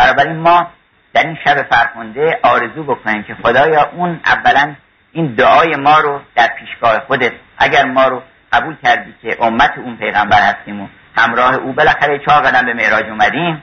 بنابراین 0.00 0.36
ما 0.36 0.66
در 1.14 1.26
این 1.26 1.38
شب 1.44 1.62
فرخنده 1.62 2.38
آرزو 2.42 2.84
بکنیم 2.84 3.22
که 3.22 3.34
خدایا 3.34 3.90
اون 3.92 4.20
اولا 4.24 4.74
این 5.12 5.26
دعای 5.26 5.76
ما 5.76 6.00
رو 6.00 6.20
در 6.34 6.48
پیشگاه 6.58 7.00
خودت 7.00 7.32
اگر 7.58 7.84
ما 7.84 8.08
رو 8.08 8.22
قبول 8.52 8.76
کردی 8.82 9.14
که 9.22 9.36
امت 9.40 9.78
اون 9.78 9.96
پیغمبر 9.96 10.40
هستیم 10.42 10.80
و 10.80 10.88
همراه 11.16 11.54
او 11.54 11.72
بالاخره 11.72 12.18
چهار 12.18 12.42
قدم 12.42 12.66
به 12.66 12.74
معراج 12.74 13.04
اومدیم. 13.04 13.62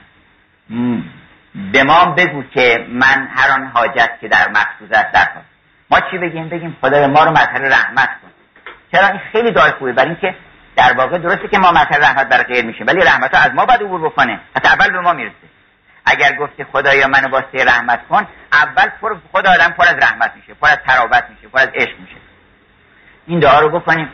به 1.72 1.84
ما 1.84 2.04
بگو 2.04 2.42
که 2.54 2.86
من 2.88 3.28
هر 3.36 3.50
آن 3.50 3.70
حاجت 3.74 4.10
که 4.20 4.28
در 4.28 4.48
مقصود 4.48 4.94
است 4.94 5.12
در 5.12 5.26
ما 5.90 6.00
چی 6.10 6.18
بگیم؟ 6.18 6.48
بگیم 6.48 6.76
خدای 6.80 7.06
ما 7.06 7.24
رو 7.24 7.30
مظهر 7.30 7.58
رحمت 7.58 8.08
کن. 8.08 8.28
چرا؟ 8.92 9.06
این 9.06 9.20
خیلی 9.32 9.52
دعای 9.52 9.70
خوبه. 9.70 9.92
برای 9.92 10.08
اینکه 10.08 10.34
در 10.76 10.92
واقع 10.96 11.18
درسته 11.18 11.48
که 11.48 11.58
ما 11.58 11.70
مثل 11.70 12.02
رحمت 12.02 12.28
برای 12.28 12.44
غیر 12.44 12.64
میشه 12.64 12.84
ولی 12.84 13.00
رحمت 13.00 13.34
از 13.34 13.54
ما 13.54 13.66
باید 13.66 13.82
عبور 13.82 14.00
بکنه. 14.00 14.40
پس 14.54 14.72
اول 14.72 14.92
به 14.92 15.00
ما 15.00 15.12
می‌رسه. 15.12 15.47
اگر 16.10 16.36
گفتی 16.36 16.64
خدایا 16.64 17.06
منو 17.06 17.28
واسه 17.28 17.64
رحمت 17.64 18.08
کن 18.08 18.26
اول 18.52 18.90
پر 19.00 19.16
خود 19.32 19.46
آدم 19.46 19.70
پر 19.78 19.84
از 19.84 19.96
رحمت 20.02 20.32
میشه 20.36 20.54
پر 20.54 20.68
از 20.68 20.78
ترابت 20.86 21.24
میشه 21.30 21.48
پر 21.48 21.58
از 21.58 21.68
عشق 21.74 22.00
میشه. 22.00 22.16
این 23.26 23.38
دعا 23.38 23.60
رو 23.60 23.80
بکنیم 23.80 24.08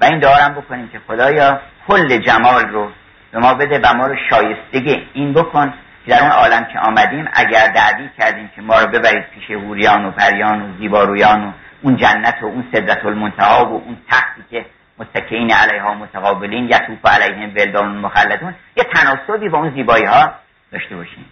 و 0.00 0.04
این 0.04 0.18
دعا 0.18 0.34
هم 0.34 0.54
بکنیم 0.54 0.88
که 0.88 1.00
خدایا 1.06 1.60
کل 1.88 2.18
جمال 2.18 2.68
رو 2.68 2.90
به 3.32 3.38
ما 3.38 3.54
بده 3.54 3.80
و 3.84 3.94
ما 3.94 4.06
رو 4.06 4.16
شایستگی 4.30 5.08
این 5.12 5.32
بکن 5.32 5.74
که 6.06 6.10
در 6.10 6.22
اون 6.22 6.30
عالم 6.30 6.64
که 6.64 6.78
آمدیم 6.78 7.28
اگر 7.32 7.66
دعوی 7.66 8.10
کردیم 8.18 8.50
که 8.56 8.62
ما 8.62 8.80
رو 8.80 8.86
ببرید 8.86 9.24
پیش 9.34 9.50
هوریان 9.50 10.04
و 10.04 10.10
پریان 10.10 10.62
و 10.62 10.78
زیبارویان 10.78 11.44
و 11.44 11.52
اون 11.82 11.96
جنت 11.96 12.38
و 12.42 12.46
اون 12.46 12.64
صدت 12.72 13.04
المنتها 13.04 13.64
و 13.64 13.72
اون 13.72 13.98
تختی 14.10 14.44
که 14.50 14.66
متکئین 14.98 15.52
علیها 15.52 15.94
متقابلین 15.94 16.64
یطوف 16.64 17.06
علیهم 17.06 17.54
ولدان 17.56 17.96
مخلدون 17.96 18.54
یه 18.76 18.84
تناسبی 18.84 19.48
با 19.48 19.58
اون 19.58 19.74
زیبایی 19.74 20.04
ها 20.04 20.32
داشته 20.72 20.96
باشیم. 20.96 21.24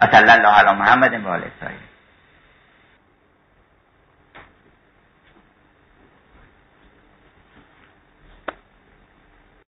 و 0.00 0.30
الله 0.30 0.48
علی 0.48 0.78
محمد 0.78 1.14
و 1.14 1.28
آله 1.28 1.50